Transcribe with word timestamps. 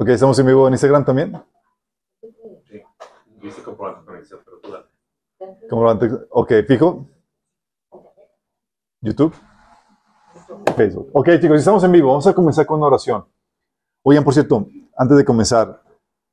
Ok, 0.00 0.08
estamos 0.08 0.38
en 0.38 0.46
vivo 0.46 0.66
en 0.66 0.72
Instagram 0.72 1.04
también. 1.04 1.44
Sí. 2.66 2.82
Viste 3.42 3.62
comprobante 3.62 4.06
conexión, 4.06 4.40
pero 4.42 4.58
tú 4.58 4.70
dale. 4.72 4.86
Comprobante. 5.68 6.08
Ok, 6.30 6.52
fijo. 6.66 7.06
YouTube. 9.02 9.34
Facebook. 10.74 11.10
Ok, 11.12 11.28
chicos, 11.38 11.58
estamos 11.58 11.84
en 11.84 11.92
vivo. 11.92 12.08
Vamos 12.08 12.26
a 12.26 12.32
comenzar 12.32 12.64
con 12.64 12.78
una 12.78 12.86
oración. 12.86 13.26
Oigan, 14.02 14.24
por 14.24 14.32
cierto, 14.32 14.66
antes 14.96 15.18
de 15.18 15.24
comenzar, 15.26 15.82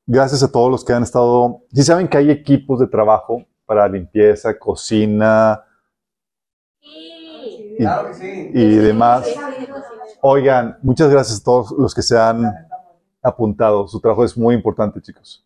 gracias 0.05 0.43
a 0.43 0.49
todos 0.49 0.71
los 0.71 0.85
que 0.85 0.93
han 0.93 1.03
estado. 1.03 1.63
Si 1.73 1.83
saben 1.83 2.07
que 2.07 2.19
hay 2.19 2.31
equipos 2.31 2.79
de 2.79 2.87
trabajo 2.87 3.43
para 3.65 3.85
limpieza, 3.89 4.57
cocina 4.57 5.61
y, 6.79 7.75
Claro 7.79 8.07
que 8.07 8.13
sí. 8.13 8.51
y 8.53 8.75
demás. 8.77 9.27
Oigan, 10.21 10.79
muchas 10.83 11.09
gracias 11.09 11.41
a 11.41 11.43
todos 11.43 11.71
los 11.77 11.93
que 11.93 12.01
se 12.01 12.17
han 12.17 12.45
apuntado. 13.27 13.87
Su 13.87 13.99
trabajo 13.99 14.23
es 14.23 14.37
muy 14.37 14.55
importante, 14.55 15.01
chicos. 15.01 15.45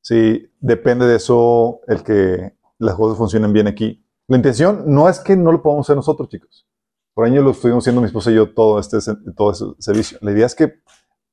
Sí, 0.00 0.50
depende 0.60 1.06
de 1.06 1.16
eso 1.16 1.80
el 1.86 2.02
que 2.02 2.54
las 2.78 2.94
cosas 2.94 3.18
funcionen 3.18 3.52
bien 3.52 3.66
aquí. 3.66 4.04
La 4.26 4.36
intención 4.36 4.84
no 4.86 5.08
es 5.08 5.20
que 5.20 5.36
no 5.36 5.52
lo 5.52 5.62
podamos 5.62 5.86
hacer 5.86 5.96
nosotros, 5.96 6.28
chicos. 6.28 6.66
Por 7.14 7.26
años 7.26 7.44
lo 7.44 7.50
estuvimos 7.50 7.82
haciendo 7.82 8.00
mi 8.00 8.06
esposa 8.06 8.30
y 8.30 8.34
yo 8.34 8.52
todo 8.54 8.78
este 8.78 8.98
todo 9.36 9.50
ese 9.50 9.64
servicio. 9.78 10.18
La 10.22 10.32
idea 10.32 10.46
es 10.46 10.54
que 10.54 10.80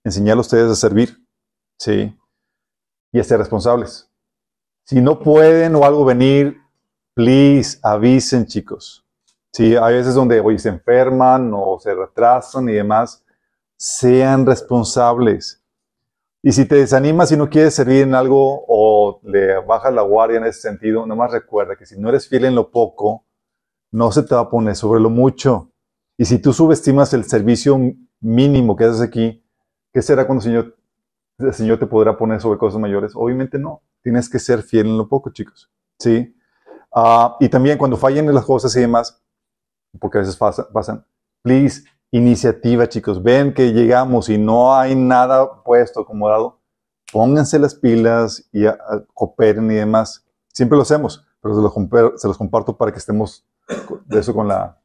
enseñarle 0.03 0.39
a 0.39 0.41
ustedes 0.41 0.71
a 0.71 0.75
servir, 0.75 1.17
sí, 1.77 2.17
y 3.11 3.19
a 3.19 3.23
ser 3.23 3.39
responsables. 3.39 4.09
Si 4.83 5.01
no 5.01 5.19
pueden 5.19 5.75
o 5.75 5.85
algo 5.85 6.05
venir, 6.05 6.57
please 7.13 7.79
avisen, 7.83 8.45
chicos. 8.45 9.05
Sí, 9.51 9.75
hay 9.75 9.95
veces 9.95 10.15
donde 10.15 10.39
hoy 10.39 10.59
se 10.59 10.69
enferman 10.69 11.51
o 11.53 11.79
se 11.79 11.93
retrasan 11.93 12.69
y 12.69 12.73
demás. 12.73 13.23
Sean 13.75 14.45
responsables. 14.45 15.63
Y 16.43 16.51
si 16.51 16.65
te 16.65 16.75
desanimas 16.75 17.31
y 17.31 17.37
no 17.37 17.49
quieres 17.49 17.73
servir 17.73 18.03
en 18.03 18.15
algo 18.15 18.63
o 18.67 19.19
le 19.23 19.59
bajas 19.65 19.93
la 19.93 20.03
guardia 20.03 20.37
en 20.37 20.45
ese 20.45 20.61
sentido, 20.61 21.05
nomás 21.05 21.31
recuerda 21.31 21.75
que 21.75 21.85
si 21.85 21.99
no 21.99 22.09
eres 22.09 22.27
fiel 22.29 22.45
en 22.45 22.55
lo 22.55 22.71
poco, 22.71 23.25
no 23.91 24.11
se 24.11 24.23
te 24.23 24.35
va 24.35 24.41
a 24.41 24.49
poner 24.49 24.75
sobre 24.75 25.01
lo 25.01 25.09
mucho. 25.09 25.71
Y 26.17 26.25
si 26.25 26.39
tú 26.39 26.53
subestimas 26.53 27.13
el 27.13 27.23
servicio 27.25 27.79
mínimo 28.21 28.75
que 28.75 28.85
haces 28.85 29.01
aquí, 29.01 29.43
¿qué 29.93 30.01
será 30.01 30.25
cuando 30.25 30.45
el 30.45 31.53
Señor, 31.53 31.79
te 31.79 31.87
podrá 31.87 32.17
poner 32.17 32.39
sobre 32.39 32.59
cosas 32.59 32.79
mayores? 32.79 33.13
Obviamente 33.15 33.57
no. 33.59 33.81
Tienes 34.03 34.29
que 34.29 34.39
ser 34.39 34.61
fiel 34.61 34.87
en 34.87 34.97
lo 34.97 35.07
poco, 35.07 35.31
chicos. 35.31 35.69
¿Sí? 35.99 36.35
Ah, 36.93 37.35
y 37.39 37.49
también 37.49 37.77
cuando 37.77 37.97
fallen 37.97 38.33
las 38.33 38.45
cosas 38.45 38.75
y 38.75 38.81
demás, 38.81 39.21
porque 39.99 40.19
a 40.19 40.21
veces 40.21 40.35
pasa- 40.37 40.67
pasan, 40.71 41.05
please, 41.43 41.83
iniciativa, 42.11 42.87
chicos. 42.87 43.21
Ven 43.21 43.53
que 43.53 43.71
llegamos 43.73 44.29
y 44.29 44.37
no 44.37 44.75
hay 44.75 44.95
nada 44.95 45.63
puesto, 45.63 46.01
acomodado. 46.01 46.59
Pónganse 47.11 47.59
las 47.59 47.75
pilas 47.75 48.47
y 48.51 48.65
a- 48.65 48.71
a- 48.71 49.03
cooperen 49.13 49.69
y 49.71 49.75
demás. 49.75 50.25
Siempre 50.53 50.75
lo 50.75 50.81
hacemos, 50.81 51.25
pero 51.41 51.55
se 51.55 51.61
los, 51.61 51.73
se 52.21 52.27
los 52.27 52.37
comparto 52.37 52.75
para 52.77 52.91
que 52.91 52.97
estemos 52.99 53.45
de 54.05 54.19
eso 54.19 54.33
con, 54.33 54.47
la, 54.47 54.77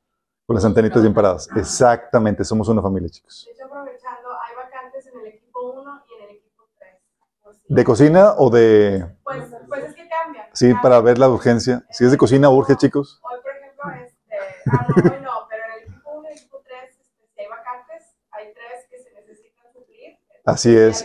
con 0.47 0.55
las 0.55 0.65
antenitas 0.65 1.03
bien 1.03 1.15
paradas. 1.15 1.49
Exactamente, 1.57 2.45
somos 2.45 2.69
una 2.69 2.83
familia, 2.83 3.09
chicos. 3.09 3.45
De 3.47 3.53
hecho, 3.53 3.65
aprovechando, 3.67 4.29
hay 4.31 4.55
vacantes 4.57 5.07
en 5.07 5.21
el 5.21 5.27
equipo 5.27 5.61
1 5.73 6.03
y 6.09 6.15
en 6.23 6.29
el 6.31 6.37
equipo 6.37 6.65
3. 6.79 6.97
por 7.43 7.55
si- 7.55 7.61
¿De 7.75 7.85
cocina 7.85 8.35
o 8.37 8.51
de...? 8.51 9.07
Pues, 9.25 9.45
pues 9.69 9.85
es 9.85 9.95
que 9.95 10.09
cambia. 10.09 10.49
Sí, 10.53 10.67
Cambia. 10.67 10.83
para 10.83 11.01
ver 11.01 11.19
la 11.19 11.29
urgencia. 11.29 11.85
Si 11.91 12.05
es 12.05 12.11
de 12.11 12.19
cocina, 12.19 12.51
urge, 12.51 12.77
chicos. 12.77 13.21
Hoy, 13.23 13.41
por 13.41 13.51
ejemplo, 13.51 13.91
este, 14.05 14.37
ah, 14.71 14.87
no, 14.89 14.95
hoy 15.15 15.21
no, 15.23 15.31
pero 15.49 15.63
en 15.65 15.73
el 15.73 15.89
equipo 15.89 16.11
1 16.13 16.29
y 16.29 16.33
el 16.33 16.39
equipo 16.39 16.61
3, 16.65 16.91
este, 16.91 17.05
si 17.35 17.41
hay 17.41 17.49
vacantes, 17.49 18.03
hay 18.31 18.53
tres 18.53 18.87
que 18.91 18.99
se 19.03 19.11
necesitan 19.15 19.73
suplir. 19.73 20.19
Así 20.45 20.75
es. 20.77 21.05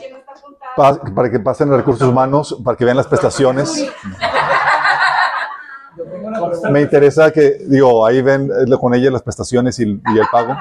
Pa- 0.75 0.99
para 1.15 1.29
que 1.29 1.39
pasen 1.39 1.71
recursos 1.75 2.07
humanos, 2.07 2.59
para 2.63 2.77
que 2.77 2.85
vean 2.85 2.97
las 2.97 3.07
prestaciones. 3.07 3.89
Me 6.69 6.81
interesa 6.81 7.31
que, 7.31 7.57
digo, 7.67 8.05
ahí 8.05 8.21
ven 8.21 8.49
eh, 8.51 8.77
con 8.79 8.93
ella 8.93 9.09
las 9.11 9.23
prestaciones 9.23 9.79
y, 9.79 9.83
y 9.83 10.17
el 10.19 10.27
pago. 10.31 10.55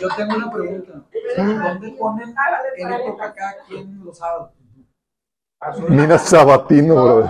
Yo 0.00 0.08
tengo 0.16 0.36
una 0.36 0.50
pregunta. 0.50 0.92
¿Dónde 1.36 1.90
ponen 1.98 2.34
qué 2.76 2.84
le 2.86 2.98
toca 3.00 3.24
a 3.26 3.32
cada 3.34 3.52
quien 3.66 4.04
los 4.04 4.18
sábados? 4.18 4.50
Nina 5.88 6.18
Sabatino, 6.18 6.94
bro. 6.94 7.28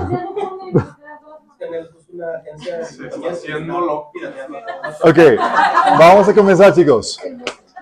Ok, 5.02 5.18
vamos 5.98 6.28
a 6.28 6.34
comenzar, 6.34 6.72
chicos. 6.74 7.18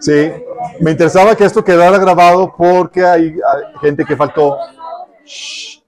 Sí, 0.03 0.33
me 0.81 0.91
interesaba 0.91 1.37
que 1.37 1.45
esto 1.45 1.63
quedara 1.65 1.97
grabado 1.99 2.53
porque 2.57 3.05
hay, 3.05 3.23
hay 3.29 3.79
gente 3.81 4.05
que 4.05 4.17
faltó. 4.17 4.57
Shh. 5.25 5.81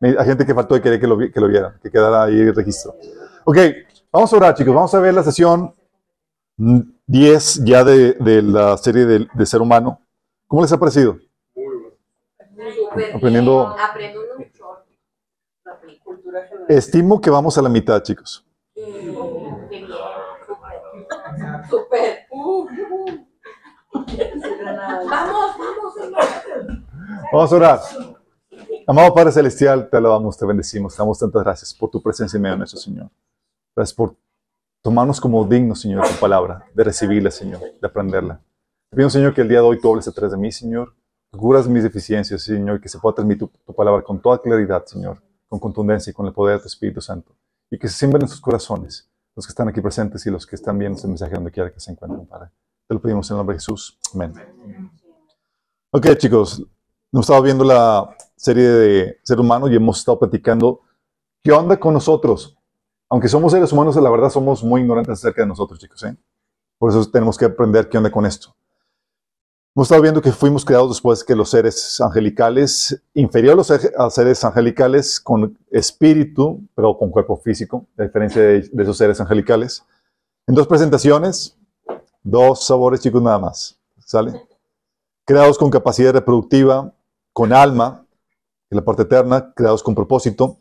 Hay 0.00 0.26
gente 0.26 0.44
que 0.46 0.54
faltó 0.54 0.76
y 0.76 0.80
quería 0.80 1.00
que 1.00 1.06
lo, 1.06 1.18
que 1.18 1.40
lo 1.40 1.48
viera, 1.48 1.78
que 1.82 1.90
quedara 1.90 2.24
ahí 2.24 2.38
el 2.38 2.54
registro. 2.54 2.94
Ok, 3.44 3.56
vamos 4.12 4.32
a 4.32 4.36
orar, 4.36 4.54
chicos. 4.54 4.74
Vamos 4.74 4.94
a 4.94 5.00
ver 5.00 5.14
la 5.14 5.22
sesión 5.22 5.74
mm, 6.56 6.80
10 7.06 7.64
ya 7.64 7.82
de, 7.84 8.12
de 8.14 8.42
la 8.42 8.76
serie 8.78 9.04
de, 9.06 9.26
de 9.32 9.46
ser 9.46 9.60
humano. 9.60 10.00
¿Cómo 10.46 10.62
les 10.62 10.72
ha 10.72 10.78
parecido? 10.78 11.18
Aprendiendo- 13.14 13.74
Aprendo 13.78 14.20
mucho. 14.38 14.64
Estimo 16.68 17.20
que 17.20 17.30
vamos 17.30 17.56
a 17.58 17.62
la 17.62 17.68
mitad, 17.68 18.02
chicos. 18.02 18.44
Bien. 18.74 19.86
Súper. 21.68 22.26
Vamos, 25.04 25.56
vamos, 25.58 25.94
vamos. 27.32 27.52
A 27.52 27.56
orar. 27.56 27.80
Amado 28.86 29.12
Padre 29.12 29.32
Celestial, 29.32 29.90
te 29.90 29.96
alabamos, 29.96 30.38
te 30.38 30.46
bendecimos, 30.46 30.94
te 30.94 31.02
damos 31.02 31.18
tantas 31.18 31.42
gracias 31.42 31.74
por 31.74 31.90
tu 31.90 32.02
presencia 32.02 32.36
en 32.36 32.42
medio 32.42 32.54
de 32.54 32.58
nuestro 32.58 32.80
Señor. 32.80 33.10
Gracias 33.74 33.94
por 33.94 34.16
tomarnos 34.80 35.20
como 35.20 35.44
dignos, 35.44 35.80
Señor, 35.80 36.06
de 36.06 36.14
tu 36.14 36.20
palabra, 36.20 36.64
de 36.72 36.84
recibirla, 36.84 37.30
Señor, 37.30 37.60
de 37.60 37.86
aprenderla. 37.86 38.40
Te 38.90 38.96
pido, 38.96 39.10
Señor, 39.10 39.34
que 39.34 39.42
el 39.42 39.48
día 39.48 39.58
de 39.58 39.66
hoy 39.66 39.80
tú 39.80 39.90
hables 39.90 40.08
atrás 40.08 40.30
de 40.30 40.38
mí, 40.38 40.50
Señor, 40.50 40.94
curas 41.30 41.68
mis 41.68 41.82
deficiencias, 41.82 42.42
Señor, 42.42 42.80
que 42.80 42.88
se 42.88 42.98
pueda 42.98 43.16
transmitir 43.16 43.48
tu, 43.48 43.58
tu 43.66 43.74
palabra 43.74 44.02
con 44.02 44.20
toda 44.20 44.40
claridad, 44.40 44.84
Señor, 44.86 45.20
con 45.48 45.58
contundencia 45.58 46.10
y 46.10 46.14
con 46.14 46.26
el 46.26 46.32
poder 46.32 46.56
de 46.56 46.62
tu 46.62 46.68
Espíritu 46.68 47.00
Santo. 47.00 47.36
Y 47.70 47.78
que 47.78 47.88
se 47.88 47.98
siembren 47.98 48.22
en 48.22 48.28
sus 48.28 48.40
corazones, 48.40 49.10
los 49.34 49.46
que 49.46 49.50
están 49.50 49.68
aquí 49.68 49.80
presentes 49.80 50.24
y 50.24 50.30
los 50.30 50.46
que 50.46 50.56
están 50.56 50.78
viendo 50.78 50.96
este 50.96 51.08
mensaje 51.08 51.34
donde 51.34 51.50
quiera 51.50 51.70
que 51.70 51.80
se 51.80 51.90
encuentren, 51.90 52.26
Padre. 52.26 52.50
Te 52.86 52.94
lo 52.94 53.00
pedimos 53.00 53.28
en 53.30 53.34
el 53.34 53.38
nombre 53.38 53.54
de 53.54 53.60
Jesús. 53.60 53.98
Amén. 54.14 54.32
Ok, 55.90 56.06
chicos, 56.16 56.62
hemos 57.12 57.24
estado 57.24 57.42
viendo 57.42 57.64
la 57.64 58.16
serie 58.36 58.68
de 58.68 59.18
ser 59.24 59.40
humano 59.40 59.66
y 59.68 59.74
hemos 59.74 59.98
estado 59.98 60.20
platicando 60.20 60.82
qué 61.42 61.50
onda 61.50 61.78
con 61.78 61.94
nosotros. 61.94 62.56
Aunque 63.08 63.28
somos 63.28 63.52
seres 63.52 63.72
humanos, 63.72 63.96
la 63.96 64.10
verdad 64.10 64.30
somos 64.30 64.62
muy 64.62 64.82
ignorantes 64.82 65.14
acerca 65.14 65.42
de 65.42 65.48
nosotros, 65.48 65.80
chicos. 65.80 66.02
¿eh? 66.04 66.16
Por 66.78 66.90
eso 66.90 67.10
tenemos 67.10 67.36
que 67.36 67.46
aprender 67.46 67.88
qué 67.88 67.98
onda 67.98 68.10
con 68.10 68.24
esto. 68.24 68.54
Hemos 69.74 69.88
estado 69.88 70.02
viendo 70.02 70.22
que 70.22 70.32
fuimos 70.32 70.64
creados 70.64 70.90
después 70.90 71.24
que 71.24 71.34
los 71.34 71.50
seres 71.50 72.00
angelicales, 72.00 73.02
inferior 73.14 73.54
a 73.54 74.04
los 74.04 74.14
seres 74.14 74.44
angelicales 74.44 75.20
con 75.20 75.58
espíritu, 75.70 76.62
pero 76.74 76.96
con 76.96 77.10
cuerpo 77.10 77.36
físico, 77.36 77.86
a 77.98 78.04
diferencia 78.04 78.40
de, 78.40 78.60
de 78.72 78.82
esos 78.82 78.96
seres 78.96 79.20
angelicales. 79.20 79.84
En 80.46 80.54
dos 80.54 80.66
presentaciones, 80.66 81.58
dos 82.26 82.66
sabores, 82.66 83.00
chicos, 83.00 83.22
nada 83.22 83.38
más. 83.38 83.80
¿Sale? 83.98 84.40
Creados 85.24 85.58
con 85.58 85.70
capacidad 85.70 86.12
reproductiva, 86.12 86.92
con 87.32 87.52
alma, 87.52 88.04
en 88.70 88.76
la 88.76 88.84
parte 88.84 89.02
eterna, 89.02 89.52
creados 89.54 89.82
con 89.82 89.94
propósito, 89.94 90.58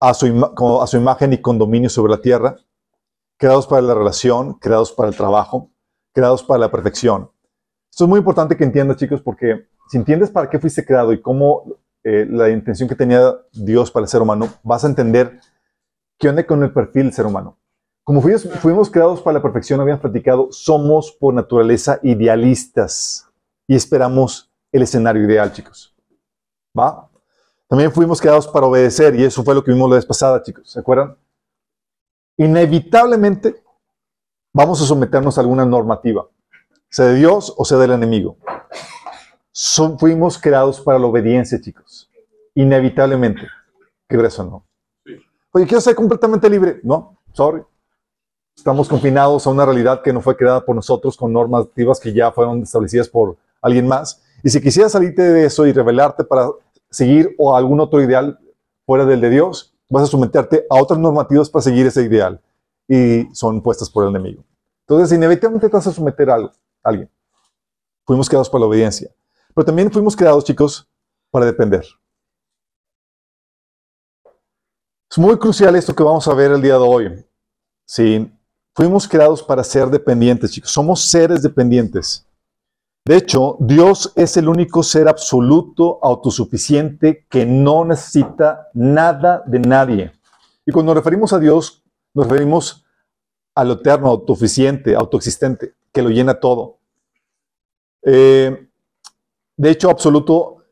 a 0.00 0.14
su, 0.14 0.52
como 0.54 0.82
a 0.82 0.86
su 0.86 0.96
imagen 0.96 1.32
y 1.32 1.38
con 1.40 1.58
dominio 1.58 1.88
sobre 1.88 2.12
la 2.12 2.20
tierra, 2.20 2.56
creados 3.38 3.66
para 3.66 3.82
la 3.82 3.94
relación, 3.94 4.54
creados 4.54 4.92
para 4.92 5.08
el 5.08 5.16
trabajo, 5.16 5.70
creados 6.12 6.42
para 6.42 6.60
la 6.60 6.70
perfección. 6.70 7.30
Esto 7.90 8.04
es 8.04 8.08
muy 8.08 8.18
importante 8.18 8.56
que 8.56 8.64
entiendas, 8.64 8.96
chicos, 8.96 9.20
porque 9.22 9.68
si 9.88 9.96
entiendes 9.96 10.30
para 10.30 10.48
qué 10.48 10.58
fuiste 10.58 10.84
creado 10.84 11.12
y 11.12 11.20
cómo 11.20 11.64
eh, 12.02 12.26
la 12.28 12.50
intención 12.50 12.88
que 12.88 12.94
tenía 12.94 13.34
Dios 13.52 13.90
para 13.90 14.04
el 14.04 14.08
ser 14.08 14.22
humano, 14.22 14.48
vas 14.62 14.84
a 14.84 14.88
entender 14.88 15.40
qué 16.18 16.28
onda 16.28 16.46
con 16.46 16.62
el 16.62 16.72
perfil 16.72 17.04
del 17.04 17.12
ser 17.12 17.26
humano. 17.26 17.58
Como 18.04 18.20
fuimos, 18.20 18.42
fuimos 18.60 18.90
creados 18.90 19.22
para 19.22 19.38
la 19.38 19.42
perfección, 19.42 19.80
habíamos 19.80 20.02
platicado, 20.02 20.48
somos 20.52 21.10
por 21.12 21.32
naturaleza 21.32 21.98
idealistas 22.02 23.26
y 23.66 23.74
esperamos 23.74 24.52
el 24.72 24.82
escenario 24.82 25.24
ideal, 25.24 25.52
chicos. 25.52 25.94
¿Va? 26.78 27.08
También 27.66 27.90
fuimos 27.90 28.20
creados 28.20 28.46
para 28.46 28.66
obedecer 28.66 29.14
y 29.14 29.24
eso 29.24 29.42
fue 29.42 29.54
lo 29.54 29.64
que 29.64 29.72
vimos 29.72 29.88
la 29.88 29.96
vez 29.96 30.04
pasada, 30.04 30.42
chicos. 30.42 30.70
¿Se 30.70 30.80
acuerdan? 30.80 31.16
Inevitablemente 32.36 33.62
vamos 34.52 34.82
a 34.82 34.84
someternos 34.84 35.38
a 35.38 35.40
alguna 35.40 35.64
normativa, 35.64 36.28
sea 36.90 37.06
de 37.06 37.14
Dios 37.14 37.54
o 37.56 37.64
sea 37.64 37.78
del 37.78 37.92
enemigo. 37.92 38.36
Son- 39.50 39.98
fuimos 39.98 40.36
creados 40.36 40.80
para 40.80 40.98
la 40.98 41.06
obediencia, 41.06 41.60
chicos. 41.60 42.10
Inevitablemente. 42.54 43.42
¿Qué 44.08 44.16
eso 44.18 44.44
no? 44.44 44.66
Oye, 45.52 45.66
quiero 45.66 45.80
ser 45.80 45.94
completamente 45.94 46.50
libre. 46.50 46.80
No, 46.82 47.18
sorry. 47.32 47.62
Estamos 48.56 48.88
confinados 48.88 49.46
a 49.46 49.50
una 49.50 49.66
realidad 49.66 50.02
que 50.02 50.12
no 50.12 50.20
fue 50.20 50.36
creada 50.36 50.64
por 50.64 50.74
nosotros 50.74 51.16
con 51.16 51.32
normativas 51.32 52.00
que 52.00 52.12
ya 52.12 52.30
fueron 52.32 52.62
establecidas 52.62 53.08
por 53.08 53.36
alguien 53.60 53.86
más. 53.86 54.22
Y 54.42 54.50
si 54.50 54.60
quisieras 54.60 54.92
salirte 54.92 55.22
de 55.22 55.46
eso 55.46 55.66
y 55.66 55.72
rebelarte 55.72 56.24
para 56.24 56.48
seguir 56.90 57.34
o 57.38 57.54
algún 57.56 57.80
otro 57.80 58.00
ideal 58.00 58.38
fuera 58.86 59.04
del 59.04 59.20
de 59.20 59.30
Dios, 59.30 59.74
vas 59.88 60.04
a 60.04 60.06
someterte 60.06 60.66
a 60.70 60.80
otras 60.80 60.98
normativas 60.98 61.50
para 61.50 61.62
seguir 61.62 61.86
ese 61.86 62.02
ideal. 62.02 62.40
Y 62.88 63.26
son 63.34 63.62
puestas 63.62 63.90
por 63.90 64.04
el 64.04 64.10
enemigo. 64.10 64.44
Entonces, 64.86 65.16
inevitablemente 65.16 65.68
te 65.68 65.76
vas 65.76 65.86
a 65.86 65.92
someter 65.92 66.30
a 66.30 66.34
algo, 66.34 66.52
alguien. 66.82 67.10
Fuimos 68.06 68.28
creados 68.28 68.50
para 68.50 68.60
la 68.60 68.66
obediencia. 68.66 69.10
Pero 69.54 69.64
también 69.64 69.90
fuimos 69.90 70.14
creados, 70.14 70.44
chicos, 70.44 70.88
para 71.30 71.46
depender. 71.46 71.84
Es 75.10 75.18
muy 75.18 75.38
crucial 75.38 75.74
esto 75.76 75.94
que 75.94 76.02
vamos 76.02 76.26
a 76.28 76.34
ver 76.34 76.52
el 76.52 76.60
día 76.60 76.74
de 76.74 76.80
hoy. 76.80 77.26
Sí, 77.86 78.30
fuimos 78.74 79.06
creados 79.08 79.42
para 79.42 79.62
ser 79.64 79.88
dependientes, 79.88 80.50
chicos. 80.50 80.70
Somos 80.70 81.04
seres 81.04 81.42
dependientes. 81.42 82.26
De 83.06 83.16
hecho, 83.16 83.56
Dios 83.60 84.12
es 84.16 84.36
el 84.36 84.48
único 84.48 84.82
ser 84.82 85.08
absoluto, 85.08 85.98
autosuficiente, 86.02 87.26
que 87.28 87.44
no 87.44 87.84
necesita 87.84 88.68
nada 88.72 89.42
de 89.46 89.58
nadie. 89.58 90.12
Y 90.64 90.72
cuando 90.72 90.94
nos 90.94 91.02
referimos 91.04 91.32
a 91.34 91.38
Dios, 91.38 91.82
nos 92.14 92.26
referimos 92.26 92.84
a 93.54 93.62
lo 93.62 93.74
eterno, 93.74 94.08
autosuficiente, 94.08 94.96
autoexistente, 94.96 95.74
que 95.92 96.02
lo 96.02 96.08
llena 96.08 96.40
todo. 96.40 96.78
Eh, 98.02 98.68
de 99.56 99.70
hecho, 99.70 99.90
absoluto 99.90 100.64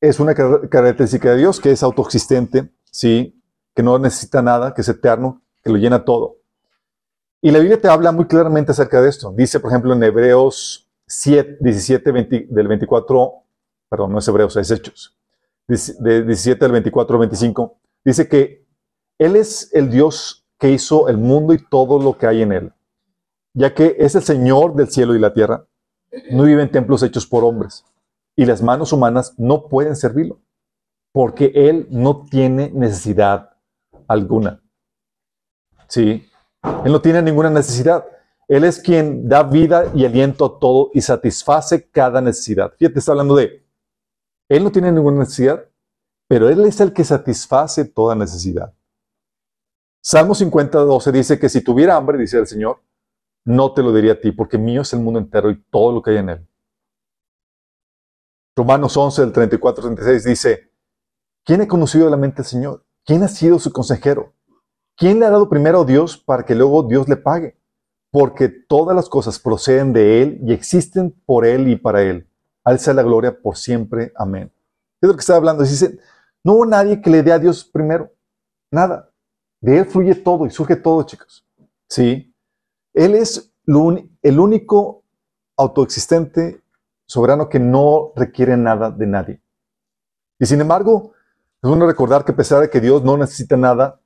es 0.00 0.18
una 0.18 0.34
car- 0.34 0.68
característica 0.68 1.30
de 1.30 1.36
Dios, 1.38 1.60
que 1.60 1.70
es 1.70 1.82
autoexistente, 1.82 2.70
¿sí? 2.90 3.40
que 3.74 3.82
no 3.84 3.98
necesita 3.98 4.42
nada, 4.42 4.74
que 4.74 4.80
es 4.82 4.88
eterno, 4.88 5.40
que 5.62 5.70
lo 5.70 5.76
llena 5.76 6.04
todo. 6.04 6.38
Y 7.44 7.50
la 7.50 7.58
Biblia 7.58 7.80
te 7.80 7.88
habla 7.88 8.12
muy 8.12 8.26
claramente 8.26 8.70
acerca 8.70 9.02
de 9.02 9.08
esto. 9.08 9.32
Dice, 9.36 9.58
por 9.58 9.72
ejemplo, 9.72 9.92
en 9.92 10.02
Hebreos 10.02 10.88
7, 11.08 11.58
17, 11.60 12.12
20 12.12 12.46
del 12.48 12.68
24, 12.68 13.32
perdón, 13.90 14.12
no 14.12 14.18
es 14.20 14.28
Hebreos, 14.28 14.56
es 14.56 14.70
Hechos, 14.70 15.18
de 15.66 16.22
17 16.22 16.64
al 16.64 16.72
24 16.72 17.16
al 17.16 17.20
25, 17.20 17.80
dice 18.04 18.28
que 18.28 18.64
Él 19.18 19.34
es 19.34 19.74
el 19.74 19.90
Dios 19.90 20.46
que 20.56 20.70
hizo 20.70 21.08
el 21.08 21.18
mundo 21.18 21.52
y 21.52 21.58
todo 21.58 22.00
lo 22.00 22.16
que 22.16 22.28
hay 22.28 22.42
en 22.42 22.52
él, 22.52 22.72
ya 23.52 23.74
que 23.74 23.96
es 23.98 24.14
el 24.14 24.22
Señor 24.22 24.76
del 24.76 24.88
cielo 24.88 25.16
y 25.16 25.18
la 25.18 25.34
tierra, 25.34 25.66
no 26.30 26.44
vive 26.44 26.62
en 26.62 26.70
templos 26.70 27.02
hechos 27.02 27.26
por 27.26 27.42
hombres, 27.42 27.84
y 28.36 28.46
las 28.46 28.62
manos 28.62 28.92
humanas 28.92 29.34
no 29.36 29.66
pueden 29.68 29.96
servirlo, 29.96 30.40
porque 31.12 31.50
Él 31.54 31.88
no 31.90 32.24
tiene 32.24 32.70
necesidad 32.70 33.50
alguna. 34.06 34.62
Sí, 35.88 36.30
Él 36.84 36.92
no 36.92 37.00
tiene 37.00 37.22
ninguna 37.22 37.50
necesidad. 37.50 38.04
Él 38.48 38.64
es 38.64 38.80
quien 38.80 39.28
da 39.28 39.42
vida 39.42 39.90
y 39.94 40.04
aliento 40.04 40.44
a 40.44 40.58
todo 40.58 40.90
y 40.92 41.00
satisface 41.00 41.88
cada 41.88 42.20
necesidad. 42.20 42.72
Fíjate, 42.76 42.98
está 42.98 43.12
hablando 43.12 43.36
de, 43.36 43.64
Él 44.48 44.64
no 44.64 44.70
tiene 44.70 44.92
ninguna 44.92 45.20
necesidad, 45.20 45.64
pero 46.28 46.48
Él 46.48 46.64
es 46.64 46.80
el 46.80 46.92
que 46.92 47.04
satisface 47.04 47.84
toda 47.84 48.14
necesidad. 48.14 48.72
Salmo 50.02 50.34
50, 50.34 50.78
12 50.78 51.12
dice 51.12 51.38
que 51.38 51.48
si 51.48 51.62
tuviera 51.62 51.96
hambre, 51.96 52.18
dice 52.18 52.38
el 52.38 52.46
Señor, 52.46 52.82
no 53.44 53.72
te 53.72 53.82
lo 53.82 53.92
diría 53.92 54.12
a 54.12 54.20
ti, 54.20 54.32
porque 54.32 54.58
mío 54.58 54.82
es 54.82 54.92
el 54.92 55.00
mundo 55.00 55.20
entero 55.20 55.50
y 55.50 55.62
todo 55.70 55.92
lo 55.92 56.02
que 56.02 56.10
hay 56.10 56.16
en 56.18 56.28
él. 56.30 56.48
Romanos 58.56 58.96
11, 58.96 59.22
del 59.22 59.32
34 59.32 59.82
36 59.82 60.24
dice, 60.24 60.72
¿quién 61.44 61.62
ha 61.62 61.68
conocido 61.68 62.10
la 62.10 62.16
mente 62.16 62.38
del 62.38 62.46
Señor? 62.46 62.84
¿Quién 63.04 63.22
ha 63.22 63.28
sido 63.28 63.58
su 63.58 63.72
consejero? 63.72 64.34
¿Quién 65.02 65.18
le 65.18 65.26
ha 65.26 65.30
dado 65.30 65.48
primero 65.48 65.80
a 65.80 65.84
Dios 65.84 66.16
para 66.16 66.44
que 66.44 66.54
luego 66.54 66.84
Dios 66.84 67.08
le 67.08 67.16
pague? 67.16 67.56
Porque 68.12 68.48
todas 68.48 68.94
las 68.94 69.08
cosas 69.08 69.40
proceden 69.40 69.92
de 69.92 70.22
Él 70.22 70.38
y 70.46 70.52
existen 70.52 71.10
por 71.26 71.44
Él 71.44 71.66
y 71.66 71.74
para 71.74 72.02
Él. 72.02 72.30
Al 72.62 72.78
sea 72.78 72.94
la 72.94 73.02
gloria 73.02 73.36
por 73.36 73.56
siempre. 73.56 74.12
Amén. 74.14 74.52
Es 75.00 75.08
lo 75.08 75.16
que 75.16 75.18
está 75.18 75.34
hablando. 75.34 75.64
Dice, 75.64 75.98
no 76.44 76.52
hubo 76.52 76.66
nadie 76.66 77.02
que 77.02 77.10
le 77.10 77.24
dé 77.24 77.32
a 77.32 77.40
Dios 77.40 77.64
primero. 77.64 78.12
Nada. 78.70 79.10
De 79.60 79.78
Él 79.78 79.86
fluye 79.86 80.14
todo 80.14 80.46
y 80.46 80.50
surge 80.50 80.76
todo, 80.76 81.02
chicos. 81.02 81.44
Sí. 81.88 82.32
Él 82.94 83.16
es 83.16 83.52
el 83.66 84.38
único 84.38 85.02
autoexistente, 85.56 86.62
soberano 87.06 87.48
que 87.48 87.58
no 87.58 88.12
requiere 88.14 88.56
nada 88.56 88.88
de 88.92 89.06
nadie. 89.08 89.42
Y 90.38 90.46
sin 90.46 90.60
embargo, 90.60 91.12
es 91.60 91.68
bueno 91.68 91.88
recordar 91.88 92.24
que 92.24 92.30
a 92.30 92.36
pesar 92.36 92.60
de 92.60 92.70
que 92.70 92.80
Dios 92.80 93.02
no 93.02 93.16
necesita 93.16 93.56
nada, 93.56 93.98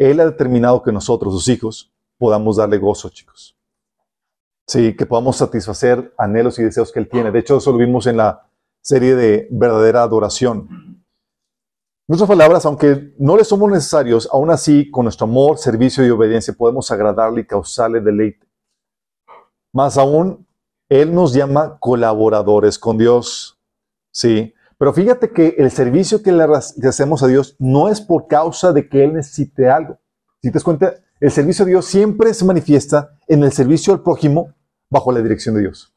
Él 0.00 0.18
ha 0.18 0.24
determinado 0.24 0.82
que 0.82 0.92
nosotros, 0.92 1.34
sus 1.34 1.48
hijos, 1.48 1.92
podamos 2.16 2.56
darle 2.56 2.78
gozo, 2.78 3.10
chicos. 3.10 3.54
Sí, 4.66 4.96
que 4.96 5.04
podamos 5.04 5.36
satisfacer 5.36 6.14
anhelos 6.16 6.58
y 6.58 6.62
deseos 6.62 6.90
que 6.90 7.00
Él 7.00 7.08
tiene. 7.08 7.30
De 7.30 7.40
hecho, 7.40 7.58
eso 7.58 7.70
lo 7.70 7.76
vimos 7.76 8.06
en 8.06 8.16
la 8.16 8.48
serie 8.80 9.14
de 9.14 9.46
verdadera 9.50 10.02
adoración. 10.02 11.04
En 12.08 12.14
otras 12.14 12.28
palabras, 12.28 12.64
aunque 12.64 13.12
no 13.18 13.36
le 13.36 13.44
somos 13.44 13.70
necesarios, 13.70 14.26
aún 14.32 14.50
así, 14.50 14.90
con 14.90 15.04
nuestro 15.04 15.26
amor, 15.26 15.58
servicio 15.58 16.04
y 16.06 16.08
obediencia, 16.08 16.54
podemos 16.54 16.90
agradarle 16.90 17.42
y 17.42 17.46
causarle 17.46 18.00
deleite. 18.00 18.46
Más 19.70 19.98
aún, 19.98 20.46
Él 20.88 21.14
nos 21.14 21.34
llama 21.34 21.78
colaboradores 21.78 22.78
con 22.78 22.96
Dios. 22.96 23.60
Sí. 24.12 24.54
Pero 24.80 24.94
fíjate 24.94 25.30
que 25.30 25.56
el 25.58 25.70
servicio 25.70 26.22
que 26.22 26.32
le 26.32 26.42
hacemos 26.88 27.22
a 27.22 27.26
Dios 27.26 27.54
no 27.58 27.90
es 27.90 28.00
por 28.00 28.28
causa 28.28 28.72
de 28.72 28.88
que 28.88 29.04
Él 29.04 29.12
necesite 29.12 29.68
algo. 29.68 29.98
Si 30.40 30.48
te 30.48 30.54
das 30.54 30.64
cuenta, 30.64 30.94
el 31.20 31.30
servicio 31.30 31.66
a 31.66 31.68
Dios 31.68 31.84
siempre 31.84 32.32
se 32.32 32.46
manifiesta 32.46 33.18
en 33.28 33.44
el 33.44 33.52
servicio 33.52 33.92
al 33.92 34.02
prójimo 34.02 34.54
bajo 34.88 35.12
la 35.12 35.20
dirección 35.20 35.54
de 35.54 35.60
Dios. 35.60 35.94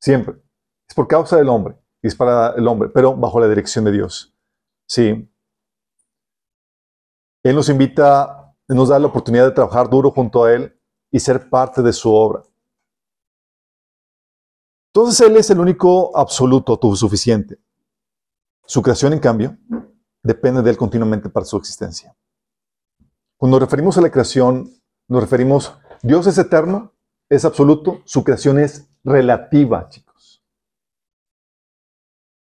Siempre. 0.00 0.42
Es 0.88 0.94
por 0.96 1.06
causa 1.06 1.36
del 1.36 1.48
hombre. 1.48 1.76
Y 2.02 2.08
es 2.08 2.16
para 2.16 2.48
el 2.56 2.66
hombre, 2.66 2.88
pero 2.88 3.14
bajo 3.14 3.38
la 3.38 3.48
dirección 3.48 3.84
de 3.84 3.92
Dios. 3.92 4.36
Sí. 4.88 5.32
Él 7.44 7.54
nos 7.54 7.68
invita, 7.68 8.56
nos 8.66 8.88
da 8.88 8.98
la 8.98 9.06
oportunidad 9.06 9.44
de 9.44 9.52
trabajar 9.52 9.88
duro 9.88 10.10
junto 10.10 10.42
a 10.42 10.52
Él 10.52 10.76
y 11.12 11.20
ser 11.20 11.48
parte 11.48 11.80
de 11.80 11.92
su 11.92 12.12
obra. 12.12 12.42
Entonces 14.92 15.20
Él 15.24 15.36
es 15.36 15.48
el 15.50 15.60
único 15.60 16.10
absoluto, 16.18 16.72
autosuficiente. 16.72 17.60
Su 18.68 18.82
creación, 18.82 19.14
en 19.14 19.18
cambio, 19.18 19.56
depende 20.22 20.60
de 20.60 20.68
Él 20.68 20.76
continuamente 20.76 21.30
para 21.30 21.46
su 21.46 21.56
existencia. 21.56 22.14
Cuando 23.38 23.58
nos 23.58 23.66
referimos 23.66 23.96
a 23.96 24.02
la 24.02 24.10
creación, 24.10 24.70
nos 25.08 25.22
referimos, 25.22 25.74
Dios 26.02 26.26
es 26.26 26.36
eterno, 26.36 26.92
es 27.30 27.46
absoluto, 27.46 28.02
su 28.04 28.22
creación 28.22 28.58
es 28.58 28.86
relativa, 29.02 29.88
chicos. 29.88 30.44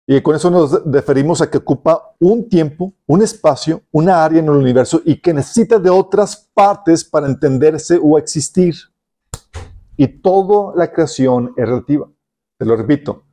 Y 0.06 0.22
con 0.22 0.36
eso 0.36 0.52
nos 0.52 0.84
referimos 0.86 1.42
a 1.42 1.50
que 1.50 1.58
ocupa 1.58 2.16
un 2.20 2.48
tiempo, 2.48 2.94
un 3.08 3.24
espacio, 3.24 3.82
una 3.92 4.24
área 4.24 4.40
en 4.40 4.46
el 4.46 4.52
universo 4.52 5.02
y 5.04 5.20
que 5.20 5.34
necesita 5.34 5.80
de 5.80 5.90
otras 5.90 6.36
partes 6.54 7.04
para 7.04 7.26
entenderse 7.26 8.00
o 8.00 8.20
existir. 8.20 8.76
Y 9.98 10.08
toda 10.08 10.76
la 10.76 10.92
creación 10.92 11.54
es 11.58 11.68
relativa. 11.68 12.08
Te 12.60 12.66
lo 12.66 12.76
repito, 12.76 13.24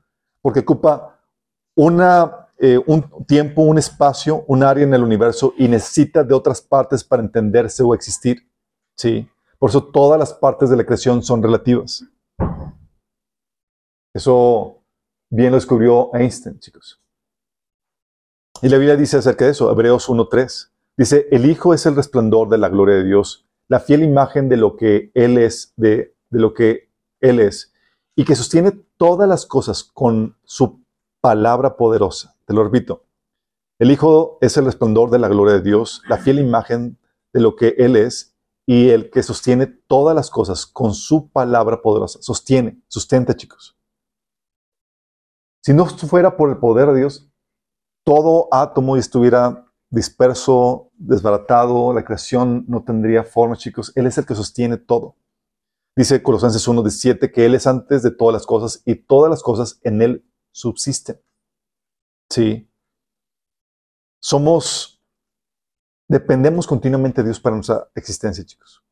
porque 0.41 0.61
ocupa 0.61 1.21
una, 1.75 2.49
eh, 2.63 2.79
un 2.87 3.25
tiempo, 3.27 3.63
un 3.63 3.79
espacio, 3.79 4.45
un 4.47 4.63
área 4.63 4.85
en 4.85 4.93
el 4.93 5.03
universo 5.03 5.55
y 5.57 5.67
necesita 5.67 6.23
de 6.23 6.35
otras 6.35 6.61
partes 6.61 7.03
para 7.03 7.23
entenderse 7.23 7.83
o 7.83 7.95
existir. 7.95 8.47
¿sí? 8.95 9.27
Por 9.59 9.71
eso 9.71 9.83
todas 9.83 10.19
las 10.19 10.35
partes 10.35 10.69
de 10.69 10.77
la 10.77 10.85
creación 10.85 11.23
son 11.23 11.43
relativas. 11.43 12.05
Eso 14.13 14.83
bien 15.31 15.53
lo 15.53 15.57
descubrió 15.57 16.11
Einstein, 16.13 16.59
chicos. 16.61 17.01
Y 18.61 18.69
la 18.69 18.77
Biblia 18.77 18.97
dice 18.97 19.17
acerca 19.17 19.47
de 19.47 19.53
eso, 19.53 19.71
Hebreos 19.71 20.11
1.3. 20.11 20.71
Dice, 20.99 21.29
el 21.31 21.47
Hijo 21.47 21.73
es 21.73 21.87
el 21.87 21.97
resplandor 21.97 22.51
de 22.51 22.59
la 22.59 22.69
gloria 22.69 22.97
de 22.97 23.05
Dios, 23.05 23.47
la 23.69 23.81
fiel 23.81 24.03
imagen 24.03 24.51
de 24.51 24.59
lo 24.59 24.77
que 24.77 25.11
Él 25.15 25.39
es, 25.39 25.73
de, 25.77 26.15
de 26.29 26.39
lo 26.39 26.53
que 26.53 26.91
Él 27.21 27.41
es, 27.41 27.73
y 28.17 28.27
que 28.27 28.37
sostiene 28.37 28.73
todas 28.99 29.27
las 29.27 29.47
cosas 29.47 29.83
con 29.83 30.37
su 30.45 30.80
palabra 31.21 31.77
poderosa. 31.77 32.37
Te 32.47 32.55
lo 32.55 32.65
repito. 32.65 33.05
El 33.79 33.91
Hijo 33.91 34.39
es 34.41 34.57
el 34.57 34.67
resplandor 34.67 35.11
de 35.11 35.19
la 35.19 35.29
gloria 35.29 35.55
de 35.55 35.63
Dios, 35.63 36.03
la 36.09 36.19
fiel 36.19 36.39
imagen 36.39 36.99
de 37.33 37.41
lo 37.41 37.57
que 37.57 37.75
Él 37.79 37.97
es 37.97 38.37
y 38.67 38.91
el 38.91 39.11
que 39.11 39.23
sostiene 39.23 39.67
todas 39.67 40.15
las 40.15 40.31
cosas 40.31 40.67
con 40.67 40.95
su 40.95 41.31
palabra 41.31 41.81
poderosa. 41.83 42.21
Sostiene, 42.23 42.83
sustenta, 42.89 43.35
chicos. 43.35 43.77
Si 45.63 45.73
no 45.73 45.87
fuera 45.87 46.37
por 46.37 46.51
el 46.51 46.59
poder 46.59 46.89
de 46.89 46.99
Dios, 46.99 47.31
todo 48.05 48.49
átomo 48.53 48.97
estuviera 48.97 49.67
disperso, 49.91 50.91
desbaratado, 50.95 51.93
la 51.93 52.05
creación 52.05 52.65
no 52.69 52.85
tendría 52.85 53.25
forma, 53.25 53.57
chicos. 53.57 53.93
Él 53.95 54.07
es 54.07 54.17
el 54.19 54.27
que 54.27 54.35
sostiene 54.35 54.77
todo. 54.77 55.17
Dice 55.97 56.23
Colosenses 56.23 56.67
1.17 56.67 57.33
que 57.33 57.47
Él 57.47 57.55
es 57.55 57.67
antes 57.67 58.03
de 58.03 58.11
todas 58.11 58.33
las 58.33 58.47
cosas 58.47 58.83
y 58.87 58.95
todas 58.95 59.29
las 59.29 59.43
cosas 59.43 59.81
en 59.83 60.01
Él 60.01 60.30
subsisten. 60.53 61.21
Sí. 62.29 62.71
Somos, 64.21 65.03
dependemos 66.09 66.67
continuamente 66.67 67.23
de 67.23 67.29
Dios 67.29 67.41
para 67.41 67.57
nuestra 67.57 67.91
existencia, 67.95 68.45
chicos. 68.45 68.85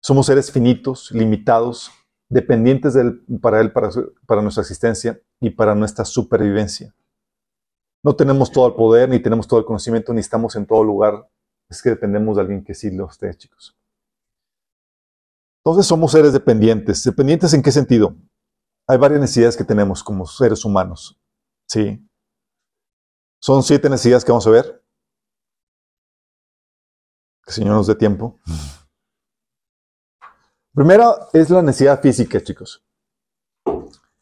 Somos 0.00 0.26
seres 0.26 0.52
finitos, 0.52 1.10
limitados, 1.10 1.90
dependientes 2.28 2.94
de 2.94 3.02
él, 3.02 3.24
para 3.40 3.60
Él, 3.60 3.72
para, 3.72 3.90
para 4.26 4.42
nuestra 4.42 4.62
existencia 4.62 5.20
y 5.40 5.50
para 5.50 5.74
nuestra 5.74 6.04
supervivencia. 6.04 6.94
No 8.02 8.14
tenemos 8.14 8.52
todo 8.52 8.68
el 8.68 8.74
poder, 8.74 9.08
ni 9.08 9.18
tenemos 9.18 9.48
todo 9.48 9.60
el 9.60 9.66
conocimiento, 9.66 10.12
ni 10.12 10.20
estamos 10.20 10.54
en 10.56 10.66
todo 10.66 10.84
lugar. 10.84 11.28
Es 11.68 11.82
que 11.82 11.90
dependemos 11.90 12.36
de 12.36 12.42
alguien 12.42 12.64
que 12.64 12.74
sí 12.74 12.90
lo 12.90 13.08
esté, 13.08 13.34
chicos. 13.34 13.76
Entonces 15.64 15.86
somos 15.86 16.12
seres 16.12 16.32
dependientes. 16.32 17.02
¿Dependientes 17.02 17.52
en 17.52 17.62
qué 17.62 17.72
sentido? 17.72 18.14
Hay 18.90 18.96
varias 18.96 19.20
necesidades 19.20 19.54
que 19.54 19.64
tenemos 19.64 20.02
como 20.02 20.26
seres 20.26 20.64
humanos. 20.64 21.20
Sí. 21.68 22.02
Son 23.38 23.62
siete 23.62 23.90
necesidades 23.90 24.24
que 24.24 24.32
vamos 24.32 24.46
a 24.46 24.50
ver. 24.50 24.82
Que 27.44 27.50
el 27.50 27.54
Señor 27.54 27.74
nos 27.74 27.86
dé 27.86 27.94
tiempo. 27.94 28.40
Primera 30.74 31.28
es 31.34 31.50
la 31.50 31.60
necesidad 31.60 32.00
física, 32.00 32.42
chicos. 32.42 32.82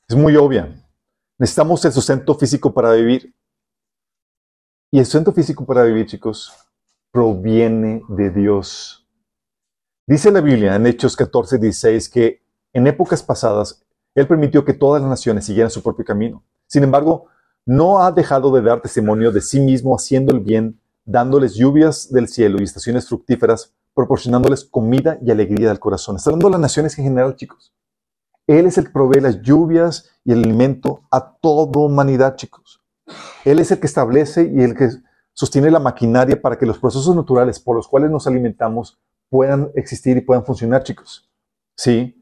Es 0.08 0.16
muy 0.16 0.34
obvia. 0.36 0.84
Necesitamos 1.38 1.84
el 1.84 1.92
sustento 1.92 2.34
físico 2.34 2.74
para 2.74 2.92
vivir. 2.92 3.36
Y 4.92 4.98
el 4.98 5.04
sustento 5.04 5.32
físico 5.32 5.64
para 5.64 5.84
vivir, 5.84 6.06
chicos, 6.06 6.52
proviene 7.12 8.02
de 8.08 8.30
Dios. 8.30 9.08
Dice 10.08 10.32
la 10.32 10.40
Biblia 10.40 10.74
en 10.74 10.86
Hechos 10.86 11.14
14, 11.14 11.58
16 11.58 12.08
que 12.08 12.44
en 12.72 12.86
épocas 12.88 13.22
pasadas 13.22 13.85
Él 14.16 14.26
permitió 14.26 14.64
que 14.64 14.72
todas 14.72 15.00
las 15.00 15.10
naciones 15.10 15.44
siguieran 15.44 15.70
su 15.70 15.82
propio 15.82 16.04
camino. 16.04 16.42
Sin 16.66 16.82
embargo, 16.82 17.26
no 17.66 18.02
ha 18.02 18.10
dejado 18.10 18.50
de 18.50 18.62
dar 18.62 18.80
testimonio 18.80 19.30
de 19.30 19.42
sí 19.42 19.60
mismo 19.60 19.94
haciendo 19.94 20.32
el 20.32 20.40
bien, 20.40 20.80
dándoles 21.04 21.54
lluvias 21.54 22.10
del 22.10 22.26
cielo 22.26 22.58
y 22.58 22.64
estaciones 22.64 23.06
fructíferas, 23.06 23.74
proporcionándoles 23.94 24.64
comida 24.64 25.18
y 25.22 25.30
alegría 25.30 25.68
del 25.68 25.78
corazón. 25.78 26.16
Está 26.16 26.30
hablando 26.30 26.48
las 26.48 26.60
naciones 26.60 26.98
en 26.98 27.04
general, 27.04 27.36
chicos. 27.36 27.74
Él 28.46 28.66
es 28.66 28.78
el 28.78 28.86
que 28.86 28.92
provee 28.92 29.20
las 29.20 29.42
lluvias 29.42 30.10
y 30.24 30.32
el 30.32 30.44
alimento 30.44 31.02
a 31.10 31.36
toda 31.36 31.80
humanidad, 31.80 32.36
chicos. 32.36 32.80
Él 33.44 33.58
es 33.58 33.70
el 33.70 33.80
que 33.80 33.86
establece 33.86 34.50
y 34.52 34.62
el 34.62 34.74
que 34.74 34.88
sostiene 35.34 35.70
la 35.70 35.78
maquinaria 35.78 36.40
para 36.40 36.56
que 36.56 36.64
los 36.64 36.78
procesos 36.78 37.14
naturales 37.14 37.60
por 37.60 37.76
los 37.76 37.86
cuales 37.86 38.10
nos 38.10 38.26
alimentamos 38.26 38.98
puedan 39.28 39.70
existir 39.74 40.16
y 40.16 40.22
puedan 40.22 40.44
funcionar, 40.44 40.82
chicos. 40.84 41.30
Sí. 41.76 42.15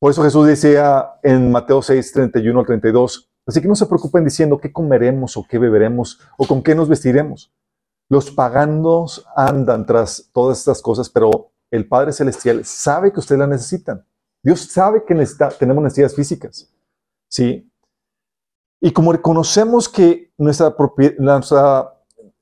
Por 0.00 0.10
eso 0.12 0.22
Jesús 0.22 0.46
decía 0.46 1.12
en 1.22 1.50
Mateo 1.50 1.82
6, 1.82 2.12
31 2.12 2.60
al 2.60 2.66
32, 2.66 3.30
así 3.46 3.60
que 3.60 3.68
no 3.68 3.74
se 3.74 3.86
preocupen 3.86 4.24
diciendo 4.24 4.58
qué 4.58 4.72
comeremos 4.72 5.36
o 5.36 5.44
qué 5.48 5.58
beberemos 5.58 6.20
o 6.36 6.46
con 6.46 6.62
qué 6.62 6.74
nos 6.74 6.88
vestiremos. 6.88 7.52
Los 8.10 8.30
paganos 8.30 9.26
andan 9.36 9.84
tras 9.86 10.30
todas 10.32 10.58
estas 10.58 10.80
cosas, 10.80 11.10
pero 11.10 11.50
el 11.70 11.86
Padre 11.88 12.12
Celestial 12.12 12.64
sabe 12.64 13.12
que 13.12 13.20
ustedes 13.20 13.40
las 13.40 13.48
necesitan. 13.48 14.06
Dios 14.42 14.60
sabe 14.60 15.04
que 15.04 15.14
necesita- 15.14 15.50
tenemos 15.50 15.82
necesidades 15.82 16.14
físicas. 16.14 16.72
¿Sí? 17.30 17.70
Y 18.80 18.92
como 18.92 19.12
reconocemos 19.12 19.88
que 19.88 20.32
nuestras 20.38 20.72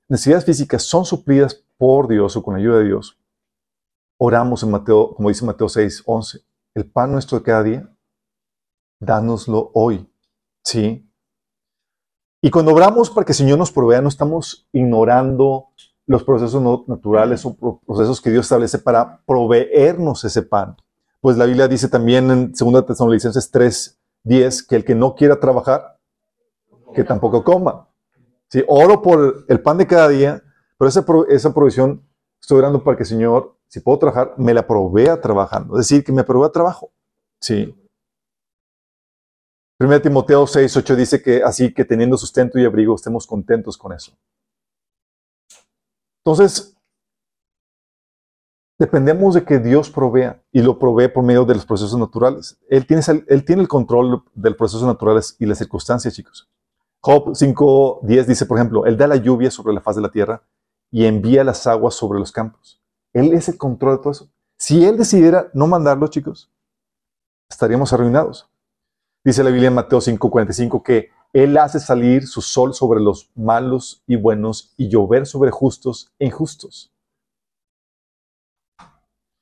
necesidades 0.08 0.44
físicas 0.44 0.82
son 0.82 1.04
suplidas 1.04 1.64
por 1.78 2.06
Dios 2.06 2.36
o 2.36 2.42
con 2.42 2.54
la 2.54 2.60
ayuda 2.60 2.78
de 2.78 2.84
Dios, 2.84 3.18
oramos 4.20 4.62
en 4.62 4.70
Mateo, 4.70 5.14
como 5.14 5.30
dice 5.30 5.44
Mateo 5.44 5.68
6, 5.68 6.02
11, 6.06 6.40
el 6.76 6.84
pan 6.90 7.10
nuestro 7.10 7.38
de 7.38 7.44
cada 7.44 7.62
día, 7.62 7.90
dánoslo 9.00 9.70
hoy. 9.74 10.08
¿Sí? 10.62 11.10
Y 12.42 12.50
cuando 12.50 12.74
oramos 12.74 13.08
para 13.10 13.24
que 13.24 13.32
el 13.32 13.36
Señor 13.36 13.58
nos 13.58 13.72
provea, 13.72 14.02
no 14.02 14.08
estamos 14.08 14.68
ignorando 14.72 15.68
los 16.06 16.22
procesos 16.22 16.86
naturales 16.86 17.44
o 17.46 17.56
pro- 17.56 17.80
procesos 17.86 18.20
que 18.20 18.30
Dios 18.30 18.44
establece 18.44 18.78
para 18.78 19.22
proveernos 19.26 20.24
ese 20.24 20.42
pan. 20.42 20.76
Pues 21.20 21.36
la 21.38 21.46
Biblia 21.46 21.66
dice 21.66 21.88
también 21.88 22.30
en 22.30 22.52
2 22.52 22.86
Tesalonicenses 22.86 23.50
3, 23.50 23.98
10 24.24 24.62
que 24.66 24.76
el 24.76 24.84
que 24.84 24.94
no 24.94 25.14
quiera 25.14 25.40
trabajar, 25.40 25.98
que 26.94 27.04
tampoco 27.04 27.42
coma. 27.42 27.88
¿Sí? 28.48 28.62
Oro 28.68 29.00
por 29.02 29.46
el 29.48 29.60
pan 29.60 29.78
de 29.78 29.86
cada 29.86 30.08
día, 30.08 30.42
pero 30.78 30.88
esa, 30.90 31.04
esa 31.30 31.54
provisión 31.54 32.06
estoy 32.40 32.58
orando 32.58 32.84
para 32.84 32.96
que 32.98 33.02
el 33.04 33.08
Señor, 33.08 33.55
si 33.68 33.80
puedo 33.80 33.98
trabajar, 33.98 34.34
me 34.38 34.54
la 34.54 34.66
provea 34.66 35.20
trabajando. 35.20 35.78
Es 35.78 35.88
decir, 35.88 36.04
que 36.04 36.12
me 36.12 36.24
provea 36.24 36.50
trabajo. 36.50 36.90
Sí. 37.40 37.74
1 39.78 40.00
Timoteo 40.00 40.46
6, 40.46 40.76
8 40.76 40.96
dice 40.96 41.22
que 41.22 41.42
así 41.42 41.72
que 41.74 41.84
teniendo 41.84 42.16
sustento 42.16 42.58
y 42.58 42.64
abrigo 42.64 42.94
estemos 42.94 43.26
contentos 43.26 43.76
con 43.76 43.92
eso. 43.92 44.12
Entonces, 46.24 46.76
dependemos 48.78 49.34
de 49.34 49.44
que 49.44 49.58
Dios 49.58 49.90
provea 49.90 50.42
y 50.52 50.62
lo 50.62 50.78
provee 50.78 51.08
por 51.08 51.24
medio 51.24 51.44
de 51.44 51.54
los 51.54 51.66
procesos 51.66 51.98
naturales. 51.98 52.58
Él 52.68 52.86
tiene, 52.86 53.02
el- 53.08 53.24
él 53.28 53.44
tiene 53.44 53.62
el 53.62 53.68
control 53.68 54.22
de 54.34 54.50
los 54.50 54.58
procesos 54.58 54.84
naturales 54.86 55.36
y 55.38 55.46
las 55.46 55.58
circunstancias, 55.58 56.14
chicos. 56.14 56.48
Job 57.00 57.34
5, 57.34 58.00
10 58.02 58.26
dice, 58.26 58.46
por 58.46 58.58
ejemplo, 58.58 58.84
Él 58.86 58.96
da 58.96 59.06
la 59.06 59.16
lluvia 59.16 59.50
sobre 59.50 59.74
la 59.74 59.80
faz 59.80 59.96
de 59.96 60.02
la 60.02 60.10
tierra 60.10 60.42
y 60.90 61.04
envía 61.04 61.44
las 61.44 61.66
aguas 61.66 61.94
sobre 61.94 62.18
los 62.18 62.32
campos. 62.32 62.82
Él 63.16 63.32
es 63.32 63.48
el 63.48 63.56
control 63.56 63.96
de 63.96 64.02
todo 64.02 64.10
eso. 64.10 64.30
Si 64.58 64.84
Él 64.84 64.98
decidiera 64.98 65.50
no 65.54 65.66
mandarlo, 65.66 66.06
chicos, 66.08 66.52
estaríamos 67.50 67.90
arruinados. 67.94 68.50
Dice 69.24 69.42
la 69.42 69.48
Biblia 69.48 69.68
en 69.68 69.74
Mateo 69.74 70.00
5:45 70.00 70.82
que 70.82 71.08
Él 71.32 71.56
hace 71.56 71.80
salir 71.80 72.26
su 72.26 72.42
sol 72.42 72.74
sobre 72.74 73.00
los 73.00 73.30
malos 73.34 74.02
y 74.06 74.16
buenos 74.16 74.74
y 74.76 74.90
llover 74.90 75.24
sobre 75.24 75.50
justos 75.50 76.12
e 76.18 76.26
injustos. 76.26 76.92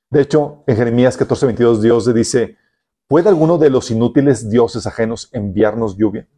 De 0.08 0.20
hecho, 0.20 0.62
en 0.68 0.76
Jeremías 0.76 1.18
14:22 1.18 1.80
Dios 1.80 2.06
le 2.06 2.12
dice, 2.12 2.56
¿puede 3.08 3.28
alguno 3.28 3.58
de 3.58 3.70
los 3.70 3.90
inútiles 3.90 4.48
dioses 4.48 4.86
ajenos 4.86 5.30
enviarnos 5.32 5.96
lluvia? 5.96 6.28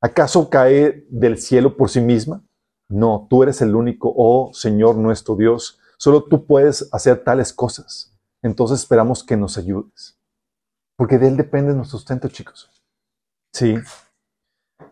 ¿Acaso 0.00 0.48
cae 0.48 1.04
del 1.10 1.38
cielo 1.38 1.76
por 1.76 1.90
sí 1.90 2.00
misma? 2.00 2.44
No, 2.88 3.26
tú 3.28 3.42
eres 3.42 3.60
el 3.62 3.74
único, 3.74 4.14
oh 4.16 4.52
Señor 4.52 4.96
nuestro 4.96 5.34
Dios. 5.34 5.80
Solo 5.98 6.24
tú 6.24 6.46
puedes 6.46 6.88
hacer 6.92 7.24
tales 7.24 7.52
cosas. 7.52 8.16
Entonces 8.42 8.80
esperamos 8.80 9.24
que 9.24 9.36
nos 9.36 9.58
ayudes. 9.58 10.16
Porque 10.96 11.18
de 11.18 11.28
Él 11.28 11.36
depende 11.36 11.74
nuestro 11.74 11.98
sustento, 11.98 12.28
chicos. 12.28 12.70
Sí. 13.52 13.76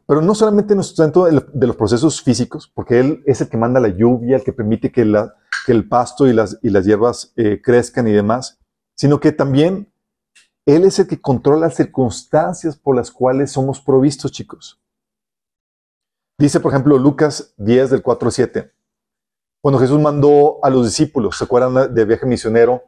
Pero 0.06 0.20
no 0.20 0.34
solamente 0.34 0.74
nuestro 0.74 0.96
sustento 0.96 1.24
de 1.24 1.66
los 1.66 1.76
procesos 1.76 2.22
físicos, 2.22 2.70
porque 2.72 3.00
Él 3.00 3.22
es 3.26 3.40
el 3.40 3.48
que 3.48 3.56
manda 3.56 3.80
la 3.80 3.88
lluvia, 3.88 4.36
el 4.36 4.44
que 4.44 4.52
permite 4.52 4.90
que, 4.90 5.02
el 5.02 5.88
pasto 5.88 6.26
y 6.26 6.32
las, 6.32 6.58
y 6.62 6.70
las 6.70 6.84
hierbas 6.84 7.32
eh, 7.36 7.60
crezcan 7.62 8.06
y 8.06 8.12
demás, 8.12 8.58
sino 8.96 9.18
que 9.18 9.32
también 9.32 9.92
Él 10.64 10.84
es 10.84 10.98
el 10.98 11.08
que 11.08 11.20
controla 11.20 11.66
las 11.66 11.76
circunstancias 11.76 12.76
por 12.76 12.94
las 12.96 13.10
cuales 13.10 13.52
somos 13.52 13.80
provistos, 13.80 14.30
chicos. 14.32 14.80
Dice, 16.38 16.60
por 16.60 16.72
ejemplo, 16.72 16.98
Lucas 16.98 17.54
10 17.56 17.90
del 17.90 18.02
4 18.02 18.28
al 18.28 18.32
7. 18.32 18.72
Cuando 19.66 19.80
Jesús 19.80 19.98
mandó 19.98 20.60
a 20.62 20.70
los 20.70 20.84
discípulos, 20.84 21.38
¿se 21.38 21.42
acuerdan 21.42 21.92
de 21.92 22.04
viaje 22.04 22.24
misionero 22.24 22.84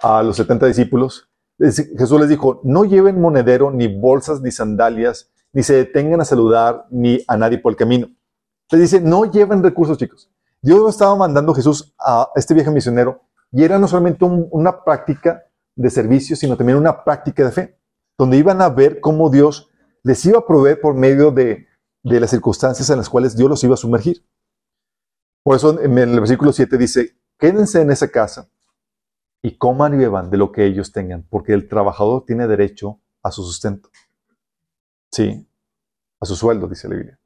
a 0.00 0.22
los 0.22 0.36
70 0.38 0.64
discípulos? 0.64 1.28
Jesús 1.58 2.18
les 2.18 2.30
dijo, 2.30 2.62
no 2.64 2.86
lleven 2.86 3.20
monedero, 3.20 3.70
ni 3.70 3.88
bolsas, 3.88 4.40
ni 4.40 4.50
sandalias, 4.50 5.30
ni 5.52 5.62
se 5.62 5.74
detengan 5.74 6.22
a 6.22 6.24
saludar, 6.24 6.86
ni 6.90 7.22
a 7.28 7.36
nadie 7.36 7.58
por 7.58 7.72
el 7.72 7.76
camino. 7.76 8.08
Les 8.70 8.80
dice, 8.80 9.02
no 9.02 9.26
lleven 9.30 9.62
recursos, 9.62 9.98
chicos. 9.98 10.30
Dios 10.62 10.88
estaba 10.88 11.14
mandando 11.14 11.52
a 11.52 11.56
Jesús 11.56 11.94
a 11.98 12.30
este 12.36 12.54
viaje 12.54 12.70
misionero 12.70 13.20
y 13.52 13.62
era 13.62 13.78
no 13.78 13.86
solamente 13.86 14.24
un- 14.24 14.48
una 14.50 14.82
práctica 14.82 15.42
de 15.76 15.90
servicio, 15.90 16.36
sino 16.36 16.56
también 16.56 16.78
una 16.78 17.04
práctica 17.04 17.44
de 17.44 17.50
fe, 17.52 17.78
donde 18.16 18.38
iban 18.38 18.62
a 18.62 18.70
ver 18.70 18.98
cómo 18.98 19.28
Dios 19.28 19.68
les 20.02 20.24
iba 20.24 20.38
a 20.38 20.46
proveer 20.46 20.80
por 20.80 20.94
medio 20.94 21.32
de 21.32 21.66
las 22.02 22.30
circunstancias 22.30 22.88
en 22.88 22.96
las 22.96 23.10
cuales 23.10 23.36
Dios 23.36 23.50
los 23.50 23.62
iba 23.62 23.74
a 23.74 23.76
sumergir. 23.76 24.24
Por 25.44 25.56
eso 25.56 25.78
en 25.78 25.98
el 25.98 26.18
versículo 26.20 26.52
7 26.52 26.78
dice, 26.78 27.18
quédense 27.38 27.82
en 27.82 27.90
esa 27.90 28.08
casa 28.08 28.48
y 29.42 29.58
coman 29.58 29.92
y 29.92 29.98
beban 29.98 30.30
de 30.30 30.38
lo 30.38 30.50
que 30.50 30.64
ellos 30.64 30.90
tengan, 30.90 31.22
porque 31.28 31.52
el 31.52 31.68
trabajador 31.68 32.24
tiene 32.24 32.46
derecho 32.46 32.98
a 33.22 33.30
su 33.30 33.44
sustento. 33.44 33.90
Sí, 35.12 35.46
a 36.18 36.24
su 36.24 36.34
sueldo, 36.34 36.66
dice 36.66 36.88
la 36.88 36.96
Biblia. 36.96 37.20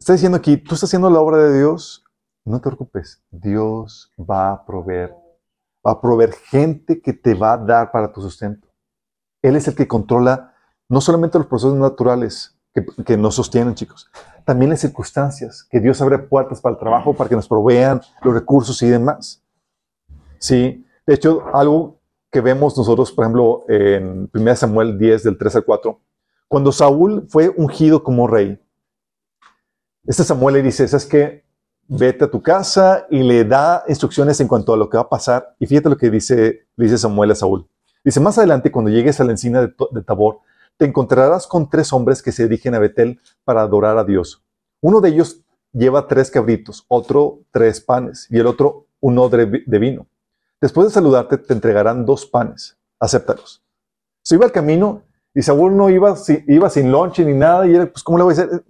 Está 0.00 0.14
diciendo 0.14 0.36
aquí, 0.36 0.56
tú 0.56 0.74
estás 0.74 0.88
haciendo 0.88 1.08
la 1.10 1.20
obra 1.20 1.38
de 1.38 1.58
Dios, 1.58 2.04
no 2.44 2.58
te 2.58 2.64
preocupes, 2.64 3.22
Dios 3.30 4.12
va 4.18 4.50
a 4.50 4.66
proveer, 4.66 5.14
va 5.86 5.92
a 5.92 6.00
proveer 6.00 6.32
gente 6.32 7.00
que 7.00 7.12
te 7.12 7.34
va 7.34 7.52
a 7.52 7.58
dar 7.58 7.92
para 7.92 8.12
tu 8.12 8.20
sustento. 8.20 8.66
Él 9.42 9.54
es 9.54 9.68
el 9.68 9.76
que 9.76 9.86
controla 9.86 10.56
no 10.88 11.00
solamente 11.00 11.38
los 11.38 11.46
procesos 11.46 11.76
naturales 11.76 12.59
que, 12.74 12.84
que 13.04 13.16
nos 13.16 13.34
sostienen, 13.34 13.74
chicos, 13.74 14.10
también 14.44 14.70
las 14.70 14.80
circunstancias, 14.80 15.66
que 15.70 15.80
Dios 15.80 16.00
abre 16.00 16.18
puertas 16.18 16.60
para 16.60 16.74
el 16.74 16.78
trabajo, 16.78 17.14
para 17.14 17.28
que 17.28 17.36
nos 17.36 17.48
provean 17.48 18.00
los 18.22 18.34
recursos 18.34 18.80
y 18.82 18.88
demás. 18.88 19.42
Sí, 20.38 20.86
de 21.06 21.14
hecho, 21.14 21.44
algo 21.52 22.00
que 22.30 22.40
vemos 22.40 22.76
nosotros, 22.76 23.12
por 23.12 23.24
ejemplo, 23.24 23.64
en 23.68 24.30
1 24.32 24.56
Samuel 24.56 24.98
10, 24.98 25.24
del 25.24 25.38
3 25.38 25.56
al 25.56 25.64
4, 25.64 26.00
cuando 26.48 26.72
Saúl 26.72 27.26
fue 27.28 27.48
ungido 27.48 28.02
como 28.02 28.26
rey, 28.26 28.60
este 30.04 30.24
Samuel 30.24 30.54
le 30.54 30.62
dice, 30.62 30.88
¿sabes 30.88 31.06
qué? 31.06 31.44
vete 31.90 32.24
a 32.24 32.30
tu 32.30 32.40
casa 32.40 33.06
y 33.10 33.22
le 33.24 33.44
da 33.44 33.82
instrucciones 33.88 34.40
en 34.40 34.46
cuanto 34.46 34.72
a 34.72 34.76
lo 34.76 34.88
que 34.88 34.96
va 34.96 35.02
a 35.02 35.08
pasar. 35.08 35.56
Y 35.58 35.66
fíjate 35.66 35.88
lo 35.88 35.96
que 35.96 36.08
dice, 36.08 36.68
dice 36.76 36.96
Samuel 36.96 37.32
a 37.32 37.34
Saúl. 37.34 37.68
Dice, 38.04 38.20
más 38.20 38.38
adelante, 38.38 38.70
cuando 38.70 38.90
llegues 38.90 39.20
a 39.20 39.24
la 39.24 39.32
encina 39.32 39.62
de 39.62 40.02
Tabor, 40.06 40.38
te 40.80 40.86
encontrarás 40.86 41.46
con 41.46 41.68
tres 41.68 41.92
hombres 41.92 42.22
que 42.22 42.32
se 42.32 42.44
dirigen 42.44 42.74
a 42.74 42.78
Betel 42.78 43.20
para 43.44 43.60
adorar 43.60 43.98
a 43.98 44.04
Dios. 44.04 44.42
Uno 44.80 45.02
de 45.02 45.10
ellos 45.10 45.44
lleva 45.74 46.08
tres 46.08 46.30
cabritos, 46.30 46.86
otro 46.88 47.40
tres 47.50 47.82
panes 47.82 48.26
y 48.30 48.38
el 48.38 48.46
otro 48.46 48.86
un 48.98 49.18
odre 49.18 49.44
de 49.44 49.78
vino. 49.78 50.06
Después 50.58 50.86
de 50.86 50.94
saludarte, 50.94 51.36
te 51.36 51.52
entregarán 51.52 52.06
dos 52.06 52.24
panes. 52.24 52.78
Acéptalos. 52.98 53.62
Se 54.24 54.36
iba 54.36 54.46
al 54.46 54.52
camino 54.52 55.02
y 55.34 55.42
Saúl 55.42 55.76
no 55.76 55.90
iba, 55.90 56.16
iba 56.46 56.70
sin 56.70 56.90
lonche 56.90 57.26
ni 57.26 57.34
nada 57.34 57.66
y 57.66 57.74
él, 57.74 57.90
pues, 57.90 58.02
¿cómo 58.02 58.16
le 58.16 58.24
voy 58.24 58.32
a 58.32 58.36
decir? 58.38 58.64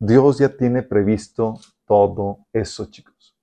Dios 0.00 0.38
ya 0.38 0.48
tiene 0.48 0.82
previsto 0.82 1.60
todo 1.86 2.38
eso, 2.52 2.86
chicos. 2.86 3.36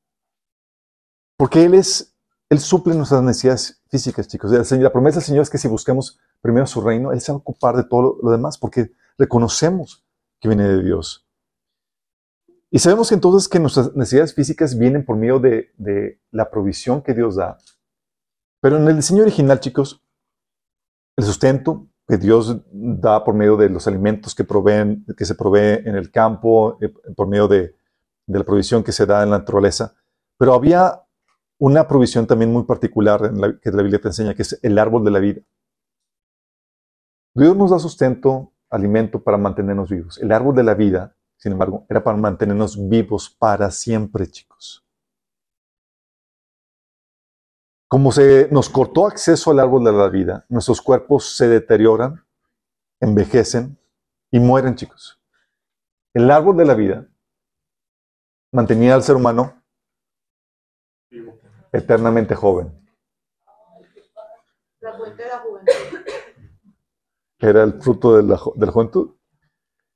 Porque 1.37 1.63
Él 1.63 1.73
es, 1.73 2.16
Él 2.49 2.59
suple 2.59 2.95
nuestras 2.95 3.21
necesidades 3.21 3.81
físicas, 3.89 4.27
chicos. 4.27 4.51
La 4.71 4.91
promesa 4.91 5.19
del 5.19 5.25
Señor 5.25 5.41
es 5.41 5.49
que 5.49 5.57
si 5.57 5.67
buscamos 5.67 6.19
primero 6.41 6.65
su 6.65 6.81
reino, 6.81 7.11
Él 7.11 7.19
se 7.19 7.31
va 7.31 7.37
a 7.37 7.39
ocupar 7.39 7.75
de 7.75 7.83
todo 7.83 8.17
lo, 8.21 8.31
demás, 8.31 8.57
porque 8.57 8.93
reconocemos 9.17 10.05
que 10.39 10.47
viene 10.47 10.67
de 10.67 10.83
Dios. 10.83 11.27
Y 12.69 12.79
sabemos 12.79 13.11
entonces 13.11 13.49
que 13.49 13.59
nuestras 13.59 13.95
necesidades 13.95 14.33
físicas 14.33 14.77
vienen 14.77 15.05
por 15.05 15.17
medio 15.17 15.39
de, 15.39 15.71
de 15.77 16.21
la 16.31 16.49
provisión 16.49 17.01
que 17.01 17.13
Dios 17.13 17.35
da. 17.35 17.57
Pero 18.61 18.77
en 18.77 18.87
el 18.87 18.95
diseño 18.95 19.23
original, 19.23 19.59
chicos, 19.59 20.01
el 21.17 21.25
sustento 21.25 21.87
que 22.07 22.17
Dios 22.17 22.61
da 22.71 23.23
por 23.23 23.35
medio 23.35 23.57
de 23.57 23.69
los 23.69 23.87
alimentos 23.87 24.33
que, 24.33 24.45
proveen, 24.45 25.05
que 25.17 25.25
se 25.25 25.35
provee 25.35 25.81
en 25.85 25.95
el 25.95 26.11
campo, 26.11 26.77
eh, 26.81 26.93
por 27.15 27.27
medio 27.27 27.47
de, 27.47 27.75
de 28.25 28.39
la 28.39 28.45
provisión 28.45 28.83
que 28.83 28.93
se 28.93 29.05
da 29.05 29.23
en 29.23 29.31
la 29.31 29.39
naturaleza. 29.39 29.93
Pero 30.37 30.53
había 30.53 31.01
una 31.59 31.87
provisión 31.87 32.27
también 32.27 32.51
muy 32.51 32.63
particular 32.63 33.25
en 33.25 33.41
la, 33.41 33.59
que 33.59 33.71
la 33.71 33.81
Biblia 33.81 33.99
te 33.99 34.09
enseña, 34.09 34.33
que 34.33 34.43
es 34.43 34.59
el 34.61 34.77
árbol 34.77 35.03
de 35.03 35.11
la 35.11 35.19
vida. 35.19 35.41
Dios 37.33 37.55
nos 37.55 37.71
da 37.71 37.79
sustento, 37.79 38.51
alimento 38.69 39.23
para 39.23 39.37
mantenernos 39.37 39.89
vivos. 39.89 40.17
El 40.19 40.31
árbol 40.31 40.55
de 40.55 40.63
la 40.63 40.73
vida, 40.73 41.15
sin 41.37 41.53
embargo, 41.53 41.85
era 41.89 42.03
para 42.03 42.17
mantenernos 42.17 42.89
vivos 42.89 43.29
para 43.29 43.71
siempre, 43.71 44.27
chicos. 44.27 44.83
Como 47.87 48.11
se 48.11 48.49
nos 48.51 48.69
cortó 48.69 49.07
acceso 49.07 49.51
al 49.51 49.59
árbol 49.59 49.83
de 49.85 49.93
la 49.93 50.09
vida, 50.09 50.45
nuestros 50.49 50.81
cuerpos 50.81 51.37
se 51.37 51.47
deterioran, 51.47 52.25
envejecen 52.99 53.77
y 54.29 54.39
mueren, 54.39 54.75
chicos. 54.75 55.21
El 56.13 56.29
árbol 56.31 56.57
de 56.57 56.65
la 56.65 56.73
vida 56.73 57.07
mantenía 58.51 58.95
al 58.95 59.03
ser 59.03 59.15
humano 59.15 59.56
eternamente 61.77 62.35
joven. 62.35 62.73
La 64.81 64.93
fuente 64.93 65.23
de 65.23 65.29
la 65.29 65.39
juventud. 65.39 65.73
Era 67.39 67.63
el 67.63 67.81
fruto 67.81 68.17
de 68.17 68.23
la, 68.23 68.39
de 68.55 68.65
la 68.65 68.71
juventud. 68.71 69.11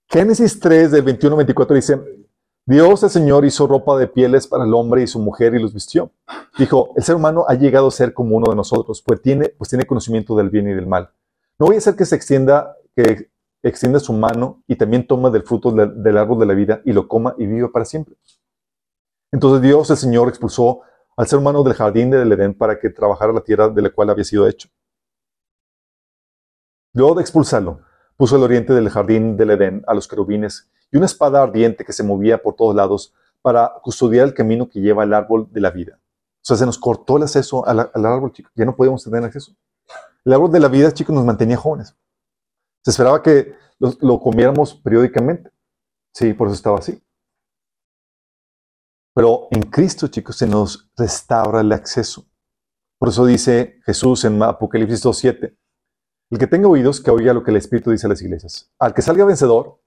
Génesis 0.07 0.59
3, 0.59 0.91
del 0.91 1.01
21 1.01 1.33
al 1.33 1.37
24 1.37 1.75
dice, 1.75 1.99
Dios 2.65 3.01
el 3.03 3.09
Señor 3.09 3.45
hizo 3.45 3.65
ropa 3.65 3.97
de 3.97 4.07
pieles 4.07 4.45
para 4.45 4.65
el 4.65 4.73
hombre 4.73 5.01
y 5.01 5.07
su 5.07 5.19
mujer 5.19 5.55
y 5.55 5.59
los 5.59 5.73
vistió. 5.73 6.11
Dijo, 6.57 6.93
el 6.95 7.03
ser 7.03 7.15
humano 7.15 7.45
ha 7.47 7.55
llegado 7.55 7.87
a 7.87 7.91
ser 7.91 8.13
como 8.13 8.37
uno 8.37 8.51
de 8.51 8.55
nosotros, 8.55 9.01
pues 9.01 9.21
tiene, 9.21 9.49
pues 9.49 9.69
tiene 9.69 9.85
conocimiento 9.85 10.35
del 10.35 10.49
bien 10.49 10.69
y 10.69 10.73
del 10.73 10.85
mal. 10.85 11.09
No 11.57 11.65
voy 11.65 11.75
a 11.75 11.77
hacer 11.79 11.95
que 11.95 12.05
se 12.05 12.15
extienda, 12.15 12.75
que 12.95 13.31
extienda 13.63 13.99
su 13.99 14.13
mano 14.13 14.63
y 14.67 14.75
también 14.75 15.07
toma 15.07 15.29
del 15.31 15.43
fruto 15.43 15.71
del 15.71 16.17
árbol 16.17 16.39
de 16.39 16.45
la 16.45 16.53
vida 16.53 16.81
y 16.85 16.93
lo 16.93 17.07
coma 17.07 17.33
y 17.37 17.47
viva 17.47 17.71
para 17.71 17.85
siempre. 17.85 18.15
Entonces 19.31 19.61
Dios 19.61 19.89
el 19.89 19.97
Señor 19.97 20.27
expulsó 20.27 20.81
al 21.17 21.27
ser 21.27 21.39
humano 21.39 21.63
del 21.63 21.73
jardín 21.73 22.11
del 22.11 22.31
Edén 22.31 22.53
para 22.53 22.79
que 22.79 22.89
trabajara 22.89 23.33
la 23.33 23.41
tierra 23.41 23.69
de 23.69 23.81
la 23.81 23.89
cual 23.89 24.09
había 24.09 24.23
sido 24.23 24.47
hecho. 24.47 24.69
Luego 26.93 27.15
de 27.15 27.21
expulsarlo, 27.21 27.81
puso 28.17 28.35
al 28.35 28.43
oriente 28.43 28.73
del 28.73 28.89
jardín 28.89 29.37
del 29.37 29.51
Edén 29.51 29.83
a 29.87 29.93
los 29.93 30.07
querubines 30.07 30.69
y 30.91 30.97
una 30.97 31.05
espada 31.05 31.41
ardiente 31.41 31.85
que 31.85 31.93
se 31.93 32.03
movía 32.03 32.41
por 32.41 32.55
todos 32.55 32.75
lados 32.75 33.13
para 33.41 33.71
custodiar 33.81 34.27
el 34.27 34.33
camino 34.33 34.69
que 34.69 34.79
lleva 34.79 35.03
al 35.03 35.13
árbol 35.13 35.47
de 35.51 35.61
la 35.61 35.71
vida. 35.71 35.97
O 35.97 36.43
sea, 36.43 36.57
se 36.57 36.65
nos 36.65 36.77
cortó 36.77 37.17
el 37.17 37.23
acceso 37.23 37.65
al, 37.67 37.79
árbol, 37.79 38.31
chicos. 38.31 38.51
Ya 38.55 38.65
no 38.65 38.75
podíamos 38.75 39.03
tener 39.03 39.23
acceso. 39.23 39.55
El 40.25 40.33
árbol 40.33 40.51
de 40.51 40.59
la 40.59 40.67
vida, 40.67 40.91
chicos, 40.91 41.15
nos 41.15 41.25
mantenía 41.25 41.57
jóvenes. 41.57 41.95
Se 42.83 42.91
esperaba 42.91 43.21
que 43.21 43.53
lo, 43.79 43.93
lo 44.01 44.19
comiéramos 44.19 44.75
periódicamente. 44.75 45.51
Sí, 46.13 46.33
por 46.33 46.47
eso 46.47 46.55
estaba 46.55 46.79
así. 46.79 47.01
Pero 49.13 49.47
en 49.51 49.63
Cristo, 49.63 50.07
chicos, 50.07 50.37
se 50.37 50.47
nos 50.47 50.89
restaura 50.95 51.61
el 51.61 51.71
acceso. 51.71 52.25
Por 52.97 53.09
eso 53.09 53.25
dice 53.25 53.79
Jesús 53.85 54.23
en 54.25 54.41
Apocalipsis 54.41 55.03
2.7, 55.03 55.57
el 56.29 56.37
que 56.39 56.47
tenga 56.47 56.67
oídos, 56.67 57.01
que 57.01 57.11
oiga 57.11 57.33
lo 57.33 57.43
que 57.43 57.51
el 57.51 57.57
Espíritu 57.57 57.91
dice 57.91 58.05
a 58.05 58.09
las 58.09 58.21
iglesias. 58.21 58.71
Al 58.79 58.93
que 58.93 59.01
salga 59.01 59.25
vencedor, 59.25 59.81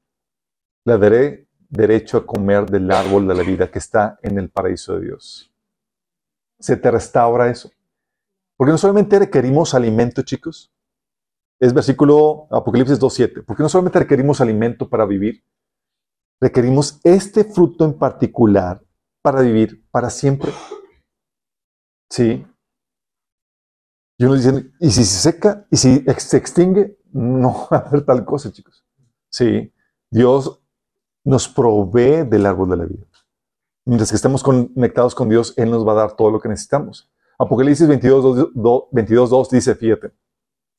le 0.84 0.98
daré 0.98 1.48
derecho 1.70 2.18
a 2.18 2.26
comer 2.26 2.68
del 2.70 2.90
árbol 2.90 3.26
de 3.26 3.34
la 3.34 3.42
vida 3.42 3.70
que 3.70 3.78
está 3.78 4.18
en 4.22 4.38
el 4.38 4.50
paraíso 4.50 4.94
de 4.94 5.06
Dios. 5.06 5.50
Se 6.58 6.76
te 6.76 6.90
restaura 6.90 7.48
eso. 7.48 7.70
Porque 8.56 8.72
no 8.72 8.78
solamente 8.78 9.18
requerimos 9.18 9.74
alimento, 9.74 10.22
chicos. 10.22 10.72
Es 11.58 11.72
versículo 11.72 12.46
Apocalipsis 12.50 13.00
2.7. 13.00 13.44
Porque 13.46 13.62
no 13.62 13.68
solamente 13.68 14.00
requerimos 14.00 14.40
alimento 14.40 14.88
para 14.88 15.06
vivir, 15.06 15.42
requerimos 16.40 17.00
este 17.04 17.44
fruto 17.44 17.84
en 17.84 17.96
particular 17.96 18.83
para 19.24 19.40
vivir 19.40 19.82
para 19.90 20.10
siempre. 20.10 20.52
Sí. 22.10 22.46
Y 24.18 24.24
uno 24.26 24.34
dice, 24.34 24.70
¿y 24.78 24.90
si 24.90 25.02
se 25.02 25.32
seca? 25.32 25.66
¿Y 25.70 25.78
si 25.78 26.04
se 26.18 26.36
extingue? 26.36 26.98
No 27.10 27.66
va 27.72 27.78
a 27.78 27.88
haber 27.88 28.04
tal 28.04 28.26
cosa, 28.26 28.52
chicos. 28.52 28.84
Sí. 29.32 29.72
Dios 30.10 30.62
nos 31.24 31.48
provee 31.48 32.24
del 32.28 32.44
árbol 32.44 32.68
de 32.68 32.76
la 32.76 32.84
vida. 32.84 33.06
Mientras 33.86 34.10
que 34.10 34.16
estemos 34.16 34.42
conectados 34.42 35.14
con 35.14 35.30
Dios, 35.30 35.54
Él 35.56 35.70
nos 35.70 35.88
va 35.88 35.92
a 35.92 35.96
dar 35.96 36.16
todo 36.16 36.30
lo 36.30 36.38
que 36.38 36.50
necesitamos. 36.50 37.10
Apocalipsis 37.38 37.88
22, 37.88 38.52
2, 38.54 38.84
22, 38.92 39.30
2 39.30 39.50
dice, 39.50 39.74
fíjate, 39.74 40.12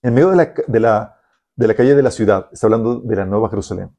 en 0.04 0.14
medio 0.14 0.30
de 0.30 0.36
la, 0.36 0.54
de, 0.68 0.80
la, 0.80 1.20
de 1.56 1.68
la 1.68 1.74
calle 1.74 1.96
de 1.96 2.04
la 2.04 2.12
ciudad, 2.12 2.48
está 2.52 2.68
hablando 2.68 3.00
de 3.00 3.16
la 3.16 3.26
Nueva 3.26 3.50
Jerusalén, 3.50 3.96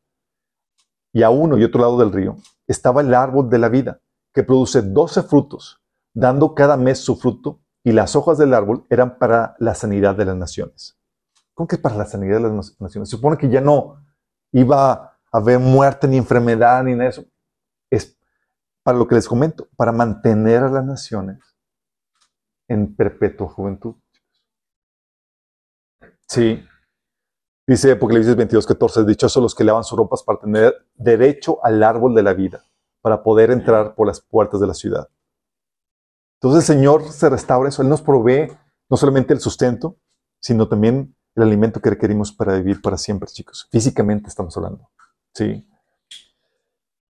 y 1.13 1.23
a 1.23 1.31
uno 1.31 1.59
y 1.59 1.65
otro 1.65 1.81
lado 1.81 1.99
del 1.99 2.13
río, 2.13 2.37
estaba 2.67 3.01
el 3.01 3.13
árbol 3.13 3.51
de 3.51 3.59
la 3.59 3.69
vida, 3.69 4.01
que 4.37 4.43
produce 4.43 4.83
12 4.83 5.23
frutos, 5.23 5.83
dando 6.13 6.55
cada 6.55 6.77
mes 6.77 6.99
su 6.99 7.17
fruto, 7.17 7.63
y 7.83 7.93
las 7.93 8.15
hojas 8.17 8.37
del 8.37 8.53
árbol 8.53 8.85
eran 8.91 9.17
para 9.17 9.57
la 9.61 9.75
sanidad 9.75 10.15
de 10.15 10.27
las 10.27 10.37
naciones. 10.37 11.01
¿Cómo 11.55 11.67
que 11.67 11.79
para 11.79 11.97
la 11.97 12.05
sanidad 12.05 12.37
de 12.37 12.43
las 12.43 12.79
naciones? 12.79 13.09
Se 13.09 13.17
supone 13.17 13.39
que 13.39 13.49
ya 13.49 13.63
no 13.63 14.05
iba 14.53 14.93
a 14.93 15.19
haber 15.33 15.59
muerte 15.59 16.07
ni 16.07 16.19
enfermedad 16.19 16.85
ni 16.85 16.93
nada 16.93 17.05
de 17.05 17.09
eso. 17.09 17.25
Es 17.91 18.19
para 18.83 18.99
lo 18.99 19.09
que 19.09 19.15
les 19.15 19.27
comento, 19.27 19.69
para 19.75 19.91
mantener 19.91 20.65
a 20.65 20.69
las 20.69 20.85
naciones 20.85 21.39
en 22.69 22.95
perpetua 22.95 23.49
juventud. 23.49 23.95
Sí. 26.29 26.63
Dice 27.67 27.93
Apocalipsis 27.93 28.37
22, 28.37 28.67
14, 28.67 29.05
dichosos 29.07 29.43
los 29.43 29.55
que 29.55 29.65
lavan 29.65 29.83
sus 29.83 29.97
ropas 29.97 30.23
para 30.23 30.41
tener 30.41 30.75
derecho 30.95 31.59
al 31.65 31.83
árbol 31.83 32.15
de 32.15 32.23
la 32.23 32.35
vida, 32.35 32.63
para 33.07 33.23
poder 33.23 33.53
entrar 33.53 33.95
por 33.95 34.09
las 34.09 34.21
puertas 34.21 34.59
de 34.59 34.67
la 34.67 34.75
ciudad. 34.75 35.09
Entonces 36.41 36.69
el 36.69 36.77
Señor 36.77 37.05
se 37.05 37.31
restaura 37.31 37.69
eso, 37.69 37.81
Él 37.81 37.89
nos 37.89 38.03
provee 38.03 38.51
no 38.91 38.97
solamente 38.97 39.33
el 39.33 39.39
sustento, 39.39 39.97
sino 40.41 40.67
también 40.67 41.15
el 41.37 41.45
alimento 41.45 41.81
que 41.81 41.91
requerimos 41.91 42.33
para 42.33 42.57
vivir 42.57 42.83
para 42.83 42.99
siempre, 42.99 43.29
chicos. 43.29 43.69
Físicamente 43.71 44.29
estamos 44.29 44.57
hablando. 44.57 44.91
Sí. 45.33 45.65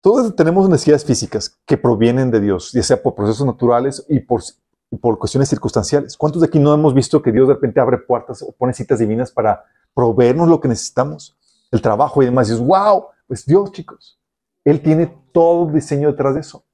Todos 0.01 0.35
tenemos 0.35 0.69
necesidades 0.69 1.05
físicas 1.05 1.61
que 1.65 1.77
provienen 1.77 2.33
de 2.33 2.41
Dios, 2.41 2.73
ya 2.73 2.83
sea 2.83 3.01
por 3.01 3.15
procesos 3.15 3.47
naturales 3.47 4.05
y 4.09 4.19
por, 4.19 4.43
y 4.91 4.97
por 4.97 5.17
cuestiones 5.17 5.49
circunstanciales. 5.49 6.17
¿Cuántos 6.17 6.43
de 6.43 6.49
aquí 6.49 6.59
no 6.59 6.75
hemos 6.75 6.93
visto 6.93 7.23
que 7.23 7.31
Dios 7.31 7.47
de 7.47 7.55
repente 7.55 7.79
abre 7.79 7.99
puertas 7.99 8.43
o 8.43 8.51
pone 8.51 8.75
citas 8.75 8.99
divinas 8.99 9.31
para 9.31 9.63
proveernos 9.95 10.49
lo 10.49 10.61
que 10.61 10.67
necesitamos? 10.67 11.37
El 11.71 11.81
trabajo 11.81 12.21
y 12.21 12.25
demás. 12.25 12.49
Y 12.49 12.51
dices, 12.51 12.67
wow, 12.67 13.05
pues 13.29 13.47
Dios, 13.47 13.71
chicos. 13.71 14.19
Él 14.65 14.83
tiene 14.83 15.07
todo 15.33 15.69
el 15.69 15.75
diseño 15.75 16.11
detrás 16.11 16.35
de 16.35 16.41
eso. 16.41 16.65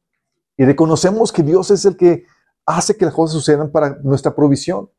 Y 0.57 0.64
reconocemos 0.64 1.33
que 1.33 1.42
Dios 1.42 1.70
es 1.70 1.85
el 1.85 1.96
que 1.96 2.24
hace 2.66 2.96
que 2.96 3.05
las 3.05 3.14
cosas 3.14 3.35
sucedan 3.35 3.70
para 3.70 3.96
nuestra 4.03 4.35
provisión. 4.35 4.90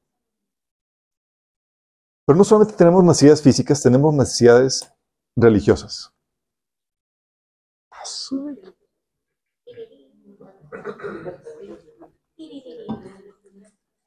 Pero 2.25 2.37
no 2.37 2.43
solamente 2.43 2.75
tenemos 2.75 3.03
necesidades 3.03 3.41
físicas, 3.41 3.81
tenemos 3.81 4.13
necesidades 4.13 4.91
religiosas. 5.35 6.13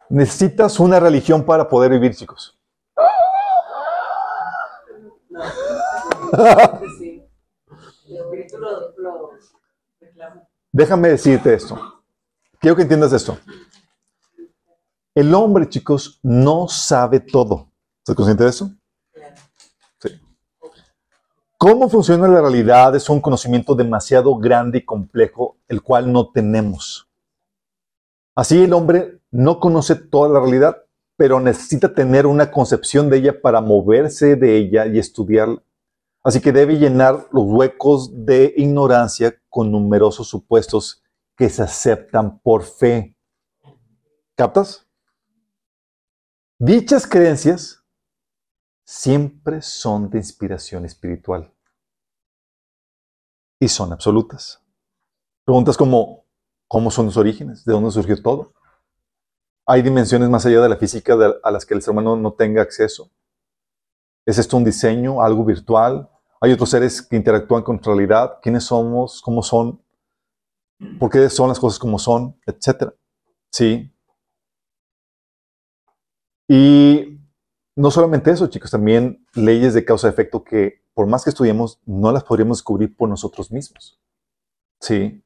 Necesitas 0.08 0.78
una 0.80 1.00
religión 1.00 1.44
para 1.44 1.68
poder 1.68 1.90
vivir, 1.92 2.14
chicos. 2.14 2.58
Lo, 8.58 8.96
lo. 8.98 9.30
Déjame 10.72 11.08
decirte 11.08 11.54
esto. 11.54 12.02
Quiero 12.60 12.76
que 12.76 12.82
entiendas 12.82 13.12
esto. 13.12 13.38
El 15.14 15.32
hombre, 15.34 15.68
chicos, 15.68 16.18
no 16.22 16.66
sabe 16.66 17.20
todo. 17.20 17.68
¿Estás 17.98 18.16
consciente 18.16 18.44
de 18.44 18.50
eso? 18.50 18.70
Sí. 20.00 20.20
Cómo 21.56 21.88
funciona 21.88 22.26
la 22.26 22.40
realidad 22.40 22.96
es 22.96 23.08
un 23.08 23.20
conocimiento 23.20 23.74
demasiado 23.74 24.36
grande 24.36 24.78
y 24.78 24.84
complejo, 24.84 25.56
el 25.68 25.82
cual 25.82 26.12
no 26.12 26.30
tenemos. 26.32 27.08
Así 28.34 28.64
el 28.64 28.72
hombre 28.72 29.20
no 29.30 29.60
conoce 29.60 29.94
toda 29.94 30.28
la 30.28 30.40
realidad, 30.40 30.84
pero 31.16 31.38
necesita 31.38 31.94
tener 31.94 32.26
una 32.26 32.50
concepción 32.50 33.08
de 33.08 33.18
ella 33.18 33.40
para 33.40 33.60
moverse 33.60 34.34
de 34.34 34.56
ella 34.56 34.86
y 34.86 34.98
estudiarla. 34.98 35.62
Así 36.24 36.40
que 36.40 36.52
debe 36.52 36.78
llenar 36.78 37.28
los 37.32 37.44
huecos 37.44 38.10
de 38.24 38.54
ignorancia 38.56 39.38
con 39.50 39.70
numerosos 39.70 40.26
supuestos 40.26 41.04
que 41.36 41.50
se 41.50 41.62
aceptan 41.62 42.38
por 42.38 42.62
fe. 42.62 43.14
¿Captas? 44.34 44.88
Dichas 46.58 47.06
creencias 47.06 47.84
siempre 48.86 49.60
son 49.60 50.08
de 50.08 50.18
inspiración 50.18 50.86
espiritual 50.86 51.52
y 53.60 53.68
son 53.68 53.92
absolutas. 53.92 54.64
Preguntas 55.44 55.76
como, 55.76 56.24
¿cómo 56.66 56.90
son 56.90 57.06
los 57.06 57.18
orígenes? 57.18 57.66
¿De 57.66 57.72
dónde 57.74 57.90
surgió 57.90 58.20
todo? 58.22 58.54
¿Hay 59.66 59.82
dimensiones 59.82 60.30
más 60.30 60.46
allá 60.46 60.62
de 60.62 60.68
la 60.70 60.76
física 60.76 61.16
a 61.42 61.50
las 61.50 61.66
que 61.66 61.74
el 61.74 61.82
ser 61.82 61.92
humano 61.92 62.16
no 62.16 62.32
tenga 62.32 62.62
acceso? 62.62 63.10
¿Es 64.24 64.38
esto 64.38 64.56
un 64.56 64.64
diseño, 64.64 65.20
algo 65.20 65.44
virtual? 65.44 66.10
¿Hay 66.44 66.52
otros 66.52 66.68
seres 66.68 67.00
que 67.00 67.16
interactúan 67.16 67.62
con 67.62 67.76
nuestra 67.76 67.94
realidad? 67.94 68.38
¿Quiénes 68.42 68.64
somos? 68.64 69.22
¿Cómo 69.22 69.42
son? 69.42 69.82
¿Por 70.98 71.08
qué 71.08 71.30
son 71.30 71.48
las 71.48 71.58
cosas 71.58 71.78
como 71.78 71.98
son? 71.98 72.38
Etcétera. 72.44 72.92
Sí. 73.50 73.90
Y 76.46 77.18
no 77.74 77.90
solamente 77.90 78.30
eso, 78.30 78.46
chicos, 78.48 78.70
también 78.70 79.26
leyes 79.32 79.72
de 79.72 79.86
causa-efecto 79.86 80.44
que 80.44 80.84
por 80.92 81.06
más 81.06 81.24
que 81.24 81.30
estudiemos, 81.30 81.80
no 81.86 82.12
las 82.12 82.24
podríamos 82.24 82.58
descubrir 82.58 82.94
por 82.94 83.08
nosotros 83.08 83.50
mismos. 83.50 83.98
Sí. 84.80 85.24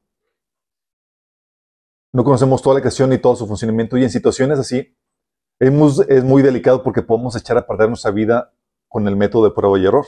No 2.12 2.22
conocemos 2.22 2.62
toda 2.62 2.76
la 2.76 2.81
creación 2.81 3.12
y 3.12 3.18
todo 3.18 3.35
su 3.35 3.48
funcionamiento 3.48 3.98
y 3.98 4.04
en 4.04 4.11
situaciones 4.11 4.61
así 4.61 4.96
es 5.59 6.22
muy 6.22 6.42
delicado 6.42 6.85
porque 6.85 7.02
podemos 7.02 7.35
echar 7.35 7.59
a 7.59 7.66
perder 7.66 7.88
nuestra 7.88 8.12
vida 8.12 8.54
con 8.87 9.09
el 9.09 9.16
método 9.16 9.46
de 9.46 9.50
prueba 9.50 9.76
y 9.81 9.85
error. 9.85 10.07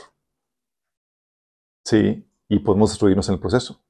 Sí, 1.85 2.29
y 2.49 2.59
podemos 2.59 2.91
destruirnos 2.91 3.29
en 3.29 3.35
el 3.35 3.41
proceso. 3.41 3.83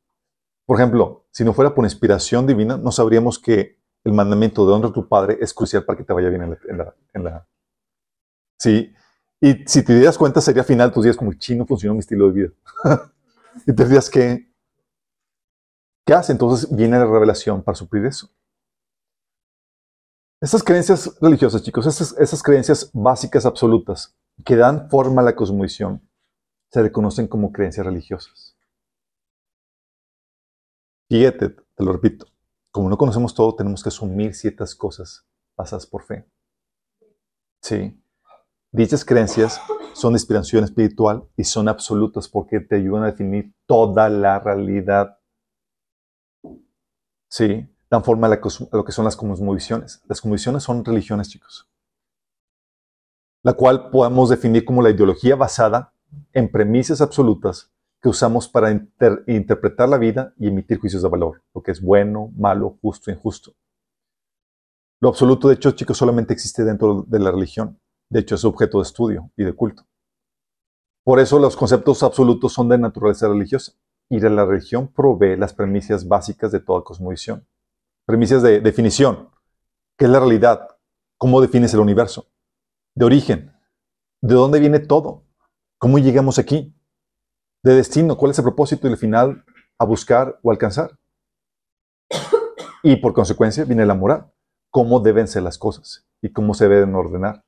Por 0.66 0.78
ejemplo, 0.78 1.26
si 1.30 1.44
no 1.44 1.52
fuera 1.52 1.74
por 1.74 1.84
inspiración 1.84 2.46
divina, 2.46 2.76
no 2.76 2.92
sabríamos 2.92 3.38
que 3.38 3.78
el 4.04 4.12
mandamiento 4.12 4.66
de 4.66 4.72
honra 4.72 4.88
a 4.88 4.92
tu 4.92 5.08
padre 5.08 5.38
es 5.40 5.52
crucial 5.52 5.84
para 5.84 5.96
que 5.98 6.04
te 6.04 6.12
vaya 6.12 6.28
bien 6.28 6.56
en 6.68 7.24
la... 7.24 7.46
Sí, 8.58 8.92
y 9.40 9.64
si 9.66 9.82
te 9.82 9.94
dieras 9.94 10.18
cuenta, 10.18 10.40
sería 10.40 10.62
al 10.62 10.66
final 10.66 10.92
tus 10.92 11.04
días 11.04 11.16
como 11.16 11.32
chino 11.32 11.66
funcionó 11.66 11.94
mi 11.94 12.00
estilo 12.00 12.26
de 12.26 12.32
vida. 12.32 12.50
y 13.66 13.74
te 13.74 13.84
dirías 13.84 14.10
que, 14.10 14.52
¿qué 16.04 16.12
hace? 16.12 16.32
Entonces 16.32 16.68
viene 16.74 16.98
la 16.98 17.06
revelación 17.06 17.62
para 17.62 17.74
suplir 17.74 18.04
eso. 18.04 18.28
Estas 20.42 20.62
creencias 20.62 21.18
religiosas, 21.20 21.62
chicos, 21.62 21.86
esas, 21.86 22.12
esas 22.18 22.42
creencias 22.42 22.90
básicas 22.92 23.46
absolutas 23.46 24.14
que 24.44 24.56
dan 24.56 24.88
forma 24.88 25.22
a 25.22 25.24
la 25.24 25.36
cosmovisión, 25.36 26.02
se 26.70 26.82
reconocen 26.82 27.26
como 27.26 27.52
creencias 27.52 27.84
religiosas. 27.84 28.56
Fíjate, 31.08 31.50
te 31.50 31.84
lo 31.84 31.92
repito, 31.92 32.26
como 32.70 32.88
no 32.88 32.96
conocemos 32.96 33.34
todo, 33.34 33.54
tenemos 33.56 33.82
que 33.82 33.88
asumir 33.88 34.34
ciertas 34.34 34.74
cosas 34.76 35.26
basadas 35.56 35.86
por 35.86 36.04
fe. 36.04 36.24
Sí. 37.60 38.00
Dichas 38.70 39.04
creencias 39.04 39.60
son 39.92 40.12
inspiración 40.12 40.62
espiritual 40.62 41.28
y 41.36 41.42
son 41.42 41.68
absolutas 41.68 42.28
porque 42.28 42.60
te 42.60 42.76
ayudan 42.76 43.02
a 43.02 43.06
definir 43.06 43.52
toda 43.66 44.08
la 44.08 44.38
realidad. 44.38 45.18
Sí, 47.28 47.68
dan 47.90 48.04
forma 48.04 48.28
a 48.28 48.30
lo 48.30 48.84
que 48.84 48.92
son 48.92 49.04
las 49.04 49.16
cosmovisiones. 49.16 50.00
Las 50.06 50.20
cosmovisiones 50.20 50.62
son 50.62 50.84
religiones, 50.84 51.28
chicos. 51.28 51.68
La 53.42 53.54
cual 53.54 53.90
podemos 53.90 54.28
definir 54.28 54.64
como 54.64 54.82
la 54.82 54.90
ideología 54.90 55.34
basada 55.34 55.92
en 56.32 56.50
premisas 56.50 57.00
absolutas 57.00 57.72
que 58.02 58.08
usamos 58.08 58.48
para 58.48 58.70
inter- 58.70 59.24
interpretar 59.26 59.88
la 59.88 59.98
vida 59.98 60.32
y 60.38 60.48
emitir 60.48 60.78
juicios 60.80 61.02
de 61.02 61.08
valor, 61.08 61.42
lo 61.54 61.62
que 61.62 61.70
es 61.70 61.82
bueno, 61.82 62.32
malo, 62.36 62.78
justo, 62.80 63.10
injusto. 63.10 63.52
Lo 65.00 65.08
absoluto, 65.08 65.48
de 65.48 65.54
hecho, 65.54 65.70
chicos, 65.72 65.96
solamente 65.96 66.32
existe 66.32 66.64
dentro 66.64 67.04
de 67.06 67.18
la 67.18 67.30
religión. 67.30 67.78
De 68.10 68.20
hecho, 68.20 68.34
es 68.34 68.44
objeto 68.44 68.78
de 68.78 68.82
estudio 68.82 69.30
y 69.36 69.44
de 69.44 69.52
culto. 69.52 69.86
Por 71.04 71.20
eso 71.20 71.38
los 71.38 71.56
conceptos 71.56 72.02
absolutos 72.02 72.52
son 72.52 72.68
de 72.68 72.76
naturaleza 72.78 73.28
religiosa 73.28 73.72
y 74.10 74.20
de 74.20 74.28
la 74.28 74.44
religión 74.44 74.88
provee 74.88 75.36
las 75.36 75.54
premisas 75.54 76.06
básicas 76.06 76.52
de 76.52 76.60
toda 76.60 76.84
cosmovisión. 76.84 77.46
Premisas 78.06 78.42
de 78.42 78.60
definición. 78.60 79.30
¿Qué 79.96 80.06
es 80.06 80.10
la 80.10 80.18
realidad? 80.18 80.68
¿Cómo 81.16 81.40
defines 81.40 81.72
el 81.74 81.80
universo? 81.80 82.26
De 82.94 83.04
origen. 83.04 83.52
¿De 84.20 84.34
dónde 84.34 84.60
viene 84.60 84.80
todo? 84.80 85.24
¿Cómo 85.80 85.98
llegamos 85.98 86.38
aquí? 86.38 86.74
De 87.62 87.74
destino. 87.74 88.18
¿Cuál 88.18 88.32
es 88.32 88.38
el 88.38 88.44
propósito 88.44 88.86
y 88.86 88.90
el 88.90 88.98
final 88.98 89.46
a 89.78 89.86
buscar 89.86 90.38
o 90.42 90.50
alcanzar? 90.50 90.98
Y 92.82 92.96
por 92.96 93.14
consecuencia 93.14 93.64
viene 93.64 93.86
la 93.86 93.94
moral. 93.94 94.30
¿Cómo 94.68 95.00
deben 95.00 95.26
ser 95.26 95.42
las 95.42 95.56
cosas? 95.56 96.06
Y 96.20 96.32
cómo 96.32 96.52
se 96.52 96.68
deben 96.68 96.94
ordenar 96.94 97.46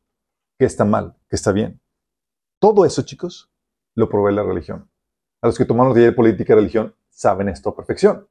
qué 0.58 0.64
está 0.64 0.86
mal, 0.86 1.14
qué 1.28 1.36
está 1.36 1.52
bien. 1.52 1.82
Todo 2.58 2.86
eso, 2.86 3.02
chicos, 3.02 3.52
lo 3.94 4.08
provee 4.08 4.34
la 4.34 4.44
religión. 4.44 4.90
A 5.42 5.48
los 5.48 5.58
que 5.58 5.66
toman 5.66 5.88
los 5.88 5.96
de 5.96 6.10
política 6.12 6.54
y 6.54 6.56
religión 6.56 6.94
saben 7.10 7.50
esto 7.50 7.68
a 7.68 7.76
perfección. 7.76 8.28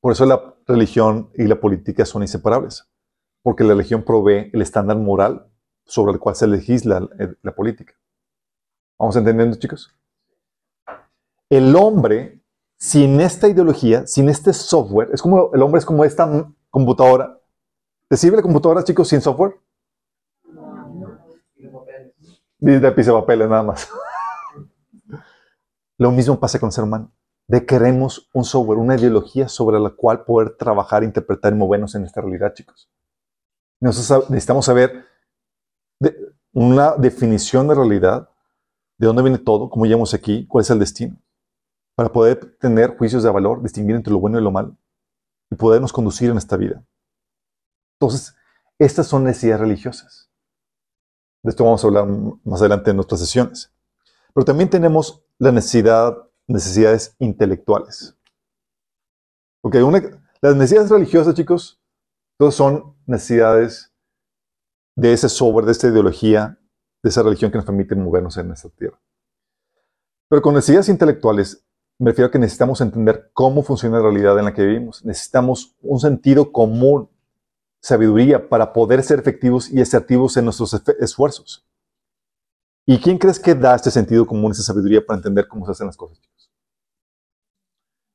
Por 0.00 0.12
eso 0.12 0.24
la 0.24 0.54
religión 0.66 1.30
y 1.34 1.44
la 1.44 1.60
política 1.60 2.06
son 2.06 2.22
inseparables, 2.22 2.88
porque 3.42 3.62
la 3.62 3.74
religión 3.74 4.04
provee 4.04 4.48
el 4.54 4.62
estándar 4.62 4.96
moral 4.96 5.52
sobre 5.84 6.12
el 6.12 6.18
cual 6.18 6.34
se 6.34 6.46
legisla 6.46 7.06
la 7.42 7.54
política. 7.54 7.94
¿Vamos 8.98 9.16
entendiendo, 9.16 9.56
chicos? 9.56 9.94
El 11.50 11.74
hombre, 11.76 12.42
sin 12.78 13.20
esta 13.20 13.48
ideología, 13.48 14.06
sin 14.06 14.28
este 14.28 14.52
software, 14.52 15.10
es 15.12 15.22
como 15.22 15.50
el 15.54 15.62
hombre 15.62 15.78
es 15.78 15.86
como 15.86 16.04
esta 16.04 16.28
computadora. 16.70 17.38
¿Te 18.08 18.16
sirve 18.16 18.36
la 18.36 18.42
computadora, 18.42 18.82
chicos, 18.84 19.08
sin 19.08 19.20
software? 19.20 19.56
De 22.58 22.90
piso 22.92 23.14
de 23.14 23.20
papeles 23.20 23.48
nada 23.48 23.62
más. 23.62 23.88
Lo 25.98 26.10
mismo 26.10 26.38
pasa 26.40 26.58
con 26.58 26.68
el 26.68 26.72
ser 26.72 26.84
humano. 26.84 27.12
De 27.46 27.64
queremos 27.64 28.28
un 28.34 28.44
software, 28.44 28.78
una 28.78 28.96
ideología 28.96 29.48
sobre 29.48 29.78
la 29.80 29.90
cual 29.90 30.24
poder 30.24 30.56
trabajar, 30.56 31.02
interpretar 31.02 31.52
y 31.52 31.56
movernos 31.56 31.94
en 31.94 32.04
esta 32.04 32.20
realidad, 32.20 32.52
chicos. 32.52 32.90
Nosotros 33.80 34.28
necesitamos 34.28 34.66
saber 34.66 35.06
de- 36.00 36.34
una 36.52 36.96
definición 36.96 37.68
de 37.68 37.74
realidad, 37.74 38.28
de 38.98 39.06
dónde 39.06 39.22
viene 39.22 39.38
todo, 39.38 39.70
cómo 39.70 39.86
llegamos 39.86 40.12
aquí, 40.12 40.46
cuál 40.46 40.62
es 40.62 40.70
el 40.70 40.78
destino, 40.78 41.16
para 41.94 42.12
poder 42.12 42.56
tener 42.58 42.96
juicios 42.96 43.22
de 43.22 43.30
valor, 43.30 43.62
distinguir 43.62 43.96
entre 43.96 44.12
lo 44.12 44.18
bueno 44.18 44.38
y 44.38 44.42
lo 44.42 44.50
malo 44.50 44.76
y 45.50 45.54
podernos 45.54 45.92
conducir 45.92 46.30
en 46.30 46.36
esta 46.36 46.56
vida. 46.56 46.84
Entonces, 48.00 48.34
estas 48.78 49.06
son 49.06 49.24
necesidades 49.24 49.60
religiosas. 49.60 50.30
De 51.42 51.50
esto 51.50 51.64
vamos 51.64 51.82
a 51.82 51.86
hablar 51.86 52.06
más 52.44 52.60
adelante 52.60 52.90
en 52.90 52.96
nuestras 52.96 53.20
sesiones. 53.20 53.72
Pero 54.34 54.44
también 54.44 54.68
tenemos 54.68 55.22
la 55.38 55.52
necesidad, 55.52 56.16
necesidades 56.46 57.14
intelectuales. 57.18 58.16
Porque 59.60 59.80
las 60.40 60.56
necesidades 60.56 60.90
religiosas, 60.90 61.34
chicos, 61.34 61.80
todas 62.38 62.54
son 62.54 62.96
necesidades 63.06 63.92
de 64.96 65.12
ese 65.12 65.28
software, 65.28 65.66
de 65.66 65.72
esta 65.72 65.88
ideología, 65.88 66.58
de 67.02 67.10
esa 67.10 67.22
religión 67.22 67.50
que 67.50 67.58
nos 67.58 67.64
permite 67.64 67.94
movernos 67.94 68.36
en 68.36 68.50
esta 68.50 68.68
tierra. 68.70 68.98
Pero 70.28 70.42
con 70.42 70.54
necesidades 70.54 70.88
intelectuales, 70.88 71.64
me 71.98 72.10
refiero 72.10 72.28
a 72.28 72.30
que 72.30 72.38
necesitamos 72.38 72.80
entender 72.80 73.30
cómo 73.32 73.62
funciona 73.62 73.96
la 73.96 74.04
realidad 74.04 74.38
en 74.38 74.44
la 74.44 74.54
que 74.54 74.64
vivimos. 74.64 75.04
Necesitamos 75.04 75.76
un 75.80 75.98
sentido 75.98 76.52
común, 76.52 77.08
sabiduría, 77.80 78.48
para 78.48 78.72
poder 78.72 79.02
ser 79.02 79.18
efectivos 79.18 79.70
y 79.70 79.80
asertivos 79.80 80.36
en 80.36 80.44
nuestros 80.44 80.74
esfuerzos. 81.00 81.66
¿Y 82.86 82.98
quién 82.98 83.18
crees 83.18 83.38
que 83.38 83.54
da 83.54 83.74
este 83.74 83.90
sentido 83.90 84.26
común, 84.26 84.52
esa 84.52 84.62
sabiduría 84.62 85.04
para 85.04 85.18
entender 85.18 85.48
cómo 85.48 85.66
se 85.66 85.72
hacen 85.72 85.86
las 85.86 85.96
cosas, 85.96 86.20
chicos? 86.20 86.50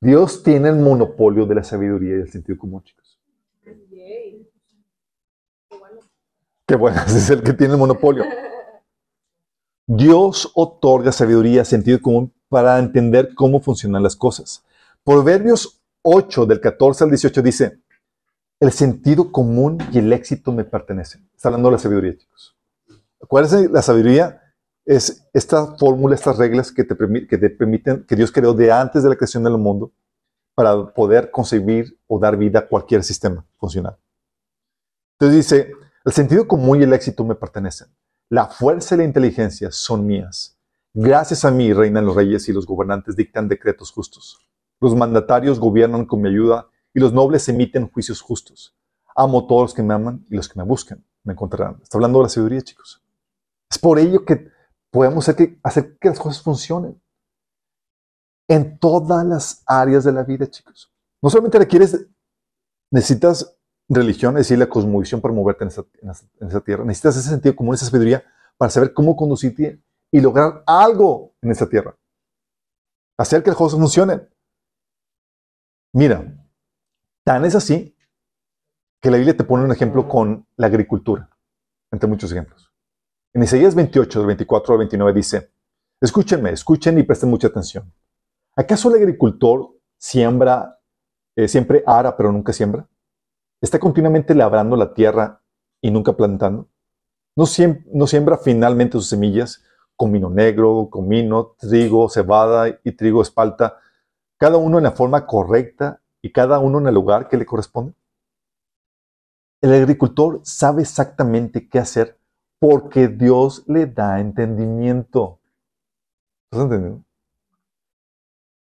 Dios 0.02 0.44
tiene 0.44 0.70
el 0.70 0.76
monopolio 0.78 1.46
de 1.46 1.56
la 1.56 1.64
sabiduría 1.64 2.16
y 2.16 2.18
del 2.20 2.32
sentido 2.32 2.58
común, 2.58 2.84
chicos. 2.84 3.20
Qué 6.66 6.76
bueno, 6.76 7.02
es 7.08 7.30
el 7.30 7.44
que 7.44 7.54
tiene 7.54 7.74
el 7.74 7.80
monopolio. 7.80 8.24
Dios 9.86 10.52
otorga 10.56 11.12
sabiduría, 11.12 11.66
sentido 11.66 12.02
común 12.02 12.34
para 12.48 12.80
entender 12.80 13.34
cómo 13.36 13.60
funcionan 13.60 14.04
las 14.04 14.16
cosas. 14.16 14.64
Proverbios 15.04 15.82
8, 16.04 16.46
del 16.46 16.62
14 16.62 17.04
al 17.04 17.10
18, 17.10 17.42
dice, 17.42 17.80
el 18.60 18.72
sentido 18.72 19.32
común 19.32 19.78
y 19.92 20.00
el 20.00 20.14
éxito 20.14 20.52
me 20.52 20.64
pertenecen. 20.64 21.30
Está 21.36 21.50
hablando 21.50 21.70
de 21.70 21.74
la 21.74 21.80
sabiduría, 21.80 22.18
chicos. 22.18 22.56
¿Cuál 23.28 23.46
es 23.46 23.72
la 23.72 23.82
sabiduría? 23.82 24.42
Es 24.86 25.28
esta 25.34 25.76
fórmula, 25.78 26.16
estas 26.16 26.38
reglas 26.38 26.72
que 26.72 26.84
te, 26.84 26.96
permi- 26.96 27.28
que 27.28 27.38
te 27.38 27.50
permiten, 27.50 28.06
que 28.06 28.16
Dios 28.16 28.32
creó 28.32 28.54
de 28.54 28.72
antes 28.72 29.04
de 29.04 29.10
la 29.10 29.16
creación 29.16 29.44
del 29.44 29.58
mundo 29.58 29.92
para 30.56 30.94
poder 30.94 31.32
concebir 31.32 31.98
o 32.08 32.20
dar 32.20 32.38
vida 32.38 32.60
a 32.60 32.68
cualquier 32.68 33.04
sistema 33.04 33.46
funcional. 33.58 33.98
Entonces 35.20 35.38
dice, 35.38 35.72
el 36.06 36.12
sentido 36.12 36.48
común 36.48 36.80
y 36.80 36.84
el 36.84 36.94
éxito 36.94 37.24
me 37.24 37.36
pertenecen. 37.36 37.88
La 38.34 38.48
fuerza 38.48 38.96
y 38.96 38.98
la 38.98 39.04
inteligencia 39.04 39.70
son 39.70 40.08
mías. 40.08 40.58
Gracias 40.92 41.46
a 41.46 41.52
mí 41.52 41.72
reinan 41.72 42.04
los 42.04 42.16
reyes 42.16 42.50
y 42.50 42.52
los 42.52 42.66
gobernantes 42.66 43.16
dictan 43.16 43.48
decretos 43.48 43.92
justos. 43.92 44.40
Los 44.82 44.96
mandatarios 44.96 45.60
gobiernan 45.60 46.08
con 46.08 46.20
mi 46.20 46.30
ayuda 46.30 46.68
y 46.96 47.00
los 47.00 47.14
nobles 47.14 47.48
emiten 47.48 47.92
juicios 47.92 48.22
justos. 48.22 48.76
Amo 49.16 49.42
a 49.42 49.48
todos 49.48 49.62
los 49.62 49.74
que 49.76 49.84
me 49.84 49.94
aman 49.94 50.26
y 50.32 50.36
los 50.36 50.50
que 50.50 50.58
me 50.58 50.66
buscan 50.66 51.06
me 51.24 51.34
encontrarán. 51.34 51.80
Está 51.84 52.00
hablando 52.00 52.18
de 52.18 52.24
la 52.24 52.30
sabiduría, 52.30 52.64
chicos. 52.64 53.04
Es 53.70 53.78
por 53.78 54.00
ello 54.00 54.26
que 54.26 54.50
podemos 54.90 55.30
hacer 55.30 55.36
que, 55.36 55.60
hacer 55.62 55.96
que 56.00 56.10
las 56.10 56.20
cosas 56.20 56.42
funcionen 56.42 57.00
en 58.48 58.80
todas 58.80 59.24
las 59.28 59.62
áreas 59.68 60.06
de 60.06 60.12
la 60.12 60.24
vida, 60.24 60.50
chicos. 60.50 60.92
No 61.22 61.30
solamente 61.30 61.60
requieres, 61.60 62.08
necesitas 62.90 63.56
religión, 63.90 64.38
es 64.38 64.48
decir, 64.48 64.58
la 64.58 64.68
cosmovisión 64.68 65.22
para 65.22 65.34
moverte 65.34 65.64
en 65.64 65.70
esa, 65.70 66.62
tierra. 66.62 66.84
Necesitas 66.86 67.18
ese 67.18 67.30
sentido 67.30 67.56
común, 67.56 67.76
esa 67.76 67.86
sabiduría 67.86 68.24
para 68.58 68.70
saber 68.70 68.94
cómo 68.94 69.16
conducirte 69.16 69.82
y 70.12 70.22
lograr 70.22 70.64
algo 70.66 71.34
en 71.42 71.52
esta 71.52 71.68
tierra. 71.68 71.96
Hacer 73.18 73.44
que 73.44 73.50
las 73.50 73.58
cosas 73.58 73.80
funcionen. 73.80 74.28
Mira, 75.94 76.36
tan 77.24 77.46
es 77.46 77.56
así 77.56 77.96
que 79.00 79.12
la 79.12 79.18
Biblia 79.18 79.36
te 79.36 79.44
pone 79.44 79.66
un 79.66 79.72
ejemplo 79.72 80.08
con 80.08 80.48
la 80.56 80.68
agricultura, 80.68 81.30
entre 81.92 82.08
muchos 82.08 82.32
ejemplos. 82.32 82.72
En 83.34 83.44
Isaías 83.44 83.76
28, 83.76 84.20
del 84.20 84.28
24 84.28 84.74
al 84.74 84.78
29 84.80 85.14
dice, 85.14 85.52
escúchenme, 86.00 86.52
escuchen 86.52 86.98
y 86.98 87.04
presten 87.04 87.30
mucha 87.30 87.48
atención. 87.48 87.92
¿Acaso 88.56 88.90
el 88.90 89.02
agricultor 89.02 89.76
siembra, 89.98 90.80
eh, 91.36 91.48
siempre 91.48 91.84
ara, 91.86 92.16
pero 92.16 92.32
nunca 92.32 92.54
siembra? 92.54 92.88
¿Está 93.64 93.80
continuamente 93.80 94.36
labrando 94.36 94.76
la 94.76 94.94
tierra 94.94 95.42
y 95.82 95.90
nunca 95.90 96.14
plantando? 96.16 96.68
¿No, 97.36 97.46
siem- 97.46 97.86
no 97.94 98.08
siembra 98.08 98.38
finalmente 98.38 98.94
sus 98.94 99.10
semillas 99.10 99.64
comino 99.98 100.30
negro, 100.30 100.90
comino, 100.92 101.56
trigo, 101.60 102.10
cebada 102.10 102.70
y 102.84 102.92
trigo 102.94 103.22
espalta, 103.24 103.78
cada 104.40 104.58
uno 104.58 104.80
en 104.80 104.86
la 104.86 104.92
forma 104.92 105.26
correcta 105.28 106.02
y 106.22 106.32
cada 106.34 106.60
uno 106.60 106.80
en 106.80 106.88
el 106.88 106.96
lugar 106.96 107.30
que 107.30 107.38
le 107.38 107.46
corresponde? 107.46 107.96
El 109.64 109.74
agricultor 109.74 110.42
sabe 110.44 110.84
exactamente 110.84 111.68
qué 111.68 111.80
hacer 111.80 112.20
porque 112.60 113.08
Dios 113.08 113.64
le 113.66 113.88
da 113.88 114.20
entendimiento. 114.20 115.40
¿Estás 116.52 116.64
entendiendo? 116.64 117.04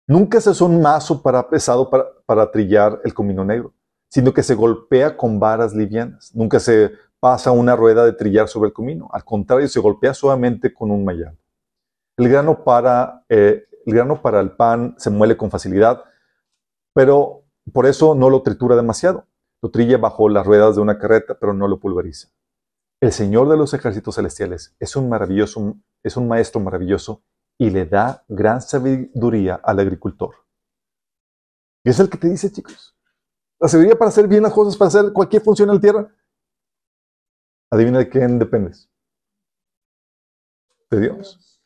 Nunca 0.08 0.42
se 0.42 0.50
usa 0.50 0.68
un 0.68 0.82
mazo 0.82 1.22
para 1.22 1.48
pesado 1.50 1.90
para 2.26 2.52
trillar 2.52 3.00
el 3.06 3.14
comino 3.14 3.46
negro, 3.46 3.74
sino 4.10 4.34
que 4.34 4.44
se 4.44 4.56
golpea 4.56 5.16
con 5.16 5.40
varas 5.40 5.74
livianas. 5.74 6.36
Nunca 6.36 6.60
se 6.60 6.92
pasa 7.20 7.52
una 7.52 7.76
rueda 7.76 8.06
de 8.06 8.14
trillar 8.14 8.48
sobre 8.48 8.68
el 8.68 8.74
comino. 8.74 9.10
Al 9.12 9.24
contrario, 9.24 9.68
se 9.68 9.80
golpea 9.80 10.14
suavemente 10.14 10.74
con 10.74 10.92
un 10.92 11.06
mayal. 11.06 11.38
El 12.18 12.30
grano 12.30 12.64
para, 12.64 13.24
eh, 13.30 13.66
el 13.86 13.94
grano 13.94 14.22
para 14.22 14.40
el 14.40 14.52
pan 14.52 14.96
se 14.98 15.10
muele 15.10 15.38
con 15.38 15.52
facilidad, 15.52 16.04
pero 16.94 17.44
por 17.72 17.86
eso 17.86 18.16
no 18.16 18.30
lo 18.30 18.42
tritura 18.42 18.76
demasiado. 18.76 19.26
Lo 19.62 19.70
trilla 19.70 19.98
bajo 19.98 20.28
las 20.30 20.46
ruedas 20.46 20.76
de 20.76 20.82
una 20.82 20.98
carreta, 20.98 21.38
pero 21.40 21.54
no 21.54 21.68
lo 21.68 21.80
pulveriza. 21.80 22.30
El 23.02 23.12
Señor 23.12 23.48
de 23.48 23.58
los 23.58 23.74
ejércitos 23.74 24.16
celestiales 24.16 24.76
es 24.80 24.96
un 24.96 25.14
es 26.04 26.18
un 26.18 26.28
maestro 26.28 26.62
maravilloso 26.62 27.24
y 27.58 27.70
le 27.70 27.86
da 27.86 28.24
gran 28.28 28.62
sabiduría 28.62 29.56
al 29.56 29.80
agricultor. 29.80 30.36
Y 31.84 31.90
es 31.90 32.00
el 32.00 32.10
que 32.10 32.18
te 32.18 32.30
dice, 32.30 32.52
chicos, 32.52 32.96
la 33.60 33.68
sabiduría 33.68 33.98
para 33.98 34.10
hacer 34.10 34.28
bien 34.28 34.44
las 34.44 34.54
cosas, 34.54 34.78
para 34.78 34.88
hacer 34.88 35.14
cualquier 35.14 35.42
función 35.42 35.70
en 35.70 35.76
la 35.76 35.82
tierra. 35.82 36.16
Adivina 37.72 38.00
de 38.00 38.10
quién 38.10 38.40
dependes. 38.40 38.90
De 40.90 41.00
Dios. 41.02 41.62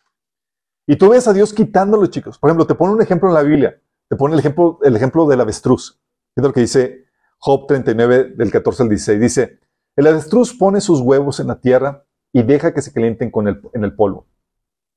Y 0.86 0.98
tú 0.98 1.10
ves 1.10 1.28
a 1.28 1.34
Dios 1.34 1.54
quitándolo, 1.54 2.08
chicos. 2.08 2.38
Por 2.38 2.50
ejemplo, 2.50 2.68
te 2.68 2.76
pone 2.76 2.94
un 2.94 3.02
ejemplo 3.02 3.30
en 3.30 3.36
la 3.36 3.44
Biblia. 3.44 3.82
Te 4.10 4.16
pone 4.16 4.34
el 4.34 4.40
ejemplo, 4.40 4.80
el 4.84 4.96
ejemplo 4.96 5.28
del 5.28 5.40
avestruz. 5.40 6.02
Es 6.36 6.44
lo 6.44 6.52
que 6.52 6.62
dice 6.62 7.06
Job 7.38 7.68
39, 7.68 8.34
del 8.36 8.52
14 8.52 8.84
al 8.84 8.90
16. 8.90 9.20
Dice, 9.20 9.60
el 9.96 10.08
avestruz 10.08 10.58
pone 10.58 10.82
sus 10.82 11.00
huevos 11.00 11.40
en 11.40 11.48
la 11.48 11.62
tierra 11.62 12.06
y 12.34 12.44
deja 12.44 12.74
que 12.74 12.82
se 12.82 12.92
calienten 12.92 13.32
con 13.32 13.48
el, 13.48 13.62
en 13.74 13.84
el 13.84 13.96
polvo. 13.96 14.28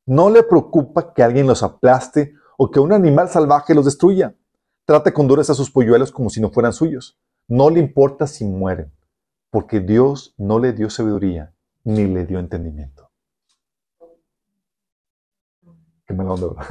No 0.06 0.30
le 0.30 0.42
preocupa 0.42 1.12
que 1.12 1.22
alguien 1.22 1.46
los 1.46 1.62
aplaste 1.62 2.35
o 2.56 2.70
que 2.70 2.80
un 2.80 2.92
animal 2.92 3.28
salvaje 3.28 3.74
los 3.74 3.85
destruya. 3.85 4.35
Trata 4.87 5.12
con 5.12 5.27
dureza 5.27 5.51
a 5.53 5.57
sus 5.57 5.70
polluelos 5.70 6.12
como 6.12 6.31
si 6.31 6.40
no 6.40 6.51
fueran 6.51 6.72
suyos. 6.72 7.18
No 7.49 7.70
le 7.70 7.81
importa 7.81 8.29
si 8.29 8.44
mueren, 8.44 8.92
porque 9.51 9.81
Dios 9.81 10.33
no 10.38 10.61
le 10.61 10.72
dio 10.72 10.88
sabiduría 10.90 11.53
ni 11.83 12.07
le 12.07 12.25
dio 12.25 12.38
entendimiento. 12.38 13.11
Qué 16.07 16.14
mala 16.14 16.35
onda. 16.35 16.66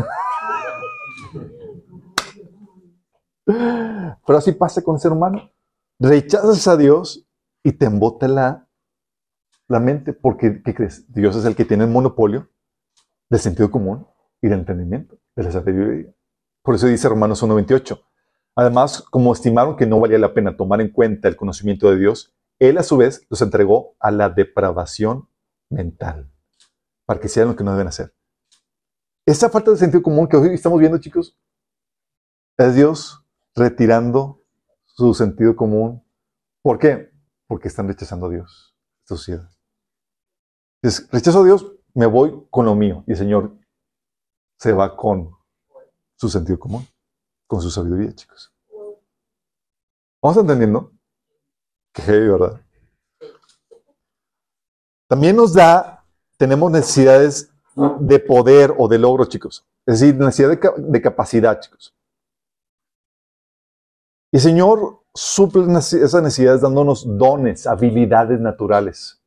Pero 4.25 4.37
así 4.37 4.53
pasa 4.53 4.81
con 4.81 4.95
el 4.95 5.01
ser 5.01 5.11
humano. 5.11 5.51
Rechazas 5.99 6.67
a 6.69 6.77
Dios 6.77 7.27
y 7.63 7.73
te 7.73 7.85
embota 7.85 8.29
la, 8.29 8.69
la 9.67 9.81
mente, 9.81 10.13
porque, 10.13 10.61
¿qué 10.63 10.73
crees? 10.73 11.11
Dios 11.11 11.35
es 11.35 11.43
el 11.43 11.55
que 11.55 11.65
tiene 11.65 11.83
el 11.83 11.89
monopolio 11.89 12.49
del 13.29 13.41
sentido 13.41 13.69
común 13.69 14.07
y 14.41 14.47
del 14.47 14.59
entendimiento, 14.59 15.17
de 15.35 15.43
la 15.43 15.51
sabiduría. 15.51 16.14
Por 16.65 16.73
eso 16.73 16.87
dice 16.87 17.07
Romanos 17.07 17.43
1.28. 17.43 18.03
Además, 18.55 19.03
como 19.11 19.31
estimaron 19.31 19.75
que 19.75 19.85
no 19.85 19.99
valía 19.99 20.17
la 20.17 20.33
pena 20.33 20.57
tomar 20.57 20.81
en 20.81 20.89
cuenta 20.89 21.27
el 21.27 21.35
conocimiento 21.35 21.91
de 21.91 21.97
Dios, 21.97 22.35
Él 22.57 22.79
a 22.79 22.83
su 22.83 22.97
vez 22.97 23.27
los 23.29 23.39
entregó 23.43 23.95
a 23.99 24.09
la 24.09 24.29
depravación 24.29 25.29
mental, 25.69 26.33
para 27.05 27.19
que 27.19 27.27
hicieran 27.27 27.51
lo 27.51 27.55
que 27.55 27.63
no 27.63 27.71
deben 27.71 27.87
hacer. 27.87 28.15
Esa 29.27 29.49
falta 29.51 29.69
de 29.69 29.77
sentido 29.77 30.01
común 30.01 30.27
que 30.27 30.37
hoy 30.37 30.55
estamos 30.55 30.79
viendo, 30.79 30.97
chicos, 30.97 31.39
es 32.57 32.73
Dios 32.73 33.23
retirando 33.53 34.43
su 34.85 35.13
sentido 35.13 35.55
común. 35.55 36.03
¿Por 36.63 36.79
qué? 36.79 37.11
Porque 37.45 37.67
están 37.67 37.87
rechazando 37.87 38.25
a 38.25 38.29
Dios, 38.29 38.75
esta 39.03 39.15
sociedad. 39.15 39.51
Entonces, 40.81 41.07
rechazo 41.11 41.41
a 41.41 41.45
Dios, 41.45 41.73
me 41.93 42.07
voy 42.07 42.47
con 42.49 42.65
lo 42.65 42.73
mío. 42.73 43.03
Y 43.05 43.11
el 43.11 43.17
Señor 43.17 43.55
se 44.57 44.73
va 44.73 44.97
con 44.97 45.35
su 46.15 46.29
sentido 46.29 46.59
común, 46.59 46.87
con 47.47 47.61
su 47.61 47.69
sabiduría, 47.69 48.13
chicos. 48.13 48.51
¿Vamos 50.21 50.37
entendiendo? 50.37 50.91
Qué 51.93 52.01
heavy, 52.01 52.27
¿verdad? 52.29 52.61
También 55.07 55.35
nos 55.35 55.53
da, 55.53 56.03
tenemos 56.37 56.71
necesidades 56.71 57.51
de 57.99 58.19
poder 58.19 58.73
o 58.77 58.87
de 58.87 58.97
logro, 58.97 59.25
chicos. 59.25 59.65
Es 59.85 59.99
decir, 59.99 60.15
necesidad 60.15 60.49
de, 60.49 60.59
ca- 60.59 60.73
de 60.77 61.01
capacidad, 61.01 61.59
chicos. 61.59 61.93
Y 64.31 64.37
el 64.37 64.41
Señor 64.41 65.03
suple 65.13 65.63
esas 65.77 66.23
necesidades 66.23 66.61
dándonos 66.61 67.05
dones, 67.17 67.67
habilidades 67.67 68.39
naturales. 68.39 69.21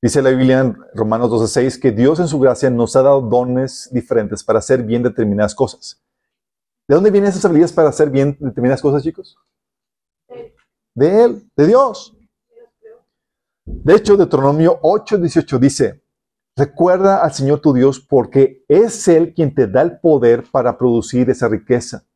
Dice 0.00 0.22
la 0.22 0.30
Biblia 0.30 0.60
en 0.60 0.78
Romanos 0.94 1.30
12:6 1.30 1.80
que 1.80 1.90
Dios 1.90 2.20
en 2.20 2.28
su 2.28 2.38
gracia 2.38 2.70
nos 2.70 2.94
ha 2.94 3.02
dado 3.02 3.20
dones 3.20 3.88
diferentes 3.90 4.44
para 4.44 4.60
hacer 4.60 4.84
bien 4.84 5.02
determinadas 5.02 5.54
cosas. 5.56 6.00
¿De 6.88 6.94
dónde 6.94 7.10
vienen 7.10 7.28
esas 7.28 7.44
habilidades 7.44 7.74
para 7.74 7.90
hacer 7.90 8.08
bien 8.08 8.36
determinadas 8.40 8.80
cosas, 8.80 9.02
chicos? 9.02 9.36
De 10.94 11.24
Él, 11.24 11.50
de 11.54 11.66
Dios. 11.66 12.16
De 13.66 13.94
hecho, 13.94 14.16
Deuteronomio 14.16 14.80
8:18 14.80 15.58
dice, 15.58 16.02
recuerda 16.56 17.22
al 17.22 17.32
Señor 17.34 17.60
tu 17.60 17.74
Dios 17.74 18.00
porque 18.00 18.64
es 18.68 19.06
Él 19.06 19.34
quien 19.34 19.54
te 19.54 19.66
da 19.66 19.82
el 19.82 20.00
poder 20.00 20.44
para 20.50 20.78
producir 20.78 21.28
esa 21.28 21.46
riqueza. 21.46 22.06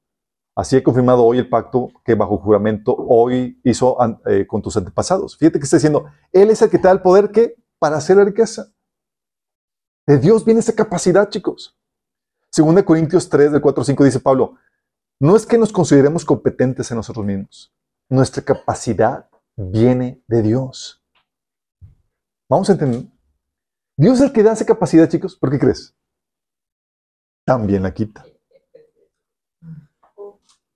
Así 0.56 0.76
he 0.76 0.82
confirmado 0.82 1.22
hoy 1.22 1.38
el 1.38 1.50
pacto 1.50 1.90
que 2.02 2.14
bajo 2.14 2.38
juramento 2.38 2.94
hoy 2.96 3.60
hizo 3.64 3.98
eh, 4.26 4.46
con 4.46 4.62
tus 4.62 4.76
antepasados. 4.78 5.36
Fíjate 5.36 5.58
que 5.58 5.64
está 5.64 5.76
diciendo, 5.76 6.06
Él 6.32 6.50
es 6.50 6.62
el 6.62 6.70
que 6.70 6.78
te 6.78 6.88
da 6.88 6.92
el 6.92 7.02
poder 7.02 7.30
que 7.30 7.56
para 7.78 7.96
hacer 7.96 8.16
la 8.16 8.24
riqueza. 8.24 8.72
De 10.06 10.18
Dios 10.18 10.44
viene 10.44 10.60
esa 10.60 10.74
capacidad, 10.74 11.28
chicos. 11.28 11.78
Según 12.52 12.74
de 12.74 12.84
Corintios 12.84 13.28
3, 13.28 13.50
del 13.52 13.62
4 13.62 13.80
al 13.80 13.86
5 13.86 14.04
dice 14.04 14.20
Pablo, 14.20 14.56
no 15.18 15.36
es 15.36 15.46
que 15.46 15.56
nos 15.56 15.72
consideremos 15.72 16.24
competentes 16.24 16.90
en 16.90 16.98
nosotros 16.98 17.24
mismos. 17.24 17.74
Nuestra 18.10 18.42
capacidad 18.42 19.30
viene 19.56 20.22
de 20.26 20.42
Dios. 20.42 21.02
Vamos 22.50 22.68
a 22.68 22.72
entender. 22.72 23.04
Dios 23.96 24.18
es 24.18 24.24
el 24.26 24.32
que 24.32 24.42
da 24.42 24.52
esa 24.52 24.66
capacidad, 24.66 25.08
chicos. 25.08 25.36
¿Por 25.36 25.50
qué 25.50 25.58
crees? 25.58 25.96
También 27.46 27.82
la 27.82 27.94
quita. 27.94 28.24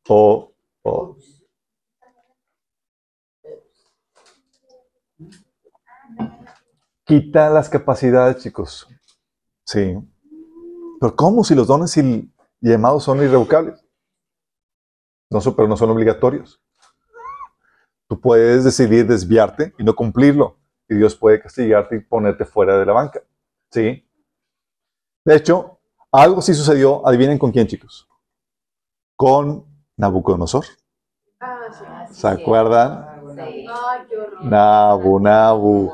O, 0.08 0.52
Oh. 0.88 1.16
Quita 7.04 7.50
las 7.50 7.68
capacidades, 7.68 8.36
chicos. 8.36 8.86
Sí. 9.64 9.96
Pero 11.00 11.14
¿cómo 11.16 11.44
si 11.44 11.54
los 11.54 11.66
dones 11.66 11.96
y 11.96 12.32
llamados 12.60 13.04
son 13.04 13.18
irrevocables? 13.22 13.84
No, 15.30 15.40
son- 15.40 15.54
pero 15.56 15.68
no 15.68 15.76
son 15.76 15.90
obligatorios. 15.90 16.60
Tú 18.08 18.20
puedes 18.20 18.64
decidir 18.64 19.06
desviarte 19.06 19.74
y 19.78 19.84
no 19.84 19.94
cumplirlo. 19.94 20.56
Y 20.88 20.94
Dios 20.94 21.16
puede 21.16 21.40
castigarte 21.40 21.96
y 21.96 22.00
ponerte 22.00 22.44
fuera 22.44 22.78
de 22.78 22.86
la 22.86 22.92
banca. 22.92 23.20
¿Sí? 23.72 24.08
De 25.24 25.34
hecho, 25.34 25.80
algo 26.12 26.40
sí 26.40 26.54
sucedió. 26.54 27.06
Adivinen 27.06 27.38
con 27.38 27.50
quién, 27.50 27.66
chicos. 27.66 28.08
Con 29.16 29.64
Nabucodonosor. 29.96 30.64
Ah, 31.40 31.58
sí. 32.08 32.20
¿Se 32.20 32.28
acuerdan? 32.28 33.06
Sí. 33.34 33.66
Nabu, 34.42 35.18
Nabu. 35.18 35.92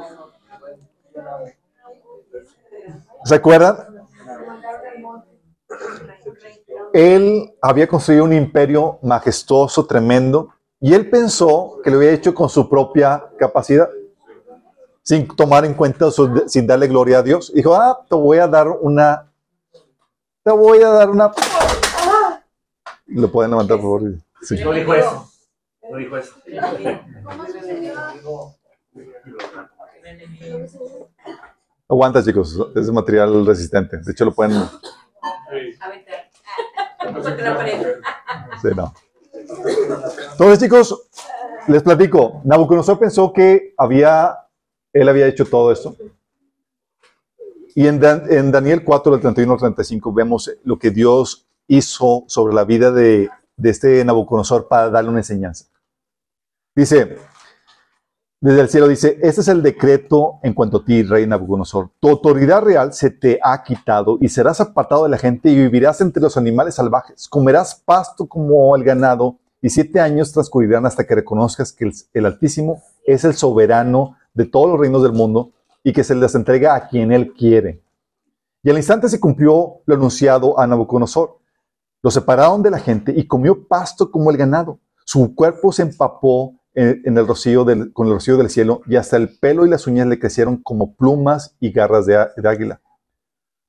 ¿Se 3.25 3.35
acuerdan? 3.37 3.92
Él 6.93 7.55
había 7.63 7.87
construido 7.89 8.25
un 8.25 8.33
imperio 8.33 8.99
majestuoso, 9.03 9.87
tremendo, 9.87 10.51
y 10.81 10.93
él 10.95 11.09
pensó 11.09 11.79
que 11.83 11.91
lo 11.91 11.97
había 11.99 12.13
hecho 12.13 12.35
con 12.35 12.49
su 12.49 12.69
propia 12.69 13.25
capacidad, 13.39 13.89
sin 15.03 15.27
tomar 15.29 15.65
en 15.65 15.75
cuenta, 15.75 16.11
su- 16.11 16.45
sin 16.47 16.67
darle 16.67 16.89
gloria 16.89 17.19
a 17.19 17.23
Dios. 17.23 17.53
Dijo, 17.55 17.75
ah, 17.75 18.05
te 18.09 18.15
voy 18.15 18.39
a 18.39 18.47
dar 18.47 18.69
una, 18.69 19.33
te 20.45 20.51
voy 20.53 20.83
a 20.83 20.89
dar 20.91 21.11
una... 21.11 21.33
Lo 23.07 23.31
pueden 23.31 23.51
levantar, 23.53 23.79
por 23.81 24.01
favor. 24.01 24.15
Sí. 24.43 24.57
No 24.63 24.73
dijo 24.73 24.95
eso. 24.95 25.31
No 25.91 25.97
dijo 25.99 26.17
eso. 26.17 26.35
Aguanta, 31.89 32.23
chicos, 32.23 32.59
es 32.75 32.91
material 32.91 33.45
resistente. 33.47 33.99
De 33.99 34.13
hecho, 34.13 34.25
lo 34.25 34.33
pueden... 34.33 34.63
Sí, 38.61 38.69
no. 38.77 38.95
Entonces, 40.33 40.59
chicos, 40.59 41.09
les 41.69 41.83
platico. 41.83 42.41
Nabucodonosor 42.45 42.99
pensó 42.99 43.33
que 43.33 43.75
había, 43.77 44.37
él 44.93 45.09
había 45.09 45.27
hecho 45.27 45.45
todo 45.45 45.73
esto. 45.73 45.97
Y 47.75 47.87
en, 47.87 48.01
en 48.05 48.53
Daniel 48.53 48.85
4, 48.85 49.13
del 49.13 49.21
31 49.21 49.53
al 49.53 49.59
35, 49.59 50.13
vemos 50.13 50.53
lo 50.65 50.79
que 50.79 50.91
Dios 50.91 51.47
hizo 51.69 52.25
sobre 52.27 52.55
la 52.55 52.65
vida 52.65 52.91
de, 52.91 53.31
de 53.57 53.71
este 53.71 54.05
Nabucodonosor 54.05 54.69
para 54.69 54.91
darle 54.91 55.11
una 55.11 55.21
enseñanza. 55.21 55.67
Dice, 56.75 57.19
desde 58.43 58.61
el 58.61 58.69
cielo 58.69 58.89
dice, 58.89 59.21
este 59.23 59.41
es 59.41 59.47
el 59.47 59.63
decreto 59.63 60.41
en 60.43 60.53
cuanto 60.53 60.79
a 60.79 60.85
ti, 60.85 61.05
rey 61.05 61.29
Nabucodonosor. 61.29 61.91
Tu 62.01 62.09
autoridad 62.09 62.61
real 62.61 62.93
se 62.93 63.11
te 63.11 63.39
ha 63.41 63.63
quitado 63.63 64.19
y 64.21 64.29
serás 64.31 64.61
apartado 64.61 65.05
de 65.05 65.11
la 65.11 65.17
gente 65.17 65.49
y 65.49 65.55
vivirás 65.55 66.01
entre 66.01 66.21
los 66.21 66.37
animales 66.37 66.75
salvajes. 66.75 67.29
Comerás 67.29 67.81
pasto 67.85 68.27
como 68.27 68.75
el 68.75 68.83
ganado 68.83 69.39
y 69.61 69.71
siete 69.71 70.01
años 70.01 70.33
transcurrirán 70.33 70.85
hasta 70.87 71.07
que 71.07 71.15
reconozcas 71.15 71.73
que 71.73 71.85
el, 71.85 71.93
el 72.15 72.27
Altísimo 72.27 72.83
es 73.07 73.23
el 73.23 73.35
soberano 73.35 74.17
de 74.35 74.47
todos 74.47 74.71
los 74.71 74.81
reinos 74.81 75.05
del 75.05 75.13
mundo 75.13 75.53
y 75.85 75.93
que 75.93 76.03
se 76.03 76.17
les 76.17 76.35
entrega 76.35 76.75
a 76.75 76.89
quien 76.89 77.13
él 77.13 77.35
quiere. 77.35 77.81
Y 78.65 78.71
al 78.71 78.77
instante 78.77 79.09
se 79.09 79.21
cumplió 79.21 79.83
lo 79.87 79.95
anunciado 79.95 80.59
a 80.59 80.67
Nabucodonosor. 80.67 81.39
Lo 82.03 82.11
separaron 82.11 82.61
de 82.61 82.73
la 82.73 82.81
gente 82.81 83.15
y 83.17 83.25
comió 83.25 83.69
pasto 83.69 84.11
como 84.11 84.33
el 84.33 84.37
ganado. 84.37 84.81
Su 85.05 85.33
cuerpo 85.33 85.71
se 85.71 85.83
empapó 85.83 86.57
en, 86.75 87.19
el 87.19 87.27
rocío 87.27 87.65
del, 87.65 87.93
con 87.93 88.07
el 88.07 88.15
rocío 88.15 88.37
del 88.37 88.51
cielo 88.51 88.83
y 88.87 88.97
hasta 88.97 89.17
el 89.17 89.39
pelo 89.39 89.67
y 89.67 89.71
las 89.71 89.87
uñas 89.87 90.07
le 90.07 90.19
crecieron 90.19 90.57
como 90.57 90.95
plumas 90.95 91.57
y 91.61 91.71
garras 91.71 92.07
de 92.07 92.17
águila. 92.45 92.81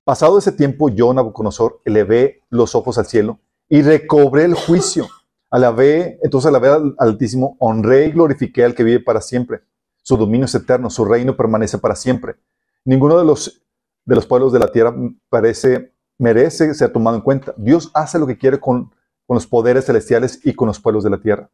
Pasado 0.04 0.38
ese 0.38 0.52
tiempo, 0.52 0.90
yo, 0.90 1.14
Nabucodonosor, 1.14 1.80
elevé 1.86 2.42
los 2.50 2.76
ojos 2.76 2.98
al 2.98 3.06
cielo 3.06 3.40
y 3.70 3.82
recobré 3.82 4.44
el 4.44 4.54
juicio. 4.54 5.08
Alabé, 5.50 6.20
entonces 6.24 6.50
alabé 6.50 6.68
al 6.68 6.96
Altísimo, 6.98 7.56
honré 7.60 8.08
y 8.08 8.12
glorifiqué 8.12 8.66
al 8.66 8.76
que 8.76 8.84
vive 8.84 9.00
para 9.00 9.22
siempre. 9.22 9.62
Su 10.02 10.18
dominio 10.18 10.46
es 10.46 10.56
eterno, 10.56 10.90
su 10.90 11.06
reino 11.06 11.38
permanece 11.38 11.78
para 11.78 11.96
siempre. 11.96 12.36
Ninguno 12.84 13.18
de 13.18 13.24
los, 13.24 13.64
de 14.04 14.16
los 14.16 14.26
pueblos 14.26 14.52
de 14.52 14.60
la 14.60 14.74
tierra 14.74 14.94
parece, 15.30 15.94
merece 16.18 16.74
ser 16.74 16.92
tomado 16.92 17.16
en 17.16 17.22
cuenta. 17.22 17.54
Dios 17.56 17.90
hace 17.94 18.20
lo 18.20 18.28
que 18.28 18.38
quiere 18.38 18.60
con, 18.60 18.92
con 19.26 19.36
los 19.36 19.48
poderes 19.48 19.86
celestiales 19.86 20.42
y 20.44 20.54
con 20.54 20.68
los 20.68 20.82
pueblos 20.82 21.06
de 21.06 21.12
la 21.12 21.22
tierra. 21.22 21.50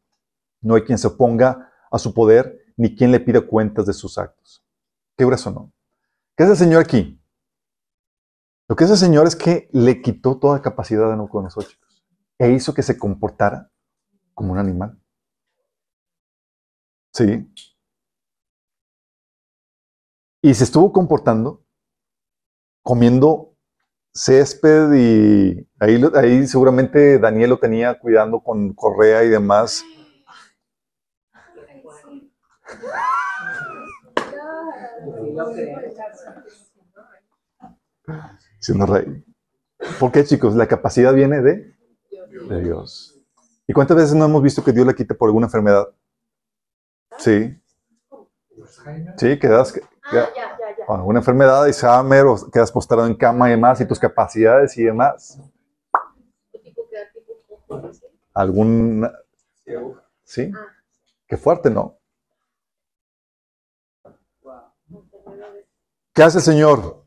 No 0.61 0.75
hay 0.75 0.83
quien 0.83 0.97
se 0.97 1.07
oponga 1.07 1.71
a 1.91 1.99
su 1.99 2.13
poder 2.13 2.59
ni 2.77 2.95
quien 2.95 3.11
le 3.11 3.19
pida 3.19 3.41
cuentas 3.41 3.85
de 3.85 3.93
sus 3.93 4.17
actos. 4.17 4.63
Qué 5.17 5.25
grueso, 5.25 5.51
¿no? 5.51 5.73
¿Qué 6.35 6.43
hace 6.43 6.53
el 6.53 6.57
Señor 6.57 6.81
aquí? 6.81 7.21
Lo 8.67 8.75
que 8.75 8.83
hace 8.83 8.93
el 8.93 8.99
Señor 8.99 9.27
es 9.27 9.35
que 9.35 9.69
le 9.73 10.01
quitó 10.01 10.37
toda 10.39 10.61
capacidad 10.61 11.11
a 11.11 11.15
Nabucodonosor, 11.15 11.65
chicos, 11.65 12.05
e 12.37 12.51
hizo 12.51 12.73
que 12.73 12.83
se 12.83 12.97
comportara 12.97 13.71
como 14.33 14.53
un 14.53 14.59
animal. 14.59 14.97
Sí. 17.13 17.51
Y 20.41 20.53
se 20.53 20.63
estuvo 20.63 20.93
comportando 20.93 21.65
comiendo 22.81 23.55
césped 24.13 24.93
y 24.93 25.67
ahí, 25.79 26.01
ahí 26.15 26.47
seguramente 26.47 27.19
Daniel 27.19 27.51
lo 27.51 27.59
tenía 27.59 27.99
cuidando 27.99 28.41
con 28.41 28.73
correa 28.73 29.23
y 29.23 29.29
demás. 29.29 29.83
Siendo 38.59 38.85
rey. 38.85 39.23
¿Por 39.99 40.11
qué, 40.11 40.23
chicos? 40.23 40.55
La 40.55 40.67
capacidad 40.67 41.13
viene 41.13 41.41
de, 41.41 41.75
de 42.49 42.61
Dios. 42.61 43.19
¿Y 43.67 43.73
cuántas 43.73 43.97
veces 43.97 44.15
no 44.15 44.25
hemos 44.25 44.41
visto 44.41 44.63
que 44.63 44.71
Dios 44.71 44.85
le 44.85 44.95
quita 44.95 45.13
por 45.13 45.29
alguna 45.29 45.47
enfermedad? 45.47 45.87
Sí. 47.17 47.55
Sí, 49.17 49.39
quedas 49.39 49.79
Ah, 50.11 50.27
con 50.87 50.99
alguna 50.99 51.19
enfermedad, 51.19 51.63
Alzheimer, 51.65 52.25
o 52.25 52.49
quedas 52.51 52.71
postrado 52.71 53.05
en 53.05 53.13
cama 53.13 53.47
y 53.47 53.51
demás, 53.51 53.79
y 53.79 53.85
tus 53.85 53.99
capacidades 53.99 54.75
y 54.77 54.83
demás. 54.83 55.39
Algún. 58.33 59.07
Sí. 60.23 60.51
Qué 61.27 61.37
fuerte, 61.37 61.69
¿no? 61.69 61.98
¿Qué 66.19 66.23
hace 66.23 66.39
el 66.39 66.43
Señor? 66.43 67.05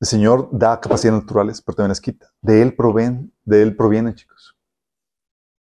El 0.00 0.08
Señor 0.08 0.48
da 0.50 0.80
capacidades 0.80 1.22
naturales, 1.22 1.62
pero 1.62 1.76
también 1.76 1.90
las 1.90 2.00
quita. 2.00 2.26
De 2.40 2.60
Él 2.60 2.74
proveen, 2.74 3.32
de 3.44 3.62
Él 3.62 3.76
provienen, 3.76 4.16
chicos. 4.16 4.56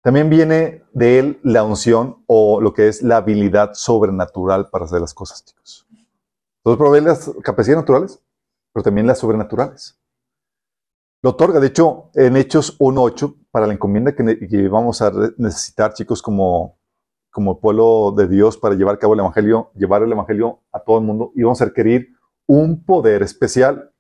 También 0.04 0.30
viene 0.30 0.84
de 0.94 1.18
Él 1.18 1.40
la 1.42 1.64
unción 1.64 2.24
o 2.28 2.62
lo 2.62 2.72
que 2.72 2.88
es 2.88 3.02
la 3.02 3.18
habilidad 3.18 3.74
sobrenatural 3.74 4.70
para 4.70 4.86
hacer 4.86 5.02
las 5.02 5.16
cosas, 5.16 5.44
chicos. 5.44 5.88
Entonces 6.60 6.78
provee 6.78 7.02
las 7.02 7.32
capacidades 7.42 7.82
naturales, 7.82 8.24
pero 8.74 8.84
también 8.84 9.08
las 9.08 9.18
sobrenaturales. 9.18 10.00
Lo 11.24 11.32
otorga, 11.32 11.60
de 11.60 11.66
hecho, 11.66 12.12
en 12.14 12.38
Hechos 12.38 12.78
1.8, 12.78 13.38
para 13.50 13.66
la 13.66 13.74
encomienda 13.74 14.14
que, 14.14 14.68
vamos 14.68 15.02
a 15.02 15.12
necesitar, 15.38 15.96
chicos, 15.96 16.22
como, 16.22 16.78
como 17.32 17.60
pueblo 17.60 18.14
de 18.16 18.28
Dios 18.28 18.56
para 18.56 18.76
llevar 18.76 18.94
a 18.94 19.00
cabo 19.00 19.16
el 19.16 19.22
Evangelio, 19.22 19.72
llevar 19.74 20.04
el 20.04 20.12
Evangelio 20.12 20.60
a 20.72 20.80
todo 20.80 21.00
el 21.00 21.06
mundo, 21.06 21.32
y 21.34 21.42
vamos 21.42 21.60
a 21.64 21.66
requerir 21.66 22.19
un 22.50 22.84
poder 22.84 23.22
especial. 23.22 23.94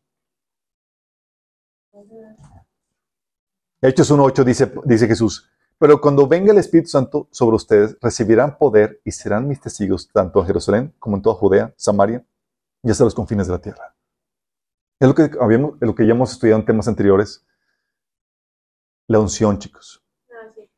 Hechos 3.79 4.12
1.8 4.12 4.43
dice, 4.43 4.73
dice 4.85 5.07
Jesús, 5.07 5.47
pero 5.77 6.01
cuando 6.01 6.27
venga 6.27 6.51
el 6.51 6.57
Espíritu 6.57 6.89
Santo 6.89 7.27
sobre 7.31 7.55
ustedes, 7.57 7.95
recibirán 8.02 8.58
poder 8.58 9.02
y 9.06 9.12
serán 9.12 9.47
mis 9.47 9.62
testigos 9.62 10.10
tanto 10.12 10.39
en 10.39 10.47
Jerusalén 10.47 10.95
como 10.97 11.15
en 11.15 11.21
toda 11.21 11.35
Judea, 11.35 11.73
Samaria 11.77 12.25
y 12.81 12.89
hasta 12.89 13.04
los 13.04 13.13
confines 13.13 13.45
de 13.45 13.54
la 13.54 13.62
tierra. 13.62 13.95
Es 15.00 15.08
lo 15.08 15.13
que, 15.13 15.29
habíamos, 15.39 15.75
es 15.79 15.87
lo 15.87 15.93
que 15.93 16.08
ya 16.08 16.13
hemos 16.13 16.31
estudiado 16.31 16.60
en 16.60 16.65
temas 16.65 16.87
anteriores. 16.87 17.45
La 19.08 19.19
unción, 19.19 19.60
chicos. 19.60 20.04
Ah, 20.31 20.52
sí. 20.56 20.69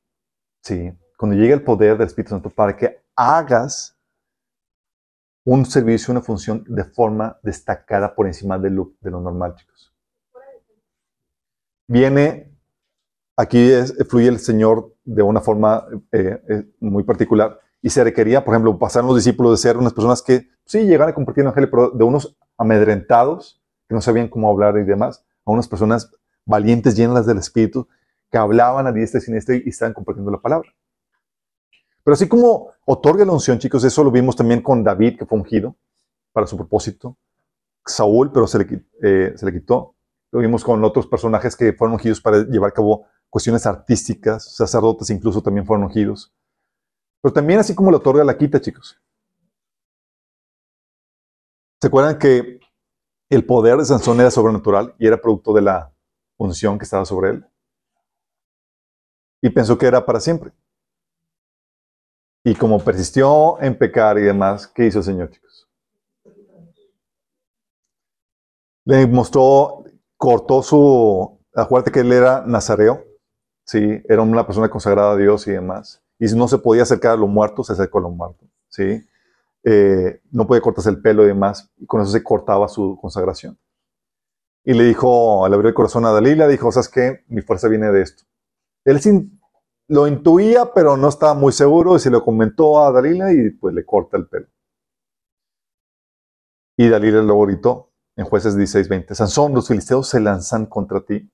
Sí. 0.62 1.00
Cuando 1.18 1.38
llega 1.38 1.56
el 1.56 1.64
poder 1.64 1.98
del 1.98 2.08
Espíritu 2.08 2.32
Santo 2.32 2.50
para 2.50 2.76
que 2.76 3.02
hagas 3.16 3.98
un 5.44 5.66
servicio, 5.66 6.12
una 6.12 6.22
función 6.22 6.64
de 6.68 6.84
forma 6.84 7.40
destacada 7.42 8.14
por 8.14 8.28
encima 8.28 8.60
de 8.60 8.70
lo, 8.70 8.94
de 9.02 9.12
lo 9.12 9.22
normal, 9.22 9.56
chicos. 9.56 9.94
Viene, 11.88 12.52
aquí 13.36 13.70
fluye 14.08 14.28
el 14.28 14.40
Señor 14.40 14.96
de 15.04 15.24
una 15.24 15.42
forma 15.42 15.86
eh, 16.12 16.42
eh, 16.48 16.72
muy 16.80 17.04
particular 17.04 17.60
y 17.82 17.90
se 17.90 18.04
requería, 18.04 18.46
por 18.46 18.54
ejemplo, 18.54 18.78
pasar 18.78 19.04
los 19.04 19.16
discípulos 19.16 19.54
de 19.54 19.58
ser 19.58 19.78
unas 19.78 19.94
personas 19.94 20.22
que 20.22 20.48
sí 20.66 20.82
llegaron 20.82 21.10
a 21.10 21.16
compartir 21.16 21.42
el 21.42 21.48
Evangelio, 21.48 21.70
pero 21.72 21.90
de 21.90 22.04
unos 22.04 22.38
amedrentados, 22.58 23.62
que 23.90 23.96
no 23.96 24.02
sabían 24.02 24.30
cómo 24.30 24.50
hablar 24.50 24.78
y 24.78 24.84
demás, 24.84 25.26
a 25.46 25.52
unas 25.52 25.68
personas 25.68 26.12
valientes, 26.46 26.96
llenas 26.96 27.26
del 27.26 27.40
Espíritu, 27.40 27.88
que 28.32 28.38
hablaban 28.38 28.88
a 28.88 28.92
diestra 28.92 29.18
y 29.18 29.22
siniestra 29.22 29.56
y 29.56 29.68
estaban 29.68 29.94
compartiendo 29.94 30.32
la 30.32 30.40
palabra. 30.40 30.70
Pero 32.04 32.14
así 32.14 32.28
como 32.28 32.72
otorga 32.86 33.26
la 33.26 33.32
unción, 33.34 33.60
chicos, 33.60 33.84
eso 33.84 34.04
lo 34.04 34.12
vimos 34.12 34.36
también 34.36 34.62
con 34.62 34.84
David, 34.84 35.18
que 35.20 35.26
fue 35.26 35.38
ungido 35.38 35.76
para 36.34 36.48
su 36.48 36.58
propósito. 36.58 37.18
Saúl, 37.86 38.32
pero 38.32 38.48
se 38.48 38.60
le, 38.60 38.68
qui- 38.68 38.86
eh, 39.04 39.34
se 39.36 39.46
le 39.46 39.54
quitó. 39.54 39.96
Lo 40.32 40.40
vimos 40.40 40.64
con 40.64 40.84
otros 40.84 41.08
personajes 41.08 41.56
que 41.56 41.74
fueron 41.74 41.94
ungidos 41.96 42.22
para 42.22 42.44
llevar 42.46 42.72
a 42.72 42.74
cabo 42.74 43.06
cuestiones 43.30 43.66
artísticas. 43.66 44.56
Sacerdotes 44.56 45.10
incluso 45.10 45.42
también 45.42 45.66
fueron 45.66 45.86
ungidos. 45.86 46.34
Pero 47.22 47.34
también 47.34 47.60
así 47.60 47.76
como 47.76 47.92
le 47.92 47.98
otorga, 47.98 48.24
la 48.24 48.38
quita, 48.38 48.62
chicos. 48.62 49.00
¿Se 51.82 51.88
acuerdan 51.88 52.18
que 52.20 52.60
el 53.30 53.46
poder 53.46 53.78
de 53.78 53.86
Sansón 53.86 54.20
era 54.22 54.32
sobrenatural 54.32 54.96
y 55.00 55.08
era 55.08 55.22
producto 55.22 55.54
de 55.54 55.62
la 55.64 55.94
unción 56.38 56.78
que 56.78 56.84
estaba 56.86 57.06
sobre 57.06 57.32
él? 57.32 57.46
Y 59.42 59.50
pensó 59.50 59.78
que 59.78 59.88
era 59.88 60.06
para 60.06 60.20
siempre. 60.20 60.52
Y 62.44 62.56
como 62.56 62.80
persistió 62.80 63.62
en 63.62 63.78
pecar 63.78 64.18
y 64.18 64.24
demás, 64.24 64.68
¿qué 64.68 64.88
hizo 64.88 65.00
el 65.00 65.06
Señor, 65.06 65.30
chicos? 65.30 65.70
Le 68.86 69.06
mostró, 69.08 69.84
cortó 70.18 70.64
su... 70.64 71.40
Acuérdate 71.54 71.92
que 71.92 72.00
él 72.00 72.12
era 72.12 72.44
nazareo, 72.46 73.04
¿sí? 73.66 74.02
Era 74.08 74.22
una 74.22 74.46
persona 74.46 74.70
consagrada 74.70 75.12
a 75.12 75.18
Dios 75.18 75.48
y 75.48 75.52
demás. 75.52 76.02
Y 76.18 76.28
si 76.28 76.36
no 76.36 76.48
se 76.48 76.58
podía 76.58 76.84
acercar 76.84 77.12
a 77.12 77.18
los 77.18 77.30
muertos, 77.30 77.68
se 77.68 77.74
acercó 77.74 78.00
a 78.00 78.02
los 78.02 78.14
muertos, 78.14 78.48
¿sí? 78.70 79.04
Eh, 79.64 80.22
no 80.32 80.48
podía 80.48 80.62
cortarse 80.62 80.90
el 80.90 81.02
pelo 81.02 81.24
y 81.24 81.28
demás, 81.28 81.72
y 81.78 81.86
con 81.86 82.02
eso 82.02 82.12
se 82.12 82.24
cortaba 82.24 82.68
su 82.68 82.98
consagración. 83.00 83.60
Y 84.64 84.74
le 84.74 84.86
dijo, 84.86 85.48
le 85.48 85.56
abrió 85.56 85.70
el 85.70 85.76
corazón 85.76 86.06
a 86.06 86.12
Dalila, 86.12 86.48
dijo, 86.48 86.72
¿sabes 86.72 86.90
qué? 86.90 87.24
Mi 87.28 87.42
fuerza 87.42 87.68
viene 87.68 87.92
de 87.92 88.02
esto. 88.02 88.24
Él 88.86 89.02
sin, 89.02 89.41
lo 89.92 90.08
intuía, 90.08 90.72
pero 90.74 90.96
no 90.96 91.10
estaba 91.10 91.34
muy 91.34 91.52
seguro, 91.52 91.98
y 91.98 92.00
se 92.00 92.10
lo 92.10 92.24
comentó 92.24 92.82
a 92.82 92.94
Dalila 92.94 93.34
y 93.34 93.50
pues 93.50 93.76
le 93.76 93.86
corta 93.86 94.16
el 94.16 94.26
pelo. 94.26 94.48
Y 96.78 96.88
Dalila 96.88 97.22
luego 97.22 97.46
gritó 97.46 97.92
en 98.16 98.24
jueces 98.24 98.56
16:20, 98.56 99.14
Sansón, 99.14 99.54
los 99.54 99.68
filisteos 99.68 100.08
se 100.08 100.22
lanzan 100.22 100.66
contra 100.66 101.04
ti. 101.04 101.30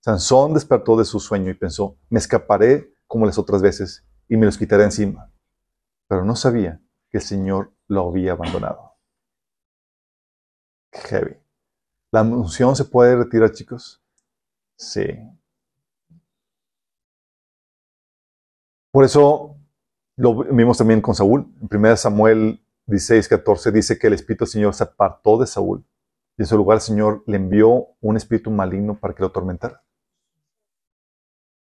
Sansón 0.00 0.52
despertó 0.52 0.94
de 0.98 1.06
su 1.06 1.20
sueño 1.20 1.50
y 1.50 1.54
pensó, 1.54 1.96
me 2.10 2.18
escaparé 2.18 2.94
como 3.06 3.24
las 3.24 3.38
otras 3.38 3.62
veces 3.62 4.06
y 4.28 4.36
me 4.36 4.44
los 4.44 4.58
quitaré 4.58 4.84
encima. 4.84 5.32
Pero 6.06 6.22
no 6.22 6.36
sabía 6.36 6.82
que 7.08 7.16
el 7.16 7.24
Señor 7.24 7.72
lo 7.86 8.10
había 8.10 8.32
abandonado. 8.32 8.92
Heavy. 10.92 11.38
¿La 12.10 12.20
unción 12.20 12.76
se 12.76 12.84
puede 12.84 13.16
retirar, 13.16 13.52
chicos? 13.52 14.04
Sí. 14.76 15.02
Por 18.92 19.04
eso 19.04 19.56
lo 20.16 20.44
vimos 20.44 20.78
también 20.78 21.00
con 21.00 21.14
Saúl. 21.14 21.50
En 21.60 21.76
1 21.76 21.96
Samuel 21.96 22.62
16, 22.86 23.26
14 23.26 23.72
dice 23.72 23.98
que 23.98 24.06
el 24.06 24.12
Espíritu 24.12 24.44
del 24.44 24.52
Señor 24.52 24.74
se 24.74 24.84
apartó 24.84 25.38
de 25.38 25.46
Saúl. 25.46 25.84
Y 26.36 26.42
en 26.42 26.46
su 26.46 26.56
lugar 26.56 26.76
el 26.76 26.82
Señor 26.82 27.24
le 27.26 27.36
envió 27.36 27.88
un 28.00 28.16
espíritu 28.16 28.50
maligno 28.50 28.98
para 28.98 29.14
que 29.14 29.22
lo 29.22 29.28
atormentara. 29.28 29.82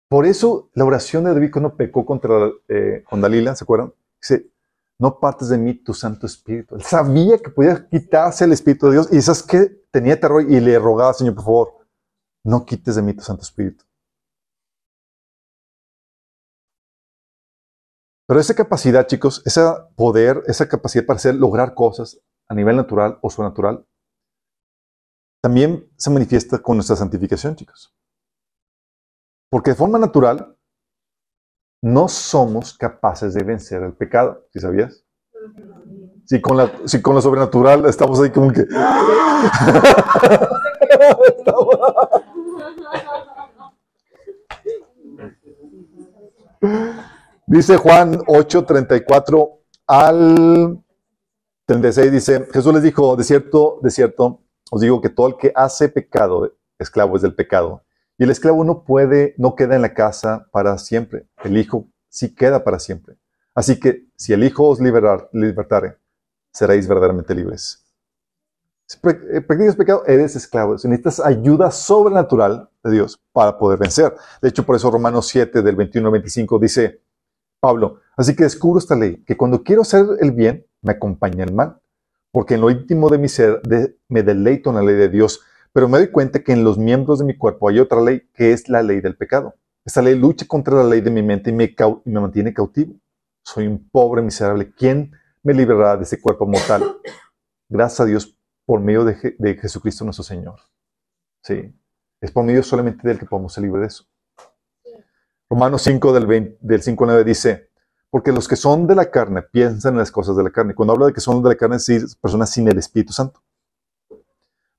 Por 0.09 0.27
eso 0.27 0.71
la 0.75 0.85
oración 0.85 1.25
de 1.25 1.35
David 1.35 1.51
cuando 1.53 1.77
pecó 1.77 2.07
contra 2.07 2.51
eh, 2.69 3.05
con 3.09 3.21
Dalila, 3.21 3.55
¿se 3.55 3.65
acuerdan? 3.65 3.93
Dice, 4.21 4.51
no 4.99 5.19
partes 5.21 5.49
de 5.49 5.59
mí 5.59 5.75
tu 5.75 5.95
Santo 5.95 6.27
Espíritu. 6.27 6.77
Él 6.77 6.83
sabía 6.83 7.39
que 7.39 7.51
podía 7.51 7.89
quitarse 7.89 8.45
el 8.45 8.53
Espíritu 8.53 8.87
de 8.87 8.93
Dios 8.93 9.13
y 9.13 9.21
sabes 9.21 9.43
que 9.43 9.83
tenía 9.91 10.19
terror 10.19 10.43
y 10.43 10.61
le 10.61 10.79
rogaba, 10.79 11.15
Señor, 11.15 11.35
por 11.35 11.45
favor, 11.45 11.75
no 12.45 12.65
quites 12.65 12.97
de 12.97 13.03
mí 13.03 13.13
tu 13.15 13.23
Santo 13.23 13.43
Espíritu. 13.43 13.85
Pero 18.29 18.41
esa 18.41 18.55
capacidad, 18.55 19.07
chicos, 19.07 19.43
ese 19.47 19.63
poder, 19.97 20.43
esa 20.47 20.69
capacidad 20.69 21.07
para 21.07 21.33
lograr 21.33 21.73
cosas 21.73 22.21
a 22.47 22.55
nivel 22.55 22.77
natural 22.77 23.19
o 23.23 23.31
sobrenatural, 23.31 23.87
también 25.43 25.91
se 25.97 26.11
manifiesta 26.11 26.59
con 26.59 26.77
nuestra 26.77 26.95
santificación, 26.95 27.57
chicos. 27.57 27.97
Porque 29.51 29.71
de 29.71 29.77
forma 29.77 29.99
natural 29.99 30.55
no 31.83 32.07
somos 32.09 32.77
capaces 32.77 33.33
de 33.33 33.45
vencer 33.45 33.83
el 33.83 33.95
pecado, 33.95 34.47
¿sí 34.53 34.61
sabías? 34.61 35.07
Si 36.27 36.43
con, 36.43 36.59
la, 36.59 36.67
lo 36.67 37.23
sobrenatural 37.23 37.87
estamos 37.87 38.21
ahí 38.21 38.31
como 38.31 38.53
que... 38.53 38.67
Dice 47.51 47.79
Juan 47.79 48.21
8, 48.27 48.67
34 48.67 49.63
al 49.87 50.85
36, 51.65 52.13
dice, 52.13 52.47
Jesús 52.53 52.75
les 52.75 52.83
dijo, 52.83 53.17
de 53.17 53.25
cierto, 53.25 53.81
de 53.83 53.91
cierto, 53.91 54.43
os 54.71 54.83
digo 54.83 55.01
que 55.01 55.09
todo 55.09 55.29
el 55.29 55.37
que 55.39 55.51
hace 55.55 55.89
pecado, 55.89 56.53
esclavo 56.79 57.17
es 57.17 57.23
del 57.23 57.35
pecado. 57.35 57.87
Y 58.19 58.25
el 58.25 58.31
esclavo 58.31 58.65
no 58.65 58.85
puede, 58.85 59.35
no 59.39 59.55
queda 59.55 59.77
en 59.77 59.81
la 59.81 59.95
casa 59.95 60.47
para 60.53 60.77
siempre. 60.77 61.27
El 61.43 61.57
hijo 61.57 61.89
sí 62.11 62.35
queda 62.35 62.65
para 62.65 62.79
siempre. 62.79 63.17
Así 63.55 63.81
que 63.81 64.05
si 64.15 64.35
el 64.35 64.45
hijo 64.45 64.69
os 64.69 64.79
liberar, 64.79 65.31
libertare, 65.33 65.97
seréis 66.53 66.87
verdaderamente 66.87 67.35
libres. 67.35 67.83
Si 68.85 68.99
eh, 68.99 69.41
practicas 69.41 69.75
pecado, 69.75 70.03
eres 70.07 70.37
esclavo. 70.37 70.77
Si 70.77 70.87
necesitas 70.87 71.19
ayuda 71.19 71.71
sobrenatural 71.71 72.69
de 72.85 72.91
Dios 72.91 73.19
para 73.33 73.57
poder 73.57 73.79
vencer. 73.79 74.15
De 74.43 74.51
hecho, 74.51 74.67
por 74.67 74.77
eso 74.77 74.91
Romanos 74.91 75.29
7, 75.29 75.63
del 75.63 75.77
21 75.77 76.09
al 76.09 76.13
25, 76.13 76.59
dice 76.59 77.08
Pablo, 77.61 78.01
así 78.17 78.37
que 78.37 78.45
descubro 78.45 78.79
esta 78.79 78.97
ley, 78.97 79.23
que 79.27 79.37
cuando 79.37 79.63
quiero 79.63 79.83
hacer 79.83 80.07
el 80.21 80.33
bien, 80.33 80.67
me 80.83 80.93
acompaña 80.93 81.45
el 81.45 81.53
mal. 81.53 81.81
Porque 82.31 82.55
en 82.55 82.61
lo 82.61 82.71
íntimo 82.71 83.09
de 83.09 83.19
mi 83.19 83.29
ser 83.29 83.63
me 84.09 84.23
deleito 84.23 84.71
en 84.71 84.77
la 84.77 84.83
ley 84.83 84.95
de 84.97 85.09
Dios, 85.09 85.41
pero 85.73 85.89
me 85.89 85.99
doy 85.99 86.11
cuenta 86.11 86.41
que 86.41 86.53
en 86.53 86.63
los 86.63 86.79
miembros 86.79 87.19
de 87.19 87.25
mi 87.25 87.37
cuerpo 87.37 87.69
hay 87.69 87.79
otra 87.81 88.01
ley, 88.01 88.29
que 88.35 88.53
es 88.53 88.69
la 88.69 88.83
ley 88.83 89.01
del 89.01 89.17
pecado. 89.17 89.55
Esta 89.85 90.03
ley 90.03 90.15
lucha 90.15 90.47
contra 90.47 90.75
la 90.75 90.85
ley 90.85 91.01
de 91.01 91.11
mi 91.11 91.23
mente 91.23 91.51
y 91.51 91.53
me, 91.53 91.75
mantiene 92.21 92.53
cautivo. 92.53 92.95
Soy 93.43 93.67
un 93.67 93.89
pobre 93.89 94.21
miserable. 94.21 94.71
¿Quién 94.77 95.13
me 95.43 95.55
librará 95.55 95.97
de 95.97 96.03
ese 96.03 96.21
cuerpo 96.21 96.47
mortal? 96.47 96.99
Gracias 97.69 98.01
a 98.01 98.05
Dios 98.05 98.39
por 98.67 98.81
medio 98.81 99.05
de 99.05 99.59
Jesucristo 99.61 100.05
nuestro 100.05 100.25
Señor. 100.25 100.61
Sí. 101.43 101.75
Es 102.21 102.31
por 102.31 102.45
medio 102.45 102.63
solamente 102.63 103.07
del 103.07 103.19
que 103.19 103.27
podemos 103.27 103.53
ser 103.53 103.65
libres 103.65 103.81
de 103.81 103.87
eso. 103.87 104.05
Romanos 105.51 105.83
5 105.83 106.13
del, 106.13 106.27
20 106.27 106.59
del 106.61 106.83
5 106.83 107.05
al 107.05 107.09
9 107.11 107.25
dice, 107.25 107.71
porque 108.11 108.33
los 108.33 108.49
que 108.49 108.57
son 108.57 108.87
de 108.87 108.95
la 108.95 109.11
carne 109.11 109.43
piensan 109.43 109.95
en 109.95 109.99
las 109.99 110.11
cosas 110.11 110.37
de 110.37 110.43
la 110.43 110.51
carne. 110.51 110.75
Cuando 110.75 110.95
habla 110.95 111.07
de 111.07 111.13
que 111.13 111.21
son 111.21 111.43
de 111.43 111.51
la 111.51 111.57
carne, 111.57 111.77
es 111.77 112.17
personas 112.17 112.51
sin 112.51 112.69
el 112.69 112.79
Espíritu 112.79 113.13
Santo. 113.13 113.43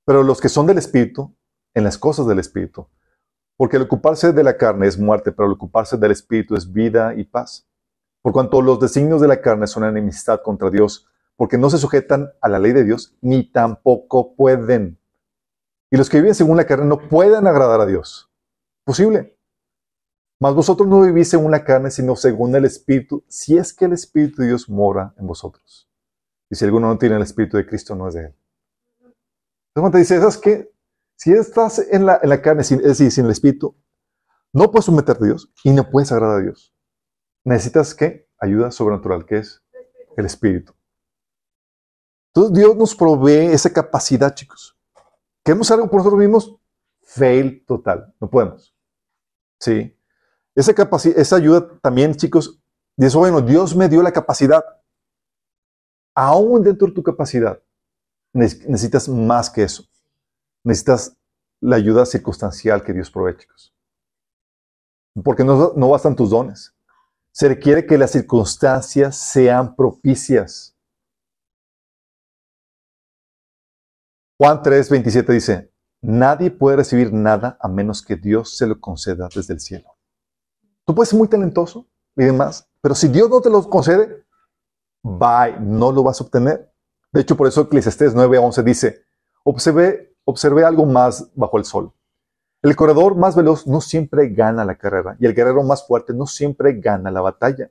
Pero 0.05 0.23
los 0.23 0.41
que 0.41 0.49
son 0.49 0.65
del 0.65 0.79
Espíritu, 0.79 1.35
en 1.73 1.83
las 1.83 1.97
cosas 1.97 2.25
del 2.27 2.39
Espíritu. 2.39 2.87
Porque 3.55 3.77
el 3.77 3.83
ocuparse 3.83 4.31
de 4.31 4.43
la 4.43 4.57
carne 4.57 4.87
es 4.87 4.97
muerte, 4.97 5.31
pero 5.31 5.47
el 5.47 5.53
ocuparse 5.53 5.97
del 5.97 6.11
Espíritu 6.11 6.55
es 6.55 6.71
vida 6.71 7.13
y 7.15 7.23
paz. 7.23 7.67
Por 8.21 8.33
cuanto 8.33 8.61
los 8.61 8.79
designios 8.79 9.21
de 9.21 9.27
la 9.27 9.41
carne 9.41 9.67
son 9.67 9.83
enemistad 9.83 10.41
contra 10.41 10.69
Dios, 10.69 11.07
porque 11.35 11.57
no 11.57 11.69
se 11.69 11.77
sujetan 11.77 12.31
a 12.41 12.49
la 12.49 12.59
ley 12.59 12.73
de 12.73 12.83
Dios, 12.83 13.15
ni 13.21 13.49
tampoco 13.51 14.35
pueden. 14.35 14.99
Y 15.91 15.97
los 15.97 16.09
que 16.09 16.17
viven 16.17 16.35
según 16.35 16.57
la 16.57 16.65
carne 16.65 16.85
no 16.85 16.99
pueden 16.99 17.47
agradar 17.47 17.81
a 17.81 17.85
Dios. 17.85 18.29
Posible. 18.83 19.38
Mas 20.39 20.55
vosotros 20.55 20.87
no 20.87 21.01
vivís 21.01 21.29
según 21.29 21.51
la 21.51 21.65
carne, 21.65 21.91
sino 21.91 22.15
según 22.15 22.55
el 22.55 22.65
Espíritu, 22.65 23.23
si 23.27 23.57
es 23.57 23.73
que 23.73 23.85
el 23.85 23.93
Espíritu 23.93 24.41
de 24.41 24.47
Dios 24.47 24.69
mora 24.69 25.13
en 25.17 25.27
vosotros. 25.27 25.89
Y 26.49 26.55
si 26.55 26.65
alguno 26.65 26.87
no 26.87 26.97
tiene 26.97 27.17
el 27.17 27.21
Espíritu 27.21 27.57
de 27.57 27.65
Cristo, 27.65 27.93
no 27.95 28.07
es 28.07 28.13
de 28.13 28.25
él. 28.27 28.35
Entonces, 29.75 30.07
te 30.07 30.15
dice. 30.15 30.69
Si 31.15 31.33
estás 31.33 31.79
en 31.79 32.05
la, 32.05 32.17
en 32.23 32.29
la 32.29 32.41
carne, 32.41 32.63
sin, 32.63 32.79
es 32.79 32.85
decir, 32.85 33.11
sin 33.11 33.25
el 33.25 33.31
Espíritu, 33.31 33.75
no 34.53 34.71
puedes 34.71 34.85
someterte 34.85 35.25
a 35.25 35.27
Dios 35.27 35.51
y 35.65 35.71
no 35.71 35.89
puedes 35.89 36.13
agradar 36.13 36.37
a 36.37 36.41
Dios. 36.41 36.73
Necesitas, 37.43 37.93
¿qué? 37.93 38.29
Ayuda 38.39 38.71
sobrenatural, 38.71 39.25
que 39.25 39.39
es 39.39 39.61
el 40.15 40.25
Espíritu. 40.25 40.73
Entonces, 42.33 42.57
Dios 42.57 42.75
nos 42.77 42.95
provee 42.95 43.47
esa 43.47 43.73
capacidad, 43.73 44.33
chicos. 44.33 44.79
¿Queremos 45.43 45.69
algo 45.71 45.89
por 45.89 45.97
nosotros 45.97 46.19
mismos? 46.19 46.55
Fail 47.01 47.65
total. 47.65 48.13
No 48.21 48.29
podemos. 48.29 48.73
Sí. 49.59 49.98
Esa 50.55 51.35
ayuda 51.35 51.79
también, 51.81 52.15
chicos, 52.15 52.59
dice, 52.97 53.17
bueno, 53.17 53.41
Dios 53.41 53.75
me 53.75 53.87
dio 53.87 54.01
la 54.01 54.11
capacidad. 54.11 54.63
Aún 56.15 56.63
dentro 56.63 56.87
de 56.87 56.93
tu 56.93 57.03
capacidad, 57.03 57.61
ne- 58.33 58.45
necesitas 58.67 59.07
más 59.07 59.49
que 59.49 59.63
eso. 59.63 59.83
Necesitas 60.63 61.15
la 61.61 61.77
ayuda 61.77 62.05
circunstancial 62.05 62.83
que 62.83 62.93
Dios 62.93 63.09
provee, 63.09 63.37
chicos. 63.37 63.73
Porque 65.23 65.43
no, 65.43 65.73
no 65.75 65.89
bastan 65.89 66.15
tus 66.15 66.29
dones. 66.29 66.73
Se 67.31 67.47
requiere 67.47 67.85
que 67.85 67.97
las 67.97 68.11
circunstancias 68.11 69.15
sean 69.17 69.75
propicias. 69.75 70.75
Juan 74.37 74.61
3, 74.61 74.89
27 74.89 75.33
dice, 75.33 75.71
nadie 76.01 76.49
puede 76.49 76.77
recibir 76.77 77.11
nada 77.13 77.57
a 77.61 77.67
menos 77.67 78.01
que 78.01 78.15
Dios 78.15 78.55
se 78.57 78.67
lo 78.67 78.79
conceda 78.79 79.27
desde 79.33 79.53
el 79.53 79.59
cielo. 79.59 79.98
Tú 80.89 80.95
puedes 80.95 81.09
ser 81.09 81.19
muy 81.19 81.27
talentoso 81.27 81.85
y 82.15 82.23
demás, 82.23 82.67
Pero 82.81 82.95
si 82.95 83.09
Dios 83.09 83.29
no 83.29 83.41
te 83.41 83.51
lo 83.51 83.61
concede, 83.69 84.25
bye, 85.03 85.55
no 85.59 85.91
lo 85.91 86.01
vas 86.01 86.19
a 86.19 86.23
obtener. 86.23 86.73
De 87.11 87.21
hecho, 87.21 87.37
por 87.37 87.45
eso 87.45 87.61
Eclesiastés 87.61 88.15
9 88.15 88.37
a 88.37 88.41
11 88.41 88.63
dice, 88.63 89.03
observe, 89.43 90.15
observe 90.23 90.63
algo 90.63 90.87
más 90.87 91.29
bajo 91.35 91.59
el 91.59 91.65
sol. 91.65 91.93
El 92.63 92.75
corredor 92.75 93.15
más 93.15 93.35
veloz 93.35 93.67
no 93.67 93.81
siempre 93.81 94.29
gana 94.29 94.65
la 94.65 94.79
carrera 94.79 95.15
y 95.19 95.27
el 95.27 95.35
guerrero 95.35 95.61
más 95.61 95.85
fuerte 95.85 96.11
no 96.15 96.25
siempre 96.25 96.73
gana 96.79 97.11
la 97.11 97.21
batalla. 97.21 97.69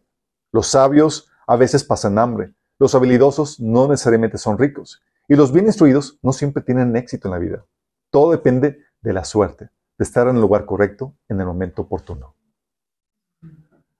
Los 0.53 0.69
sabios 0.69 1.29
a 1.49 1.57
veces 1.57 1.83
pasan 1.83 2.21
hambre, 2.21 2.55
los 2.79 2.95
habilidosos 2.95 3.59
no 3.59 3.89
necesariamente 3.89 4.39
son 4.39 4.59
ricos 4.59 5.03
y 5.27 5.35
los 5.35 5.51
bien 5.51 5.67
instruidos 5.67 6.21
no 6.23 6.33
siempre 6.33 6.63
tienen 6.63 6.95
éxito 6.95 7.27
en 7.27 7.33
la 7.33 7.39
vida. 7.39 7.65
Todo 8.13 8.31
depende 8.31 8.79
de 9.01 9.13
la 9.13 9.25
suerte, 9.25 9.71
de 9.99 10.05
estar 10.05 10.29
en 10.29 10.37
el 10.37 10.41
lugar 10.41 10.67
correcto 10.67 11.17
en 11.29 11.41
el 11.41 11.47
momento 11.49 11.83
oportuno. 11.83 12.38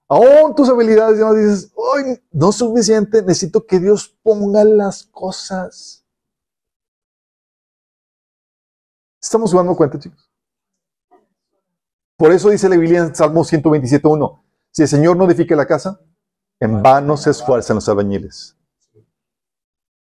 Aún 0.09 0.55
tus 0.55 0.67
habilidades 0.67 1.19
ya 1.19 1.25
no 1.25 1.33
dices, 1.35 1.71
no 2.31 2.49
es 2.49 2.55
suficiente, 2.55 3.21
necesito 3.21 3.65
que 3.65 3.79
Dios 3.79 4.09
ponga 4.23 4.63
las 4.63 5.03
cosas. 5.03 6.03
¿Estamos 9.21 9.53
dando 9.53 9.75
cuenta, 9.75 9.99
chicos? 9.99 10.31
Por 12.17 12.31
eso 12.31 12.49
dice 12.49 12.67
la 12.67 12.75
Biblia 12.75 13.01
en 13.01 13.15
Salmo 13.15 13.43
127.1, 13.43 14.41
si 14.71 14.81
el 14.81 14.87
Señor 14.87 15.15
no 15.15 15.25
edifica 15.25 15.55
la 15.55 15.67
casa, 15.67 16.01
en 16.59 16.81
vano 16.81 17.15
se 17.15 17.29
esfuerzan 17.29 17.75
los 17.75 17.87
albañiles. 17.87 18.57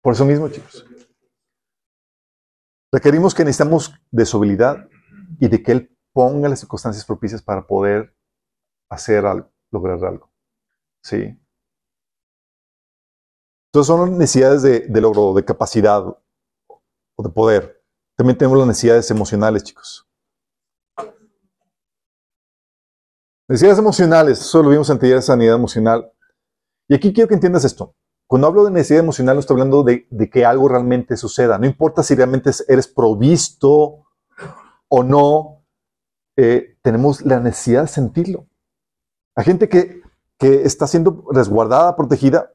Por 0.01 0.13
eso 0.13 0.25
mismo, 0.25 0.49
chicos. 0.49 0.85
Requerimos 2.91 3.33
que 3.33 3.45
necesitamos 3.45 3.93
de 4.09 4.25
su 4.25 4.37
habilidad 4.37 4.89
y 5.39 5.47
de 5.47 5.61
que 5.61 5.71
Él 5.71 5.97
ponga 6.13 6.49
las 6.49 6.59
circunstancias 6.59 7.05
propicias 7.05 7.43
para 7.43 7.65
poder 7.65 8.15
hacer 8.89 9.25
algo, 9.25 9.52
lograr 9.73 10.03
algo. 10.05 10.31
¿Sí? 11.03 11.37
Entonces 13.67 13.87
son 13.87 14.17
necesidades 14.17 14.61
de, 14.61 14.81
de 14.81 15.01
logro, 15.01 15.33
de 15.33 15.43
capacidad 15.43 16.05
o 16.05 17.23
de 17.23 17.29
poder. 17.29 17.83
También 18.15 18.37
tenemos 18.37 18.57
las 18.59 18.67
necesidades 18.67 19.09
emocionales, 19.09 19.63
chicos. 19.63 20.07
Necesidades 23.49 23.79
emocionales, 23.79 24.39
eso 24.39 24.63
lo 24.63 24.69
vimos 24.69 24.89
en 24.89 24.99
de 24.99 25.21
sanidad 25.21 25.55
emocional. 25.55 26.11
Y 26.87 26.95
aquí 26.95 27.11
quiero 27.11 27.27
que 27.27 27.33
entiendas 27.33 27.65
esto. 27.65 27.95
Cuando 28.27 28.47
hablo 28.47 28.63
de 28.65 28.71
necesidad 28.71 29.01
emocional, 29.01 29.35
no 29.35 29.41
estoy 29.41 29.55
hablando 29.55 29.83
de, 29.83 30.07
que 30.31 30.45
algo 30.45 30.69
realmente 30.69 31.17
suceda. 31.17 31.57
No 31.57 31.65
importa 31.65 32.03
si 32.03 32.15
realmente 32.15 32.51
eres 32.67 32.87
provisto 32.87 34.05
o 34.87 35.03
no, 35.03 35.65
eh, 36.37 36.77
tenemos 36.81 37.21
la 37.25 37.39
necesidad 37.39 37.81
de 37.81 37.87
sentirlo. 37.87 38.47
Hay 39.35 39.45
gente 39.45 39.67
que, 39.69 40.01
que 40.37 40.63
está 40.63 40.87
siendo 40.87 41.25
resguardada, 41.31 41.95
protegida, 41.95 42.53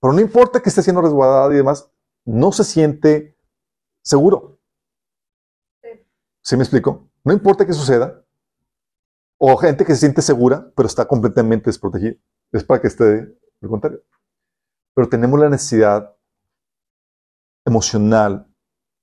pero 0.00 0.12
no 0.12 0.20
importa 0.20 0.62
que 0.62 0.68
esté 0.68 0.82
siendo 0.82 1.02
resguardada 1.02 1.52
y 1.52 1.56
demás, 1.56 1.90
no 2.24 2.52
se 2.52 2.64
siente 2.64 3.36
seguro. 4.02 4.58
¿Sí 6.42 6.56
me 6.56 6.62
explico? 6.62 7.10
No 7.24 7.32
importa 7.32 7.66
que 7.66 7.72
suceda, 7.72 8.24
o 9.38 9.56
gente 9.56 9.84
que 9.84 9.94
se 9.94 10.00
siente 10.00 10.22
segura, 10.22 10.70
pero 10.76 10.86
está 10.86 11.06
completamente 11.06 11.66
desprotegida. 11.66 12.14
Es 12.52 12.64
para 12.64 12.80
que 12.80 12.88
esté 12.88 13.34
lo 13.60 13.68
contrario. 13.68 14.02
Pero 14.94 15.08
tenemos 15.08 15.38
la 15.38 15.48
necesidad 15.48 16.16
emocional 17.66 18.46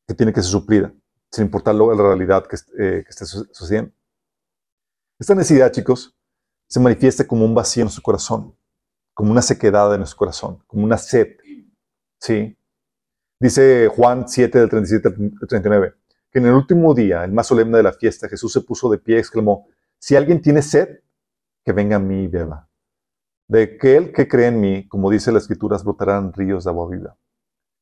que 0.08 0.16
tiene 0.16 0.34
que 0.34 0.42
ser 0.42 0.52
suplida, 0.52 0.94
sin 1.32 1.46
importar 1.46 1.76
la 1.76 1.96
realidad 1.96 2.46
que, 2.48 2.56
eh, 2.56 3.04
que 3.04 3.10
esté 3.10 3.26
sucediendo. 3.26 3.92
Esta 5.20 5.36
necesidad, 5.36 5.72
chicos, 5.72 6.17
se 6.68 6.80
manifiesta 6.80 7.26
como 7.26 7.46
un 7.46 7.56
vacío 7.56 7.82
en 7.82 7.86
nuestro 7.86 8.04
corazón, 8.04 8.56
como 9.14 9.32
una 9.32 9.42
sequedad 9.42 9.94
en 9.94 10.00
nuestro 10.00 10.18
corazón, 10.18 10.64
como 10.68 10.84
una 10.84 10.98
sed. 10.98 11.38
¿Sí? 12.20 12.58
Dice 13.40 13.88
Juan 13.88 14.28
7, 14.28 14.60
del 14.60 14.70
37 14.70 15.08
al 15.08 15.48
39, 15.48 15.94
que 16.32 16.40
en 16.40 16.46
el 16.48 16.54
último 16.54 16.94
día, 16.94 17.24
el 17.24 17.32
más 17.32 17.48
solemne 17.48 17.78
de 17.78 17.84
la 17.84 17.94
fiesta, 17.94 18.28
Jesús 18.28 18.52
se 18.52 18.62
puso 18.62 18.90
de 18.90 18.98
pie 18.98 19.16
y 19.16 19.20
exclamó, 19.20 19.68
si 20.00 20.16
alguien 20.16 20.42
tiene 20.42 20.62
sed, 20.62 21.02
que 21.64 21.72
venga 21.72 21.98
a 21.98 22.00
mí 22.00 22.24
y 22.24 22.28
beba. 22.28 22.70
De 23.48 23.64
aquel 23.64 24.12
que 24.12 24.28
cree 24.28 24.48
en 24.48 24.60
mí, 24.60 24.88
como 24.88 25.10
dice 25.10 25.32
las 25.32 25.44
escrituras, 25.44 25.84
brotarán 25.84 26.34
ríos 26.34 26.66
de 26.66 26.70
agua 26.70 26.90
viva. 26.90 27.18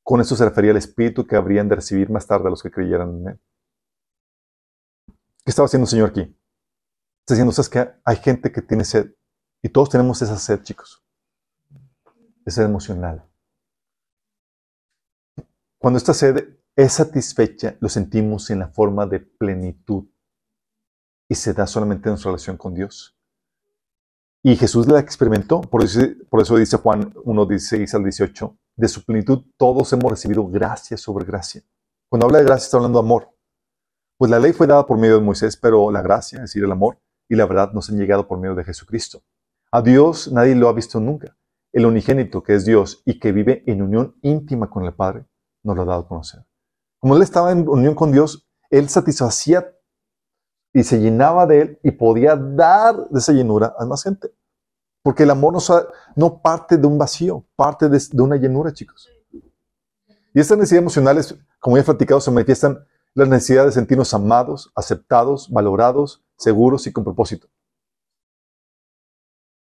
Con 0.03 0.21
esto 0.21 0.35
se 0.35 0.45
refería 0.45 0.71
al 0.71 0.77
Espíritu 0.77 1.25
que 1.25 1.35
habrían 1.35 1.67
de 1.67 1.75
recibir 1.75 2.09
más 2.11 2.27
tarde 2.27 2.47
a 2.47 2.51
los 2.51 2.61
que 2.61 2.69
creyeran 2.69 3.21
en 3.21 3.27
Él. 3.29 3.39
¿Qué 5.07 5.49
estaba 5.51 5.65
haciendo 5.65 5.85
el 5.85 5.89
Señor 5.89 6.09
aquí? 6.09 6.35
Diciendo, 7.27 7.51
¿sabes 7.51 7.69
que 7.69 7.89
Hay 8.03 8.17
gente 8.17 8.51
que 8.51 8.61
tiene 8.61 8.85
sed. 8.85 9.11
Y 9.61 9.69
todos 9.69 9.89
tenemos 9.89 10.21
esa 10.21 10.37
sed, 10.37 10.61
chicos. 10.61 11.03
Esa 12.45 12.57
sed 12.57 12.65
emocional. 12.65 13.27
Cuando 15.79 15.97
esta 15.97 16.13
sed 16.13 16.57
es 16.75 16.93
satisfecha, 16.93 17.75
lo 17.79 17.89
sentimos 17.89 18.49
en 18.51 18.59
la 18.59 18.67
forma 18.67 19.07
de 19.07 19.19
plenitud 19.19 20.05
y 21.27 21.35
se 21.35 21.53
da 21.53 21.65
solamente 21.65 22.09
en 22.09 22.11
nuestra 22.11 22.29
relación 22.29 22.57
con 22.57 22.75
Dios. 22.75 23.17
Y 24.43 24.55
Jesús 24.55 24.87
la 24.87 24.99
experimentó, 24.99 25.61
por 25.61 25.83
eso, 25.83 26.01
por 26.29 26.41
eso 26.41 26.57
dice 26.57 26.77
Juan 26.77 27.11
1, 27.23 27.45
16 27.47 27.95
al 27.95 28.03
18, 28.03 28.57
de 28.75 28.87
su 28.87 29.03
plenitud 29.03 29.43
todos 29.57 29.91
hemos 29.93 30.11
recibido 30.11 30.47
gracia 30.47 30.97
sobre 30.97 31.25
gracia. 31.25 31.63
Cuando 32.07 32.27
habla 32.27 32.39
de 32.39 32.45
gracia 32.45 32.65
está 32.65 32.77
hablando 32.77 33.01
de 33.01 33.05
amor. 33.05 33.31
Pues 34.17 34.29
la 34.29 34.39
ley 34.39 34.53
fue 34.53 34.67
dada 34.67 34.85
por 34.85 34.99
medio 34.99 35.15
de 35.15 35.25
Moisés, 35.25 35.57
pero 35.57 35.89
la 35.89 36.01
gracia, 36.01 36.37
es 36.37 36.43
decir, 36.43 36.63
el 36.63 36.71
amor 36.71 36.99
y 37.27 37.35
la 37.35 37.45
verdad 37.45 37.71
nos 37.73 37.89
han 37.89 37.97
llegado 37.97 38.27
por 38.27 38.39
medio 38.39 38.55
de 38.55 38.63
Jesucristo. 38.63 39.23
A 39.71 39.81
Dios 39.81 40.31
nadie 40.31 40.55
lo 40.55 40.69
ha 40.69 40.73
visto 40.73 40.99
nunca. 40.99 41.35
El 41.73 41.85
unigénito, 41.85 42.41
que 42.43 42.55
es 42.55 42.65
Dios 42.65 43.01
y 43.05 43.19
que 43.19 43.31
vive 43.31 43.63
en 43.65 43.81
unión 43.81 44.15
íntima 44.21 44.69
con 44.69 44.85
el 44.85 44.93
Padre, 44.93 45.25
nos 45.63 45.75
lo 45.75 45.81
ha 45.81 45.85
dado 45.85 46.01
a 46.01 46.07
conocer. 46.07 46.45
Como 46.99 47.15
Él 47.15 47.21
estaba 47.21 47.51
en 47.51 47.67
unión 47.67 47.95
con 47.95 48.11
Dios, 48.11 48.47
Él 48.69 48.87
satisfacía 48.89 49.75
y 50.75 50.83
se 50.83 50.99
llenaba 50.99 51.47
de 51.47 51.61
él 51.61 51.79
y 51.83 51.91
podía 51.91 52.35
dar 52.35 53.07
de 53.09 53.19
esa 53.19 53.31
llenura 53.31 53.73
a 53.79 53.85
más 53.85 54.03
gente. 54.03 54.29
Porque 55.01 55.23
el 55.23 55.31
amor 55.31 55.55
no, 56.17 56.41
parte 56.41 56.75
de 56.75 56.85
un 56.85 56.97
vacío, 56.97 57.45
parte 57.55 57.87
de, 57.87 57.99
una 58.21 58.35
llenura, 58.35 58.73
chicos. 58.73 59.09
Y 59.31 60.39
estas 60.39 60.57
necesidades 60.57 60.81
emocionales, 60.81 61.35
como 61.59 61.77
ya 61.77 61.81
he 61.81 61.85
platicado, 61.85 62.19
se 62.19 62.29
manifiestan 62.29 62.85
la 63.15 63.25
necesidad 63.25 63.65
de 63.65 63.71
sentirnos 63.71 64.13
amados, 64.13 64.71
aceptados, 64.75 65.49
valorados, 65.49 66.23
seguros 66.37 66.85
y 66.85 66.91
con 66.91 67.05
propósito. 67.05 67.47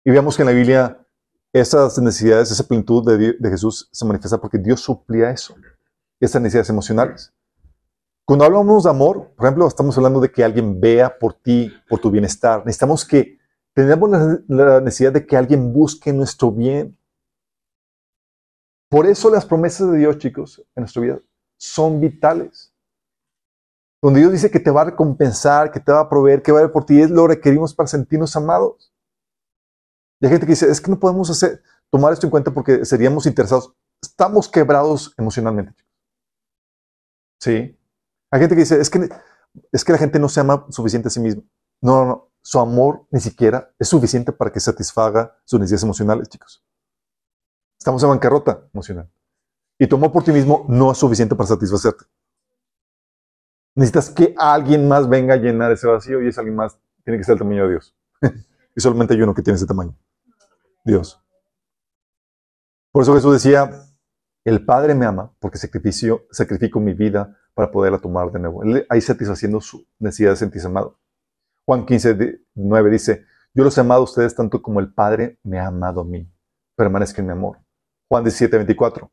Y 0.05 0.11
veamos 0.11 0.37
que 0.37 0.43
en 0.43 0.47
la 0.47 0.53
Biblia 0.53 1.07
esas 1.53 1.99
necesidades, 2.01 2.51
esa 2.51 2.67
plenitud 2.67 3.07
de, 3.07 3.49
Jesús 3.49 3.89
se 3.93 4.05
manifiesta 4.05 4.39
porque 4.39 4.59
Dios 4.59 4.81
suplía 4.81 5.31
eso, 5.31 5.55
esas 6.19 6.43
necesidades 6.43 6.69
emocionales. 6.69 7.33
Cuando 8.27 8.45
hablamos 8.45 8.85
de 8.85 8.91
amor, 8.91 9.33
por 9.37 9.47
ejemplo, 9.47 9.69
estamos 9.69 9.97
hablando 9.97 10.21
de 10.21 10.33
que 10.33 10.43
alguien 10.43 10.81
vea 10.81 11.17
por 11.17 11.35
ti, 11.35 11.73
por 11.89 12.01
tu 12.01 12.11
bienestar. 12.11 12.61
Necesitamos 12.67 13.05
que 13.05 13.39
tengamos 13.73 14.11
la 14.49 14.81
necesidad 14.81 15.13
de 15.13 15.25
que 15.25 15.37
alguien 15.37 15.73
busque 15.73 16.13
nuestro 16.13 16.51
bien. 16.51 16.99
Por 18.89 19.07
eso 19.07 19.31
las 19.31 19.47
promesas 19.47 19.93
de 19.93 19.99
Dios, 19.99 20.19
chicos, 20.19 20.59
en 20.75 20.83
nuestra 20.83 21.03
vida 21.03 21.21
son 21.57 22.01
vitales. 22.01 22.74
Donde 24.05 24.21
Dios 24.21 24.33
dice 24.33 24.51
que 24.51 24.61
te 24.61 24.71
va 24.71 24.83
a 24.83 24.85
recompensar, 24.85 25.71
que 25.71 25.81
te 25.81 25.91
va 25.91 26.01
a 26.01 26.09
proveer, 26.11 26.43
que 26.43 26.53
va 26.53 26.59
a 26.59 26.63
ver 26.65 26.73
por 26.73 26.85
ti, 26.85 27.01
es 27.01 27.09
lo 27.09 27.23
que 27.23 27.37
requerimos 27.37 27.73
para 27.73 27.87
sentirnos 27.87 28.37
amados. 28.37 28.93
Y 30.21 30.27
hay 30.27 30.33
gente 30.33 30.45
que 30.45 30.53
dice, 30.53 30.71
es 30.71 30.79
que 30.79 30.91
no 30.91 31.01
podemos 31.01 31.31
hacer, 31.31 31.63
tomar 31.89 32.13
esto 32.13 32.27
en 32.27 32.31
cuenta 32.31 32.51
porque 32.53 32.85
seríamos 32.85 33.25
interesados. 33.25 33.73
Estamos 34.03 34.47
quebrados 34.51 35.15
emocionalmente. 35.17 35.87
Sí. 37.41 37.79
Hay 38.31 38.41
gente 38.41 38.55
que 38.55 38.61
dice, 38.61 38.79
es 38.79 38.91
que, 38.91 39.09
es 39.73 39.83
que 39.83 39.93
la 39.93 39.99
gente 39.99 40.19
no 40.19 40.29
se 40.29 40.41
ama 40.41 40.67
suficiente 40.69 41.09
a 41.09 41.11
sí 41.11 41.21
misma. 41.21 41.43
No, 41.81 42.05
no, 42.05 42.05
no. 42.05 42.31
Su 42.43 42.61
amor 42.61 43.07
ni 43.11 43.21
siquiera 43.21 43.73
es 43.79 43.89
suficiente 43.89 44.33
para 44.33 44.53
que 44.53 44.61
satisfaga 44.61 45.35
sus 45.47 45.59
necesidades 45.59 45.85
emocionales, 45.85 46.29
chicos. 46.29 46.63
Estamos 47.79 48.03
en 48.03 48.11
bancarrota 48.11 48.69
emocional. 48.75 49.11
Y 49.79 49.87
tu 49.87 49.97
amor 49.97 50.13
por 50.13 50.25
ti 50.25 50.31
mismo 50.31 50.67
no 50.69 50.93
es 50.93 50.99
suficiente 50.99 51.35
para 51.35 51.47
satisfacerte. 51.47 52.05
Necesitas 53.75 54.11
que 54.11 54.35
alguien 54.39 54.87
más 54.87 55.09
venga 55.09 55.35
a 55.35 55.37
llenar 55.37 55.73
ese 55.73 55.87
vacío 55.87 56.23
y 56.23 56.29
ese 56.29 56.41
alguien 56.41 56.57
más 56.57 56.79
tiene 57.05 57.19
que 57.19 57.25
ser 57.25 57.35
el 57.35 57.39
tamaño 57.41 57.65
de 57.65 57.71
Dios. 57.71 57.97
y 58.77 58.81
solamente 58.81 59.15
hay 59.15 59.23
uno 59.23 59.35
que 59.35 59.43
tiene 59.43 59.57
ese 59.57 59.67
tamaño. 59.67 59.97
Dios. 60.85 61.21
Por 62.93 63.03
eso 63.03 63.15
Jesús 63.15 63.33
decía, 63.33 63.71
el 64.45 64.65
Padre 64.65 64.95
me 64.95 65.07
ama 65.07 65.35
porque 65.41 65.59
sacrificio, 65.59 66.27
sacrifico 66.31 66.79
mi 66.79 66.93
vida 66.93 67.37
para 67.55 67.71
poderla 67.71 67.99
tomar 67.99 68.31
de 68.31 68.39
nuevo. 68.39 68.63
Él 68.63 68.87
ahí 68.89 69.01
satisfaciendo 69.01 69.61
su 69.61 69.87
necesidad 69.99 70.31
de 70.31 70.37
sentirse 70.37 70.67
amado. 70.67 70.99
Juan 71.67 71.87
15, 71.87 72.41
9 72.55 72.91
dice, 72.91 73.25
yo 73.55 73.65
los 73.65 73.77
he 73.79 73.81
amado 73.81 74.03
a 74.03 74.05
ustedes 74.05 74.35
tanto 74.35 74.61
como 74.61 74.81
el 74.81 74.93
Padre 74.93 75.39
me 75.43 75.59
ha 75.59 75.69
amado 75.69 76.03
a 76.03 76.05
mí. 76.05 76.31
Permanezca 76.77 77.21
en 77.23 77.27
mi 77.27 77.33
amor. 77.33 77.59
Juan 78.09 78.23
17, 78.23 78.57
24, 78.59 79.11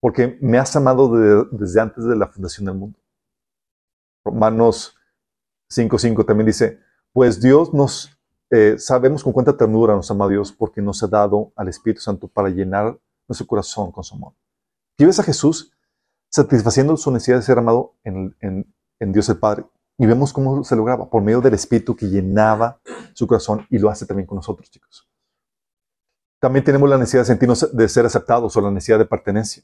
porque 0.00 0.38
me 0.40 0.58
has 0.58 0.74
amado 0.74 1.46
desde 1.50 1.80
antes 1.80 2.04
de 2.04 2.16
la 2.16 2.28
fundación 2.28 2.66
del 2.66 2.76
mundo. 2.76 2.98
Romanos 4.26 4.96
5, 5.70 5.98
5 5.98 6.24
también 6.24 6.46
dice, 6.46 6.80
pues 7.12 7.40
Dios 7.40 7.72
nos 7.72 8.16
eh, 8.50 8.76
sabemos 8.78 9.24
con 9.24 9.32
cuánta 9.32 9.56
ternura 9.56 9.94
nos 9.94 10.10
ama 10.10 10.28
Dios 10.28 10.52
porque 10.52 10.80
nos 10.80 11.02
ha 11.02 11.06
dado 11.08 11.52
al 11.56 11.68
Espíritu 11.68 12.00
Santo 12.00 12.28
para 12.28 12.48
llenar 12.48 12.98
nuestro 13.26 13.46
corazón 13.46 13.90
con 13.90 14.04
su 14.04 14.14
amor. 14.14 14.34
Y 14.98 15.04
ves 15.04 15.18
a 15.18 15.22
Jesús 15.22 15.72
satisfaciendo 16.30 16.96
su 16.96 17.10
necesidad 17.10 17.38
de 17.38 17.42
ser 17.42 17.58
amado 17.58 17.94
en 18.04 19.12
Dios 19.12 19.28
el 19.28 19.38
Padre. 19.38 19.64
Y 19.98 20.06
vemos 20.06 20.32
cómo 20.32 20.62
se 20.62 20.76
lograba 20.76 21.08
por 21.08 21.22
medio 21.22 21.40
del 21.40 21.54
Espíritu 21.54 21.96
que 21.96 22.06
llenaba 22.06 22.80
su 23.14 23.26
corazón 23.26 23.66
y 23.70 23.78
lo 23.78 23.88
hace 23.88 24.04
también 24.04 24.26
con 24.26 24.36
nosotros, 24.36 24.70
chicos. 24.70 25.08
También 26.38 26.64
tenemos 26.64 26.88
la 26.88 26.98
necesidad 26.98 27.22
de 27.22 27.26
sentirnos 27.26 27.74
de 27.74 27.88
ser 27.88 28.04
aceptados 28.04 28.54
o 28.56 28.60
la 28.60 28.70
necesidad 28.70 28.98
de 28.98 29.06
pertenencia. 29.06 29.62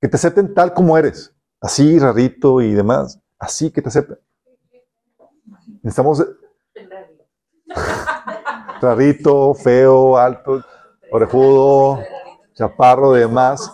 Que 0.00 0.06
te 0.06 0.16
acepten 0.16 0.54
tal 0.54 0.72
como 0.74 0.96
eres, 0.96 1.34
así, 1.60 1.98
rarito 1.98 2.60
y 2.60 2.72
demás, 2.72 3.20
así 3.38 3.70
que 3.70 3.82
te 3.82 3.88
acepten. 3.88 4.18
Necesitamos 5.82 6.24
rarito, 8.80 9.54
feo, 9.54 10.16
alto, 10.16 10.62
orejudo, 11.10 12.00
chaparro, 12.54 13.12
demás. 13.12 13.72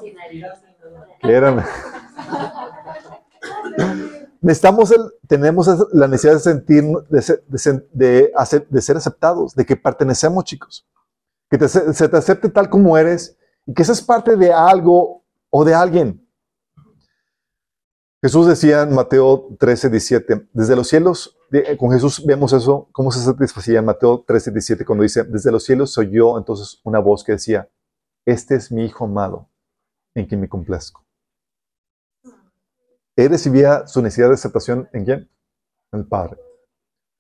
que 1.21 1.33
eran. 1.33 1.65
Necesitamos, 4.41 4.91
el- 4.91 5.11
tenemos 5.27 5.69
la 5.93 6.07
necesidad 6.07 6.35
de 6.35 6.41
sentir, 6.41 6.85
de 7.09 7.23
ser, 7.23 7.43
de 7.47 7.59
ser- 7.59 7.89
de 7.93 8.33
hacer- 8.37 8.69
de 8.69 8.83
ser 8.83 8.97
aceptados, 8.97 9.55
de 9.55 9.65
que 9.65 9.77
pertenecemos, 9.77 10.45
chicos. 10.45 10.87
Que 11.49 11.57
te, 11.59 11.69
se 11.69 12.09
te 12.09 12.17
acepte 12.17 12.49
tal 12.51 12.69
como 12.69 12.97
eres 12.99 13.39
y 13.67 13.73
que 13.73 13.85
seas 13.85 14.03
parte 14.03 14.37
de 14.37 14.53
algo 14.53 15.23
o 15.51 15.65
de 15.65 15.75
alguien. 15.75 16.24
Jesús 18.25 18.47
decía 18.47 18.81
en 18.85 18.95
Mateo 18.95 19.55
13, 19.61 19.91
17, 19.91 20.49
desde 20.55 20.75
los 20.75 20.89
cielos, 20.89 21.37
de- 21.51 21.77
con 21.77 21.91
Jesús 21.93 22.25
vemos 22.25 22.55
eso, 22.55 22.89
cómo 22.91 23.11
se 23.13 23.19
satisfacía 23.21 23.81
en 23.81 23.85
Mateo 23.85 24.25
13, 24.27 24.51
17, 24.51 24.87
cuando 24.87 25.03
dice, 25.03 25.25
desde 25.25 25.53
los 25.53 25.63
cielos 25.63 25.93
soy 25.93 26.11
yo, 26.11 26.39
entonces 26.39 26.81
una 26.85 27.01
voz 27.01 27.23
que 27.23 27.33
decía, 27.33 27.69
este 28.25 28.55
es 28.55 28.73
mi 28.73 28.87
Hijo 28.87 29.05
amado, 29.05 29.51
en 30.15 30.25
quien 30.25 30.41
me 30.41 30.49
complazco. 30.49 31.05
Él 33.15 33.29
recibía 33.29 33.87
su 33.87 34.01
necesidad 34.01 34.29
de 34.29 34.35
aceptación 34.37 34.89
en 34.95 35.05
quién? 35.05 35.31
En 35.93 36.01
el 36.01 36.07
Padre. 36.07 36.41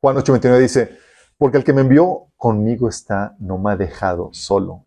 Juan 0.03 0.17
8:29 0.17 0.59
dice, 0.59 0.97
porque 1.37 1.59
el 1.59 1.65
que 1.65 1.75
me 1.75 1.83
envió 1.83 2.33
conmigo 2.39 2.89
está, 2.89 3.37
no 3.41 3.59
me 3.59 3.73
ha 3.73 3.77
dejado 3.77 4.31
solo. 4.33 4.87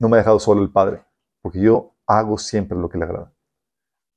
No 0.00 0.08
me 0.08 0.16
ha 0.16 0.22
dejado 0.22 0.40
solo 0.40 0.60
el 0.60 0.72
Padre, 0.72 1.04
porque 1.40 1.60
yo 1.60 1.94
hago 2.04 2.36
siempre 2.36 2.76
lo 2.76 2.88
que 2.88 2.98
le 2.98 3.04
agrada. 3.04 3.32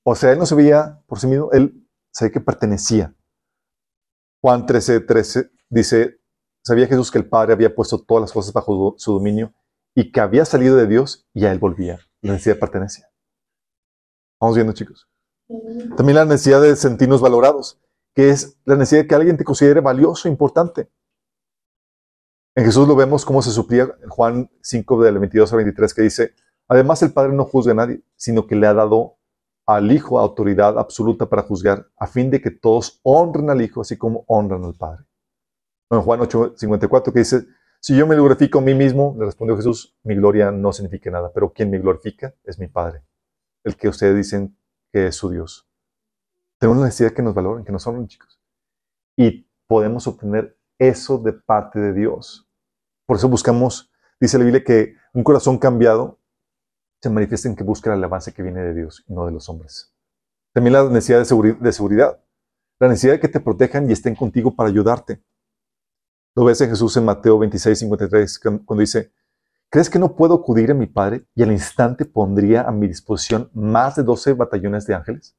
O 0.07 0.13
sea, 0.13 0.31
él 0.31 0.37
no 0.37 0.45
se 0.45 0.53
veía 0.53 1.01
por 1.07 1.19
sí 1.19 1.25
mismo, 1.25 1.51
él 1.51 1.83
sabía 2.13 2.31
que 2.31 2.39
pertenecía. 2.39 3.15
Juan 4.39 4.67
13, 4.67 4.99
13 4.99 5.51
dice, 5.69 6.19
sabía 6.63 6.85
Jesús 6.85 7.09
que 7.09 7.17
el 7.17 7.27
Padre 7.27 7.53
había 7.53 7.73
puesto 7.73 8.03
todas 8.03 8.21
las 8.21 8.31
cosas 8.31 8.53
bajo 8.53 8.93
su 8.97 9.13
dominio 9.13 9.53
y 9.95 10.11
que 10.11 10.19
había 10.19 10.45
salido 10.45 10.75
de 10.75 10.85
Dios 10.85 11.27
y 11.33 11.45
a 11.45 11.51
él 11.51 11.57
volvía. 11.57 11.99
La 12.21 12.33
necesidad 12.33 12.55
de 12.55 12.59
pertenencia. 12.59 13.09
Vamos 14.39 14.55
viendo, 14.55 14.73
chicos. 14.73 15.09
También 15.97 16.17
la 16.17 16.25
necesidad 16.25 16.61
de 16.61 16.75
sentirnos 16.75 17.21
valorados, 17.21 17.81
que 18.13 18.29
es 18.29 18.59
la 18.63 18.75
necesidad 18.75 19.03
de 19.03 19.07
que 19.07 19.15
alguien 19.15 19.37
te 19.37 19.43
considere 19.43 19.81
valioso, 19.81 20.27
importante. 20.27 20.91
En 22.53 22.63
Jesús 22.63 22.87
lo 22.87 22.95
vemos 22.95 23.25
cómo 23.25 23.41
se 23.41 23.49
suplía 23.49 23.89
en 24.03 24.09
Juan 24.09 24.51
5 24.61 25.03
del 25.03 25.17
22 25.17 25.51
al 25.51 25.57
23 25.57 25.93
que 25.95 26.01
dice, 26.03 26.35
además 26.67 27.01
el 27.01 27.11
Padre 27.11 27.33
no 27.33 27.45
juzga 27.45 27.71
a 27.71 27.75
nadie, 27.75 28.03
sino 28.15 28.45
que 28.45 28.55
le 28.55 28.67
ha 28.67 28.73
dado 28.75 29.14
al 29.65 29.91
Hijo 29.91 30.19
autoridad 30.19 30.77
absoluta 30.77 31.27
para 31.27 31.43
juzgar, 31.43 31.87
a 31.97 32.07
fin 32.07 32.29
de 32.29 32.41
que 32.41 32.51
todos 32.51 32.99
honren 33.03 33.49
al 33.49 33.61
Hijo 33.61 33.81
así 33.81 33.97
como 33.97 34.23
honran 34.27 34.63
al 34.63 34.75
Padre. 34.75 35.05
En 35.89 36.01
Juan 36.01 36.21
8, 36.21 36.53
54 36.57 37.13
que 37.13 37.19
dice, 37.19 37.45
si 37.79 37.95
yo 37.95 38.07
me 38.07 38.15
glorifico 38.15 38.59
a 38.59 38.61
mí 38.61 38.73
mismo, 38.73 39.15
le 39.17 39.25
respondió 39.25 39.55
Jesús, 39.55 39.95
mi 40.03 40.15
gloria 40.15 40.51
no 40.51 40.73
significa 40.73 41.11
nada, 41.11 41.31
pero 41.33 41.53
quien 41.53 41.69
me 41.69 41.79
glorifica 41.79 42.33
es 42.43 42.57
mi 42.57 42.67
Padre, 42.67 43.03
el 43.63 43.75
que 43.75 43.87
ustedes 43.87 44.15
dicen 44.15 44.57
que 44.91 45.07
es 45.07 45.15
su 45.15 45.29
Dios. 45.29 45.67
Tenemos 46.57 46.79
la 46.79 46.85
necesidad 46.85 47.11
que 47.11 47.21
nos 47.21 47.33
valoren, 47.33 47.63
que 47.63 47.71
nos 47.71 47.85
honren, 47.85 48.07
chicos. 48.07 48.39
Y 49.15 49.47
podemos 49.67 50.07
obtener 50.07 50.57
eso 50.79 51.17
de 51.17 51.33
parte 51.33 51.79
de 51.79 51.93
Dios. 51.93 52.47
Por 53.05 53.17
eso 53.17 53.29
buscamos, 53.29 53.91
dice 54.19 54.37
la 54.37 54.45
Biblia, 54.45 54.63
que 54.63 54.95
un 55.13 55.23
corazón 55.23 55.57
cambiado 55.57 56.19
se 57.37 57.47
en 57.47 57.55
que 57.55 57.63
busca 57.63 57.93
el 57.93 58.03
avance 58.03 58.33
que 58.33 58.41
viene 58.41 58.61
de 58.61 58.73
Dios 58.73 59.03
y 59.07 59.13
no 59.13 59.25
de 59.25 59.31
los 59.31 59.47
hombres. 59.49 59.93
También 60.53 60.73
la 60.73 60.83
necesidad 60.89 61.19
de 61.19 61.71
seguridad. 61.71 62.19
La 62.79 62.87
necesidad 62.87 63.13
de 63.13 63.19
que 63.19 63.27
te 63.27 63.39
protejan 63.39 63.89
y 63.89 63.93
estén 63.93 64.15
contigo 64.15 64.55
para 64.55 64.69
ayudarte. 64.69 65.21
Lo 66.35 66.43
ves 66.43 66.59
en 66.61 66.69
Jesús 66.69 66.97
en 66.97 67.05
Mateo 67.05 67.39
26, 67.39 67.79
53, 67.79 68.39
cuando 68.39 68.81
dice, 68.81 69.13
¿crees 69.69 69.89
que 69.89 69.99
no 69.99 70.15
puedo 70.15 70.33
acudir 70.33 70.71
a 70.71 70.73
mi 70.73 70.85
Padre 70.85 71.25
y 71.33 71.43
al 71.43 71.51
instante 71.51 72.03
pondría 72.03 72.63
a 72.63 72.71
mi 72.71 72.87
disposición 72.87 73.49
más 73.53 73.95
de 73.95 74.03
12 74.03 74.33
batallones 74.33 74.85
de 74.85 74.95
ángeles? 74.95 75.37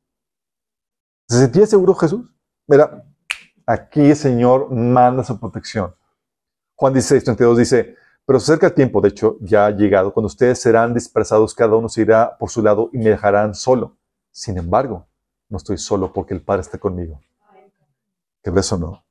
¿Se 1.29 1.39
sentía 1.39 1.67
seguro 1.67 1.95
Jesús? 1.95 2.31
Mira, 2.67 3.05
aquí 3.67 4.01
el 4.01 4.17
Señor 4.17 4.71
manda 4.71 5.23
su 5.23 5.39
protección. 5.39 5.95
Juan 6.75 6.95
16, 6.95 7.25
32 7.25 7.59
dice, 7.59 7.97
pero 8.27 8.41
se 8.41 8.53
acerca 8.53 8.67
el 8.67 8.75
tiempo, 8.75 9.01
de 9.01 9.09
hecho 9.11 9.39
ya 9.41 9.67
ha 9.67 9.71
llegado, 9.71 10.13
cuando 10.13 10.27
ustedes 10.27 10.59
serán 10.59 10.93
dispersados, 10.93 11.55
cada 11.55 11.77
uno 11.77 11.89
se 11.89 12.03
irá 12.03 12.37
por 12.37 12.51
su 12.51 12.61
lado 12.61 12.91
y 12.93 12.99
me 12.99 13.11
dejarán 13.11 13.55
solo. 13.55 13.97
Sin 14.33 14.59
embargo, 14.59 15.07
no 15.49 15.59
estoy 15.59 15.79
solo 15.79 16.13
porque 16.13 16.35
el 16.35 16.43
Padre 16.43 16.63
está 16.63 16.77
conmigo. 16.77 17.21
¿Qué 18.43 18.51
ves 18.51 18.71
o 18.73 18.79
no? 18.79 19.05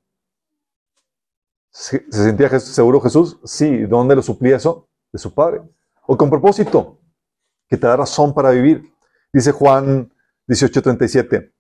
¿Se, 1.72 2.06
se 2.12 2.24
sentía 2.24 2.60
seguro 2.60 3.02
Jesús? 3.02 3.40
Sí. 3.44 3.86
¿Dónde 3.86 4.16
lo 4.16 4.22
suplía 4.22 4.58
eso? 4.58 4.88
De 5.12 5.20
su 5.20 5.34
Padre. 5.34 5.62
O 6.06 6.18
con 6.18 6.30
propósito, 6.30 7.00
que 7.68 7.78
te 7.78 7.88
da 7.88 7.96
razón 7.96 8.34
para 8.34 8.52
vivir. 8.52 8.94
Dice 9.34 9.52
Juan 9.52 10.12
18:37, 10.48 11.52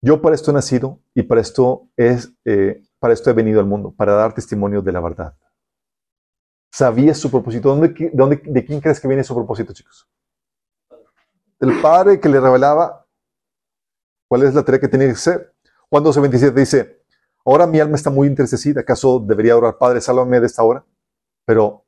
yo 0.00 0.22
para 0.22 0.34
esto 0.34 0.50
he 0.50 0.54
nacido 0.54 1.00
y 1.14 1.22
para 1.22 1.40
esto, 1.40 1.88
es, 1.96 2.32
eh, 2.44 2.82
para 2.98 3.12
esto 3.12 3.30
he 3.30 3.34
venido 3.34 3.60
al 3.60 3.66
mundo, 3.66 3.92
para 3.96 4.14
dar 4.14 4.34
testimonio 4.34 4.82
de 4.82 4.92
la 4.92 5.00
verdad. 5.00 5.34
Sabía 6.72 7.14
su 7.14 7.30
propósito. 7.30 7.68
¿Dónde, 7.70 7.92
qui- 7.94 8.10
dónde- 8.12 8.42
¿De 8.44 8.64
quién 8.64 8.80
crees 8.80 9.00
que 9.00 9.08
viene 9.08 9.24
su 9.24 9.34
propósito, 9.34 9.72
chicos? 9.72 10.08
Del 11.58 11.80
Padre 11.80 12.20
que 12.20 12.28
le 12.28 12.40
revelaba 12.40 13.06
cuál 14.28 14.44
es 14.44 14.54
la 14.54 14.64
tarea 14.64 14.80
que 14.80 14.88
tenía 14.88 15.08
que 15.08 15.12
hacer. 15.14 15.54
Juan 15.90 16.04
12:27 16.04 16.54
dice, 16.60 17.02
ahora 17.44 17.66
mi 17.66 17.80
alma 17.80 17.96
está 17.96 18.10
muy 18.10 18.28
entristecida, 18.28 18.80
¿acaso 18.82 19.18
debería 19.20 19.56
orar, 19.56 19.76
Padre, 19.76 20.00
sálvame 20.00 20.40
de 20.40 20.46
esta 20.46 20.62
hora? 20.62 20.84
Pero 21.44 21.84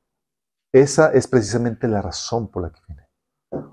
esa 0.72 1.12
es 1.12 1.26
precisamente 1.28 1.86
la 1.88 2.02
razón 2.02 2.50
por 2.50 2.62
la 2.64 2.70
que 2.70 2.80
viene. 2.88 3.08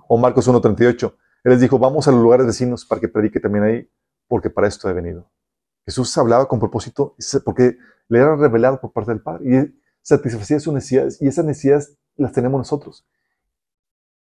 O 0.08 0.18
Marcos 0.18 0.48
1:38, 0.48 1.18
él 1.44 1.52
les 1.52 1.60
dijo, 1.62 1.80
vamos 1.80 2.08
a 2.08 2.12
los 2.12 2.22
lugares 2.22 2.46
vecinos 2.46 2.86
para 2.86 3.02
que 3.02 3.08
predique 3.10 3.40
también 3.40 3.64
ahí, 3.64 3.92
porque 4.28 4.50
para 4.50 4.68
esto 4.68 4.88
he 4.90 4.94
venido. 4.94 5.32
Jesús 5.86 6.16
hablaba 6.18 6.48
con 6.48 6.60
propósito 6.60 7.16
porque 7.44 7.78
le 8.10 8.20
era 8.20 8.36
revelado 8.36 8.80
por 8.80 8.92
parte 8.94 9.12
del 9.12 9.22
Padre 9.22 9.44
y 9.46 9.80
satisfacía 10.10 10.60
sus 10.60 10.74
necesidades 10.74 11.22
y 11.22 11.28
esas 11.28 11.46
necesidades 11.46 11.98
las 12.16 12.32
tenemos 12.32 12.60
nosotros. 12.60 13.08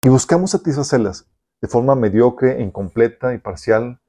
Y 0.03 0.09
buscamos 0.09 0.51
satisfacerlas 0.51 1.27
de 1.61 1.67
forma 1.67 1.95
mediocre, 1.95 2.61
incompleta 2.61 3.33
y 3.33 3.37
parcial 3.37 4.01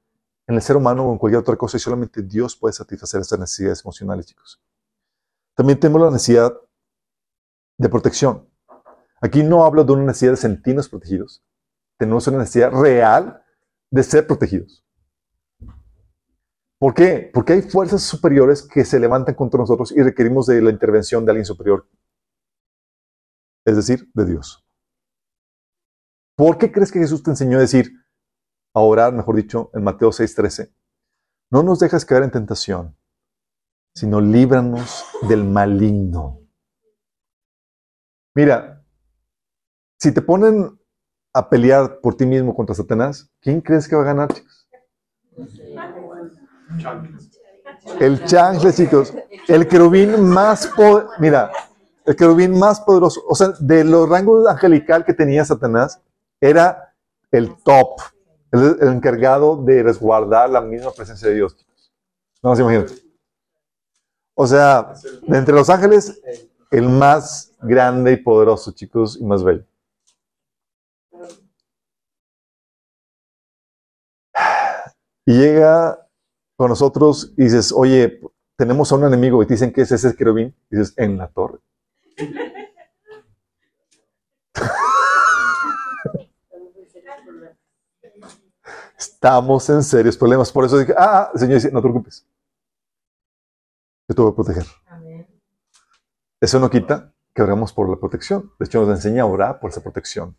en 0.46 0.54
el 0.54 0.62
ser 0.62 0.76
humano 0.76 1.06
o 1.06 1.12
en 1.12 1.18
cualquier 1.18 1.40
otra 1.40 1.56
cosa 1.56 1.76
y 1.76 1.80
solamente 1.80 2.22
Dios 2.22 2.56
puede 2.56 2.72
satisfacer 2.72 3.20
esas 3.20 3.38
necesidades 3.38 3.82
emocionales, 3.84 4.26
chicos. 4.26 4.62
También 5.54 5.78
tenemos 5.78 6.00
la 6.00 6.10
necesidad 6.10 6.54
de 7.78 7.88
protección. 7.88 8.48
Aquí 9.20 9.42
no 9.42 9.64
hablo 9.64 9.84
de 9.84 9.92
una 9.92 10.04
necesidad 10.04 10.32
de 10.32 10.36
sentirnos 10.38 10.88
protegidos. 10.88 11.44
Tenemos 11.98 12.26
una 12.26 12.38
necesidad 12.38 12.70
real 12.72 13.42
de 13.90 14.02
ser 14.02 14.26
protegidos. 14.26 14.85
¿Por 16.78 16.92
qué? 16.92 17.30
Porque 17.32 17.54
hay 17.54 17.62
fuerzas 17.62 18.02
superiores 18.02 18.62
que 18.62 18.84
se 18.84 19.00
levantan 19.00 19.34
contra 19.34 19.58
nosotros 19.58 19.92
y 19.92 20.02
requerimos 20.02 20.46
de 20.46 20.60
la 20.60 20.70
intervención 20.70 21.24
de 21.24 21.30
alguien 21.32 21.46
superior. 21.46 21.88
Es 23.64 23.76
decir, 23.76 24.10
de 24.12 24.26
Dios. 24.26 24.62
¿Por 26.36 26.58
qué 26.58 26.70
crees 26.70 26.92
que 26.92 26.98
Jesús 26.98 27.22
te 27.22 27.30
enseñó 27.30 27.56
a 27.56 27.62
decir, 27.62 27.90
a 28.74 28.80
orar, 28.80 29.12
mejor 29.14 29.36
dicho, 29.36 29.70
en 29.72 29.84
Mateo 29.84 30.10
6:13? 30.12 30.70
No 31.50 31.62
nos 31.62 31.78
dejes 31.78 32.04
caer 32.04 32.24
en 32.24 32.30
tentación, 32.30 32.96
sino 33.94 34.20
líbranos 34.20 35.04
del 35.28 35.44
maligno. 35.44 36.40
Mira, 38.34 38.84
si 39.98 40.12
te 40.12 40.20
ponen 40.20 40.78
a 41.32 41.48
pelear 41.48 42.00
por 42.00 42.16
ti 42.16 42.26
mismo 42.26 42.54
contra 42.54 42.74
Satanás, 42.74 43.32
¿quién 43.40 43.62
crees 43.62 43.88
que 43.88 43.96
va 43.96 44.02
a 44.02 44.06
ganar, 44.06 44.32
chicos? 44.32 44.68
El 48.00 48.24
changle, 48.24 48.72
chicos. 48.72 49.12
El 49.48 49.68
querubín 49.68 50.28
más 50.28 50.66
poderoso. 50.68 51.12
Mira, 51.18 51.50
el 52.04 52.16
querubín 52.16 52.58
más 52.58 52.80
poderoso. 52.80 53.22
O 53.28 53.34
sea, 53.34 53.52
de 53.58 53.84
los 53.84 54.08
rangos 54.08 54.46
angelical 54.46 55.04
que 55.04 55.14
tenía 55.14 55.44
Satanás, 55.44 56.00
era 56.40 56.94
el 57.30 57.56
top. 57.62 58.00
El, 58.52 58.78
el 58.80 58.88
encargado 58.88 59.62
de 59.62 59.82
resguardar 59.82 60.50
la 60.50 60.60
misma 60.60 60.92
presencia 60.92 61.28
de 61.28 61.34
Dios. 61.34 61.56
No 62.42 62.54
se 62.54 62.62
imagínate. 62.62 62.94
O 64.34 64.46
sea, 64.46 64.92
de 65.26 65.38
entre 65.38 65.54
los 65.54 65.70
ángeles, 65.70 66.20
el 66.70 66.88
más 66.88 67.52
grande 67.60 68.12
y 68.12 68.16
poderoso, 68.18 68.72
chicos, 68.72 69.16
y 69.18 69.24
más 69.24 69.42
bello. 69.42 69.64
Y 75.24 75.32
llega 75.32 76.05
con 76.56 76.70
nosotros 76.70 77.32
y 77.36 77.44
dices, 77.44 77.72
oye, 77.72 78.20
tenemos 78.56 78.90
a 78.90 78.96
un 78.96 79.04
enemigo 79.04 79.42
y 79.42 79.46
te 79.46 79.54
dicen 79.54 79.72
que 79.72 79.82
es 79.82 79.92
ese 79.92 80.16
querubín. 80.16 80.54
Y 80.70 80.76
dices, 80.76 80.94
en 80.96 81.18
la 81.18 81.28
torre. 81.28 81.58
Estamos 88.98 89.68
en 89.68 89.82
serios 89.82 90.16
problemas. 90.16 90.50
Por 90.50 90.64
eso 90.64 90.78
dije, 90.78 90.94
ah, 90.96 91.30
el 91.34 91.40
Señor 91.40 91.56
dice, 91.56 91.70
no 91.70 91.80
te 91.80 91.82
preocupes. 91.82 92.26
Yo 94.08 94.14
te 94.14 94.22
voy 94.22 94.32
a 94.32 94.34
proteger. 94.34 94.64
Eso 96.40 96.58
no 96.60 96.70
quita 96.70 97.12
que 97.34 97.42
oremos 97.42 97.72
por 97.72 97.90
la 97.90 97.96
protección. 97.96 98.52
De 98.58 98.64
hecho, 98.64 98.80
nos 98.80 98.96
enseña 98.96 99.22
a 99.22 99.26
orar 99.26 99.60
por 99.60 99.70
esa 99.70 99.82
protección. 99.82 100.36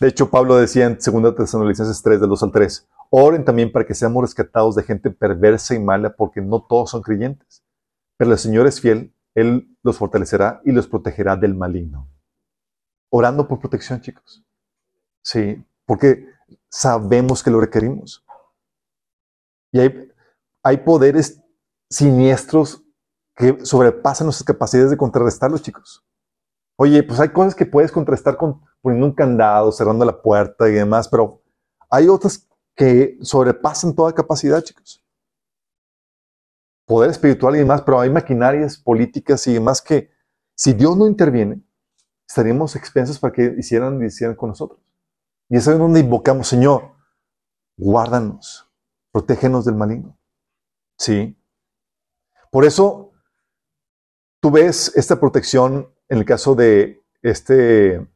De 0.00 0.08
hecho, 0.08 0.30
Pablo 0.30 0.56
decía 0.56 0.86
en 0.86 0.98
2 0.98 1.34
Tesalonicenses 1.34 2.02
3, 2.02 2.20
del 2.20 2.30
2 2.30 2.42
al 2.42 2.52
3, 2.52 2.88
oren 3.10 3.44
también 3.44 3.70
para 3.70 3.86
que 3.86 3.94
seamos 3.94 4.22
rescatados 4.22 4.74
de 4.74 4.82
gente 4.82 5.10
perversa 5.10 5.74
y 5.74 5.78
mala, 5.78 6.14
porque 6.16 6.40
no 6.40 6.62
todos 6.62 6.90
son 6.90 7.02
creyentes. 7.02 7.62
Pero 8.16 8.32
el 8.32 8.38
Señor 8.38 8.66
es 8.66 8.80
fiel, 8.80 9.14
Él 9.34 9.76
los 9.82 9.98
fortalecerá 9.98 10.60
y 10.64 10.72
los 10.72 10.88
protegerá 10.88 11.36
del 11.36 11.54
maligno. 11.54 12.08
Orando 13.10 13.46
por 13.46 13.58
protección, 13.58 14.00
chicos. 14.00 14.44
Sí, 15.22 15.64
porque 15.84 16.26
sabemos 16.70 17.42
que 17.42 17.50
lo 17.50 17.60
requerimos. 17.60 18.24
Y 19.72 19.80
hay, 19.80 20.08
hay 20.62 20.78
poderes 20.78 21.42
siniestros 21.90 22.82
que 23.36 23.64
sobrepasan 23.64 24.26
nuestras 24.26 24.46
capacidades 24.46 24.90
de 24.90 24.96
contrarrestarlos, 24.96 25.62
chicos. 25.62 26.04
Oye, 26.76 27.02
pues 27.02 27.20
hay 27.20 27.28
cosas 27.28 27.54
que 27.54 27.66
puedes 27.66 27.92
contrarrestar 27.92 28.36
con 28.36 28.62
poniendo 28.82 29.06
un 29.06 29.14
candado, 29.14 29.72
cerrando 29.72 30.04
la 30.04 30.20
puerta 30.20 30.68
y 30.68 30.72
demás, 30.72 31.08
pero 31.08 31.42
hay 31.88 32.08
otras 32.08 32.48
que 32.74 33.16
sobrepasan 33.22 33.94
toda 33.94 34.12
capacidad, 34.12 34.62
chicos. 34.62 35.04
Poder 36.84 37.10
espiritual 37.10 37.54
y 37.54 37.60
demás, 37.60 37.82
pero 37.82 38.00
hay 38.00 38.10
maquinarias 38.10 38.76
políticas 38.76 39.46
y 39.46 39.54
demás 39.54 39.80
que 39.80 40.10
si 40.54 40.72
Dios 40.72 40.96
no 40.96 41.06
interviene, 41.06 41.62
estaríamos 42.28 42.76
expensas 42.76 43.18
para 43.18 43.32
que 43.32 43.54
hicieran 43.58 44.02
y 44.02 44.06
hicieran 44.06 44.36
con 44.36 44.50
nosotros. 44.50 44.80
Y 45.48 45.56
es 45.56 45.68
ahí 45.68 45.78
donde 45.78 46.00
invocamos, 46.00 46.48
Señor, 46.48 46.92
guárdanos, 47.76 48.68
protégenos 49.12 49.64
del 49.64 49.76
maligno. 49.76 50.18
Sí. 50.98 51.36
Por 52.50 52.64
eso, 52.64 53.12
tú 54.40 54.50
ves 54.50 54.92
esta 54.96 55.20
protección 55.20 55.92
en 56.08 56.18
el 56.18 56.24
caso 56.24 56.54
de 56.54 57.02
este, 57.22 58.06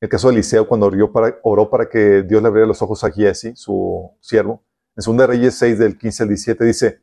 el 0.00 0.08
caso 0.08 0.28
de 0.28 0.34
Eliseo, 0.34 0.68
cuando 0.68 0.90
oró 1.42 1.70
para, 1.70 1.88
que 1.88 2.22
Dios 2.22 2.42
le 2.42 2.48
abriera 2.48 2.66
los 2.66 2.82
ojos 2.82 3.02
a 3.04 3.10
Giesi, 3.10 3.56
su 3.56 4.10
siervo. 4.20 4.62
En 4.96 5.16
2 5.16 5.26
Reyes 5.26 5.54
6, 5.54 5.78
del 5.78 5.98
15 5.98 6.22
al 6.22 6.28
17, 6.28 6.64
dice, 6.64 7.00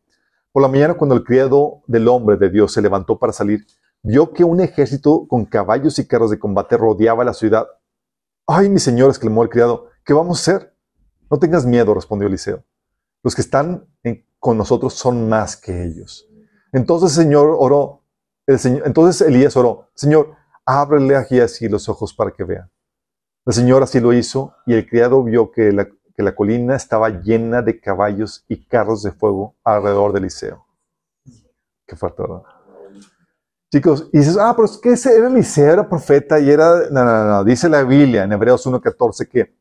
por 0.51 0.61
la 0.61 0.67
mañana 0.67 0.93
cuando 0.93 1.15
el 1.15 1.23
criado 1.23 1.81
del 1.87 2.07
hombre 2.07 2.37
de 2.37 2.49
Dios 2.49 2.73
se 2.73 2.81
levantó 2.81 3.17
para 3.17 3.33
salir, 3.33 3.65
vio 4.03 4.33
que 4.33 4.43
un 4.43 4.61
ejército 4.61 5.27
con 5.27 5.45
caballos 5.45 5.97
y 5.97 6.07
carros 6.07 6.29
de 6.29 6.37
combate 6.37 6.77
rodeaba 6.77 7.23
la 7.23 7.33
ciudad. 7.33 7.67
Ay, 8.45 8.69
mi 8.69 8.79
señor, 8.79 9.09
exclamó 9.09 9.41
el 9.41 9.49
criado, 9.49 9.87
¿qué 10.05 10.13
vamos 10.13 10.37
a 10.37 10.41
hacer? 10.41 10.75
No 11.31 11.39
tengas 11.39 11.65
miedo, 11.65 11.93
respondió 11.93 12.27
Eliseo. 12.27 12.63
Los 13.23 13.33
que 13.33 13.41
están 13.41 13.87
con 14.37 14.57
nosotros 14.57 14.93
son 14.93 15.29
más 15.29 15.57
que 15.57 15.83
ellos. 15.83 16.27
Entonces 16.73 17.17
el 17.17 17.23
Señor 17.23 17.55
oró, 17.57 18.03
el 18.45 18.59
señor, 18.59 18.83
entonces 18.85 19.25
Elías 19.25 19.55
oró, 19.55 19.89
Señor, 19.95 20.35
ábrele 20.65 21.15
a 21.15 21.23
Giesi 21.23 21.69
los 21.69 21.87
ojos 21.87 22.13
para 22.13 22.31
que 22.31 22.43
vea. 22.43 22.69
El 23.45 23.53
Señor 23.53 23.83
así 23.83 23.99
lo 23.99 24.13
hizo 24.13 24.55
y 24.65 24.73
el 24.73 24.87
criado 24.87 25.23
vio 25.23 25.51
que 25.51 25.71
la, 25.71 25.85
que 25.85 26.23
la 26.23 26.33
colina 26.33 26.75
estaba 26.75 27.09
llena 27.09 27.61
de 27.61 27.79
caballos 27.79 28.45
y 28.47 28.65
carros 28.65 29.03
de 29.03 29.11
fuego 29.11 29.55
alrededor 29.63 30.13
de 30.13 30.19
Eliseo. 30.19 30.65
Qué 31.85 31.95
fuerte, 31.95 32.21
¿verdad? 32.21 32.43
Chicos, 33.69 34.07
y 34.13 34.19
dices, 34.19 34.37
ah, 34.39 34.53
pero 34.55 34.65
es 34.65 34.77
que 34.77 34.91
ese 34.91 35.17
era 35.17 35.27
Eliseo, 35.27 35.73
era 35.73 35.89
profeta 35.89 36.39
y 36.39 36.49
era. 36.49 36.89
No, 36.91 37.03
no, 37.03 37.25
no, 37.25 37.43
dice 37.43 37.67
la 37.67 37.83
Biblia 37.83 38.23
en 38.23 38.31
Hebreos 38.31 38.65
1.14 38.65 39.27
que, 39.27 39.55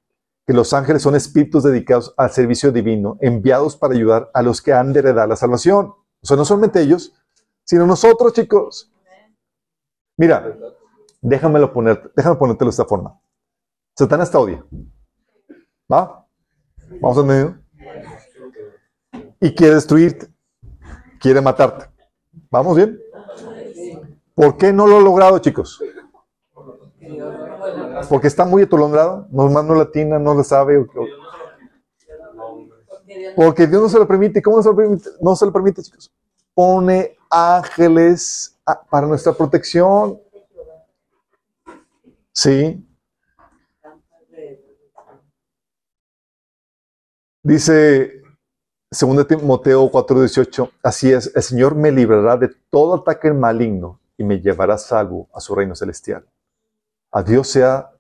que 0.47 0.53
los 0.53 0.73
ángeles 0.75 1.03
son 1.03 1.17
espíritus 1.17 1.65
dedicados 1.65 2.15
al 2.17 2.31
servicio 2.31 2.71
divino, 2.71 3.17
enviados 3.21 3.77
para 3.77 3.95
ayudar 3.95 4.31
a 4.35 4.43
los 4.43 4.61
que 4.61 4.73
han 4.73 4.93
de 4.93 5.01
heredar 5.01 5.29
la 5.29 5.37
salvación. 5.37 5.87
O 5.87 6.27
sea, 6.27 6.37
no 6.37 6.45
solamente 6.45 6.81
ellos, 6.81 7.15
sino 7.65 7.87
nosotros, 7.87 8.33
chicos. 8.35 8.93
Mira, 10.19 10.57
déjamelo 11.21 11.73
poner, 11.73 12.13
déjame 12.15 12.37
ponértelo 12.37 12.69
de 12.69 12.73
esta 12.73 12.85
forma. 12.85 13.19
Satanás 13.95 14.31
te 14.31 14.37
odia. 14.37 14.65
¿Va? 15.91 16.27
Vamos 17.01 17.19
a 17.19 17.23
medio. 17.23 17.59
Y 19.41 19.55
quiere 19.55 19.75
destruirte. 19.75 20.29
Quiere 21.21 21.41
matarte. 21.41 21.87
¿Vamos 22.51 22.77
bien? 22.77 22.99
¿Por 24.35 24.57
qué 24.57 24.73
no 24.73 24.87
lo 24.87 24.97
ha 24.97 25.01
logrado, 25.01 25.39
chicos? 25.39 25.83
Porque 28.09 28.27
está 28.27 28.45
muy 28.45 28.63
atolondrado, 28.63 29.27
nomás 29.31 29.65
no 29.65 29.75
latina, 29.75 30.19
no 30.19 30.35
lo 30.35 30.43
sabe. 30.43 30.87
Porque 33.37 33.67
Dios 33.67 33.83
no 33.83 33.89
se 33.89 33.99
lo 33.99 34.09
permite. 34.09 34.43
¿Cómo 34.43 34.57
no 34.57 34.63
se 34.63 34.69
lo 34.71 34.77
permite? 34.77 35.11
No 35.21 35.37
se 35.37 35.47
lo 35.47 35.53
permite, 35.53 35.83
chicos. 35.83 36.13
Pone 36.55 37.17
ángeles 37.31 38.59
para 38.91 39.07
nuestra 39.07 39.33
protección. 39.33 40.19
Sí. 42.33 42.87
Dice 47.43 48.23
2 48.91 49.27
Timoteo 49.27 49.91
4:18, 49.91 50.71
así 50.83 51.13
es, 51.13 51.33
el 51.35 51.43
Señor 51.43 51.75
me 51.75 51.91
librará 51.91 52.37
de 52.37 52.49
todo 52.71 52.95
ataque 52.95 53.33
maligno 53.33 54.01
y 54.17 54.25
me 54.25 54.41
llevará 54.41 54.79
salvo 54.79 55.29
a 55.35 55.41
su 55.41 55.55
reino 55.55 55.75
celestial. 55.75 56.27
A 57.11 57.23
Dios 57.23 57.49
sea 57.49 57.91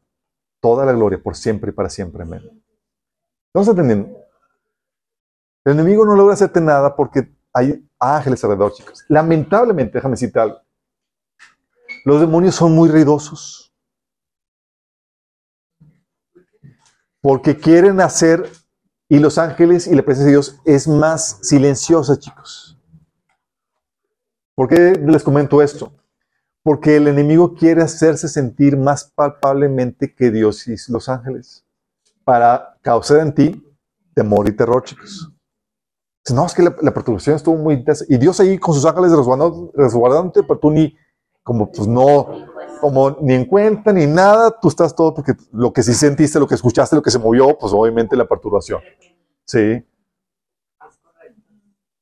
toda 0.60 0.84
la 0.86 0.92
gloria 0.92 1.20
por 1.22 1.36
siempre 1.36 1.70
y 1.70 1.74
para 1.74 1.88
siempre. 1.88 2.22
Amén. 2.22 2.42
¿Estamos 3.48 3.68
entendiendo? 3.68 4.16
El 5.64 5.72
enemigo 5.72 6.04
no 6.04 6.14
logra 6.14 6.34
hacerte 6.34 6.60
nada 6.60 6.94
porque 6.94 7.32
hay 7.52 7.86
ángeles 7.98 8.42
alrededor, 8.44 8.72
chicos. 8.72 9.04
Lamentablemente, 9.08 9.94
déjame 9.94 10.12
decirte 10.12 10.40
algo. 10.40 10.60
Los 12.04 12.20
demonios 12.20 12.54
son 12.54 12.72
muy 12.72 12.88
ruidosos. 12.88 13.72
Porque 17.20 17.56
quieren 17.56 18.00
hacer, 18.00 18.50
y 19.12 19.18
los 19.18 19.36
ángeles 19.36 19.86
y 19.86 19.94
la 19.94 20.02
presencia 20.02 20.24
de 20.24 20.32
Dios 20.32 20.58
es 20.64 20.88
más 20.88 21.36
silenciosa, 21.42 22.18
chicos. 22.18 22.78
¿Por 24.54 24.68
qué 24.68 24.98
les 25.06 25.22
comento 25.22 25.60
esto? 25.60 25.92
Porque 26.62 26.96
el 26.96 27.06
enemigo 27.06 27.52
quiere 27.52 27.82
hacerse 27.82 28.26
sentir 28.26 28.74
más 28.74 29.12
palpablemente 29.14 30.14
que 30.14 30.30
Dios 30.30 30.66
y 30.66 30.76
los 30.88 31.10
ángeles 31.10 31.62
para 32.24 32.78
causar 32.80 33.18
en 33.18 33.34
ti 33.34 33.76
temor 34.14 34.48
y 34.48 34.56
terror, 34.56 34.82
chicos. 34.82 35.30
No, 36.32 36.46
es 36.46 36.54
que 36.54 36.62
la, 36.62 36.94
perturbación 36.94 37.36
estuvo 37.36 37.56
muy 37.56 37.74
intensa. 37.74 38.06
Y 38.08 38.16
Dios 38.16 38.40
ahí 38.40 38.56
con 38.56 38.74
sus 38.74 38.86
ángeles 38.86 39.12
resguardándote, 39.12 40.42
pero 40.42 40.58
tú 40.58 40.70
ni, 40.70 40.96
como 41.42 41.70
pues 41.70 41.86
no, 41.86 42.46
como 42.82 43.16
ni 43.20 43.34
en 43.34 43.44
cuenta 43.44 43.92
ni 43.92 44.08
nada, 44.08 44.58
tú 44.60 44.66
estás 44.66 44.92
todo 44.92 45.14
porque 45.14 45.34
lo 45.52 45.72
que 45.72 45.84
sí 45.84 45.94
sentiste, 45.94 46.40
lo 46.40 46.48
que 46.48 46.56
escuchaste, 46.56 46.96
lo 46.96 47.02
que 47.02 47.12
se 47.12 47.18
movió, 47.20 47.56
pues 47.56 47.72
obviamente 47.72 48.16
la 48.16 48.26
perturbación. 48.26 48.80
Sí. 49.44 49.86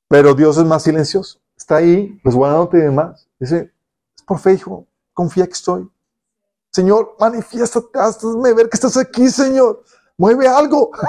Pero 0.08 0.34
Dios 0.34 0.56
es 0.56 0.64
más 0.64 0.82
silencioso. 0.82 1.38
Está 1.54 1.76
ahí 1.76 2.18
resguardándote 2.24 2.78
y 2.78 2.80
demás. 2.80 3.28
Dice, 3.38 3.70
es 4.16 4.22
por 4.22 4.38
fe, 4.38 4.54
hijo. 4.54 4.86
Confía 5.12 5.44
que 5.44 5.52
estoy. 5.52 5.86
Señor, 6.72 7.14
manifiéstate, 7.20 7.98
hazme 7.98 8.54
ver 8.54 8.70
que 8.70 8.76
estás 8.76 8.96
aquí, 8.96 9.28
Señor. 9.28 9.84
Mueve 10.16 10.48
algo. 10.48 10.92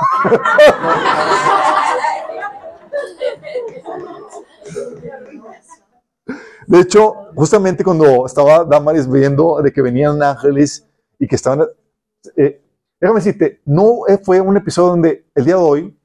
De 6.71 6.79
hecho, 6.79 7.13
justamente 7.35 7.83
cuando 7.83 8.25
estaba 8.25 8.63
Damaris 8.63 9.05
viendo 9.11 9.61
de 9.61 9.73
que 9.73 9.81
venían 9.81 10.23
ángeles 10.23 10.87
y 11.19 11.27
que 11.27 11.35
estaban... 11.35 11.67
Eh, 12.37 12.63
déjame 12.97 13.19
decirte, 13.19 13.61
no 13.65 14.03
fue 14.23 14.39
un 14.39 14.55
episodio 14.55 14.91
donde 14.91 15.29
el 15.35 15.43
día 15.43 15.57
de 15.57 15.61
hoy 15.61 15.99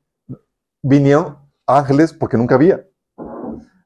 vinieron 0.82 1.38
ángeles 1.68 2.12
porque 2.12 2.36
nunca 2.36 2.56
había. 2.56 2.84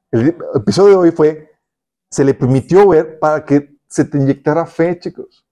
El 0.09 0.35
episodio 0.55 0.93
de 0.93 0.95
hoy 0.95 1.11
fue, 1.11 1.51
se 2.09 2.25
le 2.25 2.33
permitió 2.33 2.87
ver 2.87 3.19
para 3.19 3.45
que 3.45 3.77
se 3.87 4.03
te 4.03 4.17
inyectara 4.17 4.65
fe, 4.65 4.97
chicos. 4.97 5.45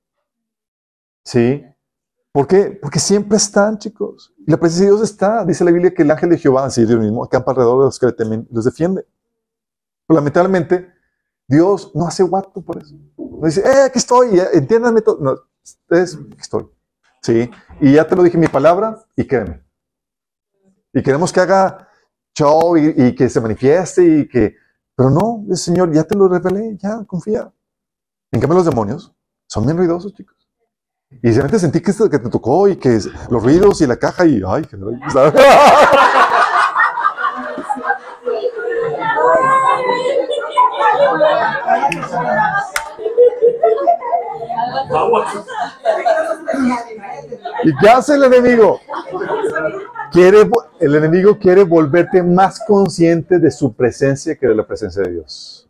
¿Sí? 1.23 1.63
¿Por 2.31 2.47
qué? 2.47 2.71
Porque 2.81 2.97
siempre 2.97 3.37
están, 3.37 3.77
chicos. 3.77 4.33
Y 4.35 4.49
la 4.49 4.57
presencia 4.57 4.87
de 4.87 4.95
Dios 4.95 5.07
está. 5.07 5.45
Dice 5.45 5.63
la 5.63 5.69
Biblia 5.69 5.93
que 5.93 6.01
el 6.01 6.09
ángel 6.09 6.31
de 6.31 6.39
Jehová, 6.39 6.65
así 6.65 6.87
Dios 6.87 6.99
mismo, 6.99 7.23
acampa 7.23 7.51
alrededor 7.51 7.81
de 7.81 7.85
los 7.85 7.99
que 7.99 8.11
temen, 8.13 8.47
los 8.49 8.65
defiende. 8.65 9.05
Pero 10.07 10.17
lamentablemente, 10.17 10.97
Dios 11.49 11.91
no 11.95 12.07
hace 12.07 12.21
guato 12.21 12.61
por 12.61 12.77
eso. 12.77 12.95
No 13.17 13.45
dice, 13.45 13.61
eh, 13.61 13.83
aquí 13.85 13.97
estoy, 13.97 14.39
entiéndanme 14.53 15.01
todo. 15.01 15.17
No, 15.19 15.35
es, 15.97 16.15
aquí 16.15 16.39
estoy. 16.39 16.69
Sí, 17.23 17.49
y 17.81 17.93
ya 17.93 18.07
te 18.07 18.15
lo 18.15 18.21
dije 18.21 18.37
mi 18.37 18.47
palabra 18.47 19.03
y 19.15 19.25
créeme. 19.25 19.63
Y 20.93 21.01
queremos 21.01 21.33
que 21.33 21.39
haga 21.41 21.89
show 22.37 22.77
y, 22.77 23.15
que 23.15 23.27
se 23.29 23.41
manifieste 23.41 24.05
y 24.05 24.27
que... 24.27 24.55
Pero 24.95 25.09
no, 25.09 25.43
el 25.49 25.57
Señor, 25.57 25.91
ya 25.91 26.03
te 26.03 26.15
lo 26.15 26.27
revelé, 26.27 26.77
ya, 26.77 27.03
confía. 27.05 27.51
En 28.31 28.39
cambio 28.39 28.57
los 28.57 28.65
demonios 28.65 29.13
son 29.47 29.65
bien 29.65 29.77
ruidosos, 29.77 30.13
chicos. 30.13 30.35
Y 31.09 31.31
de 31.31 31.35
repente 31.35 31.59
sentí 31.59 31.81
que, 31.81 31.91
que 31.93 32.19
te 32.19 32.29
tocó 32.29 32.67
y 32.67 32.75
que 32.75 32.99
los 33.29 33.43
ruidos 33.43 33.81
y 33.81 33.87
la 33.87 33.97
caja 33.97 34.25
y... 34.25 34.41
Ay, 34.47 34.67
¿sabes? 35.11 35.33
¿Y 47.63 47.75
qué 47.77 47.89
hace 47.89 48.15
el 48.15 48.23
enemigo? 48.23 48.79
Quiere, 50.11 50.49
el 50.79 50.95
enemigo 50.95 51.37
quiere 51.37 51.63
volverte 51.63 52.23
más 52.23 52.59
consciente 52.65 53.39
de 53.39 53.51
su 53.51 53.73
presencia 53.73 54.35
que 54.35 54.47
de 54.47 54.55
la 54.55 54.65
presencia 54.65 55.03
de 55.03 55.11
Dios. 55.11 55.67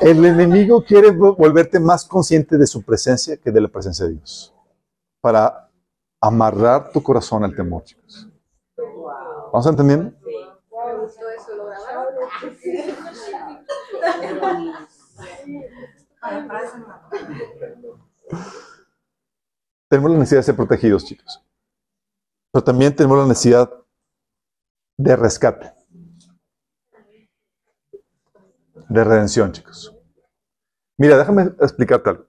El 0.00 0.24
enemigo 0.24 0.82
quiere 0.84 1.08
vo- 1.10 1.36
volverte 1.36 1.78
más 1.80 2.04
consciente 2.04 2.56
de 2.56 2.66
su 2.66 2.82
presencia 2.82 3.36
que 3.36 3.50
de 3.50 3.60
la 3.60 3.68
presencia 3.68 4.06
de 4.06 4.12
Dios. 4.14 4.54
Para 5.20 5.67
amarrar 6.20 6.90
tu 6.92 7.02
corazón 7.02 7.44
al 7.44 7.54
temor, 7.54 7.84
chicos. 7.84 8.28
¿Vamos 9.52 9.66
entendiendo? 9.66 10.12
Tenemos 19.88 20.10
la 20.10 20.18
necesidad 20.18 20.40
de 20.40 20.44
ser 20.44 20.56
protegidos, 20.56 21.04
chicos. 21.04 21.42
Pero 22.52 22.64
también 22.64 22.94
tenemos 22.94 23.18
la 23.18 23.26
necesidad 23.26 23.72
de 24.98 25.16
rescate. 25.16 25.72
De 28.88 29.04
redención, 29.04 29.52
chicos. 29.52 29.94
Mira, 30.98 31.16
déjame 31.16 31.42
explicarte 31.60 32.10
algo. 32.10 32.26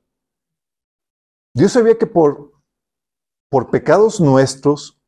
Dios 1.54 1.72
sabía 1.72 1.98
que 1.98 2.06
por, 2.06 2.54
por 3.50 3.72
pecados 3.72 4.22
nuestros 4.22 5.00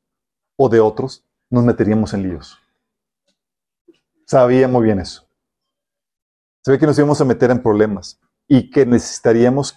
o 0.58 0.68
de 0.70 0.80
otros 0.80 1.26
nos 1.50 1.64
meteríamos 1.64 2.14
en 2.14 2.24
líos. 2.24 2.58
Sabía 4.26 4.68
muy 4.68 4.84
bien 4.84 5.00
eso. 5.00 5.28
Sabía 6.64 6.80
que 6.80 6.86
nos 6.88 6.98
íbamos 6.98 7.20
a 7.22 7.26
meter 7.26 7.52
en 7.52 7.62
problemas 7.62 8.20
y 8.48 8.70
que 8.70 8.86
necesitaríamos 8.86 9.76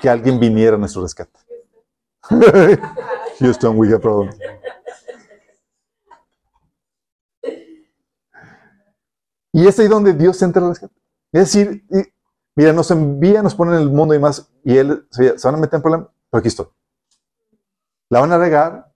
que 0.00 0.08
alguien 0.08 0.40
viniera 0.40 0.76
a 0.76 0.78
nuestro 0.78 1.02
rescate. 1.02 1.38
Houston, 3.38 3.76
we 3.76 3.88
have 3.88 4.00
problem. 4.00 4.34
Y 9.52 9.68
es 9.68 9.78
ahí 9.78 9.86
donde 9.86 10.14
Dios 10.14 10.40
entra 10.42 10.62
al 10.62 10.70
rescate. 10.70 10.94
Es 11.32 11.52
decir, 11.52 11.84
mira, 12.56 12.72
nos 12.72 12.90
envía, 12.90 13.42
nos 13.42 13.54
pone 13.54 13.72
en 13.76 13.82
el 13.82 13.90
mundo 13.90 14.14
y 14.14 14.18
más, 14.18 14.50
y 14.64 14.76
Él 14.76 15.06
se, 15.10 15.38
se 15.38 15.46
van 15.46 15.56
a 15.56 15.58
meter 15.58 15.76
en 15.76 15.82
problemas, 15.82 16.08
pero 16.30 16.38
aquí 16.40 16.48
estoy. 16.48 16.66
La 18.14 18.20
van 18.20 18.30
a 18.30 18.38
regar, 18.38 18.94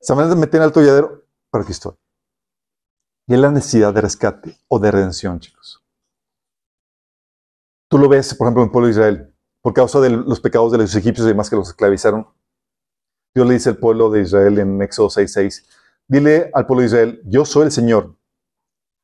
se 0.00 0.12
van 0.12 0.28
a 0.28 0.34
meter 0.34 0.56
en 0.56 0.64
el 0.64 0.70
atolladero, 0.70 1.22
pero 1.52 1.62
aquí 1.62 1.70
estoy. 1.70 1.94
Y 3.28 3.34
es 3.34 3.38
la 3.38 3.52
necesidad 3.52 3.94
de 3.94 4.00
rescate 4.00 4.58
o 4.66 4.80
de 4.80 4.90
redención, 4.90 5.38
chicos. 5.38 5.80
Tú 7.86 7.96
lo 7.96 8.08
ves, 8.08 8.34
por 8.34 8.46
ejemplo, 8.46 8.62
en 8.64 8.66
el 8.66 8.72
pueblo 8.72 8.86
de 8.88 8.90
Israel, 8.94 9.34
por 9.60 9.72
causa 9.72 10.00
de 10.00 10.10
los 10.10 10.40
pecados 10.40 10.72
de 10.72 10.78
los 10.78 10.96
egipcios 10.96 11.24
y 11.24 11.28
demás 11.28 11.48
que 11.48 11.54
los 11.54 11.68
esclavizaron. 11.68 12.26
Dios 13.36 13.46
le 13.46 13.54
dice 13.54 13.68
al 13.68 13.76
pueblo 13.76 14.10
de 14.10 14.22
Israel 14.22 14.58
en 14.58 14.82
Éxodo 14.82 15.08
6:6, 15.08 15.64
dile 16.08 16.50
al 16.52 16.66
pueblo 16.66 16.80
de 16.80 16.86
Israel, 16.86 17.22
yo 17.24 17.44
soy 17.44 17.66
el 17.66 17.70
Señor, 17.70 18.18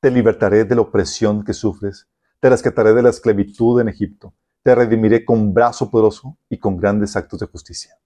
te 0.01 0.11
libertaré 0.11 0.65
de 0.65 0.75
la 0.75 0.81
opresión 0.81 1.45
que 1.45 1.53
sufres, 1.53 2.09
te 2.41 2.51
rescataré 2.51 2.95
de 2.95 3.03
la 3.05 3.11
esclavitud 3.11 3.81
en 3.81 3.91
Egipto, 3.91 4.35
te 4.65 4.75
redimiré 4.75 5.25
con 5.25 5.55
brazo 5.55 5.89
poderoso 5.89 6.37
y 6.49 6.59
con 6.59 6.77
grandes 6.77 7.15
actos 7.15 7.39
de 7.39 7.47
justicia. 7.47 7.97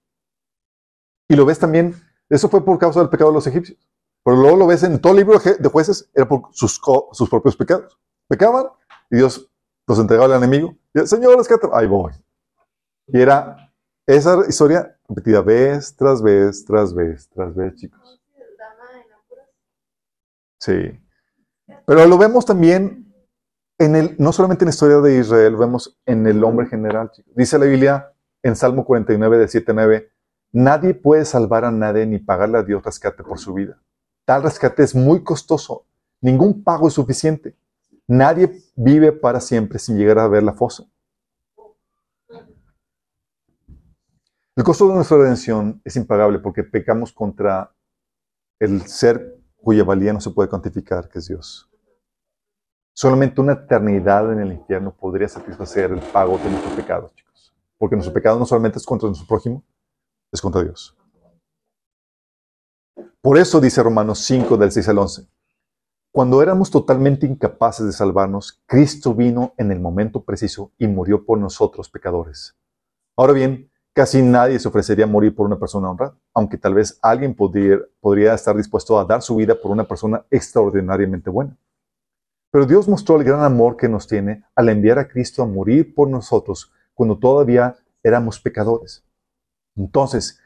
Y 1.27 1.35
lo 1.35 1.45
ves 1.45 1.59
también, 1.59 1.95
eso 2.29 2.49
fue 2.49 2.63
por 2.63 2.77
causa 2.77 2.99
del 2.99 3.09
pecado 3.09 3.31
de 3.31 3.35
los 3.35 3.47
egipcios, 3.47 3.77
pero 4.23 4.37
luego 4.37 4.57
lo 4.57 4.67
ves 4.67 4.83
en 4.83 4.99
todo 4.99 5.13
el 5.13 5.19
libro 5.19 5.39
de 5.39 5.69
jueces, 5.69 6.09
era 6.13 6.27
por 6.27 6.49
sus, 6.51 6.79
sus 7.11 7.29
propios 7.29 7.55
pecados. 7.55 7.97
Pecaban 8.27 8.67
y 9.09 9.17
Dios 9.17 9.49
los 9.87 9.99
entregaba 9.99 10.33
al 10.33 10.43
enemigo. 10.43 10.75
Y 10.93 10.99
el 10.99 11.07
Señor, 11.07 11.41
ahí 11.73 11.87
voy. 11.87 12.13
Y 13.07 13.19
era 13.19 13.73
esa 14.05 14.37
historia 14.47 14.97
repetida 15.07 15.41
vez 15.41 15.95
tras 15.95 16.21
vez, 16.21 16.63
tras 16.65 16.93
vez, 16.93 17.29
tras 17.29 17.55
vez, 17.55 17.75
chicos. 17.75 18.21
Sí. 20.59 20.99
Pero 21.85 22.05
lo 22.05 22.17
vemos 22.17 22.45
también 22.45 23.11
en 23.79 23.95
el, 23.95 24.15
no 24.19 24.31
solamente 24.31 24.63
en 24.63 24.67
la 24.67 24.73
historia 24.73 24.99
de 24.99 25.17
Israel, 25.17 25.53
lo 25.53 25.59
vemos 25.59 25.99
en 26.05 26.27
el 26.27 26.43
hombre 26.43 26.67
general. 26.67 27.11
chicos. 27.11 27.33
Dice 27.35 27.57
la 27.57 27.65
Biblia 27.65 28.13
en 28.43 28.55
Salmo 28.55 28.85
49, 28.85 29.39
de 29.39 29.47
7 29.47 29.71
a 29.71 29.73
9, 29.73 30.10
nadie 30.51 30.93
puede 30.93 31.25
salvar 31.25 31.65
a 31.65 31.71
nadie 31.71 32.05
ni 32.05 32.19
pagarle 32.19 32.57
a 32.57 32.63
Dios 32.63 32.83
rescate 32.83 33.23
por 33.23 33.39
su 33.39 33.53
vida. 33.53 33.81
Tal 34.25 34.43
rescate 34.43 34.83
es 34.83 34.95
muy 34.95 35.23
costoso. 35.23 35.85
Ningún 36.21 36.63
pago 36.63 36.87
es 36.87 36.93
suficiente. 36.93 37.55
Nadie 38.07 38.61
vive 38.75 39.11
para 39.11 39.39
siempre 39.39 39.79
sin 39.79 39.97
llegar 39.97 40.19
a 40.19 40.27
ver 40.27 40.43
la 40.43 40.53
fosa. 40.53 40.85
El 44.55 44.63
costo 44.65 44.87
de 44.87 44.95
nuestra 44.95 45.17
redención 45.17 45.81
es 45.83 45.95
impagable 45.95 46.39
porque 46.39 46.63
pecamos 46.63 47.13
contra 47.13 47.73
el 48.59 48.81
ser 48.81 49.39
cuya 49.55 49.83
valía 49.83 50.13
no 50.13 50.19
se 50.19 50.29
puede 50.29 50.49
cuantificar, 50.49 51.07
que 51.07 51.19
es 51.19 51.27
Dios. 51.27 51.69
Solamente 52.93 53.39
una 53.39 53.53
eternidad 53.53 54.31
en 54.33 54.39
el 54.41 54.51
infierno 54.51 54.93
podría 54.93 55.27
satisfacer 55.27 55.91
el 55.91 55.99
pago 55.99 56.37
de 56.37 56.49
nuestros 56.49 56.73
pecados, 56.73 57.15
chicos. 57.15 57.55
Porque 57.77 57.95
nuestro 57.95 58.13
pecado 58.13 58.37
no 58.37 58.45
solamente 58.45 58.77
es 58.77 58.85
contra 58.85 59.07
nuestro 59.07 59.27
prójimo, 59.27 59.63
es 60.31 60.41
contra 60.41 60.63
Dios. 60.63 60.95
Por 63.21 63.37
eso 63.37 63.61
dice 63.61 63.83
Romanos 63.83 64.19
5, 64.19 64.57
del 64.57 64.71
6 64.71 64.89
al 64.89 64.97
11. 64.97 65.27
Cuando 66.11 66.41
éramos 66.41 66.71
totalmente 66.71 67.25
incapaces 67.25 67.85
de 67.85 67.91
salvarnos, 67.91 68.61
Cristo 68.65 69.13
vino 69.13 69.53
en 69.57 69.71
el 69.71 69.79
momento 69.79 70.23
preciso 70.23 70.71
y 70.77 70.87
murió 70.87 71.23
por 71.23 71.37
nosotros 71.37 71.89
pecadores. 71.89 72.55
Ahora 73.15 73.33
bien, 73.33 73.69
casi 73.93 74.21
nadie 74.21 74.59
se 74.59 74.67
ofrecería 74.67 75.05
a 75.05 75.07
morir 75.07 75.35
por 75.35 75.45
una 75.45 75.59
persona 75.59 75.89
honrada, 75.89 76.17
aunque 76.33 76.57
tal 76.57 76.73
vez 76.73 76.97
alguien 77.01 77.35
podría, 77.35 77.77
podría 77.99 78.33
estar 78.33 78.57
dispuesto 78.57 78.99
a 78.99 79.05
dar 79.05 79.21
su 79.21 79.35
vida 79.35 79.55
por 79.55 79.71
una 79.71 79.87
persona 79.87 80.25
extraordinariamente 80.29 81.29
buena. 81.29 81.57
Pero 82.51 82.65
Dios 82.65 82.89
mostró 82.89 83.15
el 83.15 83.23
gran 83.23 83.43
amor 83.43 83.77
que 83.77 83.87
nos 83.87 84.07
tiene 84.07 84.43
al 84.55 84.67
enviar 84.67 84.99
a 84.99 85.07
Cristo 85.07 85.41
a 85.43 85.45
morir 85.45 85.95
por 85.95 86.09
nosotros 86.09 86.73
cuando 86.93 87.17
todavía 87.17 87.77
éramos 88.03 88.39
pecadores. 88.39 89.05
Entonces, 89.75 90.39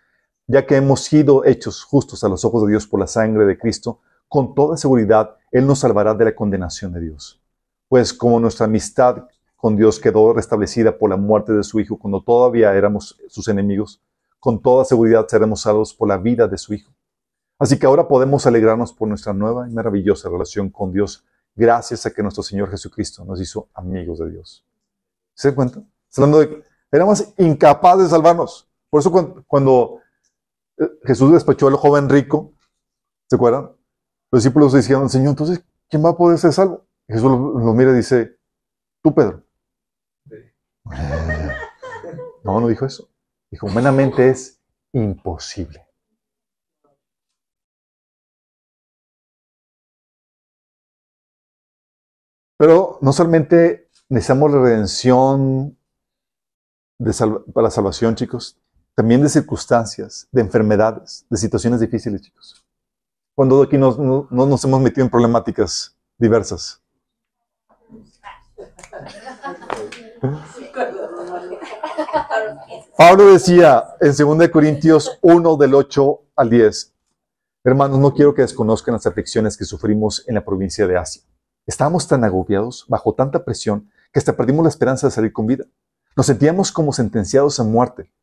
ya 0.47 0.65
que 0.65 0.75
hemos 0.75 1.01
sido 1.01 1.43
hechos 1.45 1.83
justos 1.83 2.23
a 2.23 2.29
los 2.29 2.45
ojos 2.45 2.63
de 2.63 2.71
Dios 2.71 2.87
por 2.87 2.99
la 2.99 3.07
sangre 3.07 3.45
de 3.45 3.57
Cristo, 3.57 4.01
con 4.27 4.53
toda 4.53 4.77
seguridad 4.77 5.35
Él 5.51 5.65
nos 5.65 5.79
salvará 5.79 6.13
de 6.13 6.25
la 6.25 6.35
condenación 6.35 6.93
de 6.93 7.01
Dios. 7.01 7.41
Pues 7.87 8.13
como 8.13 8.39
nuestra 8.39 8.65
amistad 8.65 9.27
con 9.55 9.75
Dios 9.75 9.99
quedó 9.99 10.33
restablecida 10.33 10.97
por 10.97 11.09
la 11.09 11.17
muerte 11.17 11.53
de 11.53 11.63
su 11.63 11.79
Hijo 11.79 11.97
cuando 11.97 12.21
todavía 12.21 12.73
éramos 12.73 13.17
sus 13.27 13.47
enemigos, 13.47 14.01
con 14.39 14.61
toda 14.61 14.85
seguridad 14.85 15.25
seremos 15.27 15.61
salvos 15.61 15.93
por 15.93 16.07
la 16.07 16.17
vida 16.17 16.47
de 16.47 16.57
su 16.57 16.73
Hijo. 16.73 16.93
Así 17.57 17.79
que 17.79 17.85
ahora 17.85 18.07
podemos 18.07 18.45
alegrarnos 18.45 18.91
por 18.93 19.07
nuestra 19.07 19.33
nueva 19.33 19.67
y 19.67 19.73
maravillosa 19.73 20.29
relación 20.29 20.69
con 20.69 20.91
Dios, 20.91 21.23
gracias 21.55 22.05
a 22.05 22.11
que 22.11 22.21
nuestro 22.21 22.43
Señor 22.43 22.69
Jesucristo 22.69 23.23
nos 23.23 23.39
hizo 23.39 23.69
amigos 23.73 24.19
de 24.19 24.29
Dios. 24.29 24.65
¿Se 25.33 25.47
dan 25.47 25.55
cuenta? 25.55 25.81
Hablando 26.15 26.39
de 26.39 26.63
éramos 26.91 27.33
incapaces 27.37 28.03
de 28.03 28.09
salvarnos. 28.09 28.69
Por 28.95 29.01
eso 29.01 29.43
cuando, 29.45 29.99
eh, 30.77 30.89
Jesús 31.03 31.33
despachó 31.33 31.67
al 31.67 31.75
joven 31.75 32.07
rico, 32.07 32.53
¿se 33.29 33.35
acuerdan? 33.35 33.75
Los 34.31 34.41
discípulos 34.41 34.71
dijeron, 34.71 35.09
Señor, 35.09 35.31
entonces, 35.31 35.65
¿quién 35.89 36.01
va 36.05 36.11
a 36.11 36.15
poder 36.15 36.37
ser 36.37 36.53
salvo? 36.53 36.87
Jesús 37.05 37.23
lo, 37.23 37.73
mira 37.73 37.91
y 37.91 37.95
dice, 37.95 38.39
tú, 39.03 39.13
Pedro. 39.13 39.43
No, 42.45 42.61
no 42.61 42.69
dijo 42.69 42.85
eso. 42.85 43.09
Dijo, 43.51 43.67
humanamente 43.67 44.29
es 44.29 44.61
imposible. 44.93 45.85
Pero 52.57 52.97
no 53.01 53.11
solamente 53.11 53.89
necesitamos 54.07 54.51
la 54.51 54.61
redención 54.61 55.77
para 57.53 57.63
la 57.63 57.71
salvación, 57.71 58.15
chicos, 58.15 58.61
también 58.95 59.21
de 59.21 59.29
circunstancias, 59.29 60.27
de 60.31 60.41
enfermedades, 60.41 61.25
de 61.29 61.37
situaciones 61.37 61.81
difíciles, 61.81 62.21
chicos. 62.21 62.65
Cuando 63.35 63.61
aquí 63.61 63.77
nos, 63.77 63.99
no, 63.99 64.27
no 64.31 64.45
nos 64.45 64.63
hemos 64.63 64.81
metido 64.81 65.03
en 65.03 65.11
problemáticas 65.11 65.97
diversas. 66.17 66.81
Pablo 72.97 73.27
decía 73.27 73.83
en 73.99 74.15
2 74.15 74.49
Corintios 74.49 75.19
1 75.21 75.57
del 75.57 75.75
8 75.75 76.21
al 76.37 76.49
10, 76.49 76.93
hermanos, 77.65 77.99
no 77.99 78.13
quiero 78.13 78.33
que 78.33 78.41
desconozcan 78.43 78.93
las 78.93 79.05
aflicciones 79.05 79.57
que 79.57 79.65
sufrimos 79.65 80.23
en 80.27 80.35
la 80.35 80.45
provincia 80.45 80.87
de 80.87 80.97
Asia. 80.97 81.23
Estábamos 81.67 82.07
tan 82.07 82.23
agobiados, 82.23 82.85
bajo 82.87 83.13
tanta 83.13 83.43
presión, 83.43 83.89
que 84.13 84.19
hasta 84.19 84.37
perdimos 84.37 84.63
la 84.63 84.69
esperanza 84.69 85.07
de 85.07 85.11
salir 85.11 85.33
con 85.33 85.47
vida. 85.47 85.65
Nos 86.15 86.27
sentíamos 86.27 86.71
como 86.71 86.93
sentenciados 86.93 87.59
a 87.59 87.63
muerte, 87.63 88.13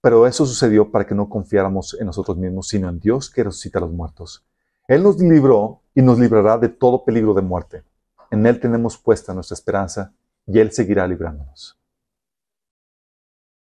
pero 0.00 0.26
eso 0.26 0.46
sucedió 0.46 0.90
para 0.90 1.06
que 1.06 1.14
no 1.14 1.28
confiáramos 1.28 1.96
en 1.98 2.06
nosotros 2.06 2.36
mismos, 2.36 2.68
sino 2.68 2.88
en 2.88 3.00
Dios 3.00 3.30
que 3.30 3.44
resucita 3.44 3.78
a 3.78 3.82
los 3.82 3.90
muertos. 3.90 4.44
Él 4.88 5.02
nos 5.02 5.18
libró 5.20 5.82
y 5.94 6.02
nos 6.02 6.18
librará 6.18 6.58
de 6.58 6.68
todo 6.68 7.04
peligro 7.04 7.34
de 7.34 7.42
muerte. 7.42 7.84
En 8.30 8.46
Él 8.46 8.58
tenemos 8.60 8.96
puesta 8.96 9.34
nuestra 9.34 9.54
esperanza 9.54 10.12
y 10.46 10.58
Él 10.58 10.72
seguirá 10.72 11.06
librándonos. 11.06 11.78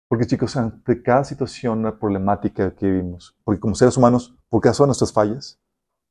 Porque 0.08 0.26
chicos, 0.26 0.56
ante 0.56 1.02
cada 1.02 1.24
situación, 1.24 1.96
problemática 1.98 2.74
que 2.74 2.86
vivimos, 2.86 3.36
porque 3.42 3.60
como 3.60 3.74
seres 3.74 3.96
humanos, 3.96 4.36
por 4.48 4.60
causa 4.60 4.84
de 4.84 4.88
nuestras 4.88 5.12
fallas, 5.12 5.58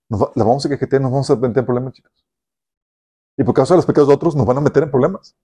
nos 0.10 0.34
vamos 0.36 0.66
a 0.66 0.70
quejetear, 0.70 1.02
nos 1.02 1.12
vamos 1.12 1.30
a 1.30 1.36
meter 1.36 1.60
en 1.60 1.66
problemas, 1.66 1.94
chicos. 1.94 2.26
Y 3.38 3.44
por 3.44 3.54
causa 3.54 3.74
de 3.74 3.78
los 3.78 3.86
pecados 3.86 4.10
de 4.10 4.16
otros, 4.16 4.36
nos 4.36 4.46
van 4.46 4.58
a 4.58 4.62
meter 4.62 4.84
en 4.84 4.92
problemas. 4.92 5.36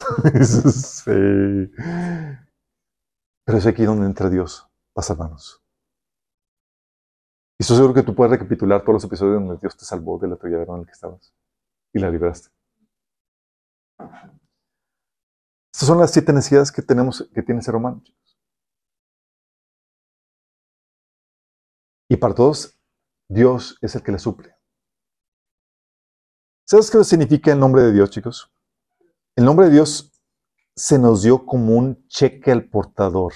sí. 0.44 1.70
Pero 3.44 3.58
es 3.58 3.66
aquí 3.66 3.84
donde 3.84 4.06
entra 4.06 4.30
Dios 4.30 4.66
para 4.92 5.06
salvarnos. 5.06 5.62
Y 7.58 7.62
estoy 7.62 7.76
seguro 7.76 7.94
que 7.94 8.02
tú 8.02 8.14
puedes 8.14 8.32
recapitular 8.32 8.80
todos 8.80 8.94
los 8.94 9.04
episodios 9.04 9.40
donde 9.40 9.60
Dios 9.60 9.76
te 9.76 9.84
salvó 9.84 10.18
del 10.18 10.32
atolladero 10.32 10.74
en 10.74 10.80
el 10.80 10.86
que 10.86 10.92
estabas 10.92 11.34
y 11.92 11.98
la 11.98 12.10
libraste. 12.10 12.48
Estas 15.72 15.88
son 15.88 15.98
las 15.98 16.12
siete 16.12 16.32
necesidades 16.32 16.72
que 16.72 16.82
tenemos, 16.82 17.28
que 17.34 17.42
tiene 17.42 17.58
el 17.58 17.64
ser 17.64 17.74
humano, 17.74 18.00
chicos. 18.02 18.38
Y 22.08 22.16
para 22.16 22.34
todos, 22.34 22.78
Dios 23.28 23.78
es 23.80 23.94
el 23.94 24.02
que 24.02 24.12
le 24.12 24.18
suple. 24.18 24.54
¿Sabes 26.66 26.90
qué 26.90 27.02
significa 27.04 27.52
el 27.52 27.58
nombre 27.58 27.82
de 27.82 27.92
Dios, 27.92 28.10
chicos? 28.10 28.50
El 29.36 29.44
nombre 29.44 29.66
de 29.66 29.72
Dios 29.72 30.13
se 30.76 30.98
nos 30.98 31.22
dio 31.22 31.44
como 31.46 31.76
un 31.76 32.06
cheque 32.08 32.50
al 32.50 32.68
portador. 32.68 33.32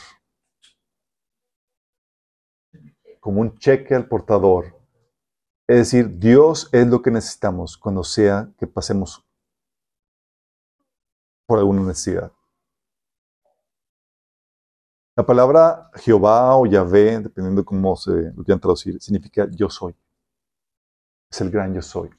Como 3.20 3.40
un 3.40 3.56
cheque 3.58 3.94
al 3.94 4.08
portador. 4.08 4.76
Es 5.66 5.76
decir, 5.76 6.18
Dios 6.18 6.68
es 6.72 6.86
lo 6.86 7.02
que 7.02 7.10
necesitamos 7.10 7.76
cuando 7.76 8.02
sea 8.02 8.50
que 8.58 8.66
pasemos 8.66 9.24
por 11.46 11.58
alguna 11.58 11.82
necesidad. 11.82 12.32
La 15.16 15.26
palabra 15.26 15.90
Jehová 15.94 16.56
o 16.56 16.64
Yahvé, 16.64 17.20
dependiendo 17.20 17.62
de 17.62 17.64
cómo 17.64 17.96
se 17.96 18.10
lo 18.10 18.44
quieran 18.44 18.60
traducir, 18.60 19.00
significa 19.00 19.48
yo 19.50 19.68
soy. 19.68 19.94
Es 21.30 21.40
el 21.40 21.50
gran 21.50 21.74
yo 21.74 21.82
soy. 21.82 22.10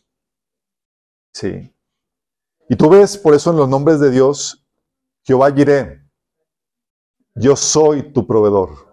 Sí. 1.34 1.74
Y 2.68 2.76
tú 2.76 2.90
ves 2.90 3.18
por 3.18 3.34
eso 3.34 3.52
en 3.52 3.58
los 3.58 3.70
nombres 3.70 4.00
de 4.00 4.12
Dios, 4.12 4.69
Jehová 5.24 5.50
Jireh, 5.50 6.02
yo 7.36 7.56
soy 7.56 8.12
tu 8.12 8.26
proveedor. 8.26 8.90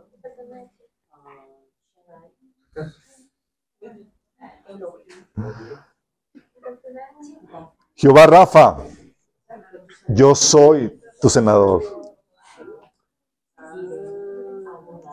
Jehová 7.95 8.27
Rafa, 8.27 8.77
yo 10.09 10.35
soy 10.35 11.01
tu 11.21 11.31
senador. 11.31 11.83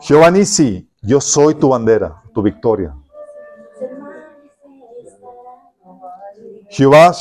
Jehová 0.02 0.30
Nisi, 0.30 0.90
yo 1.00 1.20
soy 1.20 1.54
tu 1.54 1.70
bandera, 1.70 2.22
tu 2.34 2.42
victoria. 2.42 2.94
Jehová 6.68 7.12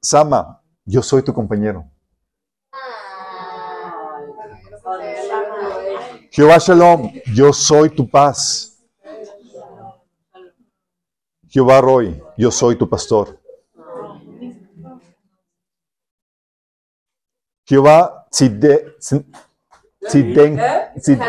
Sama, 0.00 0.60
yo 0.84 1.02
soy 1.02 1.22
tu 1.22 1.32
compañero. 1.32 1.93
Jehová 6.34 6.58
Shalom, 6.58 7.12
yo 7.32 7.52
soy 7.52 7.90
tu 7.90 8.08
paz. 8.08 8.76
Jehová 11.48 11.80
Roy, 11.80 12.20
yo 12.36 12.50
soy 12.50 12.74
tu 12.76 12.88
pastor. 12.88 13.38
Jehová 17.64 18.26
Side- 18.32 18.96
Sin- 18.98 19.24
Siden- 20.08 20.58
Sid- 21.00 21.20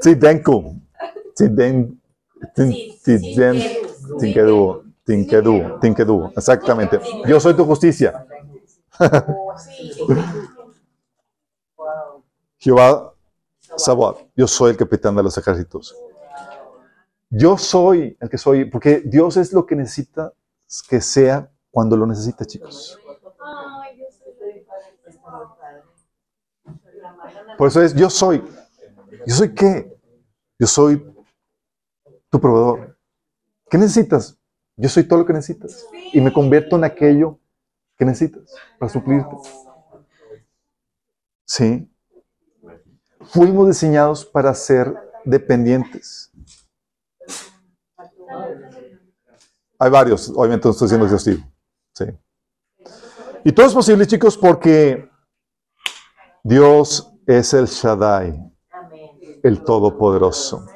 Sidenku. 0.00 0.76
Siden- 1.34 1.98
Tin- 2.54 2.92
Tinkedu. 5.08 5.80
Tinkedu. 5.80 6.32
Exactamente. 6.36 7.00
Yo 7.26 7.40
soy 7.40 7.54
tu 7.54 7.64
justicia. 7.64 8.26
Jehová 12.58 13.14
Sabaoth, 13.76 14.28
yo 14.36 14.46
soy 14.46 14.72
el 14.72 14.76
capitán 14.76 15.16
de 15.16 15.22
los 15.22 15.38
ejércitos. 15.38 15.96
Yo 17.30 17.56
soy 17.56 18.18
el 18.20 18.28
que 18.28 18.36
soy, 18.36 18.66
porque 18.66 19.00
Dios 19.00 19.38
es 19.38 19.54
lo 19.54 19.64
que 19.64 19.76
necesita 19.76 20.34
que 20.90 21.00
sea 21.00 21.50
cuando 21.70 21.96
lo 21.96 22.04
necesita, 22.06 22.44
chicos. 22.44 22.98
Por 27.56 27.68
eso 27.68 27.80
es, 27.80 27.94
yo 27.94 28.10
soy. 28.10 28.44
¿Yo 29.26 29.34
soy 29.34 29.54
qué? 29.54 29.98
Yo 30.58 30.66
soy 30.66 31.02
tu 32.28 32.38
proveedor. 32.38 32.98
¿Qué 33.70 33.78
necesitas? 33.78 34.37
Yo 34.78 34.88
soy 34.88 35.02
todo 35.02 35.18
lo 35.18 35.26
que 35.26 35.32
necesitas. 35.32 35.86
Y 36.12 36.20
me 36.20 36.32
convierto 36.32 36.76
en 36.76 36.84
aquello 36.84 37.38
que 37.96 38.04
necesitas 38.04 38.54
para 38.78 38.90
suplirte. 38.90 39.36
Sí. 41.44 41.90
Fuimos 43.22 43.66
diseñados 43.66 44.24
para 44.24 44.54
ser 44.54 44.94
dependientes. 45.24 46.30
Hay 49.80 49.90
varios, 49.90 50.30
obviamente 50.30 50.66
no 50.66 50.72
estoy 50.72 50.88
siendo 50.88 51.06
exhaustivo. 51.06 51.44
Sí. 51.92 52.04
Y 53.44 53.52
todo 53.52 53.66
es 53.66 53.74
posible, 53.74 54.06
chicos, 54.06 54.38
porque 54.38 55.08
Dios 56.44 57.12
es 57.26 57.52
el 57.52 57.66
Shaddai, 57.66 58.52
el 59.42 59.64
Todopoderoso. 59.64 60.66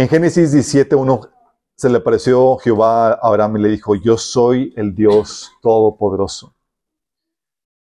En 0.00 0.08
Génesis 0.08 0.54
17.1 0.54 1.28
se 1.76 1.90
le 1.90 1.98
apareció 1.98 2.56
Jehová 2.56 3.10
a 3.10 3.18
Abraham 3.20 3.58
y 3.58 3.60
le 3.60 3.68
dijo, 3.68 3.94
yo 3.96 4.16
soy 4.16 4.72
el 4.74 4.94
Dios 4.94 5.52
Todopoderoso. 5.60 6.54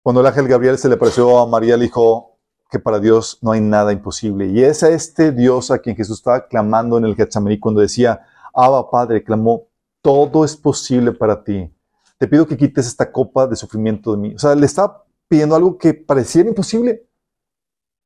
Cuando 0.02 0.20
el 0.20 0.26
ángel 0.26 0.48
Gabriel 0.48 0.78
se 0.78 0.88
le 0.88 0.96
apareció 0.96 1.38
a 1.38 1.46
María, 1.46 1.76
le 1.76 1.84
dijo 1.84 2.40
que 2.72 2.80
para 2.80 2.98
Dios 2.98 3.38
no 3.40 3.52
hay 3.52 3.60
nada 3.60 3.92
imposible. 3.92 4.48
Y 4.48 4.64
es 4.64 4.82
a 4.82 4.88
este 4.88 5.30
Dios 5.30 5.70
a 5.70 5.78
quien 5.78 5.94
Jesús 5.94 6.18
estaba 6.18 6.48
clamando 6.48 6.98
en 6.98 7.04
el 7.04 7.14
Getsemaní 7.14 7.60
cuando 7.60 7.82
decía, 7.82 8.26
Abba 8.52 8.90
Padre, 8.90 9.22
clamó, 9.22 9.68
todo 10.02 10.44
es 10.44 10.56
posible 10.56 11.12
para 11.12 11.44
ti. 11.44 11.72
Te 12.18 12.26
pido 12.26 12.48
que 12.48 12.56
quites 12.56 12.88
esta 12.88 13.12
copa 13.12 13.46
de 13.46 13.54
sufrimiento 13.54 14.10
de 14.10 14.18
mí. 14.18 14.34
O 14.34 14.38
sea, 14.40 14.56
le 14.56 14.66
estaba 14.66 15.04
pidiendo 15.28 15.54
algo 15.54 15.78
que 15.78 15.94
pareciera 15.94 16.48
imposible. 16.48 17.08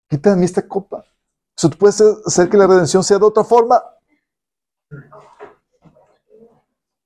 Quita 0.06 0.32
de 0.32 0.36
mí 0.36 0.44
esta 0.44 0.68
copa. 0.68 0.98
O 0.98 1.56
sea, 1.56 1.70
tú 1.70 1.78
puedes 1.78 1.98
hacer 2.26 2.50
que 2.50 2.58
la 2.58 2.66
redención 2.66 3.02
sea 3.02 3.18
de 3.18 3.24
otra 3.24 3.42
forma. 3.42 3.82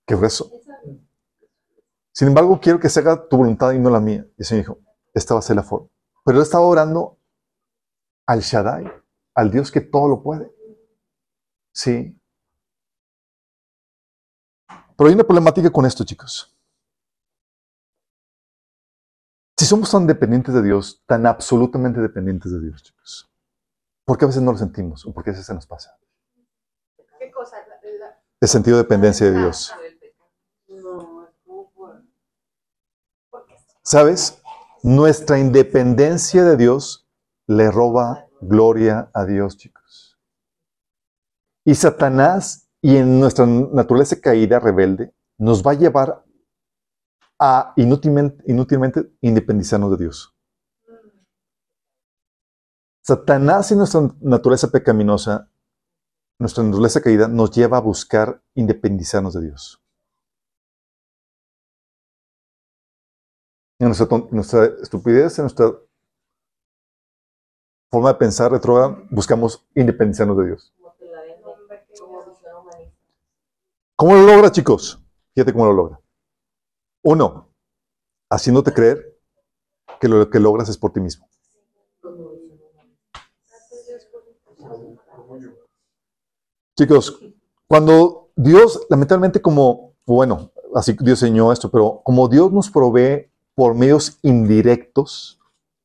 Qué 0.07 0.15
grueso. 0.15 0.51
Sin 2.13 2.29
embargo, 2.29 2.59
quiero 2.61 2.79
que 2.81 2.89
se 2.89 3.01
haga 3.01 3.29
tu 3.29 3.37
voluntad 3.37 3.73
y 3.73 3.79
no 3.79 3.91
la 3.91 4.01
mía. 4.01 4.25
Y 4.37 4.43
el 4.43 4.45
Señor 4.47 4.65
dijo, 4.65 4.79
esta 5.13 5.35
va 5.35 5.41
a 5.41 5.43
ser 5.43 5.57
la 5.57 5.63
forma. 5.63 5.89
Pero 6.25 6.39
él 6.39 6.43
estaba 6.43 6.65
orando 6.65 7.19
al 8.27 8.41
Shaddai, 8.41 8.91
al 9.35 9.51
Dios 9.51 9.71
que 9.71 9.81
todo 9.81 10.09
lo 10.09 10.23
puede. 10.23 10.51
Sí. 11.73 12.19
Pero 14.97 15.09
hay 15.09 15.15
una 15.15 15.25
problemática 15.25 15.71
con 15.71 15.85
esto, 15.85 16.05
chicos. 16.05 16.53
Si 19.59 19.67
somos 19.67 19.91
tan 19.91 20.07
dependientes 20.07 20.55
de 20.55 20.63
Dios, 20.63 21.03
tan 21.07 21.27
absolutamente 21.27 22.01
dependientes 22.01 22.53
de 22.53 22.61
Dios, 22.61 22.83
chicos, 22.83 23.31
¿por 24.05 24.17
qué 24.19 24.25
a 24.25 24.29
veces 24.29 24.43
no 24.43 24.53
lo 24.53 24.59
sentimos? 24.59 25.05
¿O 25.07 25.13
por 25.13 25.25
qué 25.25 25.31
a 25.31 25.33
veces 25.33 25.47
se 25.47 25.55
nos 25.55 25.67
pasa? 25.67 25.99
¿Qué 27.19 27.31
cosa? 27.31 27.57
La- 27.67 27.91
la- 27.99 28.23
El 28.41 28.49
sentido 28.49 28.77
de 28.77 28.83
dependencia 28.83 29.31
de 29.31 29.39
Dios. 29.39 29.73
¿Sabes? 33.87 34.43
Nuestra 34.83 35.39
independencia 35.39 36.43
de 36.43 36.57
Dios 36.57 37.09
le 37.47 37.71
roba 37.71 38.27
gloria 38.41 39.13
a 39.15 39.25
Dios, 39.25 39.57
chicos. 39.57 40.19
Y 41.65 41.77
Satanás, 41.77 42.69
y 42.83 42.97
en 42.97 43.21
nuestra 43.21 43.47
naturaleza 43.47 44.21
caída, 44.21 44.59
rebelde, 44.59 45.15
nos 45.39 45.65
va 45.65 45.71
a 45.71 45.75
llevar 45.75 46.25
a 47.39 47.75
inútilmente, 47.77 48.43
inútilmente 48.49 49.09
independizarnos 49.21 49.93
de 49.93 50.05
Dios. 50.05 50.37
Satanás 53.05 53.71
y 53.71 53.77
nuestra 53.77 54.01
naturaleza 54.21 54.67
pecaminosa, 54.67 55.49
nuestra 56.41 56.65
naturaleza 56.65 57.01
caída, 57.01 57.29
nos 57.29 57.53
lleva 57.53 57.77
a 57.77 57.83
buscar 57.83 58.43
independizarnos 58.57 59.35
de 59.35 59.43
Dios. 59.43 59.81
En 63.79 63.89
nuestra, 63.89 64.65
estupidez, 64.81 65.39
en 65.39 65.43
nuestra 65.43 65.71
forma 67.91 68.09
de 68.09 68.19
pensar 68.19 68.51
retrógrada, 68.51 69.03
buscamos 69.11 69.67
independizarnos 69.75 70.39
de 70.39 70.47
Dios. 70.47 70.75
¿Cómo 73.95 74.15
lo 74.15 74.23
logra, 74.23 74.51
chicos? 74.51 74.99
Fíjate 75.35 75.53
cómo 75.53 75.67
lo 75.67 75.73
logra. 75.75 76.01
Uno, 77.03 77.51
haciéndote 78.31 78.73
creer 78.73 79.19
que 80.01 80.09
lo 80.09 80.29
que 80.31 80.41
logras 80.41 80.71
es 80.71 80.79
por 80.79 80.93
ti 80.93 81.01
mismo. 81.01 81.29
Chicos, 86.79 87.21
cuando 87.67 88.31
Dios, 88.37 88.87
lamentablemente 88.89 89.41
como, 89.41 89.95
bueno, 90.07 90.51
así 90.75 90.95
Dios 90.99 91.23
enseñó 91.23 91.53
esto, 91.53 91.71
pero 91.71 92.01
como 92.05 92.29
Dios 92.29 92.53
nos 92.53 92.71
provee 92.71 93.31
por 93.57 93.75
medios 93.75 94.19
indirectos, 94.23 95.41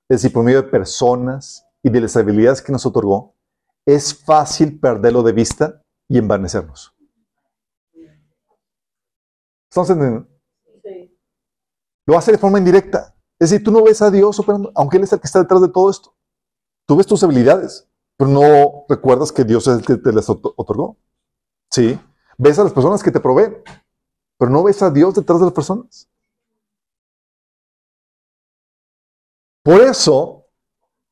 es 0.10 0.22
decir, 0.22 0.34
por 0.34 0.44
medio 0.44 0.62
de 0.62 0.70
personas 0.70 1.66
y 1.82 1.90
de 1.90 2.02
las 2.02 2.16
habilidades 2.18 2.62
que 2.62 2.72
nos 2.72 2.86
otorgó, 2.86 3.34
es 3.86 4.14
fácil 4.14 4.80
perderlo 4.80 5.24
de 5.24 5.32
vista 5.32 5.82
y 6.08 6.18
envanecernos. 6.18 6.94
¿Estamos 9.70 9.90
entendiendo? 9.90 10.28
Lo 12.06 12.18
hace 12.18 12.34
de 12.34 12.38
forma 12.38 12.60
indirecta. 12.60 13.16
Es 13.40 13.50
decir, 13.50 13.64
tú 13.64 13.72
no 13.72 13.84
ves 13.84 14.02
a 14.02 14.12
Dios 14.12 14.38
operando, 14.38 14.72
aunque 14.76 14.98
Él 14.98 15.04
es 15.04 15.14
el 15.14 15.20
que 15.22 15.28
está 15.28 15.40
detrás 15.40 15.62
de 15.62 15.70
todo 15.70 15.90
esto. 15.90 16.14
Tú 16.86 16.98
ves 16.98 17.08
tus 17.08 17.24
habilidades, 17.24 17.90
pero 18.18 18.30
no 18.30 18.86
recuerdas 18.90 19.32
que 19.32 19.46
Dios 19.46 19.66
es 19.68 19.80
el 19.80 19.86
que 19.86 19.96
te 19.96 20.12
las 20.12 20.30
oto- 20.30 20.54
otorgó. 20.58 20.98
Sí. 21.72 21.98
Ves 22.38 22.60
a 22.60 22.64
las 22.66 22.74
personas 22.74 23.02
que 23.02 23.12
te 23.12 23.20
proveen, 23.22 23.64
pero 24.38 24.52
no 24.52 24.62
ves 24.64 24.82
a 24.82 24.92
Dios 24.92 25.16
detrás 25.16 25.40
de 25.40 25.46
las 25.46 25.54
personas. 25.54 26.10
Por 29.64 29.80
eso, 29.82 30.46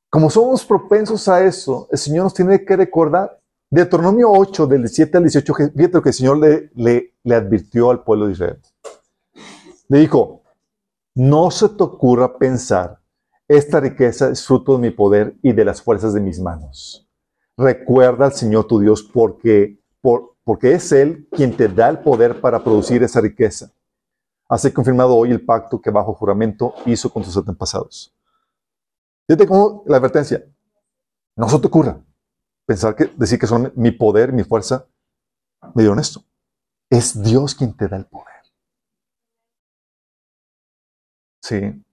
como 0.09 0.29
somos 0.29 0.65
propensos 0.65 1.27
a 1.27 1.43
eso, 1.43 1.87
el 1.91 1.97
Señor 1.97 2.23
nos 2.25 2.33
tiene 2.33 2.63
que 2.65 2.75
recordar. 2.75 3.39
Deuteronomio 3.71 4.31
8, 4.31 4.65
del 4.65 4.81
17 4.81 5.17
al 5.17 5.23
18, 5.23 5.53
que- 5.53 5.67
fíjate 5.69 5.93
lo 5.93 6.01
que 6.01 6.09
el 6.09 6.15
Señor 6.15 6.37
le, 6.39 6.71
le, 6.75 7.13
le 7.23 7.35
advirtió 7.35 7.91
al 7.91 8.03
pueblo 8.03 8.25
de 8.25 8.31
Israel. 8.33 8.59
Le 9.87 9.99
dijo, 9.99 10.41
no 11.15 11.51
se 11.51 11.69
te 11.69 11.83
ocurra 11.83 12.37
pensar, 12.37 12.99
esta 13.47 13.79
riqueza 13.79 14.29
es 14.29 14.45
fruto 14.45 14.73
de 14.73 14.79
mi 14.79 14.89
poder 14.91 15.35
y 15.43 15.53
de 15.53 15.65
las 15.65 15.81
fuerzas 15.81 16.13
de 16.13 16.21
mis 16.21 16.39
manos. 16.39 17.07
Recuerda 17.57 18.25
al 18.25 18.33
Señor 18.33 18.65
tu 18.65 18.79
Dios 18.79 19.03
porque, 19.03 19.79
por- 20.01 20.35
porque 20.43 20.73
es 20.73 20.91
Él 20.91 21.27
quien 21.31 21.55
te 21.55 21.67
da 21.67 21.89
el 21.89 21.99
poder 21.99 22.41
para 22.41 22.63
producir 22.63 23.03
esa 23.03 23.21
riqueza. 23.21 23.71
Hace 24.47 24.73
confirmado 24.73 25.15
hoy 25.15 25.29
el 25.29 25.45
pacto 25.45 25.79
que 25.79 25.91
bajo 25.91 26.13
juramento 26.15 26.73
hizo 26.87 27.11
con 27.11 27.21
tus 27.21 27.37
antepasados. 27.37 28.15
Fíjate 29.29 29.45
cómo 29.45 29.83
la 29.85 29.97
advertencia. 29.97 30.43
No 31.35 31.47
se 31.47 31.59
te 31.59 31.67
ocurra 31.67 32.01
pensar 32.65 32.95
que 32.95 33.05
decir 33.15 33.37
que 33.37 33.45
son 33.45 33.71
mi 33.75 33.91
poder, 33.91 34.33
mi 34.33 34.43
fuerza, 34.43 34.87
me 35.75 35.83
dieron 35.83 35.99
esto. 35.99 36.23
Es 36.89 37.21
Dios 37.21 37.53
quien 37.53 37.77
te 37.77 37.87
da 37.87 37.97
el 37.97 38.07
poder. 38.07 38.25
Sí. 41.43 41.83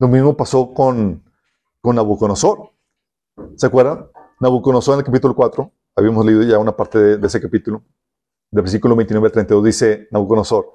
Lo 0.00 0.08
mismo 0.08 0.36
pasó 0.36 0.74
con, 0.74 1.24
con 1.80 1.96
Nabucodonosor. 1.96 2.72
¿Se 3.56 3.66
acuerdan? 3.66 4.06
Nabucodonosor 4.38 4.94
en 4.94 4.98
el 5.00 5.06
capítulo 5.06 5.34
4, 5.34 5.72
habíamos 5.96 6.26
leído 6.26 6.42
ya 6.42 6.58
una 6.58 6.76
parte 6.76 6.98
de, 7.16 7.26
ese 7.26 7.40
capítulo, 7.40 7.82
del 8.50 8.64
versículo 8.64 8.94
29 8.96 9.28
al 9.28 9.32
32, 9.32 9.64
dice 9.64 10.08
Nabucodonosor. 10.10 10.74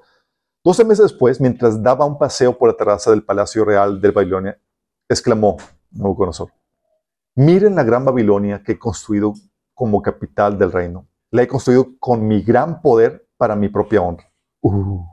Doce 0.64 0.84
meses 0.84 1.04
después, 1.04 1.40
mientras 1.40 1.80
daba 1.80 2.06
un 2.06 2.18
paseo 2.18 2.58
por 2.58 2.70
la 2.70 2.76
terraza 2.76 3.12
del 3.12 3.22
Palacio 3.22 3.64
Real 3.64 4.00
de 4.00 4.10
Babilonia, 4.10 4.60
exclamó 5.08 5.56
Nabucodonosor, 5.90 6.52
miren 7.34 7.74
la 7.74 7.84
gran 7.84 8.04
Babilonia 8.04 8.62
que 8.62 8.72
he 8.72 8.78
construido 8.78 9.34
como 9.74 10.02
capital 10.02 10.58
del 10.58 10.72
reino. 10.72 11.06
La 11.30 11.42
he 11.42 11.48
construido 11.48 11.98
con 11.98 12.26
mi 12.26 12.42
gran 12.42 12.82
poder 12.82 13.28
para 13.36 13.54
mi 13.54 13.68
propia 13.68 14.02
honra. 14.02 14.30
Uh. 14.60 15.04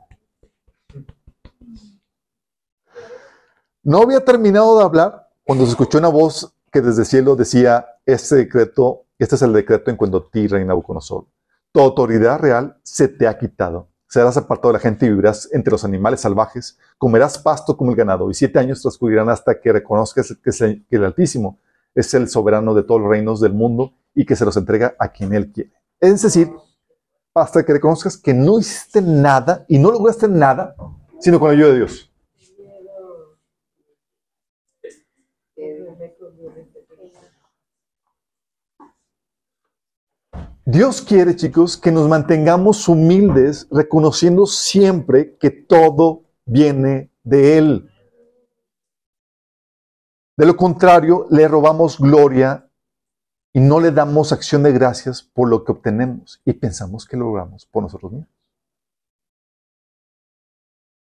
No 3.84 4.02
había 4.02 4.24
terminado 4.24 4.80
de 4.80 4.84
hablar 4.84 5.30
cuando 5.44 5.66
se 5.66 5.72
escuchó 5.72 6.00
una 6.00 6.08
voz 6.08 6.52
que 6.72 6.82
desde 6.82 7.02
el 7.02 7.06
cielo 7.06 7.36
decía, 7.36 7.86
este 8.06 8.36
decreto, 8.36 9.06
este 9.20 9.36
es 9.36 9.42
el 9.44 9.54
decreto 9.54 9.92
en 9.92 9.98
cuanto 9.98 10.18
a 10.18 10.30
ti, 10.30 10.48
reina 10.48 10.70
Nabucodonosor. 10.70 11.28
Tu 11.72 11.80
autoridad 11.80 12.40
real 12.40 12.80
se 12.84 13.08
te 13.08 13.28
ha 13.28 13.38
quitado. 13.38 13.90
Serás 14.16 14.38
apartado 14.38 14.70
de 14.70 14.78
la 14.78 14.80
gente 14.80 15.06
y 15.06 15.10
vivirás 15.10 15.50
entre 15.52 15.72
los 15.72 15.84
animales 15.84 16.22
salvajes. 16.22 16.78
Comerás 16.98 17.38
pasto 17.38 17.76
como 17.76 17.92
el 17.92 17.98
ganado 17.98 18.32
y 18.32 18.34
siete 18.34 18.58
años 18.60 18.82
transcurrirán 18.82 19.28
hasta 19.28 19.60
que 19.60 19.74
reconozcas 19.74 20.34
que, 20.42 20.82
el 20.90 21.04
Altísimo 21.04 21.60
es 21.94 22.14
el 22.14 22.30
soberano 22.30 22.74
de 22.74 22.84
todos 22.84 23.02
los 23.02 23.10
reinos 23.10 23.42
del 23.42 23.52
mundo 23.52 23.92
y 24.14 24.26
que 24.26 24.38
se 24.38 24.46
los 24.46 24.56
entrega 24.56 24.96
a 25.00 25.10
quien 25.10 25.34
Él 25.34 25.52
quiere. 25.52 25.74
Es 26.00 26.22
decir, 26.22 26.50
hasta 27.34 27.66
que 27.66 27.74
reconozcas 27.74 28.16
que 28.16 28.34
no 28.34 28.58
hiciste 28.58 29.02
nada 29.02 29.66
y 29.68 29.80
no 29.80 29.92
lograste 29.92 30.30
nada, 30.30 30.78
sino 31.20 31.38
con 31.38 31.50
la 31.50 31.56
ayuda 31.56 31.72
de 31.72 31.76
Dios. 31.80 32.10
Dios 40.66 41.02
quiere, 41.02 41.36
chicos, 41.36 41.78
que 41.78 41.92
nos 41.92 42.08
mantengamos 42.08 42.88
humildes, 42.88 43.68
reconociendo 43.70 44.48
siempre 44.48 45.38
que 45.38 45.52
todo 45.52 46.24
viene 46.46 47.12
de 47.24 47.58
Él. 47.58 47.92
De 50.38 50.46
lo 50.46 50.58
contrario, 50.58 51.28
le 51.30 51.48
robamos 51.48 52.00
gloria 52.00 52.70
y 53.54 53.60
no 53.60 53.80
le 53.80 53.92
damos 53.92 54.32
acción 54.32 54.64
de 54.64 54.74
gracias 54.74 55.22
por 55.22 55.48
lo 55.48 55.64
que 55.64 55.72
obtenemos 55.72 56.42
y 56.44 56.54
pensamos 56.54 57.06
que 57.06 57.16
lo 57.16 57.26
logramos 57.26 57.66
por 57.66 57.84
nosotros 57.84 58.12
mismos. 58.12 58.30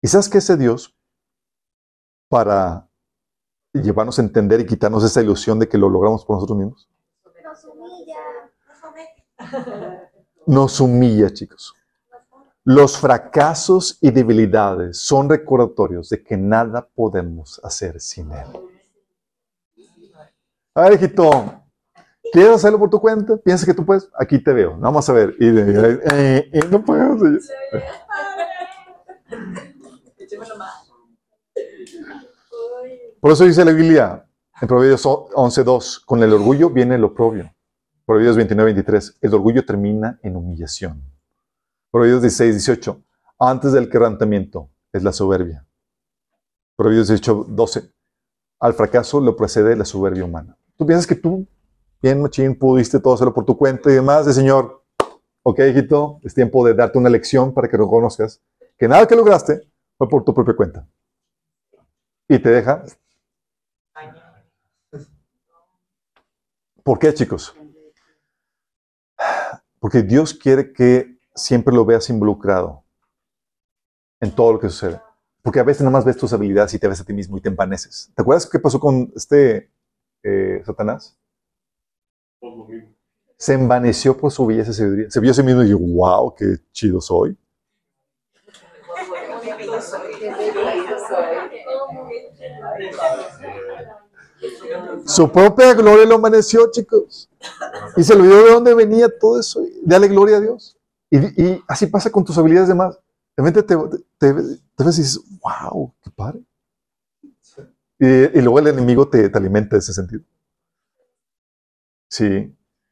¿Y 0.02 0.08
sabes 0.08 0.28
que 0.28 0.38
ese 0.38 0.56
Dios, 0.56 0.96
para 2.28 2.90
llevarnos 3.72 4.18
a 4.18 4.22
entender 4.22 4.60
y 4.60 4.66
quitarnos 4.66 5.04
esa 5.04 5.22
ilusión 5.22 5.58
de 5.58 5.68
que 5.68 5.78
lo 5.78 5.88
logramos 5.88 6.24
por 6.24 6.36
nosotros 6.36 6.58
mismos. 6.58 6.88
nos 10.46 10.80
humilla, 10.80 11.30
chicos. 11.32 11.74
Los 12.64 12.98
fracasos 12.98 13.98
y 14.00 14.10
debilidades 14.10 14.98
son 14.98 15.28
recordatorios 15.28 16.08
de 16.10 16.22
que 16.22 16.36
nada 16.36 16.86
podemos 16.94 17.60
hacer 17.64 18.00
sin 18.00 18.30
Él. 18.32 18.46
A 20.74 20.82
ver, 20.82 20.92
hijito, 20.94 21.30
¿quieres 22.32 22.56
hacerlo 22.56 22.78
por 22.78 22.90
tu 22.90 23.00
cuenta? 23.00 23.36
¿Piensas 23.38 23.66
que 23.66 23.74
tú 23.74 23.84
puedes? 23.84 24.08
Aquí 24.18 24.38
te 24.42 24.52
veo. 24.52 24.76
Vamos 24.78 25.08
a 25.08 25.12
ver. 25.12 25.34
Y, 25.40 25.48
eh, 25.48 26.50
eh, 26.52 26.60
no. 26.70 26.84
Por 33.20 33.32
eso 33.32 33.44
dice 33.44 33.64
la 33.64 33.72
Biblia 33.72 34.26
en 34.60 34.68
Proverbios 34.68 35.04
11.2, 35.04 36.04
con 36.04 36.22
el 36.22 36.32
orgullo 36.32 36.70
viene 36.70 36.96
el 36.96 37.04
oprobio. 37.04 37.50
Proverbios 38.10 38.36
29.23, 38.38 39.18
el 39.20 39.34
orgullo 39.34 39.64
termina 39.64 40.18
en 40.24 40.34
humillación. 40.34 41.00
Proverbios 41.92 42.24
16.18, 42.24 43.04
antes 43.38 43.70
del 43.70 43.88
quebrantamiento 43.88 44.68
es 44.92 45.04
la 45.04 45.12
soberbia. 45.12 45.64
Proverbios 46.74 47.08
18.12, 47.08 47.92
al 48.58 48.74
fracaso 48.74 49.20
lo 49.20 49.36
precede 49.36 49.76
la 49.76 49.84
soberbia 49.84 50.24
humana. 50.24 50.58
Tú 50.76 50.84
piensas 50.84 51.06
que 51.06 51.14
tú, 51.14 51.46
bien 52.02 52.20
machín, 52.20 52.58
pudiste 52.58 52.98
todo 52.98 53.14
hacerlo 53.14 53.32
por 53.32 53.44
tu 53.44 53.56
cuenta 53.56 53.88
y 53.92 53.94
demás, 53.94 54.26
el 54.26 54.34
Señor, 54.34 54.82
ok, 55.44 55.60
hijito, 55.70 56.18
es 56.24 56.34
tiempo 56.34 56.66
de 56.66 56.74
darte 56.74 56.98
una 56.98 57.10
lección 57.10 57.54
para 57.54 57.68
que 57.68 57.76
reconozcas 57.76 58.42
que 58.76 58.88
nada 58.88 59.06
que 59.06 59.14
lograste 59.14 59.70
fue 59.96 60.08
por 60.08 60.24
tu 60.24 60.34
propia 60.34 60.56
cuenta. 60.56 60.84
Y 62.28 62.40
te 62.40 62.50
deja. 62.50 62.84
¿Por 66.82 66.98
qué, 66.98 67.14
chicos? 67.14 67.54
Porque 69.80 70.02
Dios 70.02 70.34
quiere 70.34 70.72
que 70.72 71.18
siempre 71.34 71.74
lo 71.74 71.84
veas 71.84 72.08
involucrado 72.10 72.84
en 74.20 74.30
todo 74.30 74.52
lo 74.52 74.60
que 74.60 74.68
sucede. 74.68 75.00
Porque 75.42 75.58
a 75.58 75.64
veces 75.64 75.80
nada 75.80 75.92
más 75.92 76.04
ves 76.04 76.18
tus 76.18 76.32
habilidades 76.34 76.74
y 76.74 76.78
te 76.78 76.86
ves 76.86 77.00
a 77.00 77.04
ti 77.04 77.14
mismo 77.14 77.38
y 77.38 77.40
te 77.40 77.48
envaneces. 77.48 78.12
¿Te 78.14 78.20
acuerdas 78.22 78.46
qué 78.46 78.58
pasó 78.58 78.78
con 78.78 79.10
este 79.16 79.70
eh, 80.22 80.62
Satanás? 80.66 81.18
Mismo. 82.42 82.68
Se 83.38 83.54
envaneció 83.54 84.14
por 84.14 84.30
su 84.30 84.44
belleza 84.44 84.70
y 84.70 84.74
sabiduría. 84.74 85.10
Se 85.10 85.18
vio 85.18 85.30
a 85.30 85.34
sí 85.34 85.42
mismo 85.42 85.62
y 85.62 85.66
dijo, 85.66 85.78
wow, 85.78 86.34
qué 86.34 86.58
chido 86.72 87.00
soy. 87.00 87.38
Su 95.06 95.32
propia 95.32 95.72
gloria 95.72 96.04
lo 96.04 96.16
amaneció, 96.16 96.70
chicos. 96.70 97.29
Y 97.96 98.02
se 98.02 98.14
olvidó 98.14 98.44
de 98.44 98.50
dónde 98.52 98.74
venía 98.74 99.08
todo 99.18 99.40
eso. 99.40 99.62
Dale 99.82 100.08
gloria 100.08 100.36
a 100.36 100.40
Dios. 100.40 100.78
Y, 101.10 101.62
así 101.66 101.86
pasa 101.86 102.10
con 102.10 102.24
tus 102.24 102.36
habilidades 102.38 102.68
de 102.68 102.74
más. 102.74 102.96
De 103.36 103.42
repente 103.42 103.62
te, 103.62 104.32
ves 104.32 104.98
y 104.98 105.02
dices, 105.02 105.20
wow, 105.40 105.94
qué 106.02 106.10
padre. 106.10 106.40
Y, 107.98 108.40
luego 108.40 108.58
el 108.58 108.68
enemigo 108.68 109.08
te, 109.08 109.28
te 109.28 109.38
alimenta 109.38 109.76
de 109.76 109.80
ese 109.80 109.92
sentido. 109.92 110.22
Sí. 112.08 112.24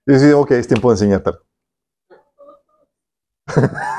Y 0.07 0.13
dices, 0.13 0.35
ok, 0.35 0.51
es 0.53 0.69
tiempo 0.69 0.89
de 0.91 0.95
enseñarte. 0.95 1.31
algo". 1.31 1.45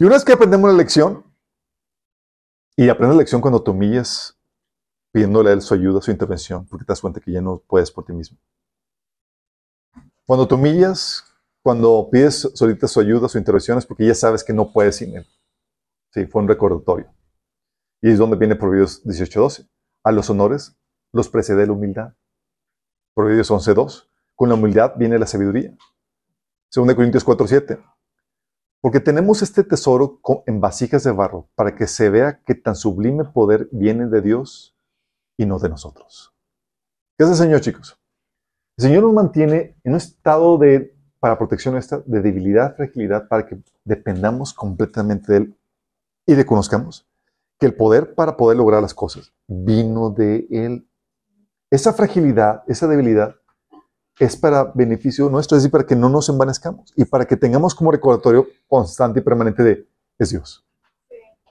Y 0.00 0.04
una 0.04 0.14
vez 0.14 0.24
que 0.24 0.32
aprendemos 0.32 0.70
la 0.70 0.76
lección, 0.76 1.24
y 2.76 2.88
aprendes 2.88 3.16
la 3.16 3.22
lección 3.22 3.40
cuando 3.40 3.60
te 3.60 3.72
humillas 3.72 4.37
pidiéndole 5.12 5.50
a 5.50 5.52
él 5.52 5.62
su 5.62 5.74
ayuda, 5.74 6.00
su 6.00 6.10
intervención, 6.10 6.66
porque 6.66 6.84
te 6.84 6.92
das 6.92 7.00
cuenta 7.00 7.20
que 7.20 7.32
ya 7.32 7.40
no 7.40 7.62
puedes 7.66 7.90
por 7.90 8.04
ti 8.04 8.12
mismo. 8.12 8.38
Cuando 10.26 10.46
te 10.46 10.54
humillas, 10.54 11.24
cuando 11.62 12.08
pides 12.10 12.50
solita 12.54 12.86
su 12.86 13.00
ayuda, 13.00 13.28
su 13.28 13.38
intervención, 13.38 13.78
es 13.78 13.86
porque 13.86 14.06
ya 14.06 14.14
sabes 14.14 14.44
que 14.44 14.52
no 14.52 14.72
puedes 14.72 14.96
sin 14.96 15.16
él. 15.16 15.26
Sí, 16.12 16.26
fue 16.26 16.42
un 16.42 16.48
recordatorio. 16.48 17.12
Y 18.00 18.10
es 18.10 18.18
donde 18.18 18.36
viene 18.36 18.56
Proverbios 18.56 19.04
18.12. 19.04 19.68
A 20.04 20.12
los 20.12 20.30
honores 20.30 20.76
los 21.12 21.28
precede 21.28 21.66
la 21.66 21.72
humildad. 21.72 22.14
Proverbios 23.14 23.50
11.2. 23.50 24.08
Con 24.34 24.48
la 24.48 24.54
humildad 24.54 24.94
viene 24.96 25.18
la 25.18 25.26
sabiduría. 25.26 25.76
2 26.74 26.94
Corintios 26.94 27.26
4.7. 27.26 27.82
Porque 28.80 29.00
tenemos 29.00 29.42
este 29.42 29.64
tesoro 29.64 30.20
en 30.46 30.60
vasijas 30.60 31.02
de 31.02 31.10
barro 31.10 31.50
para 31.56 31.74
que 31.74 31.86
se 31.86 32.10
vea 32.10 32.40
que 32.44 32.54
tan 32.54 32.76
sublime 32.76 33.24
poder 33.24 33.68
viene 33.72 34.06
de 34.06 34.22
Dios 34.22 34.77
y 35.38 35.46
no 35.46 35.58
de 35.58 35.70
nosotros. 35.70 36.34
¿Qué 37.16 37.24
es 37.24 37.30
el 37.30 37.36
Señor, 37.36 37.60
chicos? 37.62 37.98
El 38.76 38.82
Señor 38.82 39.04
nos 39.04 39.14
mantiene 39.14 39.76
en 39.82 39.92
un 39.92 39.96
estado 39.96 40.58
de, 40.58 40.94
para 41.18 41.38
protección 41.38 41.72
nuestra, 41.74 42.02
de 42.04 42.20
debilidad, 42.20 42.76
fragilidad, 42.76 43.26
para 43.28 43.46
que 43.46 43.58
dependamos 43.84 44.52
completamente 44.52 45.32
de 45.32 45.38
Él 45.38 45.58
y 46.26 46.34
reconozcamos 46.34 47.08
que 47.58 47.66
el 47.66 47.74
poder 47.74 48.14
para 48.14 48.36
poder 48.36 48.58
lograr 48.58 48.82
las 48.82 48.94
cosas 48.94 49.32
vino 49.46 50.10
de 50.10 50.46
Él. 50.50 50.88
Esa 51.70 51.92
fragilidad, 51.92 52.62
esa 52.66 52.86
debilidad, 52.86 53.34
es 54.18 54.36
para 54.36 54.64
beneficio 54.64 55.28
nuestro, 55.28 55.56
es 55.56 55.62
decir, 55.62 55.72
para 55.72 55.86
que 55.86 55.94
no 55.94 56.08
nos 56.08 56.28
envanezcamos 56.28 56.92
y 56.96 57.04
para 57.04 57.24
que 57.24 57.36
tengamos 57.36 57.74
como 57.74 57.92
recordatorio 57.92 58.48
constante 58.66 59.20
y 59.20 59.22
permanente 59.22 59.62
de 59.62 59.88
es 60.18 60.30
Dios. 60.30 60.64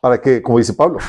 Para 0.01 0.21
que, 0.21 0.41
como 0.41 0.57
dice 0.57 0.73
Pablo, 0.73 0.99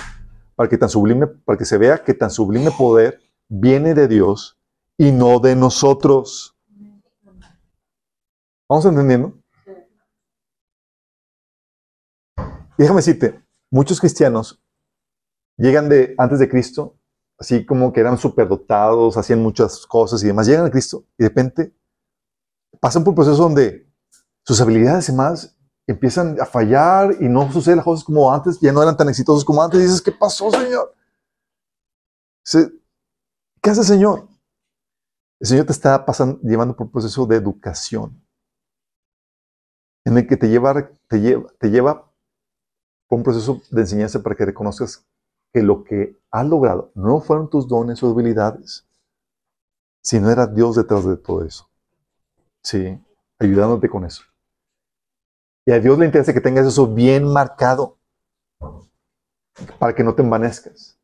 para 0.59 0.68
que 0.68 0.76
tan 0.76 0.89
sublime, 0.89 1.28
para 1.28 1.56
que 1.56 1.64
se 1.64 1.78
vea 1.78 2.02
que 2.02 2.14
tan 2.14 2.32
sublime 2.32 2.72
poder 2.72 3.20
viene 3.48 3.94
de 3.94 4.09
Dios 4.09 4.59
y 4.97 5.12
no 5.12 5.39
de 5.39 5.55
nosotros. 5.55 6.59
¿Vamos 8.68 8.85
entendiendo? 8.85 9.39
Y 12.36 12.82
déjame 12.82 12.97
decirte, 12.97 13.40
muchos 13.70 14.01
cristianos 14.01 14.60
llegan 15.56 15.89
de 15.89 16.16
antes 16.18 16.40
de 16.40 16.48
Cristo, 16.48 16.97
así 17.39 17.64
como 17.64 17.93
que 17.93 18.01
eran 18.01 18.18
superdotados, 18.18 19.16
hacían 19.16 19.40
muchas 19.40 19.86
cosas 19.86 20.24
y 20.24 20.26
demás, 20.26 20.48
llegan 20.48 20.66
a 20.66 20.70
Cristo 20.72 21.05
y 21.16 21.22
de 21.22 21.28
repente 21.28 21.72
pasan 22.80 23.05
por 23.05 23.12
un 23.12 23.14
proceso 23.14 23.40
donde 23.40 23.89
sus 24.43 24.60
habilidades 24.60 25.09
y 25.09 25.12
más 25.12 25.56
empiezan 25.89 26.40
a 26.40 26.47
fallar 26.47 27.16
y 27.20 27.28
no 27.28 27.51
suceden 27.52 27.78
las 27.78 27.85
cosas 27.85 28.05
como 28.05 28.32
antes, 28.32 28.60
ya 28.60 28.73
no 28.73 28.82
eran 28.82 28.97
tan 28.97 29.09
exitosos 29.09 29.44
como 29.44 29.62
antes. 29.62 29.81
Y 29.81 29.85
dices, 29.85 30.02
¿qué 30.02 30.12
pasó, 30.12 30.51
Señor? 30.51 30.94
Se- 32.44 32.73
¿Qué 33.62 33.70
hace 33.70 33.85
Señor? 33.85 34.28
El 35.40 35.48
Señor 35.48 35.66
te 35.66 35.73
está 35.73 36.06
pasando, 36.06 36.39
llevando 36.44 36.77
por 36.77 36.86
un 36.86 36.93
proceso 36.93 37.27
de 37.27 37.35
educación, 37.35 38.23
en 40.05 40.19
el 40.19 40.27
que 40.27 40.36
te 40.36 40.48
lleva, 40.48 40.90
te 41.06 41.20
lleva, 41.20 41.52
te 41.60 41.70
lleva 41.70 42.10
por 43.09 43.19
un 43.19 43.23
proceso 43.24 43.60
de 43.70 43.82
enseñanza 43.82 44.23
para 44.23 44.36
que 44.36 44.47
reconozcas 44.47 45.06
que 45.52 45.62
lo 45.62 45.85
que 45.85 46.16
has 46.31 46.47
logrado 46.47 46.90
no 46.94 47.20
fueron 47.20 47.51
tus 47.51 47.69
dones 47.69 48.02
o 48.02 48.10
habilidades, 48.10 48.86
sino 50.02 50.28
era 50.31 50.48
Dios 50.48 50.74
detrás 50.74 51.05
de 51.05 51.16
todo 51.16 51.44
eso. 51.44 51.69
Sí, 52.62 53.01
ayudándote 53.40 53.89
con 53.90 54.05
eso. 54.06 54.23
Y 55.69 55.70
a 55.70 55.78
Dios 55.78 55.99
le 55.99 56.07
interesa 56.07 56.32
que 56.32 56.40
tengas 56.40 56.66
eso 56.66 56.86
bien 56.86 57.31
marcado 57.31 57.99
para 59.78 59.95
que 59.95 60.03
no 60.03 60.15
te 60.15 60.23
envanezcas. 60.23 60.99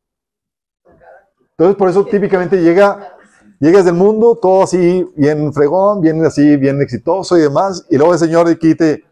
Entonces, 1.51 1.75
por 1.75 1.87
eso 1.87 2.03
típicamente 2.03 2.59
llega, 2.59 3.15
llegas 3.59 3.85
del 3.85 3.93
mundo, 3.93 4.39
todo 4.41 4.63
así, 4.63 5.07
bien 5.15 5.53
fregón, 5.53 6.01
bien 6.01 6.25
así, 6.25 6.57
bien 6.57 6.81
exitoso 6.81 7.37
y 7.37 7.41
demás, 7.41 7.85
y 7.91 7.97
luego 7.97 8.13
el 8.13 8.17
Señor 8.17 8.47
aquí 8.47 8.73
te, 8.73 9.05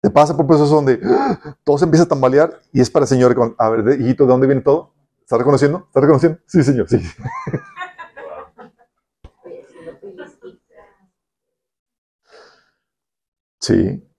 te 0.00 0.08
pasa 0.08 0.34
por 0.34 0.46
procesos 0.46 0.70
donde 0.70 0.98
¡ah! 1.04 1.54
todo 1.62 1.76
se 1.76 1.84
empieza 1.84 2.04
a 2.04 2.08
tambalear 2.08 2.62
y 2.72 2.80
es 2.80 2.88
para 2.88 3.04
el 3.04 3.08
Señor. 3.08 3.54
A 3.58 3.68
ver, 3.68 4.00
hijito, 4.00 4.24
¿de 4.24 4.30
dónde 4.30 4.46
viene 4.46 4.62
todo? 4.62 4.94
¿Estás 5.20 5.38
reconociendo? 5.38 5.84
¿Estás 5.88 6.00
reconociendo? 6.02 6.38
Sí, 6.46 6.62
Señor, 6.62 6.88
sí. 6.88 6.98
Sí. 13.62 14.09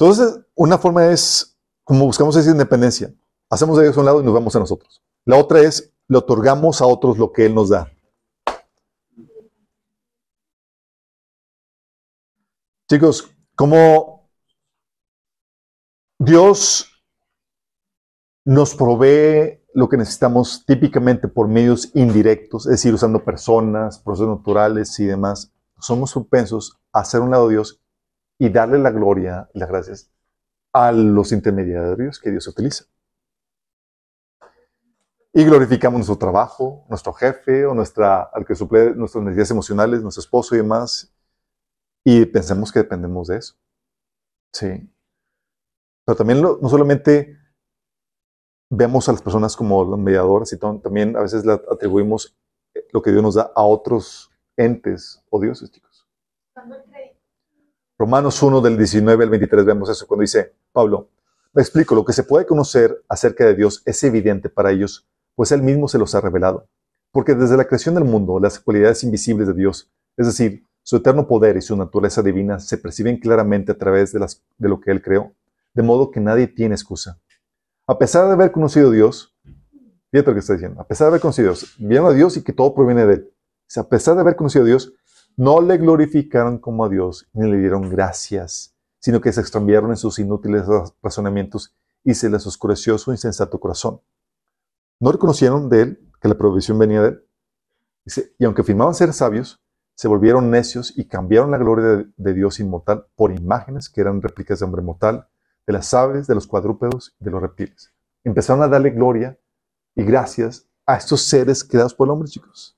Entonces, 0.00 0.40
una 0.54 0.78
forma 0.78 1.08
es, 1.08 1.58
como 1.84 2.06
buscamos 2.06 2.34
esa 2.34 2.50
independencia, 2.50 3.12
hacemos 3.50 3.76
de 3.76 3.84
ellos 3.84 3.98
a 3.98 4.00
un 4.00 4.06
lado 4.06 4.22
y 4.22 4.24
nos 4.24 4.32
vamos 4.32 4.56
a 4.56 4.58
nosotros. 4.58 5.02
La 5.26 5.36
otra 5.36 5.60
es, 5.60 5.92
le 6.08 6.16
otorgamos 6.16 6.80
a 6.80 6.86
otros 6.86 7.18
lo 7.18 7.30
que 7.30 7.44
Él 7.44 7.54
nos 7.54 7.68
da. 7.68 7.92
Chicos, 12.88 13.30
como 13.54 14.30
Dios 16.18 16.90
nos 18.46 18.74
provee 18.74 19.60
lo 19.74 19.86
que 19.90 19.98
necesitamos 19.98 20.64
típicamente 20.64 21.28
por 21.28 21.46
medios 21.46 21.94
indirectos, 21.94 22.64
es 22.64 22.72
decir, 22.72 22.94
usando 22.94 23.22
personas, 23.22 23.98
procesos 23.98 24.34
naturales 24.34 24.98
y 24.98 25.04
demás, 25.04 25.52
somos 25.78 26.14
propensos 26.14 26.78
a 26.90 27.00
hacer 27.00 27.20
un 27.20 27.32
lado 27.32 27.48
de 27.48 27.56
Dios 27.56 27.80
y 28.40 28.48
darle 28.48 28.78
la 28.78 28.90
gloria 28.90 29.50
y 29.52 29.58
las 29.58 29.68
gracias 29.68 30.10
a 30.72 30.92
los 30.92 31.30
intermediarios 31.30 32.18
que 32.18 32.30
Dios 32.30 32.48
utiliza. 32.48 32.86
Y 35.32 35.44
glorificamos 35.44 35.98
nuestro 35.98 36.16
trabajo, 36.16 36.86
nuestro 36.88 37.12
jefe 37.12 37.66
o 37.66 37.74
nuestra, 37.74 38.22
al 38.22 38.46
que 38.46 38.54
suple 38.54 38.94
nuestras 38.94 39.22
necesidades 39.22 39.50
emocionales, 39.50 40.02
nuestro 40.02 40.22
esposo 40.22 40.54
y 40.54 40.58
demás, 40.58 41.14
y 42.02 42.24
pensamos 42.24 42.72
que 42.72 42.78
dependemos 42.78 43.28
de 43.28 43.36
eso. 43.36 43.54
Sí. 44.54 44.90
Pero 46.06 46.16
también 46.16 46.40
lo- 46.40 46.58
no 46.62 46.68
solamente 46.70 47.38
vemos 48.70 49.06
a 49.08 49.12
las 49.12 49.20
personas 49.22 49.54
como 49.54 49.84
los 49.84 49.98
mediadores, 49.98 50.58
tam- 50.58 50.80
también 50.80 51.14
a 51.14 51.20
veces 51.20 51.44
le 51.44 51.52
atribuimos 51.52 52.34
eh, 52.74 52.86
lo 52.92 53.02
que 53.02 53.10
Dios 53.10 53.22
nos 53.22 53.34
da 53.34 53.52
a 53.54 53.62
otros 53.62 54.30
entes 54.56 55.22
o 55.28 55.38
dioses, 55.40 55.70
chicos. 55.70 56.08
Romanos 58.00 58.42
1 58.42 58.62
del 58.62 58.78
19 58.78 59.24
al 59.24 59.28
23 59.28 59.62
vemos 59.62 59.90
eso 59.90 60.06
cuando 60.06 60.22
dice, 60.22 60.54
Pablo, 60.72 61.10
me 61.52 61.60
explico, 61.60 61.94
lo 61.94 62.02
que 62.02 62.14
se 62.14 62.22
puede 62.22 62.46
conocer 62.46 63.04
acerca 63.10 63.44
de 63.44 63.54
Dios 63.54 63.82
es 63.84 64.02
evidente 64.04 64.48
para 64.48 64.70
ellos, 64.70 65.06
pues 65.34 65.52
Él 65.52 65.62
mismo 65.62 65.86
se 65.86 65.98
los 65.98 66.14
ha 66.14 66.22
revelado. 66.22 66.66
Porque 67.12 67.34
desde 67.34 67.58
la 67.58 67.66
creación 67.66 67.94
del 67.94 68.04
mundo, 68.04 68.40
las 68.40 68.58
cualidades 68.58 69.04
invisibles 69.04 69.48
de 69.48 69.52
Dios, 69.52 69.90
es 70.16 70.24
decir, 70.24 70.64
su 70.82 70.96
eterno 70.96 71.28
poder 71.28 71.58
y 71.58 71.60
su 71.60 71.76
naturaleza 71.76 72.22
divina, 72.22 72.58
se 72.58 72.78
perciben 72.78 73.18
claramente 73.18 73.72
a 73.72 73.76
través 73.76 74.12
de, 74.12 74.20
las, 74.20 74.42
de 74.56 74.70
lo 74.70 74.80
que 74.80 74.92
Él 74.92 75.02
creó, 75.02 75.34
de 75.74 75.82
modo 75.82 76.10
que 76.10 76.20
nadie 76.20 76.46
tiene 76.46 76.76
excusa. 76.76 77.20
A 77.86 77.98
pesar 77.98 78.28
de 78.28 78.32
haber 78.32 78.50
conocido 78.50 78.88
a 78.88 78.92
Dios, 78.92 79.36
fíjate 80.10 80.30
lo 80.30 80.34
que 80.36 80.40
está 80.40 80.54
diciendo, 80.54 80.80
a 80.80 80.88
pesar 80.88 81.04
de 81.04 81.08
haber 81.08 81.20
conocido 81.20 81.50
a 81.50 81.52
Dios, 81.52 81.76
vieron 81.78 82.06
a 82.06 82.14
Dios 82.14 82.34
y 82.38 82.42
que 82.42 82.54
todo 82.54 82.74
proviene 82.74 83.04
de 83.04 83.12
Él. 83.12 83.30
O 83.30 83.64
sea, 83.66 83.82
a 83.82 83.88
pesar 83.90 84.14
de 84.14 84.22
haber 84.22 84.36
conocido 84.36 84.64
a 84.64 84.68
Dios, 84.68 84.94
no 85.36 85.60
le 85.60 85.78
glorificaron 85.78 86.58
como 86.58 86.84
a 86.84 86.88
Dios 86.88 87.28
ni 87.32 87.50
le 87.50 87.58
dieron 87.58 87.88
gracias, 87.88 88.74
sino 88.98 89.20
que 89.20 89.32
se 89.32 89.40
extraviaron 89.40 89.90
en 89.90 89.96
sus 89.96 90.18
inútiles 90.18 90.66
raz- 90.66 90.94
razonamientos 91.02 91.74
y 92.04 92.14
se 92.14 92.28
les 92.30 92.46
oscureció 92.46 92.98
su 92.98 93.10
insensato 93.12 93.58
corazón. 93.58 94.00
No 94.98 95.12
reconocieron 95.12 95.68
de 95.68 95.82
él 95.82 96.08
que 96.20 96.28
la 96.28 96.36
provisión 96.36 96.78
venía 96.78 97.02
de 97.02 97.08
él. 97.08 97.24
Y 98.38 98.44
aunque 98.44 98.62
afirmaban 98.62 98.94
ser 98.94 99.12
sabios, 99.12 99.62
se 99.94 100.08
volvieron 100.08 100.50
necios 100.50 100.96
y 100.96 101.04
cambiaron 101.06 101.50
la 101.50 101.58
gloria 101.58 101.86
de, 101.86 102.06
de 102.16 102.34
Dios 102.34 102.60
inmortal 102.60 103.06
por 103.16 103.32
imágenes 103.32 103.88
que 103.88 104.00
eran 104.00 104.20
réplicas 104.20 104.58
de 104.58 104.64
hombre 104.64 104.82
mortal, 104.82 105.28
de 105.66 105.72
las 105.72 105.92
aves, 105.94 106.26
de 106.26 106.34
los 106.34 106.46
cuadrúpedos 106.46 107.14
y 107.20 107.24
de 107.24 107.30
los 107.30 107.40
reptiles. 107.40 107.92
Empezaron 108.24 108.62
a 108.62 108.68
darle 108.68 108.90
gloria 108.90 109.38
y 109.94 110.02
gracias 110.02 110.66
a 110.86 110.96
estos 110.96 111.22
seres 111.22 111.62
creados 111.64 111.94
por 111.94 112.08
el 112.08 112.12
hombre, 112.12 112.28
chicos. 112.28 112.76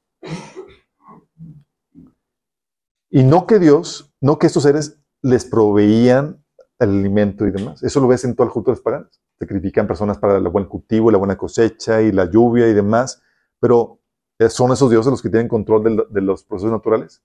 Y 3.15 3.25
no 3.25 3.47
que 3.47 3.59
Dios, 3.59 4.11
no 4.23 4.39
que 4.39 4.47
estos 4.47 4.63
seres 4.63 4.99
les 5.21 5.45
proveían 5.45 6.43
el 6.79 6.89
alimento 6.89 7.47
y 7.47 7.51
demás. 7.51 7.83
Eso 7.83 8.01
lo 8.01 8.09
ves 8.09 8.25
en 8.25 8.35
todo 8.35 8.47
el 8.47 8.53
culto 8.53 8.71
de 8.71 8.77
los 8.77 8.83
paganos. 8.83 9.23
Sacrifican 9.39 9.87
personas 9.87 10.17
para 10.17 10.39
el 10.39 10.49
buen 10.49 10.65
cultivo, 10.65 11.11
la 11.11 11.19
buena 11.19 11.37
cosecha 11.37 12.01
y 12.01 12.11
la 12.11 12.25
lluvia 12.31 12.69
y 12.69 12.73
demás. 12.73 13.23
Pero 13.61 14.01
eh, 14.39 14.49
¿son 14.49 14.73
esos 14.73 14.89
dioses 14.89 15.11
los 15.11 15.21
que 15.21 15.29
tienen 15.29 15.47
control 15.47 15.85
de, 15.85 16.07
de 16.09 16.21
los 16.23 16.43
procesos 16.43 16.73
naturales? 16.73 17.23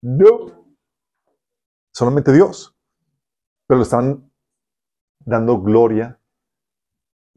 No. 0.00 0.64
Solamente 1.92 2.32
Dios. 2.32 2.76
Pero 3.66 3.78
le 3.78 3.82
están 3.82 4.30
dando 5.24 5.60
gloria 5.60 6.20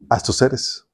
a 0.08 0.16
estos 0.16 0.36
seres. 0.36 0.86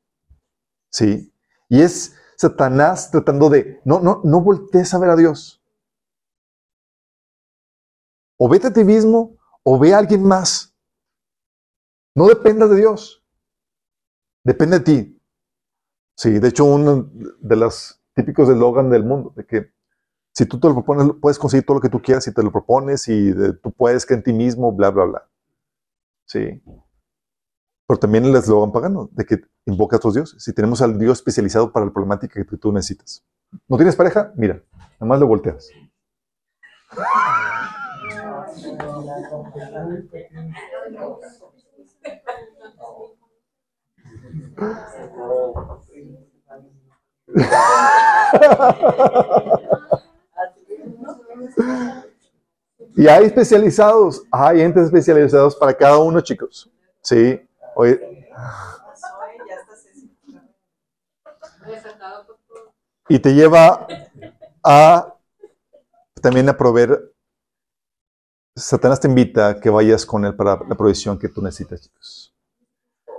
Sí. 0.90 1.30
Y 1.68 1.82
es 1.82 2.16
Satanás 2.38 3.10
tratando 3.10 3.50
de, 3.50 3.82
no, 3.84 4.00
no, 4.00 4.22
no 4.24 4.40
voltees 4.40 4.94
a 4.94 4.98
ver 4.98 5.10
a 5.10 5.16
Dios. 5.16 5.62
O 8.38 8.48
vete 8.48 8.68
a 8.68 8.72
ti 8.72 8.84
mismo 8.84 9.36
o 9.62 9.78
ve 9.78 9.94
a 9.94 9.98
alguien 9.98 10.22
más. 10.22 10.74
No 12.14 12.26
dependas 12.26 12.70
de 12.70 12.76
Dios. 12.76 13.24
Depende 14.44 14.78
de 14.78 14.84
ti. 14.84 15.22
Sí, 16.16 16.38
de 16.38 16.48
hecho, 16.48 16.64
uno 16.64 17.10
de 17.40 17.56
los 17.56 18.02
típicos 18.14 18.48
eslogan 18.48 18.88
del 18.88 19.04
mundo, 19.04 19.32
de 19.36 19.44
que 19.44 19.72
si 20.32 20.46
tú 20.46 20.58
te 20.58 20.68
lo 20.68 20.74
propones, 20.74 21.08
puedes 21.20 21.38
conseguir 21.38 21.66
todo 21.66 21.76
lo 21.76 21.80
que 21.80 21.88
tú 21.88 22.00
quieras 22.00 22.24
si 22.24 22.32
te 22.32 22.42
lo 22.42 22.52
propones 22.52 23.08
y 23.08 23.32
tú 23.62 23.72
puedes 23.72 24.06
que 24.06 24.14
en 24.14 24.22
ti 24.22 24.32
mismo, 24.32 24.72
bla, 24.72 24.90
bla, 24.90 25.04
bla. 25.04 25.30
Sí. 26.26 26.62
Pero 27.86 27.98
también 27.98 28.24
el 28.24 28.34
eslogan 28.34 28.72
pagano, 28.72 29.08
de 29.12 29.24
que 29.24 29.40
invoca 29.66 29.96
a 29.96 29.98
otros 29.98 30.14
dioses. 30.14 30.42
Si 30.42 30.52
tenemos 30.52 30.82
al 30.82 30.98
Dios 30.98 31.18
especializado 31.18 31.72
para 31.72 31.86
la 31.86 31.92
problemática 31.92 32.44
que 32.44 32.56
tú 32.56 32.72
necesitas. 32.72 33.24
¿No 33.68 33.76
tienes 33.76 33.96
pareja? 33.96 34.32
Mira, 34.36 34.62
nada 34.72 35.06
más 35.06 35.20
lo 35.20 35.26
volteas. 35.26 35.70
Y 52.96 53.08
hay 53.08 53.24
especializados, 53.26 54.22
hay 54.30 54.62
entes 54.62 54.84
especializados 54.84 55.54
para 55.56 55.74
cada 55.74 55.98
uno, 55.98 56.20
chicos. 56.20 56.70
Sí. 57.02 57.40
Oye, 57.74 58.00
y 63.08 63.18
te 63.18 63.34
lleva 63.34 63.86
a 64.64 65.14
también 66.20 66.48
a 66.48 66.56
proveer. 66.56 67.12
Satanás 68.56 69.00
te 69.00 69.06
invita 69.06 69.48
a 69.48 69.60
que 69.60 69.68
vayas 69.68 70.06
con 70.06 70.24
él 70.24 70.34
para 70.34 70.58
la 70.66 70.74
provisión 70.74 71.18
que 71.18 71.28
tú 71.28 71.42
necesitas, 71.42 71.82
chicos. 71.82 72.34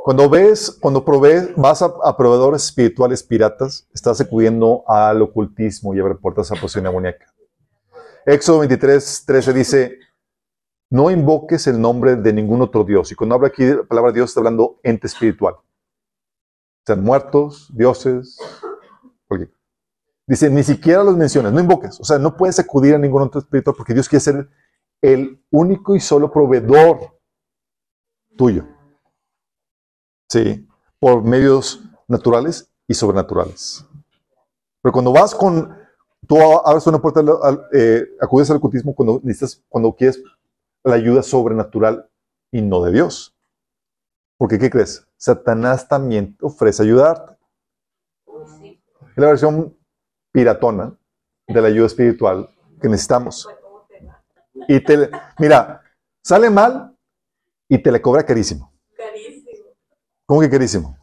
Cuando 0.03 0.29
ves, 0.29 0.75
cuando 0.79 1.05
provees, 1.05 1.53
vas 1.55 1.81
a, 1.83 2.17
proveedores 2.17 2.63
espirituales 2.63 3.21
piratas, 3.21 3.87
estás 3.93 4.19
acudiendo 4.19 4.83
al 4.87 5.21
ocultismo 5.21 5.93
y 5.93 5.99
abrir 5.99 6.17
puertas 6.17 6.51
a 6.51 6.55
posición 6.55 6.85
demoníaca. 6.85 7.31
Éxodo 8.25 8.59
23, 8.59 9.25
13 9.27 9.53
dice, 9.53 9.99
no 10.89 11.11
invoques 11.11 11.67
el 11.67 11.79
nombre 11.79 12.15
de 12.15 12.33
ningún 12.33 12.61
otro 12.61 12.83
Dios. 12.83 13.11
Y 13.11 13.15
cuando 13.15 13.35
habla 13.35 13.49
aquí 13.49 13.63
la 13.63 13.83
palabra 13.83 14.11
Dios, 14.11 14.29
está 14.29 14.39
hablando 14.39 14.79
ente 14.81 15.07
espiritual. 15.07 15.55
Sean 16.85 17.03
muertos, 17.03 17.69
dioses. 17.75 18.37
Porque 19.27 19.51
dice, 20.25 20.49
ni 20.49 20.63
siquiera 20.63 21.03
los 21.03 21.15
menciones, 21.15 21.51
no 21.51 21.59
invoques. 21.59 21.99
O 21.99 22.05
sea, 22.05 22.17
no 22.17 22.35
puedes 22.35 22.57
acudir 22.59 22.95
a 22.95 22.97
ningún 22.97 23.21
otro 23.21 23.41
espiritual 23.41 23.75
porque 23.75 23.93
Dios 23.93 24.07
quiere 24.07 24.21
ser 24.21 24.49
el 25.01 25.43
único 25.51 25.95
y 25.95 25.99
solo 25.99 26.31
proveedor 26.31 27.17
tuyo. 28.35 28.65
Sí, 30.29 30.67
por 30.99 31.23
medios 31.23 31.83
naturales 32.07 32.69
y 32.87 32.93
sobrenaturales. 32.93 33.85
Pero 34.81 34.93
cuando 34.93 35.11
vas 35.11 35.33
con, 35.33 35.75
tú 36.27 36.37
abres 36.41 36.87
una 36.87 36.99
puerta, 36.99 37.21
eh, 37.73 38.05
acudes 38.21 38.49
al 38.49 38.57
ocultismo 38.57 38.93
cuando 38.95 39.19
necesitas, 39.23 39.63
cuando 39.69 39.93
quieres 39.93 40.21
la 40.83 40.95
ayuda 40.95 41.23
sobrenatural 41.23 42.09
y 42.51 42.61
no 42.61 42.83
de 42.83 42.91
Dios. 42.91 43.35
Porque, 44.37 44.59
¿qué 44.59 44.69
crees? 44.69 45.05
Satanás 45.17 45.87
también 45.87 46.37
ofrece 46.41 46.83
ayudarte. 46.83 47.35
Es 49.15 49.17
la 49.17 49.27
versión 49.27 49.75
piratona 50.31 50.95
de 51.47 51.61
la 51.61 51.67
ayuda 51.67 51.87
espiritual 51.87 52.49
que 52.79 52.87
necesitamos. 52.87 53.47
Y 54.67 54.79
te, 54.79 55.09
mira, 55.39 55.81
sale 56.23 56.49
mal 56.49 56.95
y 57.69 57.81
te 57.81 57.91
le 57.91 58.01
cobra 58.01 58.25
carísimo. 58.25 58.71
Carísimo. 58.95 59.69
¿Cómo 60.25 60.41
que 60.41 60.49
carísimo? 60.49 60.97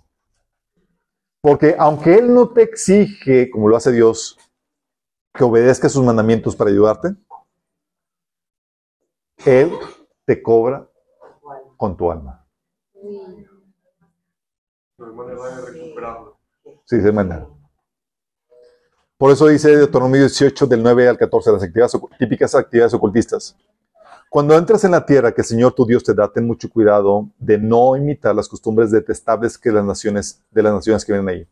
Porque 1.43 1.77
aunque 1.79 2.15
Él 2.15 2.33
no 2.33 2.49
te 2.49 2.63
exige, 2.63 3.51
como 3.51 3.69
lo 3.69 3.77
hace 3.77 3.93
Dios, 3.93 4.39
que 5.35 5.45
obedezca 5.45 5.89
sus 5.89 6.05
mandamientos 6.05 6.57
para 6.57 6.71
ayudarte, 6.71 7.15
Él 9.45 9.73
te 10.25 10.43
cobra 10.43 10.89
con 11.77 11.97
tu 11.97 12.11
alma. 12.11 12.47
Sí, 16.87 16.99
de 16.99 17.13
manera. 17.13 17.47
Por 19.17 19.31
eso 19.31 19.47
dice 19.47 19.77
Deuteronomio 19.77 20.21
18, 20.21 20.67
del 20.67 20.83
9 20.83 21.09
al 21.09 21.17
14, 21.19 21.53
las 21.53 21.63
actividades, 21.63 21.97
típicas 22.19 22.55
actividades 22.55 22.95
ocultistas. 22.95 23.57
Cuando 24.29 24.57
entras 24.57 24.83
en 24.85 24.91
la 24.91 25.07
tierra 25.07 25.33
que 25.33 25.43
el 25.43 25.47
Señor 25.47 25.73
tu 25.75 25.87
Dios 25.87 26.03
te 26.03 26.13
da, 26.13 26.31
ten 26.33 26.45
mucho 26.47 26.69
cuidado 26.69 27.29
de 27.39 27.57
no 27.57 27.97
imitar 27.97 28.35
las 28.35 28.49
costumbres 28.49 28.91
detestables 28.91 29.57
que 29.57 29.71
las 29.71 29.85
naciones, 29.85 30.43
de 30.51 30.63
las 30.63 30.75
naciones 30.75 31.05
que 31.05 31.13
vienen 31.13 31.29
ahí. 31.29 31.49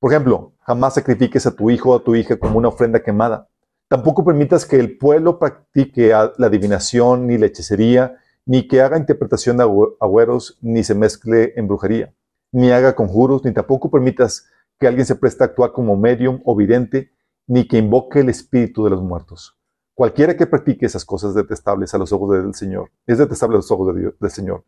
Por 0.00 0.12
ejemplo, 0.12 0.52
jamás 0.60 0.94
sacrifiques 0.94 1.46
a 1.46 1.54
tu 1.54 1.70
hijo 1.70 1.90
o 1.90 1.96
a 1.96 2.02
tu 2.02 2.16
hija 2.16 2.36
como 2.36 2.58
una 2.58 2.68
ofrenda 2.68 3.00
quemada. 3.00 3.46
Tampoco 3.86 4.24
permitas 4.24 4.66
que 4.66 4.76
el 4.80 4.98
pueblo 4.98 5.38
practique 5.38 6.08
la 6.08 6.46
adivinación 6.46 7.26
ni 7.28 7.38
la 7.38 7.46
hechicería, 7.46 8.16
ni 8.46 8.66
que 8.66 8.80
haga 8.80 8.96
interpretación 8.98 9.56
de 9.58 9.64
agü- 9.64 9.94
agüeros, 10.00 10.58
ni 10.60 10.82
se 10.82 10.94
mezcle 10.94 11.52
en 11.54 11.68
brujería, 11.68 12.12
ni 12.50 12.72
haga 12.72 12.94
conjuros, 12.96 13.44
ni 13.44 13.52
tampoco 13.52 13.90
permitas 13.90 14.46
que 14.80 14.88
alguien 14.88 15.04
se 15.04 15.14
preste 15.14 15.44
a 15.44 15.46
actuar 15.46 15.72
como 15.72 15.96
medium 15.96 16.40
o 16.44 16.56
vidente, 16.56 17.12
ni 17.46 17.68
que 17.68 17.76
invoque 17.76 18.20
el 18.20 18.30
espíritu 18.30 18.82
de 18.84 18.90
los 18.90 19.02
muertos. 19.02 19.58
Cualquiera 19.94 20.34
que 20.36 20.46
practique 20.46 20.86
esas 20.86 21.04
cosas 21.04 21.34
detestables 21.34 21.92
a 21.92 21.98
los 21.98 22.10
ojos 22.12 22.42
del 22.42 22.54
Señor, 22.54 22.90
es 23.06 23.18
detestable 23.18 23.56
a 23.56 23.58
los 23.58 23.70
ojos 23.70 23.94
del 23.94 24.30
Señor. 24.30 24.64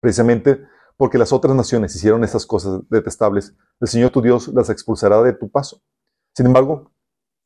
Precisamente 0.00 0.66
porque 0.96 1.18
las 1.18 1.32
otras 1.32 1.54
naciones 1.54 1.94
hicieron 1.94 2.24
esas 2.24 2.46
cosas 2.46 2.80
detestables, 2.88 3.54
el 3.80 3.88
Señor 3.88 4.10
tu 4.10 4.22
Dios 4.22 4.48
las 4.48 4.70
expulsará 4.70 5.22
de 5.22 5.34
tu 5.34 5.50
paso. 5.50 5.82
Sin 6.34 6.46
embargo, 6.46 6.90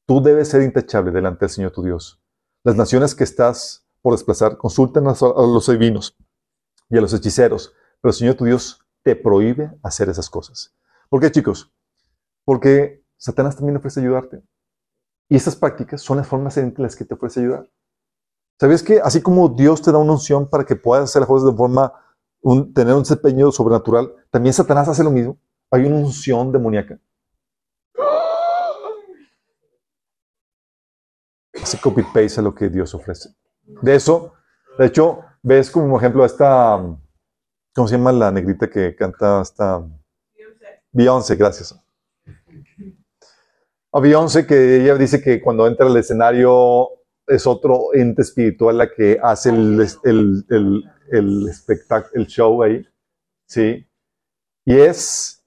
tú 0.07 0.23
debes 0.23 0.49
ser 0.49 0.62
intachable 0.62 1.11
delante 1.11 1.41
del 1.41 1.51
Señor 1.51 1.73
tu 1.73 1.83
Dios. 1.83 2.23
Las 2.62 2.77
naciones 2.77 3.17
que 3.17 3.25
estás 3.25 3.85
por 4.01 4.15
desplazar 4.15 4.57
consultan 4.57 5.09
a 5.09 5.15
los 5.21 5.67
divinos 5.67 6.17
y 6.89 6.99
a 6.99 7.01
los 7.01 7.12
hechiceros, 7.12 7.75
pero 8.01 8.11
el 8.11 8.17
Señor 8.17 8.37
tu 8.37 8.45
Dios 8.45 8.87
te 9.03 9.17
prohíbe 9.17 9.73
hacer 9.83 10.09
esas 10.09 10.31
cosas. 10.31 10.73
¿Por 11.09 11.21
qué, 11.21 11.33
chicos? 11.33 11.73
Porque 12.45 13.05
Satanás 13.17 13.57
también 13.57 13.77
ofrece 13.77 14.01
ayudarte. 14.01 14.43
Y 15.29 15.37
esas 15.37 15.57
prácticas 15.57 16.01
son 16.03 16.17
las 16.17 16.27
formas 16.27 16.57
en 16.57 16.75
las 16.79 16.97
que 16.97 17.05
te 17.05 17.15
ofrece 17.15 17.41
ayudar. 17.41 17.69
¿Sabes 18.59 18.83
que 18.83 19.01
así 19.01 19.23
como 19.23 19.49
Dios 19.49 19.81
te 19.81 19.93
da 19.93 19.99
una 19.99 20.12
unción 20.12 20.49
para 20.49 20.65
que 20.65 20.77
puedas 20.77 21.05
hacer 21.05 21.21
las 21.21 21.29
cosas 21.29 21.51
de 21.51 21.57
forma, 21.57 21.93
un- 22.43 22.73
tener 22.75 22.95
un 22.95 23.03
desempeño 23.03 23.51
sobrenatural, 23.53 24.12
también 24.31 24.53
Satanás 24.53 24.89
hace 24.89 25.05
lo 25.05 25.11
mismo? 25.11 25.39
Hay 25.71 25.85
una 25.85 25.97
unción 25.97 26.51
demoníaca. 26.53 26.99
Hace 31.62 31.79
copy-paste 31.81 32.41
a 32.41 32.43
lo 32.43 32.55
que 32.55 32.69
Dios 32.69 32.95
ofrece. 32.95 33.31
De 33.83 33.95
eso, 33.95 34.33
de 34.79 34.87
hecho, 34.87 35.21
ves 35.43 35.71
como 35.71 35.97
ejemplo 35.99 36.23
a 36.23 36.27
esta, 36.27 36.79
¿cómo 37.75 37.89
se 37.89 37.97
llama 37.97 38.12
la 38.12 38.31
negrita 38.31 38.69
que 38.69 38.95
canta 38.97 39.43
esta? 39.43 39.83
Beyoncé, 40.93 41.37
gracias. 41.37 41.75
A 43.93 44.01
Beyoncé 44.01 44.47
que 44.47 44.83
ella 44.83 44.95
dice 44.97 45.21
que 45.21 45.41
cuando 45.41 45.67
entra 45.67 45.87
al 45.87 45.97
escenario 45.97 46.89
es 47.27 47.47
otro 47.47 47.93
ente 47.93 48.23
espiritual 48.23 48.79
la 48.79 48.91
que 48.91 49.19
hace 49.23 49.51
el, 49.51 49.81
el, 50.05 50.45
el, 50.49 50.85
el 51.11 51.49
espectáculo, 51.49 52.12
el 52.15 52.27
show 52.27 52.62
ahí. 52.62 52.87
Sí. 53.47 53.87
Y 54.65 54.77
es 54.77 55.45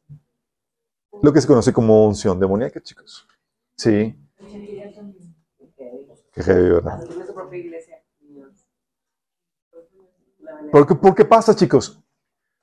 lo 1.21 1.31
que 1.31 1.39
se 1.39 1.47
conoce 1.47 1.71
como 1.71 2.05
unción 2.05 2.39
demoníaca, 2.39 2.81
chicos. 2.81 3.25
Sí. 3.77 4.15
Qué 6.33 6.41
heavy, 6.43 6.69
¿verdad? 6.69 6.99
¿Por 10.71 10.87
qué, 10.87 10.95
por 10.95 11.15
qué 11.15 11.25
pasa, 11.25 11.55
chicos? 11.55 12.01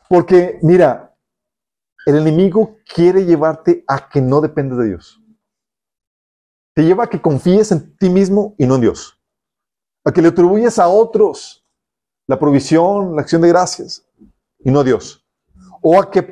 Porque, 0.09 0.59
mira, 0.62 1.16
el 2.05 2.16
enemigo 2.16 2.77
quiere 2.93 3.24
llevarte 3.24 3.85
a 3.86 4.09
que 4.09 4.20
no 4.20 4.40
dependas 4.40 4.78
de 4.78 4.89
Dios. 4.89 5.19
Te 6.74 6.84
lleva 6.84 7.05
a 7.05 7.06
que 7.09 7.20
confíes 7.20 7.72
en 7.72 7.97
ti 7.97 8.09
mismo 8.09 8.55
y 8.59 8.66
no 8.66 8.76
en 8.76 8.82
Dios. 8.82 9.18
A 10.05 10.12
que 10.12 10.22
le 10.22 10.28
atribuyes 10.28 10.78
a 10.78 10.88
otros 10.88 11.64
la 12.26 12.38
provisión, 12.38 13.16
la 13.16 13.22
acción 13.22 13.42
de 13.42 13.48
gracias 13.48 14.06
y 14.60 14.70
no 14.70 14.80
a 14.80 14.84
Dios. 14.84 15.26
O 15.82 15.98
a 16.01 16.10
que, 16.10 16.22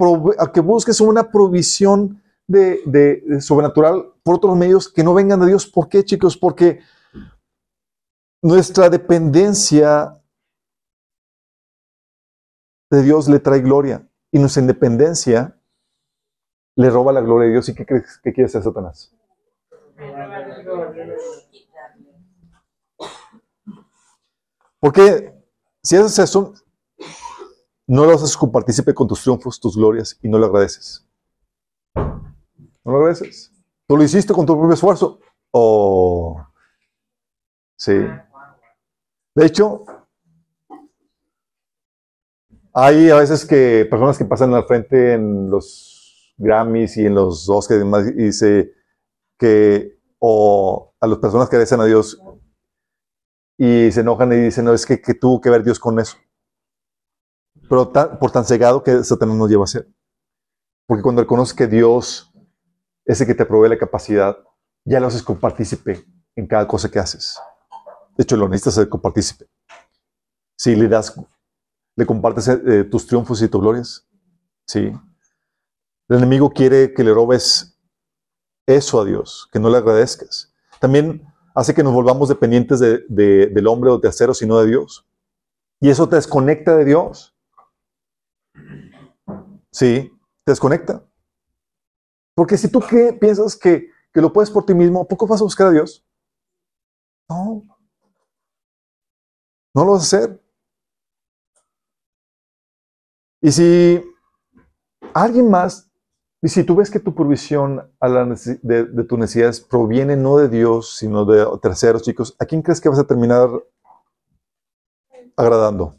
busques 0.60 1.00
una 1.00 1.30
provisión 1.30 2.22
de 2.46 3.40
sobrenatural 3.40 4.12
por 4.22 4.36
otros 4.36 4.56
medios 4.56 4.92
que 4.92 5.02
no 5.02 5.14
vengan 5.14 5.40
de 5.40 5.46
Dios. 5.46 5.66
¿Por 5.66 5.88
qué, 5.88 6.04
chicos? 6.04 6.36
Porque 6.36 6.80
nuestra 8.42 8.88
dependencia 8.88 10.22
de 12.90 13.02
Dios 13.02 13.28
le 13.28 13.40
trae 13.40 13.60
gloria 13.60 14.06
y 14.30 14.38
nuestra 14.38 14.60
independencia 14.60 15.58
le 16.76 16.90
roba 16.90 17.12
la 17.12 17.20
gloria 17.20 17.46
de 17.46 17.52
Dios. 17.52 17.68
¿Y 17.68 17.74
qué 17.74 17.84
crees 17.84 18.18
que 18.22 18.32
quiere 18.32 18.46
hacer 18.46 18.62
Satanás? 18.62 19.14
Porque 24.80 25.34
si 25.82 25.96
haces 25.96 26.18
eso, 26.18 26.54
no 27.86 28.04
lo 28.04 28.12
haces 28.12 28.36
compartícipe 28.36 28.94
con 28.94 29.08
tus 29.08 29.22
triunfos, 29.22 29.58
tus 29.58 29.76
glorias 29.76 30.18
y 30.22 30.28
no 30.28 30.38
lo 30.38 30.46
agradeces. 30.46 31.06
No 31.94 32.92
lo 32.92 32.98
agradeces. 32.98 33.52
Tú 33.86 33.96
lo 33.96 34.04
hiciste 34.04 34.32
con 34.34 34.44
tu 34.44 34.56
propio 34.56 34.74
esfuerzo. 34.74 35.20
Oh, 35.50 36.44
sí. 37.76 37.94
De 39.34 39.46
hecho, 39.46 39.84
hay 42.74 43.10
a 43.10 43.16
veces 43.16 43.46
que 43.46 43.86
personas 43.88 44.18
que 44.18 44.24
pasan 44.24 44.52
al 44.52 44.66
frente 44.66 45.14
en 45.14 45.50
los 45.50 46.34
Grammys 46.36 46.96
y 46.98 47.06
en 47.06 47.14
los 47.14 47.48
Oscars 47.48 47.76
y 47.76 47.78
demás 47.78 48.06
y 48.06 48.12
dice 48.12 48.72
que, 49.38 49.98
o 50.18 50.94
a 51.00 51.06
las 51.06 51.18
personas 51.18 51.48
que 51.48 51.56
agradecen 51.56 51.80
a 51.80 51.86
Dios 51.86 52.20
y 53.58 53.90
se 53.92 54.00
enojan 54.00 54.32
y 54.32 54.36
dicen, 54.36 54.64
no, 54.64 54.72
es 54.72 54.86
que, 54.86 55.00
que 55.02 55.14
tuvo 55.14 55.40
que 55.40 55.50
ver 55.50 55.64
Dios 55.64 55.78
con 55.80 55.98
eso. 55.98 56.16
Pero 57.68 57.88
tan- 57.88 58.18
por 58.18 58.30
tan 58.30 58.44
cegado 58.44 58.82
que 58.82 59.02
Satanás 59.04 59.36
nos 59.36 59.50
lleva 59.50 59.62
a 59.62 59.64
hacer. 59.64 59.88
Porque 60.86 61.02
cuando 61.02 61.22
reconoces 61.22 61.54
que 61.54 61.66
Dios 61.66 62.32
es 63.04 63.20
el 63.20 63.26
que 63.26 63.34
te 63.34 63.44
provee 63.44 63.68
la 63.68 63.76
capacidad, 63.78 64.38
ya 64.84 65.00
lo 65.00 65.08
haces 65.08 65.22
compartícipe 65.22 66.06
en 66.36 66.46
cada 66.46 66.66
cosa 66.66 66.90
que 66.90 66.98
haces. 66.98 67.38
De 68.16 68.22
hecho, 68.22 68.36
lo 68.36 68.48
necesitas 68.48 68.74
ser 68.74 68.88
compartícipe. 68.88 69.46
Si 70.56 70.74
le 70.74 70.88
das 70.88 71.14
le 71.96 72.06
compartes 72.06 72.46
eh, 72.46 72.84
tus 72.84 73.06
triunfos 73.08 73.42
y 73.42 73.48
tus 73.48 73.60
glorias. 73.60 74.08
Sí. 74.68 74.92
El 76.08 76.16
enemigo 76.18 76.50
quiere 76.50 76.94
que 76.94 77.02
le 77.02 77.12
robes 77.12 77.76
eso 78.66 79.00
a 79.00 79.04
Dios, 79.04 79.48
que 79.52 79.58
no 79.58 79.68
le 79.68 79.78
agradezcas. 79.78 80.54
También 80.78 81.26
hace 81.58 81.74
que 81.74 81.82
nos 81.82 81.92
volvamos 81.92 82.28
dependientes 82.28 82.78
de- 82.78 83.04
de- 83.08 83.46
del 83.48 83.66
hombre 83.66 83.90
o 83.90 83.96
de 83.96 84.02
terceros, 84.02 84.38
sino 84.38 84.60
de 84.60 84.68
Dios. 84.68 85.04
Y 85.80 85.90
eso 85.90 86.08
te 86.08 86.14
desconecta 86.14 86.76
de 86.76 86.84
Dios. 86.84 87.36
Sí, 89.72 90.12
te 90.44 90.52
desconecta. 90.52 91.04
Porque 92.36 92.56
si 92.56 92.70
tú 92.70 92.80
¿qué? 92.80 93.12
piensas 93.12 93.56
que, 93.56 93.90
que 94.12 94.20
lo 94.20 94.32
puedes 94.32 94.50
por 94.50 94.64
ti 94.64 94.72
mismo, 94.72 95.02
¿a 95.02 95.08
poco 95.08 95.26
vas 95.26 95.40
a 95.40 95.44
buscar 95.44 95.66
a 95.66 95.70
Dios? 95.72 96.06
No. 97.28 97.64
No 99.74 99.84
lo 99.84 99.92
vas 99.92 100.12
a 100.12 100.16
hacer. 100.16 100.40
Y 103.40 103.50
si 103.50 104.02
alguien 105.12 105.50
más, 105.50 105.87
y 106.42 106.48
si 106.48 106.62
tú 106.64 106.76
ves 106.76 106.90
que 106.90 107.00
tu 107.00 107.14
provisión 107.14 107.90
a 107.98 108.08
la 108.08 108.24
necesi- 108.24 108.60
de, 108.62 108.84
de 108.84 109.04
tus 109.04 109.18
necesidades 109.18 109.60
proviene 109.60 110.16
no 110.16 110.36
de 110.36 110.48
Dios, 110.48 110.96
sino 110.96 111.24
de 111.24 111.44
terceros, 111.60 112.02
chicos, 112.02 112.36
¿a 112.38 112.44
quién 112.44 112.62
crees 112.62 112.80
que 112.80 112.88
vas 112.88 112.98
a 112.98 113.06
terminar 113.06 113.48
agradando? 115.36 115.94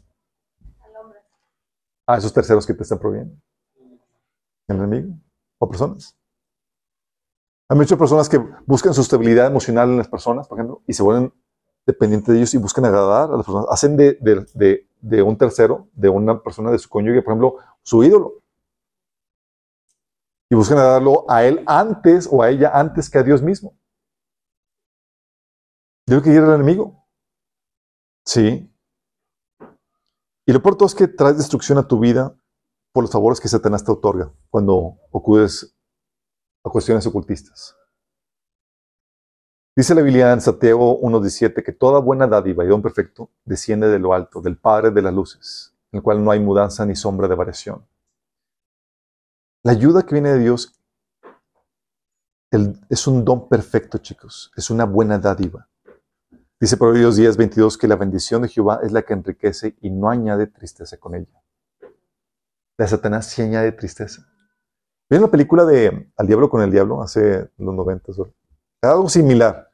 A 2.06 2.16
esos 2.16 2.32
terceros 2.32 2.66
que 2.66 2.74
te 2.74 2.82
están 2.82 2.98
proveyendo. 2.98 3.34
¿El 4.68 4.76
enemigo? 4.76 5.14
¿O 5.58 5.68
personas? 5.68 6.16
Hay 7.68 7.76
muchas 7.76 7.98
personas 7.98 8.28
que 8.28 8.38
buscan 8.66 8.94
su 8.94 9.00
estabilidad 9.00 9.46
emocional 9.46 9.90
en 9.90 9.98
las 9.98 10.08
personas, 10.08 10.48
por 10.48 10.58
ejemplo, 10.58 10.82
y 10.86 10.92
se 10.92 11.02
vuelven 11.02 11.32
dependientes 11.86 12.32
de 12.32 12.38
ellos 12.38 12.54
y 12.54 12.58
buscan 12.58 12.84
agradar 12.84 13.30
a 13.30 13.36
las 13.36 13.46
personas. 13.46 13.66
Hacen 13.70 13.96
de, 13.96 14.14
de- 14.20 14.46
de- 14.54 14.86
de 15.02 15.22
un 15.22 15.36
tercero, 15.36 15.88
de 15.94 16.08
una 16.08 16.42
persona 16.42 16.70
de 16.70 16.78
su 16.78 16.88
cónyuge, 16.88 17.22
por 17.22 17.32
ejemplo, 17.32 17.56
su 17.82 18.02
ídolo. 18.04 18.34
Y 20.50 20.56
buscan 20.56 20.78
agradarlo 20.78 21.24
a 21.30 21.44
él 21.44 21.62
antes 21.66 22.28
o 22.30 22.42
a 22.42 22.50
ella 22.50 22.72
antes 22.74 23.08
que 23.08 23.18
a 23.18 23.22
Dios 23.22 23.40
mismo. 23.40 23.78
¿De 26.06 26.16
lo 26.16 26.22
que 26.22 26.34
enemigo? 26.34 27.06
Sí. 28.26 28.68
Y 30.46 30.52
lo 30.52 30.60
peor 30.60 30.76
todo 30.76 30.86
es 30.86 30.94
que 30.94 31.06
traes 31.06 31.36
destrucción 31.36 31.78
a 31.78 31.86
tu 31.86 32.00
vida 32.00 32.36
por 32.92 33.04
los 33.04 33.12
favores 33.12 33.40
que 33.40 33.46
Satanás 33.46 33.84
te 33.84 33.92
otorga 33.92 34.32
cuando 34.48 34.98
acudes 35.14 35.76
a 36.64 36.70
cuestiones 36.70 37.06
ocultistas. 37.06 37.76
Dice 39.76 39.94
la 39.94 40.02
Biblia 40.02 40.32
en 40.32 40.40
Santiago 40.40 41.00
1.17 41.00 41.62
que 41.64 41.72
toda 41.72 42.00
buena 42.00 42.26
dádiva 42.26 42.64
y 42.64 42.68
don 42.68 42.82
perfecto 42.82 43.30
desciende 43.44 43.88
de 43.88 44.00
lo 44.00 44.12
alto, 44.12 44.40
del 44.40 44.58
Padre 44.58 44.90
de 44.90 45.02
las 45.02 45.14
luces, 45.14 45.76
en 45.92 45.98
el 45.98 46.02
cual 46.02 46.24
no 46.24 46.32
hay 46.32 46.40
mudanza 46.40 46.84
ni 46.84 46.96
sombra 46.96 47.28
de 47.28 47.36
variación. 47.36 47.86
La 49.62 49.72
ayuda 49.72 50.02
que 50.04 50.14
viene 50.14 50.30
de 50.32 50.38
Dios 50.38 50.74
el- 52.50 52.80
es 52.88 53.06
un 53.06 53.24
don 53.24 53.48
perfecto, 53.48 53.98
chicos. 53.98 54.50
Es 54.56 54.70
una 54.70 54.84
buena 54.84 55.18
dádiva. 55.18 55.68
Dice 56.58 56.76
Proverbios 56.76 57.16
10.22 57.16 57.78
que 57.78 57.88
la 57.88 57.96
bendición 57.96 58.42
de 58.42 58.48
Jehová 58.48 58.80
es 58.82 58.92
la 58.92 59.02
que 59.02 59.12
enriquece 59.14 59.76
y 59.80 59.90
no 59.90 60.10
añade 60.10 60.46
tristeza 60.46 60.96
con 60.98 61.14
ella. 61.14 61.42
La 62.76 62.84
de 62.84 62.88
Satanás 62.88 63.26
sí 63.26 63.42
añade 63.42 63.72
tristeza. 63.72 64.26
¿Vieron 65.08 65.26
la 65.26 65.30
película 65.30 65.64
de 65.64 66.10
Al 66.16 66.26
Diablo 66.26 66.48
con 66.50 66.62
el 66.62 66.70
Diablo 66.70 67.02
hace 67.02 67.50
los 67.56 67.74
90? 67.74 68.12
Era 68.82 68.92
algo 68.92 69.08
similar. 69.08 69.70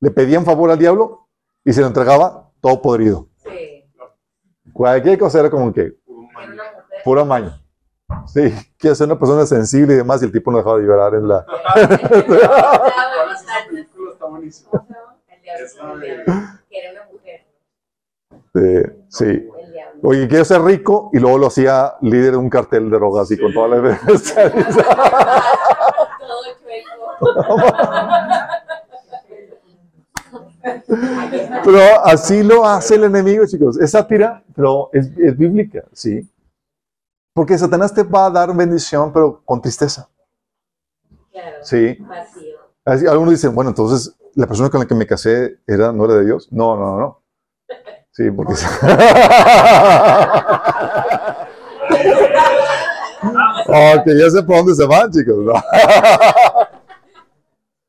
Le 0.00 0.10
pedían 0.10 0.44
favor 0.44 0.70
al 0.70 0.78
diablo 0.78 1.28
y 1.64 1.72
se 1.72 1.80
lo 1.82 1.86
entregaba 1.88 2.50
todo 2.60 2.80
podrido. 2.80 3.28
Sí. 3.44 3.84
Cualquier 4.72 5.18
cosa 5.18 5.40
era 5.40 5.50
como 5.50 5.72
que 5.72 5.98
una 6.06 6.22
mujer. 6.46 7.02
pura 7.04 7.24
maña. 7.24 7.62
Sí, 8.26 8.52
quiero 8.78 8.94
ser 8.94 9.06
una 9.06 9.18
persona 9.18 9.46
sensible 9.46 9.94
y 9.94 9.96
demás, 9.96 10.22
y 10.22 10.26
el 10.26 10.32
tipo 10.32 10.50
no 10.50 10.58
dejaba 10.58 10.78
de 10.78 10.84
llorar 10.84 11.14
en 11.14 11.28
la. 11.28 11.44
¿Cuál 11.44 11.92
es 11.92 13.42
esa 13.42 13.66
película? 13.68 14.12
Está 14.12 14.26
buenísima. 14.26 14.86
El 15.28 15.42
diablo. 15.42 16.02
Que 16.68 16.78
era 16.78 16.92
una 16.92 17.08
mujer. 17.12 17.46
sí. 19.08 19.48
Oye, 20.02 20.28
quiero 20.28 20.44
ser 20.44 20.62
rico, 20.62 21.10
y 21.12 21.18
luego 21.18 21.36
lo 21.38 21.48
hacía 21.48 21.94
líder 22.00 22.32
de 22.32 22.38
un 22.38 22.48
cartel 22.48 22.90
de 22.90 22.96
drogas 22.96 23.30
y 23.30 23.38
con 23.38 23.52
toda 23.52 23.68
la. 23.68 23.76
Todo 24.06 24.18
chueco. 26.62 26.96
Pero 31.64 32.04
así 32.04 32.42
lo 32.42 32.66
hace 32.66 32.96
el 32.96 33.04
enemigo, 33.04 33.46
chicos. 33.46 33.78
Es 33.80 33.92
sátira, 33.92 34.42
pero 34.54 34.90
es, 34.92 35.10
es 35.16 35.36
bíblica, 35.36 35.84
sí. 35.92 36.26
Porque 37.32 37.56
Satanás 37.58 37.94
te 37.94 38.02
va 38.02 38.26
a 38.26 38.30
dar 38.30 38.54
bendición, 38.54 39.12
pero 39.12 39.42
con 39.44 39.60
tristeza. 39.62 40.08
Claro. 41.30 41.56
Sí. 41.62 41.96
Vacío. 42.84 43.10
Algunos 43.10 43.34
dicen, 43.34 43.54
bueno, 43.54 43.70
entonces 43.70 44.14
la 44.34 44.46
persona 44.46 44.68
con 44.70 44.80
la 44.80 44.86
que 44.86 44.94
me 44.94 45.06
casé 45.06 45.58
era, 45.66 45.92
no 45.92 46.04
era 46.06 46.14
de 46.14 46.24
Dios. 46.24 46.48
No, 46.50 46.76
no, 46.76 46.98
no. 46.98 47.22
Sí, 48.10 48.30
porque. 48.30 48.54
ok, 53.68 54.06
ya 54.18 54.30
sé 54.30 54.42
por 54.42 54.56
dónde 54.56 54.74
se 54.74 54.86
van, 54.86 55.10
chicos. 55.10 55.36
¿no? 55.38 55.52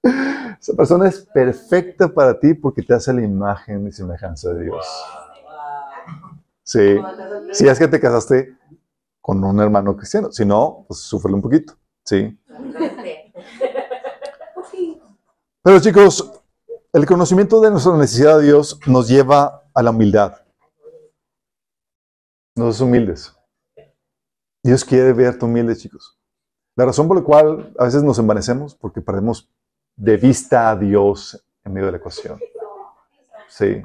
Esa 0.59 0.73
persona 0.73 1.07
es 1.09 1.21
perfecta 1.33 2.07
para 2.07 2.39
ti 2.39 2.53
porque 2.53 2.83
te 2.83 2.93
hace 2.93 3.11
la 3.13 3.21
imagen 3.21 3.87
y 3.87 3.91
semejanza 3.91 4.53
de 4.53 4.65
Dios. 4.65 4.85
Sí. 6.63 6.99
Si 7.51 7.67
es 7.67 7.79
que 7.79 7.87
te 7.87 7.99
casaste 7.99 8.55
con 9.21 9.43
un 9.43 9.59
hermano 9.59 9.95
cristiano. 9.95 10.31
Si 10.31 10.45
no, 10.45 10.85
pues 10.87 11.01
sufre 11.01 11.31
un 11.31 11.41
poquito. 11.41 11.73
Sí. 12.03 12.37
Pero 15.63 15.79
chicos, 15.79 16.41
el 16.91 17.05
conocimiento 17.05 17.61
de 17.61 17.69
nuestra 17.69 17.95
necesidad 17.95 18.39
de 18.39 18.45
Dios 18.45 18.79
nos 18.87 19.07
lleva 19.07 19.63
a 19.73 19.83
la 19.83 19.91
humildad. 19.91 20.37
Nos 22.55 22.75
hace 22.75 22.83
humildes. 22.83 23.33
Dios 24.63 24.83
quiere 24.83 25.13
verte 25.13 25.45
humilde, 25.45 25.75
chicos. 25.75 26.19
La 26.75 26.85
razón 26.85 27.07
por 27.07 27.17
la 27.17 27.23
cual 27.23 27.73
a 27.77 27.85
veces 27.85 28.03
nos 28.03 28.17
envanecemos 28.19 28.75
porque 28.75 29.01
perdemos 29.01 29.49
de 29.95 30.17
vista 30.17 30.71
a 30.71 30.75
Dios 30.75 31.43
en 31.63 31.73
medio 31.73 31.85
de 31.85 31.91
la 31.93 31.97
ecuación. 31.97 32.39
Sí. 33.47 33.81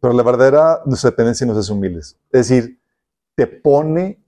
Pero 0.00 0.14
la 0.14 0.22
verdadera 0.22 0.82
nuestra 0.84 1.10
dependencia 1.10 1.46
nos 1.46 1.56
hace 1.56 1.72
humildes. 1.72 2.18
Es 2.30 2.48
decir, 2.48 2.80
te 3.36 3.46
pone 3.46 4.22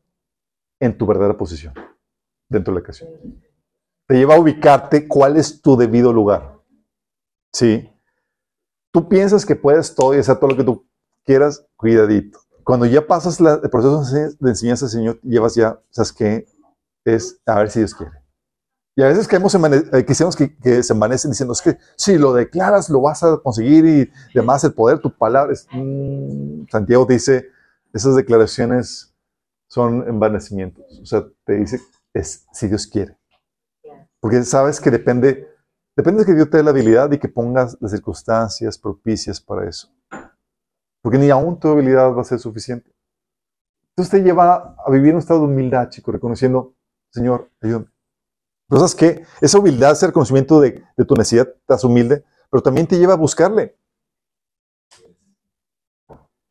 en 0.81 0.97
tu 0.97 1.07
verdadera 1.07 1.37
posición 1.37 1.75
dentro 2.49 2.73
de 2.73 2.81
la 2.81 2.85
ocasión. 2.85 3.11
Te 4.07 4.15
lleva 4.15 4.37
a 4.37 4.41
ubicarte 4.41 5.09
cuál 5.09 5.37
es 5.37 5.61
tu 5.61 5.77
debido 5.77 6.13
lugar. 6.13 6.59
Sí. 7.53 7.91
Tú 8.93 9.09
piensas 9.09 9.45
que 9.45 9.57
puedes 9.57 9.95
todo 9.95 10.15
y 10.15 10.19
hacer 10.19 10.37
todo 10.37 10.51
lo 10.51 10.57
que 10.57 10.65
tú 10.65 10.87
quieras, 11.25 11.67
cuidadito. 11.77 12.39
Cuando 12.63 12.87
ya 12.87 13.07
pasas 13.07 13.41
la- 13.41 13.61
el 13.63 13.71
proceso 13.71 14.03
de 14.41 14.51
enseñanza, 14.51 14.89
Señor, 14.89 15.21
llevas 15.23 15.55
ya, 15.55 15.81
¿sabes 15.91 16.13
qué? 16.13 16.47
Es 17.05 17.41
a 17.47 17.59
ver 17.59 17.71
si 17.71 17.81
Dios 17.81 17.95
quiere. 17.95 18.13
Y 18.99 19.03
a 19.03 19.09
veces 19.09 19.29
caemos 19.29 19.55
eh, 19.55 20.05
que, 20.07 20.15
se 20.83 20.93
envanecen 20.93 21.31
diciendo, 21.31 21.53
es 21.53 21.61
que 21.61 21.77
si 21.97 22.17
lo 22.17 22.33
declaras, 22.33 22.89
lo 22.89 23.03
vas 23.03 23.23
a 23.23 23.37
conseguir 23.39 23.85
y 23.85 24.11
demás, 24.35 24.65
el 24.65 24.73
poder, 24.73 25.01
tu 25.01 25.15
palabra. 25.15 25.53
mm". 25.71 26.67
Santiago 26.71 27.05
dice, 27.05 27.51
esas 27.97 28.15
declaraciones 28.15 29.15
son 29.69 30.07
envanecimientos. 30.07 30.85
O 31.01 31.07
sea, 31.07 31.27
te 31.45 31.55
dice, 31.55 31.81
es 32.13 32.47
si 32.53 32.69
Dios 32.69 32.87
quiere. 32.87 33.17
Porque 34.21 34.43
sabes 34.43 34.81
que 34.81 34.91
depende, 34.91 35.49
depende 35.97 36.21
de 36.21 36.27
que 36.27 36.35
Dios 36.35 36.51
te 36.51 36.59
dé 36.59 36.63
la 36.63 36.71
habilidad 36.71 37.11
y 37.13 37.19
que 37.19 37.29
pongas 37.29 37.77
las 37.81 37.91
circunstancias 37.91 38.79
propicias 38.79 39.41
para 39.41 39.69
eso. 39.69 39.89
Porque 41.03 41.19
ni 41.19 41.31
aún 41.31 41.59
tu 41.59 41.69
habilidad 41.69 42.13
va 42.13 42.21
a 42.21 42.25
ser 42.25 42.39
suficiente. 42.39 42.91
Entonces 43.91 44.11
te 44.11 44.23
lleva 44.23 44.77
a 44.85 44.91
vivir 44.91 45.15
un 45.15 45.21
estado 45.21 45.41
de 45.41 45.47
humildad, 45.47 45.89
chico, 45.89 46.13
reconociendo, 46.13 46.75
Señor, 47.11 47.51
ayúdame. 47.63 47.87
Pero 48.69 48.81
sabes 48.81 48.95
que 48.95 49.25
esa 49.41 49.59
humildad, 49.59 49.93
ese 49.93 50.09
reconocimiento 50.09 50.61
de, 50.61 50.83
de 50.97 51.05
tu 51.05 51.15
necesidad, 51.15 51.49
hace 51.69 51.87
humilde, 51.87 52.25
pero 52.51 52.63
también 52.63 52.87
te 52.87 52.99
lleva 52.99 53.15
a 53.15 53.17
buscarle. 53.17 53.79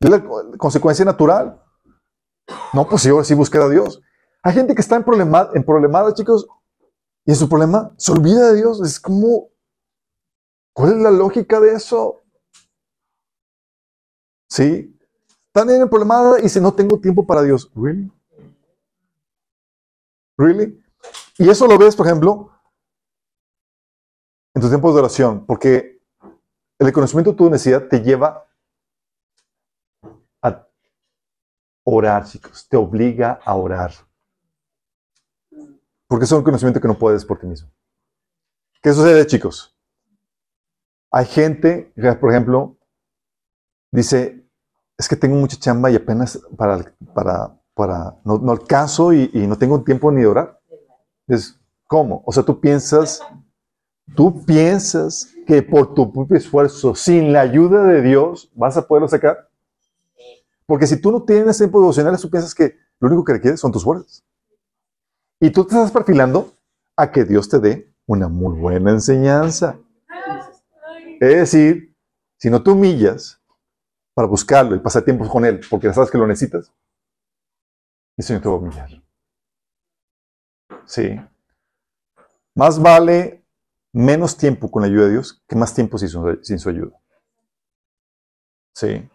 Es 0.00 0.10
la 0.10 0.22
co- 0.24 0.52
consecuencia 0.58 1.04
natural. 1.04 1.62
No, 2.72 2.86
pues 2.88 3.06
ahora 3.06 3.24
sí 3.24 3.34
buscar 3.34 3.62
a 3.62 3.68
Dios. 3.68 4.00
Hay 4.42 4.52
gente 4.54 4.74
que 4.74 4.80
está 4.80 4.96
en, 4.96 5.04
problema, 5.04 5.48
en 5.54 5.64
problemada, 5.64 6.14
chicos, 6.14 6.46
y 7.24 7.30
en 7.32 7.36
su 7.36 7.48
problema 7.48 7.92
se 7.96 8.12
olvida 8.12 8.50
de 8.52 8.56
Dios. 8.56 8.80
Es 8.82 9.00
como, 9.00 9.48
¿cuál 10.74 10.92
es 10.92 10.98
la 10.98 11.10
lógica 11.10 11.58
de 11.60 11.72
eso? 11.72 12.22
Sí. 14.48 14.92
Están 15.48 15.70
en 15.70 15.88
problemada 15.88 16.38
y 16.38 16.42
dice, 16.42 16.60
no 16.60 16.74
tengo 16.74 17.00
tiempo 17.00 17.26
para 17.26 17.42
Dios. 17.42 17.72
¿Really? 17.74 18.12
¿Really? 20.38 20.84
Y 21.38 21.48
eso 21.48 21.66
lo 21.66 21.78
ves, 21.78 21.96
por 21.96 22.06
ejemplo, 22.06 22.50
en 24.54 24.60
tus 24.60 24.70
tiempos 24.70 24.94
de 24.94 25.00
oración, 25.00 25.46
porque 25.46 26.02
el 26.78 26.86
reconocimiento 26.86 27.30
de 27.32 27.36
tu 27.38 27.50
necesidad 27.50 27.88
te 27.88 28.00
lleva 28.02 28.46
a 30.42 30.66
orar, 31.88 32.24
chicos, 32.24 32.68
te 32.68 32.76
obliga 32.76 33.38
a 33.44 33.54
orar. 33.54 33.92
Porque 36.08 36.24
es 36.24 36.32
un 36.32 36.42
conocimiento 36.42 36.80
que 36.80 36.88
no 36.88 36.98
puedes 36.98 37.24
por 37.24 37.38
ti 37.38 37.46
mismo. 37.46 37.70
¿Qué 38.82 38.92
sucede, 38.92 39.26
chicos? 39.26 39.74
Hay 41.12 41.26
gente 41.26 41.92
que, 41.94 42.12
por 42.14 42.30
ejemplo, 42.30 42.76
dice, 43.92 44.44
es 44.98 45.08
que 45.08 45.16
tengo 45.16 45.36
mucha 45.36 45.56
chamba 45.58 45.90
y 45.90 45.94
apenas 45.94 46.40
para, 46.56 46.92
para, 47.14 47.56
para 47.74 48.16
no, 48.24 48.38
no 48.38 48.52
alcanzo 48.52 49.12
y, 49.12 49.30
no 49.46 49.56
tengo 49.56 49.82
tiempo 49.82 50.10
ni 50.10 50.22
de 50.22 50.26
orar. 50.26 50.60
Es, 51.28 51.58
¿cómo? 51.86 52.22
O 52.26 52.32
sea, 52.32 52.42
tú 52.42 52.60
piensas, 52.60 53.22
tú 54.16 54.44
piensas 54.44 55.32
que 55.46 55.62
por 55.62 55.94
tu 55.94 56.12
propio 56.12 56.36
esfuerzo, 56.36 56.96
sin 56.96 57.32
la 57.32 57.42
ayuda 57.42 57.84
de 57.84 58.02
Dios, 58.02 58.50
vas 58.54 58.76
a 58.76 58.88
poderlo 58.88 59.08
sacar. 59.08 59.48
Porque 60.66 60.86
si 60.86 61.00
tú 61.00 61.12
no 61.12 61.22
tienes 61.22 61.58
tiempo 61.58 61.80
devocional, 61.80 62.20
tú 62.20 62.28
piensas 62.28 62.54
que 62.54 62.76
lo 62.98 63.08
único 63.08 63.24
que 63.24 63.34
requieres 63.34 63.60
son 63.60 63.72
tus 63.72 63.84
fuerzas. 63.84 64.24
Y 65.40 65.50
tú 65.50 65.64
te 65.64 65.74
estás 65.74 65.92
perfilando 65.92 66.52
a 66.96 67.10
que 67.12 67.24
Dios 67.24 67.48
te 67.48 67.60
dé 67.60 67.94
una 68.06 68.28
muy 68.28 68.58
buena 68.58 68.90
enseñanza. 68.90 69.78
Es 71.20 71.52
decir, 71.52 71.94
si 72.38 72.50
no 72.50 72.62
te 72.62 72.70
humillas 72.70 73.40
para 74.14 74.28
buscarlo 74.28 74.74
y 74.74 74.80
pasar 74.80 75.02
tiempo 75.02 75.28
con 75.28 75.44
Él, 75.44 75.60
porque 75.68 75.92
sabes 75.92 76.10
que 76.10 76.18
lo 76.18 76.26
necesitas, 76.26 76.72
el 78.16 78.24
Señor 78.24 78.42
te 78.42 78.48
va 78.48 78.54
a 78.54 78.58
humillar. 78.58 79.02
Sí. 80.86 81.20
Más 82.54 82.80
vale 82.80 83.44
menos 83.92 84.36
tiempo 84.36 84.70
con 84.70 84.82
la 84.82 84.88
ayuda 84.88 85.06
de 85.06 85.12
Dios 85.12 85.42
que 85.46 85.56
más 85.56 85.74
tiempo 85.74 85.98
sin 85.98 86.08
su, 86.08 86.38
sin 86.42 86.58
su 86.58 86.70
ayuda. 86.70 86.98
Sí. 88.74 89.08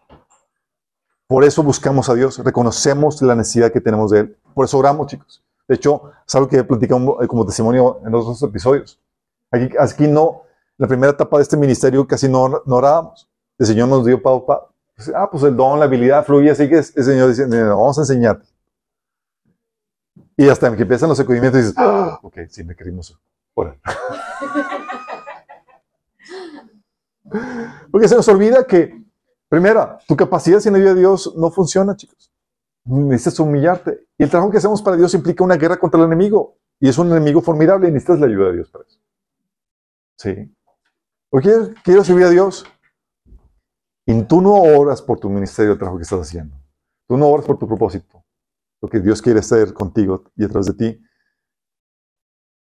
Por 1.32 1.46
eso 1.46 1.64
buscamos 1.64 2.10
a 2.10 2.14
Dios, 2.14 2.40
reconocemos 2.40 3.22
la 3.22 3.36
necesidad 3.36 3.72
que 3.72 3.80
tenemos 3.80 4.12
de 4.12 4.20
Él. 4.20 4.38
Por 4.54 4.66
eso 4.66 4.78
oramos, 4.78 5.08
chicos. 5.08 5.42
De 5.66 5.76
hecho, 5.76 6.12
es 6.28 6.36
algo 6.36 6.50
que 6.50 6.62
platicamos 6.62 7.24
eh, 7.24 7.28
como 7.28 7.46
testimonio 7.46 8.02
en 8.06 8.14
otros 8.14 8.44
episodios. 8.44 9.00
Aquí, 9.50 9.70
aquí 9.80 10.08
no, 10.10 10.42
la 10.76 10.88
primera 10.90 11.14
etapa 11.14 11.38
de 11.38 11.44
este 11.44 11.56
ministerio 11.56 12.06
casi 12.06 12.28
no, 12.28 12.62
orábamos. 12.66 13.30
El 13.58 13.66
Señor 13.66 13.88
nos 13.88 14.06
dio 14.06 14.22
pa, 14.22 14.46
pa, 14.46 14.68
pues, 14.94 15.10
ah, 15.16 15.30
pues 15.32 15.44
el 15.44 15.56
don, 15.56 15.80
la 15.80 15.86
habilidad 15.86 16.26
fluye, 16.26 16.52
así 16.52 16.68
que 16.68 16.80
el 16.80 16.84
Señor 16.84 17.30
dice, 17.30 17.48
"No, 17.48 17.78
vamos 17.78 17.98
a 17.98 18.02
enseñarte. 18.02 18.46
Y 20.36 20.50
hasta 20.50 20.76
que 20.76 20.82
empiezan 20.82 21.08
los 21.08 21.18
sacudimientos 21.18 21.62
dices, 21.62 21.76
"Ah, 21.78 22.20
ok, 22.24 22.40
sí, 22.50 22.66
me 22.66 22.76
querimos 22.76 23.18
orar. 23.54 23.78
Porque 27.90 28.10
se 28.10 28.18
nos 28.18 28.28
olvida 28.28 28.66
que, 28.66 29.02
primera, 29.52 30.00
tu 30.08 30.16
capacidad 30.16 30.62
sin 30.62 30.74
ayuda 30.76 30.94
de 30.94 31.02
Dios 31.02 31.36
no 31.36 31.52
funciona, 31.52 31.94
chicos. 31.98 32.32
Necesitas 32.86 33.40
humillarte. 33.42 34.08
Y 34.18 34.24
el 34.24 34.30
trabajo 34.30 34.50
que 34.50 34.58
hacemos 34.58 34.82
para 34.82 34.96
Dios 34.96 35.14
implica 35.14 35.44
una 35.44 35.58
guerra 35.58 35.78
contra 35.78 36.00
el 36.00 36.08
enemigo. 36.08 36.58
Y 36.80 36.88
es 36.88 36.98
un 36.98 37.12
enemigo 37.12 37.42
formidable 37.42 37.90
y 37.90 37.92
necesitas 37.92 38.22
la 38.22 38.28
ayuda 38.28 38.48
de 38.48 38.54
Dios 38.54 38.72
para 38.72 38.86
eso. 38.86 39.00
Sí. 40.18 40.56
¿O 41.30 41.40
quieres, 41.40 41.72
quieres 41.84 42.08
servir 42.08 42.26
a 42.26 42.30
Dios? 42.30 42.66
Y 44.06 44.24
tú 44.24 44.42
no 44.42 44.54
oras 44.54 45.02
por 45.02 45.20
tu 45.20 45.30
ministerio, 45.30 45.74
el 45.74 45.78
trabajo 45.78 45.98
que 45.98 46.04
estás 46.04 46.22
haciendo. 46.22 46.56
Tú 47.08 47.18
no 47.18 47.28
oras 47.28 47.46
por 47.46 47.60
tu 47.60 47.68
propósito. 47.68 48.24
Lo 48.82 48.88
que 48.88 49.02
Dios 49.02 49.22
quiere 49.22 49.40
hacer 49.40 49.74
contigo 49.74 50.24
y 50.38 50.46
a 50.46 50.48
de 50.48 50.74
ti. 50.74 51.04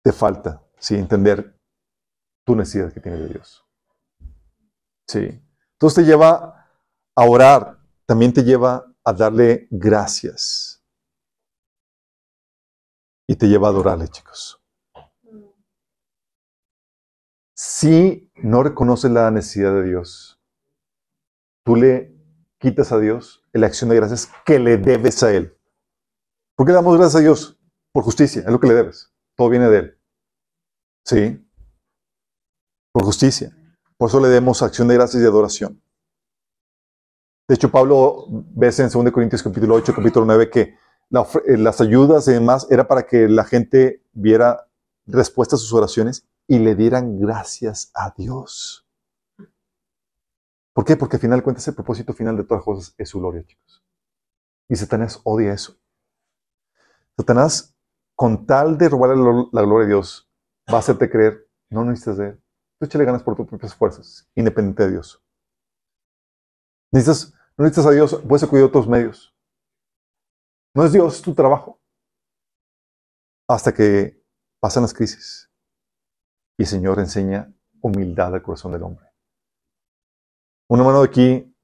Te 0.04 0.12
falta, 0.12 0.64
sí, 0.80 0.96
entender 0.96 1.56
tu 2.44 2.56
necesidad 2.56 2.92
que 2.92 3.00
tiene 3.00 3.20
de 3.20 3.28
Dios. 3.30 3.64
Sí. 5.08 5.42
Entonces 5.74 6.04
te 6.04 6.10
lleva 6.10 6.61
a 7.16 7.26
orar, 7.26 7.80
también 8.06 8.34
te 8.34 8.44
lleva 8.44 8.86
a 9.04 9.14
darle 9.14 9.68
gracias. 9.70 10.84
Y 13.28 13.36
te 13.36 13.48
lleva 13.48 13.68
a 13.68 13.72
adorarle, 13.72 14.08
chicos. 14.08 14.62
Si 17.56 18.32
no 18.36 18.64
reconoces 18.64 19.12
la 19.12 19.30
necesidad 19.32 19.74
de 19.74 19.84
Dios, 19.84 20.42
tú 21.64 21.76
le 21.76 22.16
quitas 22.60 22.92
a 22.92 23.00
Dios 23.00 23.44
la 23.54 23.68
acción 23.68 23.90
de 23.90 23.96
gracias 23.98 24.32
que 24.46 24.60
le 24.60 24.78
debes 24.78 25.22
a 25.24 25.32
Él. 25.34 25.58
¿Por 26.56 26.66
qué 26.66 26.74
damos 26.74 26.98
gracias 26.98 27.18
a 27.18 27.24
Dios? 27.24 27.60
Por 27.94 28.04
justicia, 28.04 28.42
es 28.42 28.48
lo 28.48 28.60
que 28.60 28.68
le 28.68 28.74
debes. 28.74 29.14
Todo 29.36 29.50
viene 29.50 29.70
de 29.70 29.78
Él. 29.78 30.02
¿Sí? 31.06 31.48
Por 32.92 33.04
justicia. 33.04 33.56
Por 33.98 34.10
eso 34.10 34.20
le 34.20 34.30
demos 34.30 34.62
acción 34.62 34.88
de 34.88 34.96
gracias 34.96 35.22
y 35.24 35.26
adoración. 35.26 35.82
De 37.52 37.56
hecho, 37.56 37.70
Pablo 37.70 38.28
ves 38.30 38.80
en 38.80 38.88
2 38.88 39.12
Corintios 39.12 39.44
capítulo 39.44 39.76
8, 39.76 39.94
capítulo 39.94 40.26
9, 40.26 40.50
que 40.50 40.62
eh, 40.62 41.58
las 41.58 41.82
ayudas 41.82 42.26
y 42.30 42.32
demás 42.32 42.66
era 42.70 42.88
para 42.88 43.06
que 43.06 43.28
la 43.28 43.44
gente 43.44 44.06
viera 44.14 44.70
respuesta 45.06 45.58
a 45.58 45.60
sus 45.60 45.74
oraciones 45.74 46.26
y 46.48 46.60
le 46.60 46.76
dieran 46.76 47.20
gracias 47.20 47.92
a 47.94 48.14
Dios. 48.18 48.88
¿Por 50.72 50.86
qué? 50.86 50.96
Porque 50.96 51.18
al 51.18 51.20
final 51.20 51.44
cuentas 51.44 51.68
el 51.68 51.76
propósito 51.76 52.14
final 52.14 52.38
de 52.38 52.46
todas 52.46 52.60
las 52.60 52.64
cosas 52.64 52.96
es 52.98 53.10
su 53.10 53.20
gloria, 53.20 53.44
chicos. 53.46 53.84
Y 54.70 54.78
Satanás 54.78 55.20
odia 55.26 55.52
eso. 55.52 55.76
Satanás, 57.18 57.76
con 58.16 58.46
tal 58.46 58.78
de 58.78 58.88
robar 58.88 59.18
la, 59.18 59.62
gloria 59.62 59.88
de 59.88 59.94
Dios, 59.94 60.32
va 60.72 60.78
a 60.78 60.80
hacerte 60.80 61.10
creer, 61.10 61.50
no 61.70 61.84
necesitas 61.84 62.16
de 62.16 62.28
él. 62.30 62.42
Tú 62.80 62.86
échale 62.86 63.04
ganas 63.04 63.24
por 63.24 63.36
tus 63.36 63.46
propias 63.46 63.76
fuerzas, 63.76 64.26
independiente 64.36 64.84
de 64.84 64.92
Dios. 64.92 65.22
Necesitas, 66.94 67.34
no 67.58 67.66
necesitas 67.66 67.88
a 67.88 67.92
Dios, 67.92 68.22
puedes 68.28 68.44
acudir 68.44 68.64
a 68.64 68.68
otros 68.68 68.88
medios. 68.88 69.36
No 70.74 70.86
es 70.86 70.94
Dios, 70.94 71.16
es 71.16 71.22
tu 71.22 71.34
trabajo. 71.34 71.80
Hasta 73.48 73.74
que 73.74 74.24
pasan 74.60 74.84
las 74.84 74.94
crisis. 74.94 75.52
Y 76.58 76.64
el 76.64 76.68
Señor 76.68 77.00
enseña 77.00 77.54
humildad 77.82 78.34
al 78.34 78.42
corazón 78.42 78.72
del 78.72 78.84
hombre. 78.84 79.06
Un 80.70 80.80
hermano 80.80 81.02
de 81.02 81.08
aquí 81.08 81.56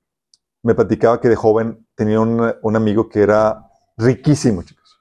me 0.63 0.75
platicaba 0.75 1.21
que 1.21 1.29
de 1.29 1.35
joven 1.35 1.87
tenía 1.95 2.19
un, 2.19 2.75
amigo 2.75 3.07
que 3.07 3.21
era 3.21 3.71
riquísimo, 3.95 4.63
chicos. 4.63 4.99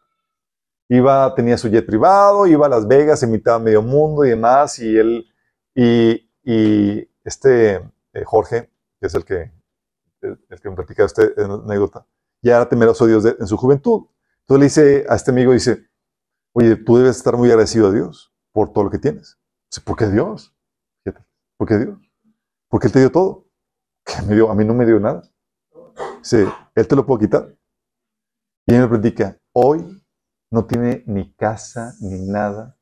Iba, 0.89 1.35
tenía 1.35 1.59
su 1.59 1.69
jet 1.69 1.85
privado, 1.85 2.47
iba 2.47 2.67
a 2.67 2.69
Las 2.69 2.87
Vegas, 2.87 3.25
invitaba 3.25 3.57
a 3.57 3.61
medio 3.61 3.83
mundo 3.83 4.25
y 4.25 4.31
demás, 4.31 4.79
y 4.79 4.97
él, 4.97 5.27
y, 5.75 6.31
y 6.45 7.11
este, 7.25 7.75
eh, 8.13 8.25
Jorge, 8.25 8.71
que 9.01 9.07
es 9.09 9.15
el 9.17 9.25
que, 9.25 9.56
el, 10.27 10.61
que 10.61 10.71
me 10.71 10.77
platica 10.77 11.05
esta 11.05 11.23
anécdota, 11.39 12.07
ya 12.43 12.57
era 12.57 12.69
temeroso 12.69 13.05
a 13.05 13.09
Dios 13.09 13.23
de- 13.25 13.37
en 13.39 13.47
su 13.47 13.57
juventud. 13.57 14.07
Entonces 14.41 14.59
le 14.61 14.65
dice 14.65 15.07
a 15.09 15.17
este 15.17 15.31
amigo, 15.31 15.53
dice, 15.53 15.87
oye, 16.55 16.77
tú 16.77 16.97
debes 16.99 17.17
estar 17.17 17.37
muy 17.37 17.49
agradecido 17.51 17.89
a 17.89 17.93
Dios 17.93 18.35
por 18.53 18.73
todo 18.73 18.85
lo 18.85 18.91
que 18.91 18.99
tienes. 18.99 19.39
Dice, 19.71 19.81
¿por 19.85 19.97
qué 19.97 20.07
Dios? 20.09 20.53
¿por 21.59 21.67
qué 21.69 21.79
Dios? 21.79 21.99
Porque 22.69 22.89
Él 22.89 22.93
te 22.93 22.99
dio 23.01 23.11
todo. 23.11 23.47
¿Qué 24.05 24.21
me 24.23 24.35
dio? 24.35 24.51
A 24.51 24.55
mí 24.55 24.65
no 24.65 24.75
me 24.75 24.85
dio 24.85 25.01
nada. 25.01 25.23
Dice, 26.19 26.47
Él 26.75 26.87
te 26.87 26.95
lo 26.97 27.07
puedo 27.07 27.21
quitar. 27.21 27.57
Y 28.67 28.75
él 28.75 28.83
me 28.83 28.89
platica, 28.89 29.41
hoy 29.53 30.03
no 30.51 30.67
tiene 30.67 31.05
ni 31.07 31.33
casa 31.35 31.95
ni 32.01 32.27
nada. 32.27 32.77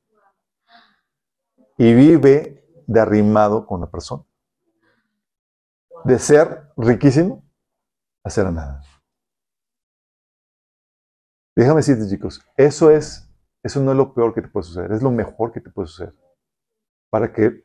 Y 1.77 1.93
vive 1.95 2.67
de 2.87 3.01
arrimado 3.01 3.67
con 3.67 3.81
la 3.81 3.91
persona. 3.91 4.25
De 6.05 6.19
ser 6.19 6.71
riquísimo 6.77 7.43
a 8.23 8.31
ser 8.31 8.51
nada. 8.53 8.83
Déjame 11.57 11.77
decirte, 11.77 12.09
chicos, 12.09 12.41
eso 12.57 12.91
es, 12.91 13.31
eso 13.63 13.81
no 13.81 13.93
es 13.93 13.97
lo 13.97 14.13
peor 14.13 14.35
que 14.35 14.43
te 14.43 14.49
puede 14.49 14.65
suceder, 14.65 14.93
es 14.93 15.03
lo 15.03 15.11
mejor 15.11 15.53
que 15.53 15.61
te 15.61 15.71
puede 15.71 15.89
suceder. 15.89 16.15
Para 17.11 17.33
que 17.33 17.65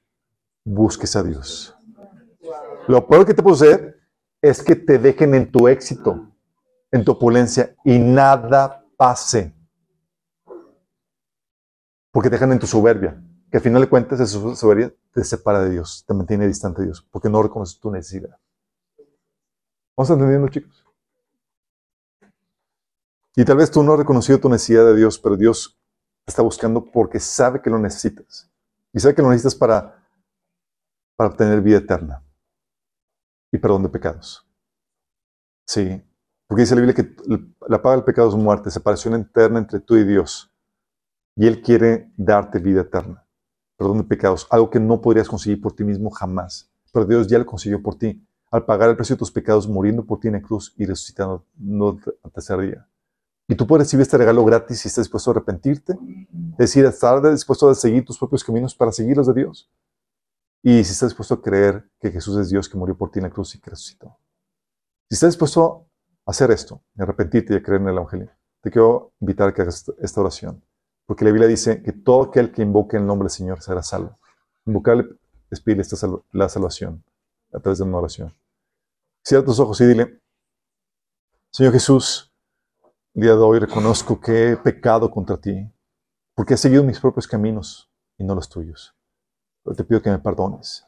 busques 0.63 1.15
a 1.15 1.23
Dios. 1.23 1.75
Lo 2.87 3.07
peor 3.07 3.25
que 3.25 3.33
te 3.33 3.41
puede 3.41 3.57
suceder 3.57 3.99
es 4.41 4.63
que 4.63 4.75
te 4.75 4.97
dejen 4.99 5.33
en 5.33 5.51
tu 5.51 5.67
éxito, 5.67 6.31
en 6.91 7.03
tu 7.03 7.13
opulencia 7.13 7.75
y 7.83 7.97
nada 7.97 8.85
pase. 8.95 9.53
Porque 12.11 12.29
te 12.29 12.35
dejan 12.35 12.51
en 12.51 12.59
tu 12.59 12.67
soberbia, 12.67 13.21
que 13.51 13.57
al 13.57 13.63
final 13.63 13.81
de 13.81 13.89
cuentas 13.89 14.19
esa 14.19 14.55
soberbia 14.55 14.93
te 15.11 15.23
separa 15.23 15.61
de 15.61 15.71
Dios, 15.71 16.03
te 16.07 16.13
mantiene 16.13 16.47
distante 16.47 16.81
de 16.81 16.87
Dios, 16.87 17.07
porque 17.11 17.29
no 17.29 17.41
reconoces 17.41 17.79
tu 17.79 17.91
necesidad. 17.91 18.37
¿Vamos 19.95 20.09
entendiendo, 20.09 20.47
chicos? 20.49 20.85
Y 23.35 23.45
tal 23.45 23.57
vez 23.57 23.71
tú 23.71 23.83
no 23.83 23.93
has 23.93 23.99
reconocido 23.99 24.39
tu 24.39 24.49
necesidad 24.49 24.85
de 24.85 24.95
Dios, 24.95 25.19
pero 25.19 25.37
Dios 25.37 25.79
te 26.25 26.31
está 26.31 26.41
buscando 26.41 26.83
porque 26.83 27.19
sabe 27.19 27.61
que 27.61 27.69
lo 27.69 27.79
necesitas. 27.79 28.49
Y 28.91 28.99
sabe 28.99 29.15
que 29.15 29.21
lo 29.21 29.29
necesitas 29.29 29.55
para, 29.55 30.07
para 31.15 31.29
obtener 31.29 31.61
vida 31.61 31.77
eterna 31.77 32.23
y 33.51 33.57
perdón 33.57 33.83
de 33.83 33.89
pecados. 33.89 34.45
Sí, 35.65 36.03
porque 36.47 36.63
dice 36.63 36.75
la 36.75 36.81
Biblia 36.81 36.95
que 36.95 37.15
la 37.67 37.81
paga 37.81 37.97
del 37.97 38.05
pecado 38.05 38.29
es 38.29 38.35
muerte, 38.35 38.71
separación 38.71 39.13
eterna 39.15 39.59
entre 39.59 39.79
tú 39.79 39.95
y 39.95 40.03
Dios. 40.03 40.51
Y 41.35 41.47
Él 41.47 41.61
quiere 41.61 42.11
darte 42.17 42.59
vida 42.59 42.81
eterna, 42.81 43.25
perdón 43.79 43.99
de 43.99 44.03
pecados, 44.03 44.45
algo 44.49 44.69
que 44.69 44.77
no 44.77 44.99
podrías 44.99 45.29
conseguir 45.29 45.61
por 45.61 45.71
ti 45.71 45.85
mismo 45.85 46.09
jamás. 46.09 46.69
Pero 46.91 47.05
Dios 47.05 47.27
ya 47.27 47.39
lo 47.39 47.45
consiguió 47.45 47.81
por 47.81 47.95
ti, 47.95 48.21
al 48.51 48.65
pagar 48.65 48.89
el 48.89 48.97
precio 48.97 49.15
de 49.15 49.19
tus 49.19 49.31
pecados, 49.31 49.69
muriendo 49.69 50.05
por 50.05 50.19
ti 50.19 50.27
en 50.27 50.33
la 50.33 50.41
cruz 50.41 50.73
y 50.75 50.85
resucitando 50.85 51.45
no, 51.55 51.97
al 52.21 52.31
tercer 52.31 52.59
día. 52.59 52.85
Y 53.47 53.55
tú 53.55 53.65
puedes 53.65 53.87
recibir 53.87 54.01
este 54.01 54.17
regalo 54.17 54.43
gratis 54.43 54.81
si 54.81 54.89
estás 54.89 55.05
dispuesto 55.05 55.31
a 55.31 55.33
arrepentirte, 55.33 55.93
es 55.93 56.57
decir, 56.57 56.83
estar 56.83 57.21
dispuesto 57.31 57.69
a 57.69 57.73
seguir 57.73 58.03
tus 58.03 58.19
propios 58.19 58.43
caminos 58.43 58.75
para 58.75 58.91
seguir 58.91 59.15
los 59.15 59.27
de 59.27 59.33
Dios. 59.33 59.71
Y 60.61 60.83
si 60.83 60.91
estás 60.91 61.11
dispuesto 61.11 61.35
a 61.35 61.41
creer 61.41 61.89
que 62.01 62.11
Jesús 62.11 62.37
es 62.37 62.49
Dios 62.49 62.67
que 62.67 62.77
murió 62.77 62.97
por 62.97 63.09
ti 63.09 63.19
en 63.19 63.23
la 63.23 63.29
cruz 63.29 63.55
y 63.55 63.61
que 63.61 63.69
resucitó. 63.69 64.17
Si 65.09 65.15
estás 65.15 65.29
dispuesto 65.29 65.87
a 66.25 66.31
hacer 66.31 66.51
esto, 66.51 66.83
arrepentirte 66.97 67.53
y 67.53 67.57
a 67.57 67.63
creer 67.63 67.81
en 67.81 67.87
el 67.87 67.95
Evangelio, 67.95 68.29
te 68.61 68.69
quiero 68.69 69.13
invitar 69.21 69.47
a 69.47 69.53
que 69.53 69.61
hagas 69.61 69.89
esta 69.99 70.19
oración. 70.19 70.61
Porque 71.09 71.25
la 71.25 71.31
Biblia 71.31 71.47
dice 71.47 71.81
que 71.81 71.91
todo 71.91 72.21
aquel 72.21 72.51
que 72.51 72.61
invoque 72.61 72.97
el 72.97 73.03
nombre 73.03 73.25
del 73.25 73.31
Señor 73.31 73.63
será 73.63 73.81
salvo. 73.81 74.19
Invocarle 74.67 75.07
es 75.49 75.63
esta 75.65 75.95
sal 75.95 76.21
la 76.31 76.47
salvación 76.47 77.03
a 77.51 77.59
través 77.59 77.79
de 77.79 77.85
una 77.85 77.97
oración. 77.97 78.31
Cierra 79.23 79.43
tus 79.43 79.59
ojos 79.59 79.81
y 79.81 79.87
dile, 79.87 80.21
Señor 81.49 81.73
Jesús, 81.73 82.31
el 83.15 83.23
día 83.23 83.31
de 83.31 83.39
hoy 83.39 83.57
reconozco 83.57 84.21
que 84.21 84.51
he 84.51 84.57
pecado 84.57 85.09
contra 85.09 85.37
ti, 85.37 85.73
porque 86.35 86.53
he 86.53 86.57
seguido 86.57 86.83
mis 86.83 86.99
propios 86.99 87.27
caminos 87.27 87.91
y 88.19 88.23
no 88.23 88.35
los 88.35 88.47
tuyos. 88.47 88.95
Pero 89.63 89.75
te 89.75 89.83
pido 89.83 90.03
que 90.03 90.11
me 90.11 90.19
perdones. 90.19 90.85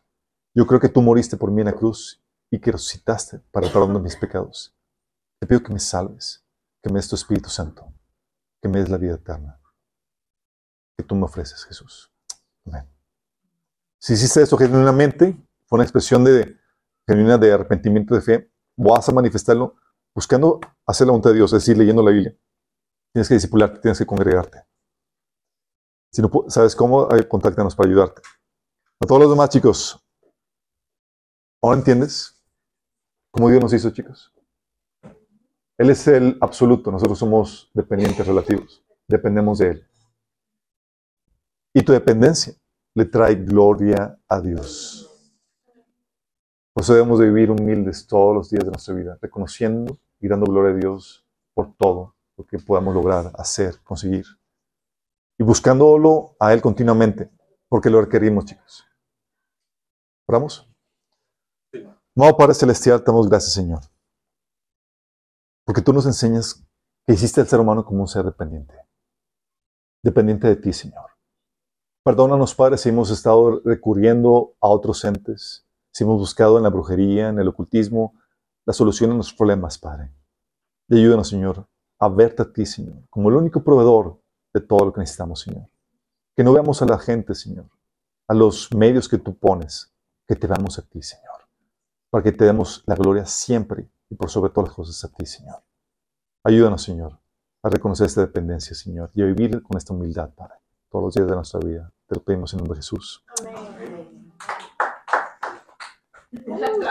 Yo 0.54 0.68
creo 0.68 0.80
que 0.80 0.90
tú 0.90 1.02
moriste 1.02 1.36
por 1.36 1.50
mí 1.50 1.62
en 1.62 1.66
la 1.66 1.74
cruz 1.74 2.24
y 2.52 2.60
que 2.60 2.72
resucitaste 2.72 3.40
para 3.50 3.66
el 3.66 3.74
perdón 3.74 3.96
de 3.96 4.02
mis 4.02 4.16
pecados. 4.16 4.72
Te 5.40 5.48
pido 5.48 5.64
que 5.64 5.74
me 5.74 5.80
salves, 5.80 6.46
que 6.84 6.92
me 6.92 7.00
des 7.00 7.10
tu 7.10 7.16
Espíritu 7.16 7.50
Santo, 7.50 7.92
que 8.62 8.70
me 8.70 8.78
des 8.78 8.90
la 8.90 8.98
vida 8.98 9.16
eterna, 9.16 9.61
tú 11.04 11.16
me 11.16 11.26
ofreces, 11.26 11.64
Jesús. 11.66 12.12
Amén. 12.66 12.88
Si 14.00 14.14
hiciste 14.14 14.42
esto 14.42 14.58
genuinamente, 14.58 15.38
fue 15.68 15.78
una 15.78 15.84
expresión 15.84 16.24
de, 16.24 16.58
genuina 17.08 17.38
de 17.38 17.54
arrepentimiento 17.54 18.16
de 18.16 18.22
fe, 18.22 18.52
vas 18.76 19.08
a 19.08 19.12
manifestarlo 19.12 19.76
buscando 20.14 20.60
hacer 20.86 21.08
la 21.08 21.12
voluntad 21.12 21.30
de 21.32 21.38
Dios, 21.38 21.54
es 21.54 21.62
decir, 21.62 21.78
leyendo 21.78 22.04
la 22.04 22.12
Biblia. 22.12 22.36
Tienes 23.14 23.28
que 23.28 23.36
discipularte, 23.36 23.80
tienes 23.80 23.98
que 23.98 24.06
congregarte. 24.06 24.66
Si 26.12 26.22
no 26.22 26.30
sabes 26.48 26.76
cómo, 26.76 27.10
eh, 27.14 27.28
contáctanos 27.28 27.76
para 27.76 27.90
ayudarte. 27.90 28.22
A 29.00 29.06
todos 29.06 29.22
los 29.22 29.30
demás, 29.30 29.50
chicos, 29.50 30.04
¿ahora 31.62 31.78
entiendes 31.78 32.44
cómo 33.32 33.50
Dios 33.50 33.62
nos 33.62 33.74
hizo, 33.74 33.90
chicos? 33.92 34.34
Él 35.78 35.90
es 35.90 36.08
el 36.08 36.38
absoluto, 36.42 36.92
nosotros 36.92 37.18
somos 37.18 37.72
dependientes 37.74 38.26
relativos, 38.28 38.84
dependemos 39.08 39.60
de 39.60 39.70
Él. 39.70 39.91
Y 41.74 41.84
tu 41.84 41.94
dependencia 41.94 42.54
le 42.96 43.06
trae 43.06 43.36
gloria 43.36 44.20
a 44.28 44.42
Dios. 44.42 45.08
Por 46.74 46.84
eso 46.84 46.94
debemos 46.94 47.20
de 47.20 47.26
vivir 47.26 47.52
humildes 47.52 48.08
todos 48.08 48.36
los 48.36 48.50
días 48.50 48.64
de 48.64 48.72
nuestra 48.72 48.94
vida, 48.94 49.18
reconociendo 49.22 49.98
y 50.20 50.28
dando 50.28 50.46
gloria 50.46 50.74
a 50.74 50.78
Dios 50.78 51.26
por 51.54 51.76
todo 51.76 52.16
lo 52.38 52.46
que 52.46 52.60
podamos 52.60 52.94
lograr, 52.94 53.32
hacer, 53.36 53.82
conseguir. 53.84 54.26
Y 55.38 55.44
buscándolo 55.44 56.36
a 56.40 56.54
Él 56.54 56.62
continuamente, 56.62 57.30
porque 57.68 57.90
lo 57.90 58.02
requerimos, 58.02 58.46
chicos. 58.46 58.86
¿Oramos? 60.28 60.70
Amado 62.16 62.38
Padre 62.38 62.54
Celestial, 62.54 63.00
te 63.00 63.06
damos 63.06 63.30
gracias, 63.30 63.54
Señor. 63.54 63.82
Porque 65.66 65.82
tú 65.82 65.94
nos 65.94 66.06
enseñas 66.06 66.66
que 67.06 67.14
hiciste 67.14 67.42
al 67.42 67.48
ser 67.48 67.60
humano 67.60 67.86
como 67.86 68.02
un 68.02 68.08
ser 68.08 68.26
dependiente. 68.26 68.76
Dependiente 70.04 70.48
de 70.48 70.56
ti, 70.56 70.74
Señor. 70.74 71.11
Perdónanos, 72.04 72.56
Padre, 72.56 72.80
si 72.80 72.90
hemos 72.90 73.12
estado 73.12 73.62
recurriendo 73.64 74.56
a 74.60 74.70
otros 74.70 75.06
entes, 75.06 75.68
si 75.92 76.04
hemos 76.04 76.18
buscado 76.18 76.58
en 76.58 76.64
la 76.64 76.70
brujería, 76.70 77.30
en 77.30 77.38
el 77.38 77.48
ocultismo, 77.48 78.16
la 78.66 78.74
solución 78.74 79.12
a 79.12 79.14
nuestros 79.14 79.38
problemas, 79.38 79.78
Padre. 79.78 80.12
Y 80.88 80.98
ayúdanos, 80.98 81.30
Señor, 81.30 81.68
a 82.00 82.10
verte 82.10 82.42
a 82.42 82.52
ti, 82.52 82.66
Señor, 82.66 83.04
como 83.12 83.30
el 83.30 83.36
único 83.36 83.64
proveedor 83.64 84.20
de 84.52 84.62
todo 84.62 84.86
lo 84.86 84.94
que 84.94 85.02
necesitamos, 85.02 85.42
Señor. 85.42 85.68
Que 86.36 86.44
no 86.44 86.54
veamos 86.54 86.82
a 86.82 86.88
la 86.88 86.98
gente, 86.98 87.36
Señor, 87.36 87.70
a 88.28 88.34
los 88.34 88.74
medios 88.74 89.08
que 89.08 89.20
tú 89.20 89.38
pones, 89.38 89.94
que 90.28 90.36
te 90.36 90.48
veamos 90.48 90.80
a 90.80 90.82
ti, 90.82 91.04
Señor, 91.04 91.48
para 92.10 92.24
que 92.24 92.32
te 92.32 92.46
demos 92.46 92.84
la 92.88 92.96
gloria 92.96 93.28
siempre 93.28 93.92
y 94.10 94.16
por 94.16 94.32
sobre 94.32 94.50
todas 94.50 94.70
las 94.70 94.76
cosas 94.76 95.04
a 95.04 95.16
ti, 95.16 95.28
Señor. 95.28 95.62
Ayúdanos, 96.44 96.82
Señor, 96.82 97.20
a 97.62 97.70
reconocer 97.70 98.08
esta 98.08 98.22
dependencia, 98.22 98.76
Señor, 98.76 99.12
y 99.14 99.22
a 99.22 99.26
vivir 99.26 99.62
con 99.62 99.78
esta 99.78 99.94
humildad, 99.94 100.34
Padre, 100.34 100.56
todos 100.92 101.06
los 101.06 101.14
días 101.14 101.28
de 101.28 101.36
nuestra 101.36 101.60
vida. 101.62 101.92
Te 102.08 102.16
lo 102.16 102.22
pedimos 102.22 102.54
en 102.54 102.58
nombre 102.60 102.76
de 102.76 102.82
Jesús. 102.82 103.24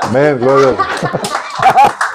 Amén, 0.03 0.39
gloria 0.41 0.69
a 0.69 0.73
Dios. 0.73 0.87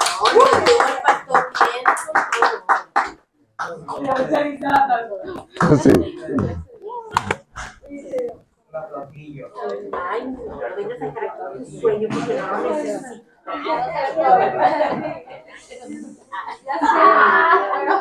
Sí. 5.81 5.91
Ay. 16.81 17.95